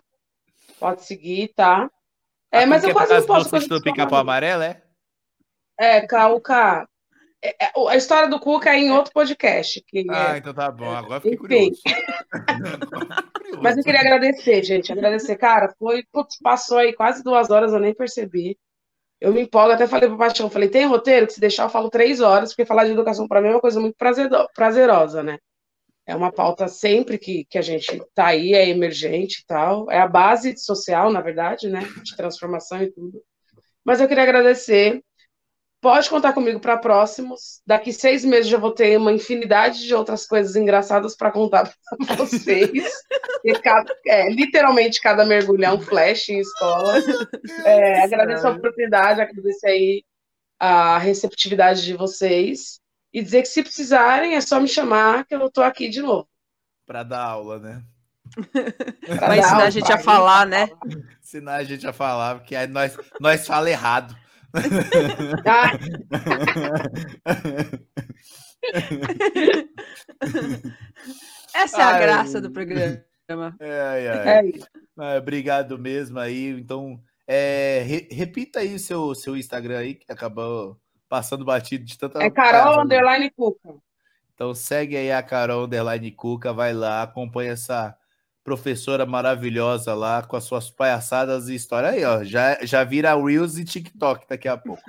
Pode 0.78 1.06
seguir, 1.06 1.54
tá? 1.56 1.90
É, 2.52 2.66
mas 2.66 2.84
eu 2.84 2.90
que 2.90 2.94
quase 2.94 3.14
é 3.14 3.20
não 3.20 3.28
causa 3.28 3.50
posto 3.50 3.70
do 3.70 3.82
pica-pau 3.82 4.20
amarelo, 4.20 4.64
é? 4.64 4.82
É, 5.80 6.06
Cuca. 6.06 6.86
É, 7.46 7.66
é, 7.66 7.72
a 7.90 7.96
história 7.96 8.28
do 8.28 8.40
Cuca 8.40 8.72
é 8.72 8.80
em 8.80 8.92
outro 8.92 9.14
podcast. 9.14 9.84
Que 9.88 10.06
Ah, 10.10 10.36
é- 10.36 10.38
então 10.40 10.54
tá 10.54 10.72
bom. 10.72 10.90
Agora 10.90 11.22
fiquei 11.22 11.36
Enfim. 11.68 11.72
curioso. 13.36 13.62
Mas 13.62 13.78
eu 13.78 13.84
queria 13.84 14.00
agradecer, 14.00 14.64
gente. 14.64 14.92
Agradecer, 14.92 15.36
cara. 15.36 15.74
Foi, 15.78 16.04
putz, 16.12 16.38
passou 16.42 16.78
aí 16.80 16.94
quase 16.94 17.24
duas 17.24 17.52
horas, 17.52 17.74
eu 17.74 17.80
nem 17.80 17.94
percebi. 17.94 18.58
Eu 19.22 19.32
me 19.34 19.42
empolgo, 19.42 19.72
até 19.74 19.88
falei 19.88 20.10
pro 20.10 20.18
Paixão, 20.18 20.50
falei, 20.50 20.68
tem 20.70 20.86
roteiro 20.86 21.26
que 21.28 21.34
se 21.34 21.40
deixar 21.40 21.64
eu 21.64 21.70
falo 21.70 21.90
três 21.90 22.20
horas, 22.20 22.50
porque 22.50 22.66
falar 22.66 22.86
de 22.86 22.92
educação 22.92 23.28
para 23.28 23.42
mim 23.42 23.48
é 23.48 23.52
uma 23.52 23.62
coisa 23.62 23.80
muito 23.80 23.96
prazerosa, 24.54 25.24
né? 25.24 25.38
É 26.06 26.16
uma 26.16 26.32
pauta 26.32 26.68
sempre 26.68 27.18
que, 27.18 27.46
que 27.46 27.58
a 27.58 27.62
gente 27.62 28.02
tá 28.14 28.28
aí, 28.28 28.54
é 28.54 28.70
emergente 28.70 29.42
e 29.42 29.46
tal. 29.46 29.90
É 29.90 30.00
a 30.00 30.08
base 30.08 30.56
social, 30.58 31.12
na 31.12 31.22
verdade, 31.22 31.70
né? 31.70 31.80
De 32.04 32.16
transformação 32.16 32.82
e 32.84 32.92
tudo. 32.92 33.22
Mas 33.84 34.02
eu 34.02 34.08
queria 34.08 34.24
agradecer. 34.24 35.02
Pode 35.86 36.10
contar 36.10 36.34
comigo 36.34 36.60
para 36.60 36.78
próximos. 36.78 37.62
Daqui 37.64 37.94
seis 37.94 38.26
meses 38.26 38.48
já 38.48 38.58
vou 38.58 38.72
ter 38.72 38.98
uma 38.98 39.12
infinidade 39.14 39.86
de 39.86 39.94
outras 39.94 40.26
coisas 40.26 40.56
engraçadas 40.56 41.16
para 41.16 41.30
contar 41.30 41.72
para 42.08 42.16
vocês. 42.16 42.92
E 43.44 43.54
cada- 43.60 43.94
é, 44.08 44.28
literalmente 44.32 45.00
cada 45.00 45.24
mergulho 45.24 45.64
é 45.64 45.72
um 45.72 45.80
flash 45.80 46.30
em 46.30 46.40
escola. 46.40 46.96
É, 47.64 48.02
agradeço 48.02 48.48
a 48.48 48.52
oportunidade, 48.54 49.22
agradecer 49.22 49.68
aí 49.68 50.04
a 50.60 50.98
receptividade 50.98 51.84
de 51.84 51.94
vocês. 51.94 52.80
e 53.14 53.22
dizer 53.22 53.44
que 53.44 53.48
se 53.48 53.62
precisarem 53.62 54.34
é 54.36 54.42
só 54.42 54.60
me 54.60 54.68
chamar 54.68 55.24
que 55.26 55.36
eu 55.36 55.52
tô 55.52 55.62
aqui 55.62 55.88
de 55.88 56.02
novo. 56.02 56.28
Para 56.88 57.04
dar 57.04 57.22
aula, 57.22 57.60
né? 57.60 57.84
Pra 59.06 59.28
Vai 59.28 59.28
dar 59.28 59.38
ensinar 59.38 59.52
a 59.52 59.56
aula, 59.60 59.72
gente 59.72 59.92
a 59.92 59.96
pra 59.98 60.04
falar, 60.04 60.48
né? 60.48 60.68
Ensinar 61.24 61.56
a 61.58 61.64
gente 61.64 61.86
a 61.86 61.94
falar, 61.94 62.40
porque 62.40 62.56
aí 62.56 62.66
nós, 62.66 62.98
nós 63.22 63.46
fala 63.46 63.70
errado. 63.70 64.25
Essa 71.54 71.82
é 71.82 71.84
a 71.84 71.90
Ai. 71.90 72.02
graça 72.02 72.42
do 72.42 72.50
programa. 72.52 73.04
Ai, 73.60 74.08
ai. 74.08 74.28
é 74.28 74.46
isso. 74.48 74.68
Ah, 74.98 75.16
obrigado 75.18 75.78
mesmo 75.80 76.20
aí. 76.20 76.50
Então, 76.50 77.00
é, 77.28 77.82
re- 77.86 78.08
repita 78.12 78.60
aí 78.60 78.74
o 78.76 78.80
seu, 78.80 79.14
seu 79.16 79.36
Instagram 79.38 79.80
aí, 79.80 79.96
que 79.96 80.12
acabou 80.12 80.80
passando 81.10 81.44
batido 81.46 81.84
de 81.86 81.98
tanta. 81.98 82.22
É 82.24 82.30
Carol. 82.30 82.82
Underline 82.84 83.32
Cuca. 83.32 83.76
Então 84.34 84.54
segue 84.54 84.98
aí 84.98 85.12
a 85.12 85.24
Carol 85.24 85.64
Underline 85.66 86.12
Cuca, 86.12 86.52
vai 86.52 86.74
lá, 86.74 87.04
acompanha 87.04 87.54
essa 87.54 87.96
professora 88.46 89.08
maravilhosa 89.08 89.96
lá 89.96 90.22
com 90.22 90.36
as 90.36 90.44
suas 90.44 90.70
palhaçadas 90.70 91.50
e 91.50 91.56
história 91.56 91.90
aí, 91.90 92.06
ó. 92.06 92.24
Já, 92.24 92.60
já 92.64 92.84
vira 92.84 93.16
Reels 93.16 93.58
e 93.58 93.66
TikTok 93.66 94.28
daqui 94.30 94.48
a 94.48 94.56
pouco. 94.56 94.84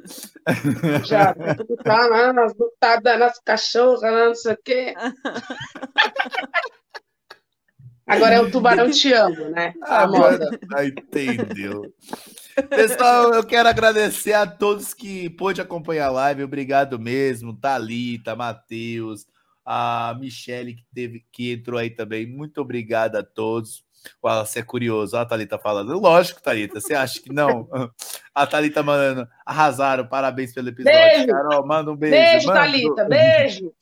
Já, 1.07 1.35
tá 1.83 2.07
lá, 2.07 2.35
nas 2.35 2.55
lutadas, 2.55 3.19
nas 3.19 3.39
cachorras, 3.41 4.03
não 4.03 4.35
sei 4.35 4.53
o 4.53 4.59
quê. 4.63 4.95
Agora 8.07 8.35
é 8.37 8.41
o 8.41 8.51
tubarão 8.51 8.89
te 8.89 9.13
amo, 9.13 9.49
né? 9.49 9.75
Ah, 9.83 10.03
A 10.03 10.07
moda. 10.07 10.61
Ah, 10.73 10.85
entendeu. 10.85 11.93
Pessoal, 12.69 13.35
eu 13.35 13.43
quero 13.43 13.69
agradecer 13.69 14.33
a 14.35 14.47
todos 14.47 14.95
que 14.95 15.29
pôde 15.31 15.61
acompanhar 15.61 16.07
a 16.07 16.13
live. 16.13 16.45
Obrigado 16.45 17.01
mesmo. 17.01 17.57
Thalita, 17.57 18.37
Matheus, 18.37 19.27
a 19.67 20.17
Michele 20.21 20.75
que 20.75 20.85
teve 20.95 21.25
que 21.33 21.53
entrou 21.53 21.79
aí 21.81 21.91
também. 21.91 22.25
Muito 22.27 22.61
obrigado 22.61 23.17
a 23.17 23.23
todos. 23.25 23.85
Uau, 24.25 24.47
Você 24.47 24.61
é 24.61 24.63
curioso, 24.63 25.17
a 25.17 25.27
Thalita 25.27 25.59
falando. 25.59 25.99
Lógico, 25.99 26.41
Thalita, 26.41 26.81
você 26.81 26.95
acha 26.95 27.21
que 27.21 27.33
não? 27.33 27.69
A 28.33 28.47
Thalita 28.47 28.81
mandando, 28.83 29.27
arrasaram, 29.45 30.07
parabéns 30.07 30.53
pelo 30.55 30.69
episódio. 30.69 30.97
Beijo. 30.97 31.27
Carol, 31.27 31.67
manda 31.67 31.91
um 31.91 31.97
beijo. 31.97 32.15
Beijo, 32.17 32.47
manda- 32.47 32.61
Thalita, 32.61 33.05
beijo. 33.07 33.73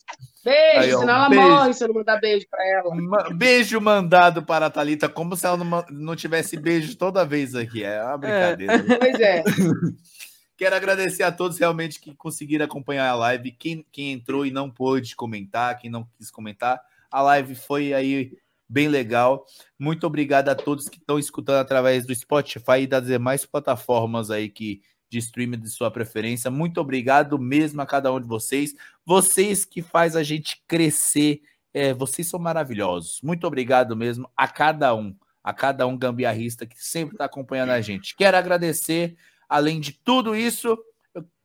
Beijo, 0.45 0.79
Aí, 0.79 0.95
ó, 0.95 1.01
senão 1.01 1.15
ela 1.15 1.29
beijo. 1.29 1.49
morre 1.49 1.73
se 1.75 1.85
eu 1.85 1.89
não 1.89 1.95
mandar 1.97 2.21
beijo 2.21 2.47
pra 2.51 2.67
ela. 2.71 2.95
Ma- 2.95 3.29
Beijo 3.35 3.81
mandado 3.81 4.43
para 4.43 4.67
a 4.67 4.71
Thalita, 4.71 5.09
como 5.09 5.37
se 5.37 5.45
ela 5.47 5.57
não, 5.57 5.85
não 5.91 6.15
tivesse 6.17 6.57
beijo 6.59 6.97
toda 6.97 7.25
vez 7.25 7.55
aqui. 7.55 7.83
É 7.85 8.03
uma 8.03 8.17
brincadeira. 8.19 8.85
Pois 8.99 9.21
é. 9.21 9.43
Quero 10.57 10.77
agradecer 10.77 11.23
a 11.23 11.33
todos 11.33 11.59
realmente 11.59 12.01
que 12.01 12.15
conseguiram 12.15 12.65
acompanhar 12.65 13.09
a 13.09 13.15
live. 13.15 13.51
Quem, 13.53 13.85
quem 13.91 14.13
entrou 14.13 14.47
e 14.47 14.51
não 14.51 14.71
pôde 14.71 15.17
comentar, 15.17 15.77
quem 15.79 15.91
não 15.91 16.07
quis 16.17 16.31
comentar, 16.31 16.81
a 17.11 17.21
live 17.23 17.55
foi 17.55 17.93
aí 17.93 18.33
bem 18.69 18.89
legal. 18.89 19.47
Muito 19.79 20.07
obrigado 20.07 20.49
a 20.49 20.55
todos 20.55 20.89
que 20.89 20.99
estão 20.99 21.19
escutando 21.19 21.57
através 21.57 22.07
do 22.07 22.15
Spotify 22.15 22.81
e 22.83 22.87
das 22.87 23.07
demais 23.07 23.45
plataformas 23.45 24.31
aí 24.31 24.49
que 24.49 24.83
de 25.11 25.19
streaming 25.19 25.61
de 25.61 25.71
sua 25.71 25.91
preferência. 25.91 26.51
Muito 26.51 26.81
obrigado 26.81 27.39
mesmo 27.39 27.81
a 27.81 27.87
cada 27.87 28.13
um 28.13 28.21
de 28.21 28.27
vocês. 28.27 28.75
Vocês 29.07 29.65
que 29.65 29.81
faz 29.81 30.17
a 30.17 30.23
gente 30.23 30.63
crescer, 30.67 31.43
é, 31.73 31.95
vocês 31.95 32.29
são 32.29 32.41
maravilhosos. 32.41 33.21
Muito 33.23 33.47
obrigado 33.47 33.97
mesmo 33.97 34.29
a 34.37 34.49
cada 34.49 34.95
um, 34.95 35.15
a 35.43 35.53
cada 35.53 35.87
um 35.87 35.97
gambiarrista 35.97 36.67
que 36.67 36.83
sempre 36.85 37.15
está 37.15 37.27
acompanhando 37.27 37.71
a 37.71 37.81
gente. 37.81 38.17
Quero 38.17 38.37
agradecer, 38.37 39.17
além 39.49 39.81
de 39.81 39.93
tudo 39.93 40.35
isso, 40.35 40.79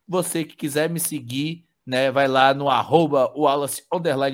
você 0.06 0.44
que 0.44 0.56
quiser 0.56 0.90
me 0.90 1.00
seguir, 1.00 1.64
né, 1.86 2.10
vai 2.10 2.28
lá 2.28 2.52
no 2.52 2.68
arroba 2.68 3.32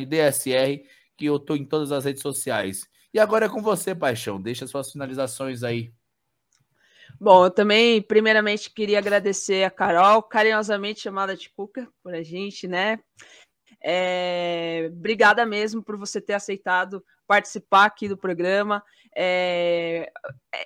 DSR, 0.06 0.82
que 1.16 1.26
eu 1.26 1.38
tô 1.38 1.54
em 1.54 1.64
todas 1.64 1.92
as 1.92 2.04
redes 2.04 2.22
sociais. 2.22 2.86
E 3.12 3.18
agora 3.18 3.46
é 3.46 3.48
com 3.48 3.62
você, 3.62 3.94
Paixão. 3.94 4.40
Deixa 4.40 4.66
suas 4.66 4.92
finalizações 4.92 5.62
aí. 5.62 5.92
Bom, 7.18 7.46
eu 7.46 7.50
também, 7.50 8.02
primeiramente, 8.02 8.70
queria 8.70 8.98
agradecer 8.98 9.64
a 9.64 9.70
Carol, 9.70 10.22
carinhosamente 10.22 11.00
chamada 11.00 11.34
de 11.34 11.48
Cuca, 11.48 11.88
por 12.02 12.14
a 12.14 12.22
gente, 12.22 12.68
né? 12.68 12.98
É, 13.82 14.90
obrigada 14.92 15.46
mesmo 15.46 15.82
por 15.82 15.96
você 15.96 16.20
ter 16.20 16.34
aceitado 16.34 17.02
participar 17.26 17.86
aqui 17.86 18.08
do 18.08 18.16
programa. 18.16 18.82
É, 19.16 20.10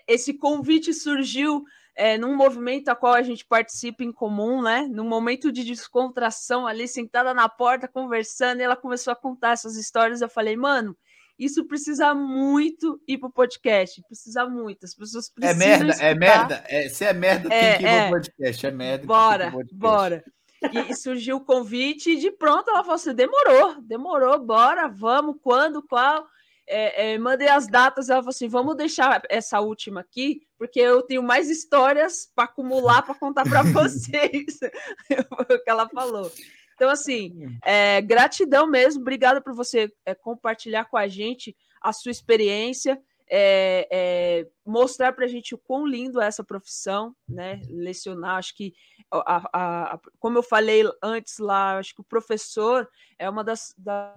esse 0.06 0.35
convite 0.35 0.93
surgiu 0.93 1.64
é, 1.96 2.16
num 2.16 2.34
movimento 2.36 2.88
a 2.88 2.96
qual 2.96 3.14
a 3.14 3.22
gente 3.22 3.44
participa 3.44 4.02
em 4.04 4.12
comum, 4.12 4.62
né? 4.62 4.86
Num 4.90 5.04
momento 5.08 5.52
de 5.52 5.64
descontração 5.64 6.66
ali, 6.66 6.88
sentada 6.88 7.34
na 7.34 7.48
porta, 7.48 7.88
conversando, 7.88 8.60
e 8.60 8.62
ela 8.62 8.76
começou 8.76 9.12
a 9.12 9.16
contar 9.16 9.52
essas 9.52 9.76
histórias. 9.76 10.20
Eu 10.20 10.28
falei, 10.28 10.56
mano, 10.56 10.96
isso 11.38 11.66
precisa 11.66 12.14
muito 12.14 13.00
ir 13.08 13.18
pro 13.18 13.30
podcast. 13.30 14.02
Precisa 14.06 14.46
muito. 14.46 14.84
As 14.84 14.94
pessoas 14.94 15.28
É 15.28 15.32
precisam. 15.54 15.58
merda, 15.68 15.84
é 15.84 15.92
escutar. 15.92 16.14
merda. 16.18 16.64
É, 16.68 16.88
se 16.88 17.04
é 17.04 17.12
merda, 17.12 17.48
tem 17.48 17.58
É, 17.58 17.76
que 17.78 17.82
ir 17.82 17.86
é. 17.86 18.00
pro 18.02 18.10
podcast. 18.10 18.66
É 18.66 18.70
merda. 18.70 18.98
tem 18.98 18.98
que 19.00 19.04
ir 19.04 19.06
Bora, 19.06 19.52
bora. 19.72 20.24
E, 20.72 20.92
e 20.92 20.94
surgiu 20.94 21.36
o 21.36 21.40
convite, 21.44 22.10
e 22.10 22.16
de 22.20 22.30
pronto 22.30 22.68
ela 22.70 22.80
falou 22.82 22.96
assim: 22.96 23.14
demorou, 23.14 23.80
demorou, 23.80 24.38
bora, 24.38 24.88
vamos, 24.88 25.36
quando, 25.42 25.82
qual. 25.82 26.26
É, 26.72 27.14
é, 27.14 27.18
mandei 27.18 27.48
as 27.48 27.66
datas, 27.66 28.09
ela 28.09 28.20
falou 28.20 28.30
assim: 28.30 28.48
vamos 28.48 28.76
deixar 28.76 29.20
essa 29.28 29.60
última 29.60 30.01
aqui, 30.01 30.40
porque 30.56 30.78
eu 30.78 31.02
tenho 31.02 31.22
mais 31.22 31.51
histórias 31.51 32.30
para 32.34 32.44
acumular 32.44 33.02
para 33.02 33.14
contar 33.14 33.42
para 33.42 33.62
vocês. 33.74 34.59
Foi 35.47 35.56
o 35.56 35.62
que 35.64 35.68
ela 35.70 35.88
falou. 35.88 36.30
Então, 36.74 36.88
assim, 36.88 37.59
é, 37.64 38.01
gratidão 38.01 38.66
mesmo, 38.66 39.02
obrigada 39.02 39.40
por 39.40 39.52
você 39.52 39.92
é, 40.06 40.14
compartilhar 40.14 40.84
com 40.86 40.97
a 40.97 41.09
gente 41.09 41.55
a 41.82 41.92
sua 41.92 42.10
experiência, 42.10 42.98
é, 43.28 43.86
é, 43.90 44.48
mostrar 44.64 45.12
para 45.12 45.24
a 45.24 45.28
gente 45.28 45.55
o 45.55 45.59
quão 45.59 45.84
lindo 45.86 46.20
é 46.20 46.26
essa 46.26 46.42
profissão, 46.44 47.14
né? 47.28 47.60
Lecionar, 47.68 48.36
acho 48.36 48.55
que, 48.56 48.72
a, 49.10 49.36
a- 49.36 49.94
a- 49.94 50.01
como 50.18 50.38
eu 50.38 50.42
falei 50.42 50.82
antes 51.02 51.38
lá, 51.38 51.78
acho 51.78 51.94
que 51.94 52.01
o 52.01 52.05
professor 52.05 52.88
é 53.18 53.28
uma 53.28 53.42
das, 53.44 53.74
das 53.76 54.14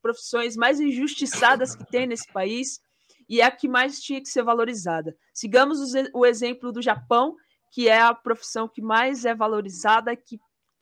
profissões 0.00 0.56
mais 0.56 0.80
injustiçadas 0.80 1.74
que 1.74 1.86
tem 1.86 2.06
nesse 2.06 2.30
país 2.32 2.80
e 3.28 3.40
é 3.40 3.44
a 3.44 3.50
que 3.50 3.68
mais 3.68 4.00
tinha 4.00 4.20
que 4.20 4.28
ser 4.28 4.42
valorizada. 4.42 5.16
Sigamos 5.32 5.78
o, 6.12 6.26
exemplo 6.26 6.72
do 6.72 6.82
Japão, 6.82 7.36
que 7.72 7.88
é 7.88 8.00
a 8.00 8.14
profissão 8.14 8.68
que 8.68 8.82
mais 8.82 9.24
é 9.24 9.34
valorizada, 9.34 10.14
que 10.14 10.38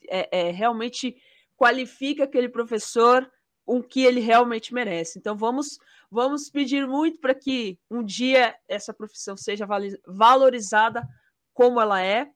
é, 0.09 0.49
é, 0.49 0.51
realmente 0.51 1.17
qualifica 1.57 2.25
aquele 2.25 2.49
professor 2.49 3.31
o 3.65 3.83
que 3.83 4.05
ele 4.05 4.21
realmente 4.21 4.75
merece. 4.75 5.19
Então 5.19 5.37
vamos 5.37 5.79
vamos 6.11 6.51
pedir 6.51 6.87
muito 6.87 7.19
para 7.21 7.35
que 7.35 7.79
um 7.91 8.03
dia 8.03 8.55
essa 8.69 8.93
profissão 8.93 9.37
seja 9.37 9.67
valorizada 10.07 11.09
como 11.55 11.81
ela 11.81 12.03
é. 12.03 12.29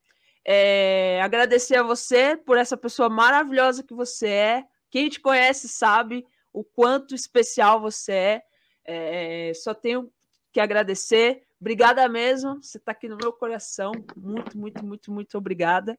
É, 0.45 1.21
Agradecer 1.23 1.77
a 1.77 1.83
você 1.83 2.37
por 2.37 2.57
essa 2.57 2.77
pessoa 2.77 3.09
maravilhosa 3.09 3.83
que 3.83 3.95
você 3.95 4.29
é. 4.29 4.65
Quem 4.97 5.11
te 5.11 5.21
conhece 5.21 5.69
sabe 5.69 6.27
o 6.51 6.65
quanto 6.65 7.15
especial 7.15 7.79
você 7.79 8.13
é. 8.13 8.43
É, 8.83 9.53
só 9.55 9.75
tenho 9.75 10.11
que 10.51 10.59
agradecer. 10.59 11.43
Obrigada 11.61 12.09
mesmo. 12.09 12.63
Você 12.63 12.79
está 12.79 12.93
aqui 12.93 13.07
no 13.07 13.19
meu 13.21 13.31
coração. 13.31 13.93
Muito, 14.17 14.57
muito, 14.57 14.83
muito, 14.83 15.13
muito 15.13 15.37
obrigada. 15.37 15.99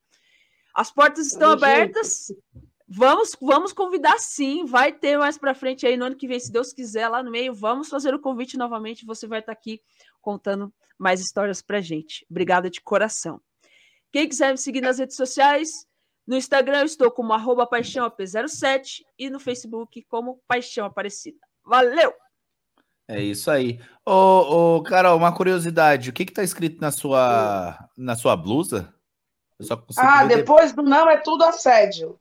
As 0.73 0.89
portas 0.89 1.27
estão 1.27 1.51
junto. 1.51 1.63
abertas. 1.63 2.33
Vamos, 2.87 3.37
vamos 3.39 3.71
convidar 3.71 4.17
sim. 4.17 4.65
Vai 4.65 4.91
ter 4.91 5.15
mais 5.19 5.37
para 5.37 5.53
frente 5.53 5.85
aí 5.85 5.95
no 5.95 6.05
ano 6.05 6.15
que 6.15 6.27
vem, 6.27 6.39
se 6.39 6.51
Deus 6.51 6.73
quiser, 6.73 7.07
lá 7.07 7.21
no 7.21 7.29
meio. 7.29 7.53
Vamos 7.53 7.89
fazer 7.89 8.15
o 8.15 8.19
convite 8.19 8.57
novamente. 8.57 9.05
Você 9.05 9.27
vai 9.27 9.41
estar 9.41 9.51
aqui 9.51 9.79
contando 10.19 10.73
mais 10.97 11.21
histórias 11.21 11.61
para 11.61 11.79
gente. 11.81 12.25
Obrigada 12.31 12.67
de 12.67 12.81
coração. 12.81 13.39
Quem 14.11 14.27
quiser 14.27 14.53
me 14.53 14.57
seguir 14.57 14.81
nas 14.81 14.97
redes 14.97 15.15
sociais, 15.15 15.86
no 16.27 16.35
Instagram 16.35 16.79
eu 16.79 16.85
estou 16.85 17.09
como 17.09 17.33
arroba 17.33 17.65
paixãoap07 17.65 19.03
e 19.17 19.29
no 19.29 19.39
Facebook 19.39 20.03
como 20.09 20.41
Paixão 20.47 20.85
Aparecida. 20.85 21.39
Valeu! 21.63 22.13
É 23.07 23.21
isso 23.21 23.49
aí. 23.49 23.79
Ô, 24.05 24.75
ô, 24.75 24.83
Carol, 24.83 25.17
uma 25.17 25.33
curiosidade. 25.33 26.09
O 26.09 26.13
que 26.13 26.25
que 26.25 26.33
tá 26.33 26.43
escrito 26.43 26.81
na 26.81 26.91
sua, 26.91 27.89
na 27.97 28.17
sua 28.17 28.35
blusa? 28.35 28.93
Eu 29.57 29.65
só 29.65 29.77
consigo 29.77 30.05
Ah, 30.05 30.25
depois 30.25 30.73
do 30.73 30.83
não 30.83 31.09
é 31.09 31.15
tudo 31.15 31.45
assédio. 31.45 32.19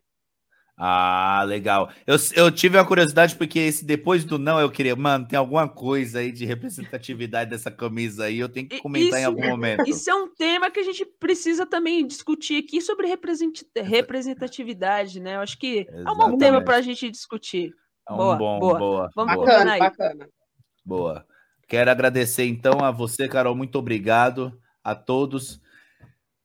Ah, 0.78 1.42
legal. 1.46 1.90
Eu, 2.06 2.16
eu 2.34 2.50
tive 2.50 2.76
uma 2.76 2.84
curiosidade 2.84 3.34
porque 3.34 3.58
esse 3.58 3.82
depois 3.82 4.24
do 4.24 4.38
não 4.38 4.60
eu 4.60 4.70
queria, 4.70 4.94
mano, 4.94 5.26
tem 5.26 5.38
alguma 5.38 5.66
coisa 5.66 6.18
aí 6.18 6.30
de 6.30 6.44
representatividade 6.44 7.48
dessa 7.48 7.70
camisa 7.70 8.24
aí, 8.24 8.38
eu 8.38 8.48
tenho 8.48 8.68
que 8.68 8.80
comentar 8.80 9.18
em 9.18 9.22
isso- 9.22 9.26
algum 9.30 9.46
momento. 9.48 9.88
Isso 9.88 10.10
é 10.10 10.14
um 10.14 10.28
tema 10.34 10.70
que 10.70 10.78
a 10.78 10.82
gente 10.82 11.06
precisa 11.18 11.64
também 11.64 12.06
discutir 12.06 12.62
aqui 12.62 12.82
sobre 12.82 13.06
represent- 13.06 13.62
representatividade, 13.74 15.20
né? 15.20 15.36
Eu 15.36 15.40
acho 15.40 15.58
que 15.58 15.86
é 15.88 16.00
um 16.10 16.14
bom 16.16 16.36
tema 16.36 16.58
Exatamente. 16.58 16.64
para 16.64 16.76
a 16.76 16.82
gente 16.82 17.10
discutir. 17.10 17.72
É 18.08 18.12
um 18.12 18.16
boa, 18.16 18.36
bom, 18.36 18.58
boa. 18.58 18.78
boa, 18.78 19.10
Vamos 19.16 19.34
Bacana, 19.36 19.72
aí. 19.72 19.78
bacana. 19.80 20.28
boa. 20.84 21.26
Quero 21.68 21.90
agradecer 21.90 22.44
então 22.44 22.80
a 22.84 22.90
você, 22.90 23.26
Carol, 23.28 23.56
muito 23.56 23.76
obrigado 23.78 24.52
a 24.84 24.94
todos. 24.94 25.60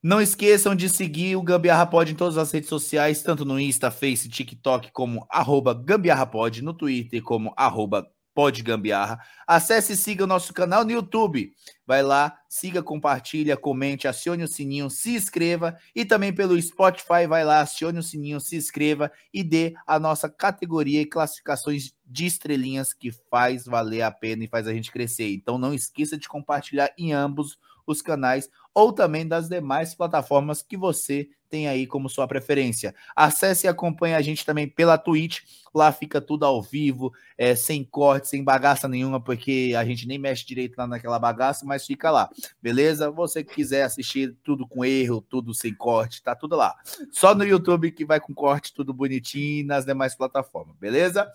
Não 0.03 0.19
esqueçam 0.19 0.73
de 0.73 0.90
seguir 0.90 1.36
o 1.36 1.44
Gambiarra 1.44 1.86
Pod 1.86 2.11
em 2.11 2.15
todas 2.15 2.36
as 2.36 2.52
redes 2.52 2.69
sociais, 2.69 3.22
tanto 3.22 3.45
no 3.45 3.60
Insta, 3.60 3.91
Face, 3.91 4.28
TikTok, 4.28 4.91
como 4.91 5.28
arroba 5.30 5.76
Gambiarra 5.76 6.26
Pod, 6.26 6.60
no 6.64 6.73
Twitter, 6.73 7.22
como 7.22 7.53
arroba 7.56 8.10
podgambiarra. 8.34 9.19
Acesse 9.45 9.94
e 9.94 9.98
siga 9.98 10.23
o 10.23 10.28
nosso 10.28 10.56
canal 10.56 10.84
no 10.84 10.91
YouTube. 10.91 11.53
Vai 11.86 12.02
lá, 12.02 12.36
siga, 12.49 12.82
compartilha, 12.82 13.56
comente, 13.56 14.07
acione 14.07 14.44
o 14.44 14.48
sininho, 14.48 14.90
se 14.90 15.14
inscreva. 15.15 15.78
E 15.94 16.03
também 16.03 16.34
pelo 16.34 16.60
Spotify, 16.60 17.28
vai 17.30 17.45
lá, 17.45 17.61
acione 17.61 17.99
o 17.99 18.03
sininho, 18.03 18.40
se 18.40 18.56
inscreva 18.56 19.11
e 19.32 19.44
dê 19.44 19.76
a 19.86 19.99
nossa 19.99 20.28
categoria 20.28 21.02
e 21.02 21.06
classificações 21.06 21.94
de 22.03 22.26
estrelinhas 22.26 22.91
que 22.91 23.11
faz 23.30 23.65
valer 23.65 24.02
a 24.02 24.11
pena 24.11 24.44
e 24.45 24.48
faz 24.48 24.65
a 24.68 24.73
gente 24.73 24.91
crescer. 24.91 25.32
Então 25.32 25.60
não 25.60 25.76
esqueça 25.76 26.18
de 26.18 26.28
compartilhar 26.28 26.91
em 26.98 27.14
ambos 27.14 27.60
os 27.86 28.02
canais 28.02 28.49
ou 28.73 28.93
também 28.93 29.27
das 29.27 29.49
demais 29.49 29.93
plataformas 29.95 30.61
que 30.61 30.77
você 30.77 31.30
tem 31.52 31.68
aí 31.68 31.85
como 31.85 32.10
sua 32.10 32.26
preferência. 32.26 32.95
Acesse 33.14 33.68
e 33.68 33.69
acompanhe 33.69 34.15
a 34.15 34.22
gente 34.22 34.45
também 34.45 34.68
pela 34.68 34.98
Twitch. 34.98 35.41
Lá 35.73 35.91
fica 35.91 36.19
tudo 36.19 36.45
ao 36.45 36.61
vivo, 36.61 37.14
é, 37.38 37.56
sem 37.56 37.81
corte, 37.81 38.27
sem 38.27 38.43
bagaça 38.43 38.89
nenhuma, 38.89 39.22
porque 39.22 39.73
a 39.77 39.85
gente 39.85 40.06
nem 40.06 40.18
mexe 40.18 40.45
direito 40.45 40.77
lá 40.77 40.85
naquela 40.85 41.18
bagaça, 41.18 41.65
mas 41.65 41.85
fica 41.85 42.11
lá, 42.11 42.30
beleza? 42.61 43.10
Você 43.10 43.41
que 43.41 43.56
quiser 43.56 43.84
assistir 43.84 44.35
tudo 44.43 44.68
com 44.68 44.84
erro, 44.84 45.22
tudo 45.22 45.53
sem 45.53 45.73
corte, 45.73 46.22
tá 46.22 46.35
tudo 46.35 46.57
lá. 46.57 46.76
Só 47.10 47.34
no 47.34 47.45
YouTube 47.45 47.91
que 47.93 48.03
vai 48.03 48.19
com 48.19 48.34
corte, 48.34 48.73
tudo 48.73 48.93
bonitinho, 48.93 49.65
nas 49.65 49.85
demais 49.85 50.14
plataformas, 50.14 50.76
beleza? 50.77 51.31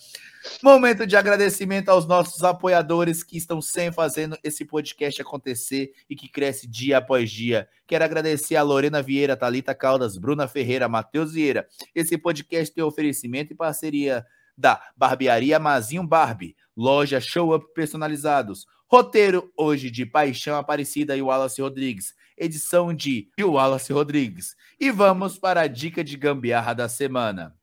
Momento 0.62 1.06
de 1.06 1.16
agradecimento 1.16 1.88
aos 1.88 2.06
nossos 2.06 2.44
apoiadores 2.44 3.22
que 3.22 3.38
estão 3.38 3.62
sempre 3.62 3.96
fazendo 3.96 4.36
esse 4.44 4.66
podcast 4.66 5.22
acontecer 5.22 5.92
e 6.10 6.14
que 6.14 6.28
cresce 6.28 6.66
dia 6.66 6.98
após 6.98 7.25
dia. 7.30 7.68
Quero 7.86 8.04
agradecer 8.04 8.56
a 8.56 8.62
Lorena 8.62 9.02
Vieira, 9.02 9.36
Talita 9.36 9.74
Caldas, 9.74 10.16
Bruna 10.16 10.46
Ferreira, 10.48 10.88
Matheus 10.88 11.32
Vieira. 11.32 11.66
Esse 11.94 12.18
podcast 12.18 12.74
tem 12.74 12.82
oferecimento 12.82 13.52
e 13.52 13.56
parceria 13.56 14.24
da 14.56 14.80
Barbearia 14.96 15.58
Mazinho 15.58 16.06
Barbie, 16.06 16.56
loja 16.76 17.20
Show 17.20 17.54
Up 17.54 17.72
Personalizados. 17.74 18.66
Roteiro 18.88 19.52
hoje 19.56 19.90
de 19.90 20.06
Paixão 20.06 20.56
Aparecida 20.56 21.16
e 21.16 21.22
Wallace 21.22 21.60
Rodrigues. 21.60 22.14
Edição 22.38 22.94
de 22.94 23.28
Wallace 23.40 23.92
Rodrigues. 23.92 24.54
E 24.78 24.90
vamos 24.90 25.38
para 25.38 25.62
a 25.62 25.66
dica 25.66 26.04
de 26.04 26.16
gambiarra 26.16 26.74
da 26.74 26.88
semana. 26.88 27.56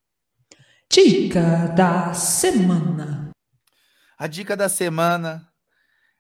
Dica 0.90 1.68
da 1.68 2.14
semana. 2.14 3.32
A 4.18 4.28
dica 4.28 4.56
da 4.56 4.68
semana 4.68 5.53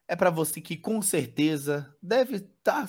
é 0.08 0.16
para 0.16 0.30
você 0.30 0.62
que 0.62 0.78
com 0.78 1.02
certeza 1.02 1.94
deve 2.02 2.38
estar 2.38 2.88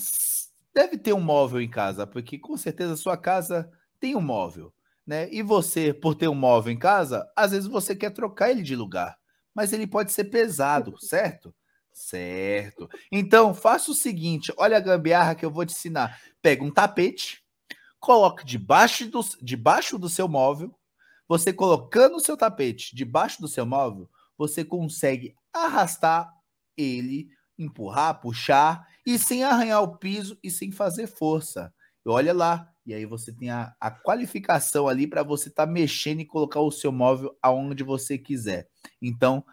deve 0.74 0.99
ter 0.99 1.12
um 1.12 1.20
móvel 1.20 1.61
em 1.61 1.70
casa, 1.70 2.07
porque 2.07 2.39
com 2.39 2.57
certeza 2.57 2.97
sua 2.97 3.16
casa 3.16 3.70
tem 4.01 4.16
um 4.16 4.20
móvel, 4.20 4.73
né? 5.07 5.28
E 5.32 5.43
você, 5.43 5.95
por 5.95 6.15
ter 6.15 6.28
um 6.28 6.35
móvel 6.35 6.73
em 6.73 6.78
casa, 6.78 7.31
às 7.36 7.53
vezes 7.53 7.69
você 7.69 7.95
quer 7.95 8.11
trocar 8.11 8.51
ele 8.51 8.62
de 8.62 8.74
lugar, 8.74 9.16
mas 9.55 9.73
ele 9.73 9.86
pode 9.86 10.12
ser 10.12 10.24
pesado, 10.24 10.95
certo? 11.01 11.55
Certo. 11.93 12.89
Então, 13.12 13.55
faça 13.55 13.93
o 13.93 13.95
seguinte, 13.95 14.53
olha 14.57 14.77
a 14.77 14.81
gambiarra 14.81 15.36
que 15.36 15.47
eu 15.47 15.51
vou 15.51 15.65
te 15.65 15.73
ensinar. 15.73 16.20
Pega 16.43 16.65
um 16.65 16.70
tapete, 16.70 17.45
coloque 18.01 18.45
debaixo 18.45 19.09
do, 19.09 19.20
debaixo 19.41 19.97
do 19.97 20.09
seu 20.09 20.27
móvel, 20.27 20.77
você 21.28 21.53
colocando 21.53 22.16
o 22.16 22.20
seu 22.20 22.36
tapete 22.36 22.97
debaixo 22.97 23.41
do 23.41 23.47
seu 23.47 23.65
móvel, 23.65 24.11
você 24.36 24.65
consegue 24.65 25.36
arrastar 25.53 26.34
ele, 26.76 27.28
empurrar, 27.59 28.20
puxar, 28.20 28.86
e 29.06 29.18
sem 29.18 29.44
arranhar 29.44 29.82
o 29.82 29.96
piso 29.96 30.38
e 30.42 30.51
sem 30.51 30.70
fazer 30.70 31.06
força. 31.06 31.72
E 32.05 32.09
olha 32.09 32.32
lá, 32.32 32.70
e 32.86 32.92
aí 32.92 33.06
você 33.06 33.32
tem 33.32 33.51
a, 33.51 33.74
a 33.80 33.90
qualificação 33.90 34.88
ali 34.88 35.06
para 35.06 35.22
você 35.22 35.48
estar 35.48 35.66
tá 35.66 35.72
mexendo 35.72 36.20
e 36.20 36.26
colocar 36.26 36.60
o 36.60 36.70
seu 36.70 36.92
móvel 36.92 37.36
aonde 37.40 37.82
você 37.82 38.18
quiser. 38.18 38.68
Então, 39.01 39.44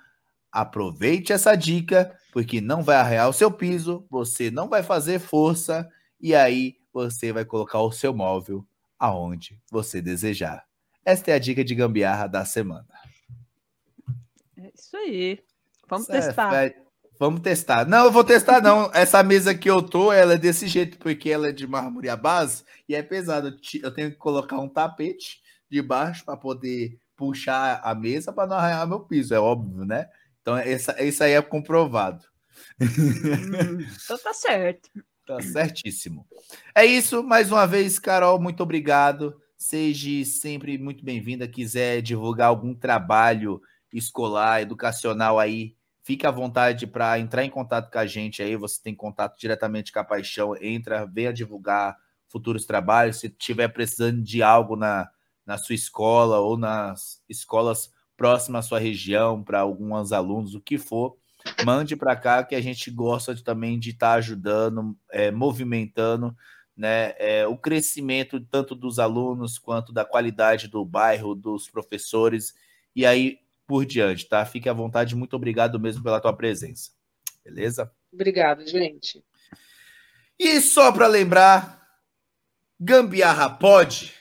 aproveite 0.51 1.31
essa 1.31 1.55
dica, 1.55 2.17
porque 2.33 2.59
não 2.59 2.83
vai 2.83 2.97
arranhar 2.97 3.29
o 3.29 3.33
seu 3.33 3.49
piso, 3.49 4.05
você 4.09 4.51
não 4.51 4.67
vai 4.67 4.83
fazer 4.83 5.19
força, 5.19 5.89
e 6.19 6.35
aí 6.35 6.75
você 6.91 7.31
vai 7.31 7.45
colocar 7.45 7.79
o 7.79 7.91
seu 7.91 8.13
móvel 8.13 8.67
aonde 8.99 9.59
você 9.71 10.01
desejar. 10.01 10.65
Esta 11.03 11.31
é 11.31 11.33
a 11.33 11.39
dica 11.39 11.63
de 11.63 11.73
gambiarra 11.73 12.27
da 12.27 12.45
semana. 12.45 12.87
É 14.57 14.71
isso 14.75 14.95
aí. 14.95 15.39
Vamos 15.89 16.07
Isso 16.07 16.15
é 16.15 16.21
testar. 16.21 16.73
Vamos 17.21 17.41
testar. 17.41 17.87
Não, 17.87 18.05
eu 18.05 18.11
vou 18.11 18.23
testar 18.23 18.63
não. 18.63 18.89
Essa 18.95 19.21
mesa 19.21 19.53
que 19.53 19.69
eu 19.69 19.83
tô, 19.83 20.11
ela 20.11 20.33
é 20.33 20.37
desse 20.39 20.67
jeito, 20.67 20.97
porque 20.97 21.29
ela 21.29 21.49
é 21.49 21.51
de 21.51 21.67
mármore 21.67 22.09
à 22.09 22.15
base 22.15 22.63
e 22.89 22.95
é 22.95 23.03
pesada. 23.03 23.55
Eu 23.83 23.93
tenho 23.93 24.09
que 24.09 24.17
colocar 24.17 24.57
um 24.57 24.67
tapete 24.67 25.39
debaixo 25.69 26.25
para 26.25 26.35
poder 26.35 26.97
puxar 27.15 27.79
a 27.83 27.93
mesa 27.93 28.33
para 28.33 28.47
não 28.47 28.57
arranhar 28.57 28.87
meu 28.87 29.01
piso, 29.01 29.35
é 29.35 29.39
óbvio, 29.39 29.85
né? 29.85 30.09
Então, 30.41 30.57
essa, 30.57 30.99
isso 31.03 31.23
aí 31.23 31.33
é 31.33 31.41
comprovado. 31.43 32.25
Hum, 32.81 33.85
então 34.03 34.17
tá 34.17 34.33
certo. 34.33 34.89
Tá 35.27 35.39
certíssimo. 35.43 36.25
É 36.73 36.83
isso, 36.83 37.21
mais 37.21 37.51
uma 37.51 37.67
vez, 37.67 37.99
Carol, 37.99 38.41
muito 38.41 38.63
obrigado. 38.63 39.39
Seja 39.55 40.25
sempre 40.25 40.75
muito 40.79 41.05
bem-vinda. 41.05 41.47
Quiser 41.47 42.01
divulgar 42.01 42.47
algum 42.47 42.73
trabalho 42.73 43.61
escolar, 43.93 44.63
educacional 44.63 45.37
aí, 45.37 45.75
fique 46.03 46.25
à 46.25 46.31
vontade 46.31 46.87
para 46.87 47.19
entrar 47.19 47.43
em 47.43 47.49
contato 47.49 47.91
com 47.91 47.99
a 47.99 48.05
gente 48.05 48.41
aí. 48.41 48.55
Você 48.55 48.81
tem 48.81 48.95
contato 48.95 49.37
diretamente 49.39 49.91
com 49.91 49.99
a 49.99 50.03
Paixão, 50.03 50.55
entra, 50.59 51.05
venha 51.05 51.33
divulgar 51.33 51.97
futuros 52.27 52.65
trabalhos. 52.65 53.19
Se 53.19 53.29
tiver 53.29 53.67
precisando 53.69 54.21
de 54.21 54.41
algo 54.41 54.75
na, 54.75 55.09
na 55.45 55.57
sua 55.57 55.75
escola 55.75 56.39
ou 56.39 56.57
nas 56.57 57.21
escolas 57.29 57.91
próximas 58.17 58.65
à 58.65 58.67
sua 58.67 58.79
região, 58.79 59.43
para 59.43 59.61
alguns 59.61 60.11
alunos, 60.11 60.53
o 60.53 60.61
que 60.61 60.77
for, 60.77 61.17
mande 61.65 61.95
para 61.95 62.15
cá 62.15 62.43
que 62.43 62.55
a 62.55 62.61
gente 62.61 62.89
gosta 62.91 63.33
de- 63.33 63.43
também 63.43 63.79
de 63.79 63.89
estar 63.89 64.13
ajudando, 64.13 64.95
é, 65.11 65.31
movimentando 65.31 66.35
né, 66.77 67.13
é, 67.17 67.47
o 67.47 67.57
crescimento 67.57 68.39
tanto 68.39 68.75
dos 68.75 68.99
alunos 68.99 69.57
quanto 69.59 69.91
da 69.91 70.05
qualidade 70.05 70.67
do 70.67 70.85
bairro, 70.85 71.35
dos 71.35 71.69
professores 71.69 72.53
e 72.95 73.05
aí 73.05 73.39
por 73.71 73.85
diante, 73.85 74.27
tá? 74.27 74.45
Fique 74.45 74.67
à 74.67 74.73
vontade, 74.73 75.15
muito 75.15 75.33
obrigado 75.33 75.79
mesmo 75.79 76.03
pela 76.03 76.19
tua 76.19 76.35
presença. 76.35 76.91
Beleza? 77.41 77.89
Obrigada, 78.13 78.67
gente. 78.67 79.23
E 80.37 80.59
só 80.59 80.91
para 80.91 81.07
lembrar, 81.07 81.81
gambiarra 82.77 83.49
pode? 83.49 84.11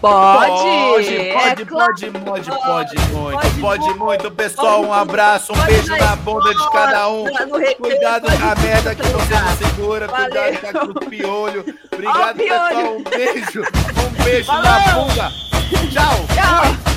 Pode! 0.00 0.62
Pode, 0.62 1.16
é 1.16 1.32
pode, 1.32 1.64
claro. 1.64 1.94
pode, 1.94 2.10
pode, 2.12 2.50
pode 2.50 2.98
muito, 3.08 3.40
Pode 3.40 3.60
pode 3.60 3.94
muito, 3.94 4.30
pessoal. 4.30 4.84
Um 4.84 4.92
abraço, 4.92 5.52
um 5.52 5.66
beijo 5.66 5.96
na 5.96 6.14
bunda 6.14 6.54
de 6.54 6.70
cada 6.70 7.08
um. 7.08 7.24
recreio, 7.24 7.76
Cuidado 7.76 8.26
com 8.26 8.44
a 8.44 8.54
merda 8.54 8.94
que 8.94 9.02
você 9.02 9.34
não 9.34 9.56
segura, 9.56 10.06
Valeu. 10.06 10.30
cuidado 10.30 10.94
com 10.94 11.04
o 11.06 11.10
piolho. 11.10 11.64
Obrigado, 11.92 12.36
piolho. 12.36 12.68
pessoal. 12.70 12.96
Um 12.98 13.02
beijo, 13.02 13.62
um 13.62 14.24
beijo 14.24 14.52
na 14.52 14.94
bunda. 14.94 15.32
Tchau. 15.90 16.26
Tchau! 16.32 16.95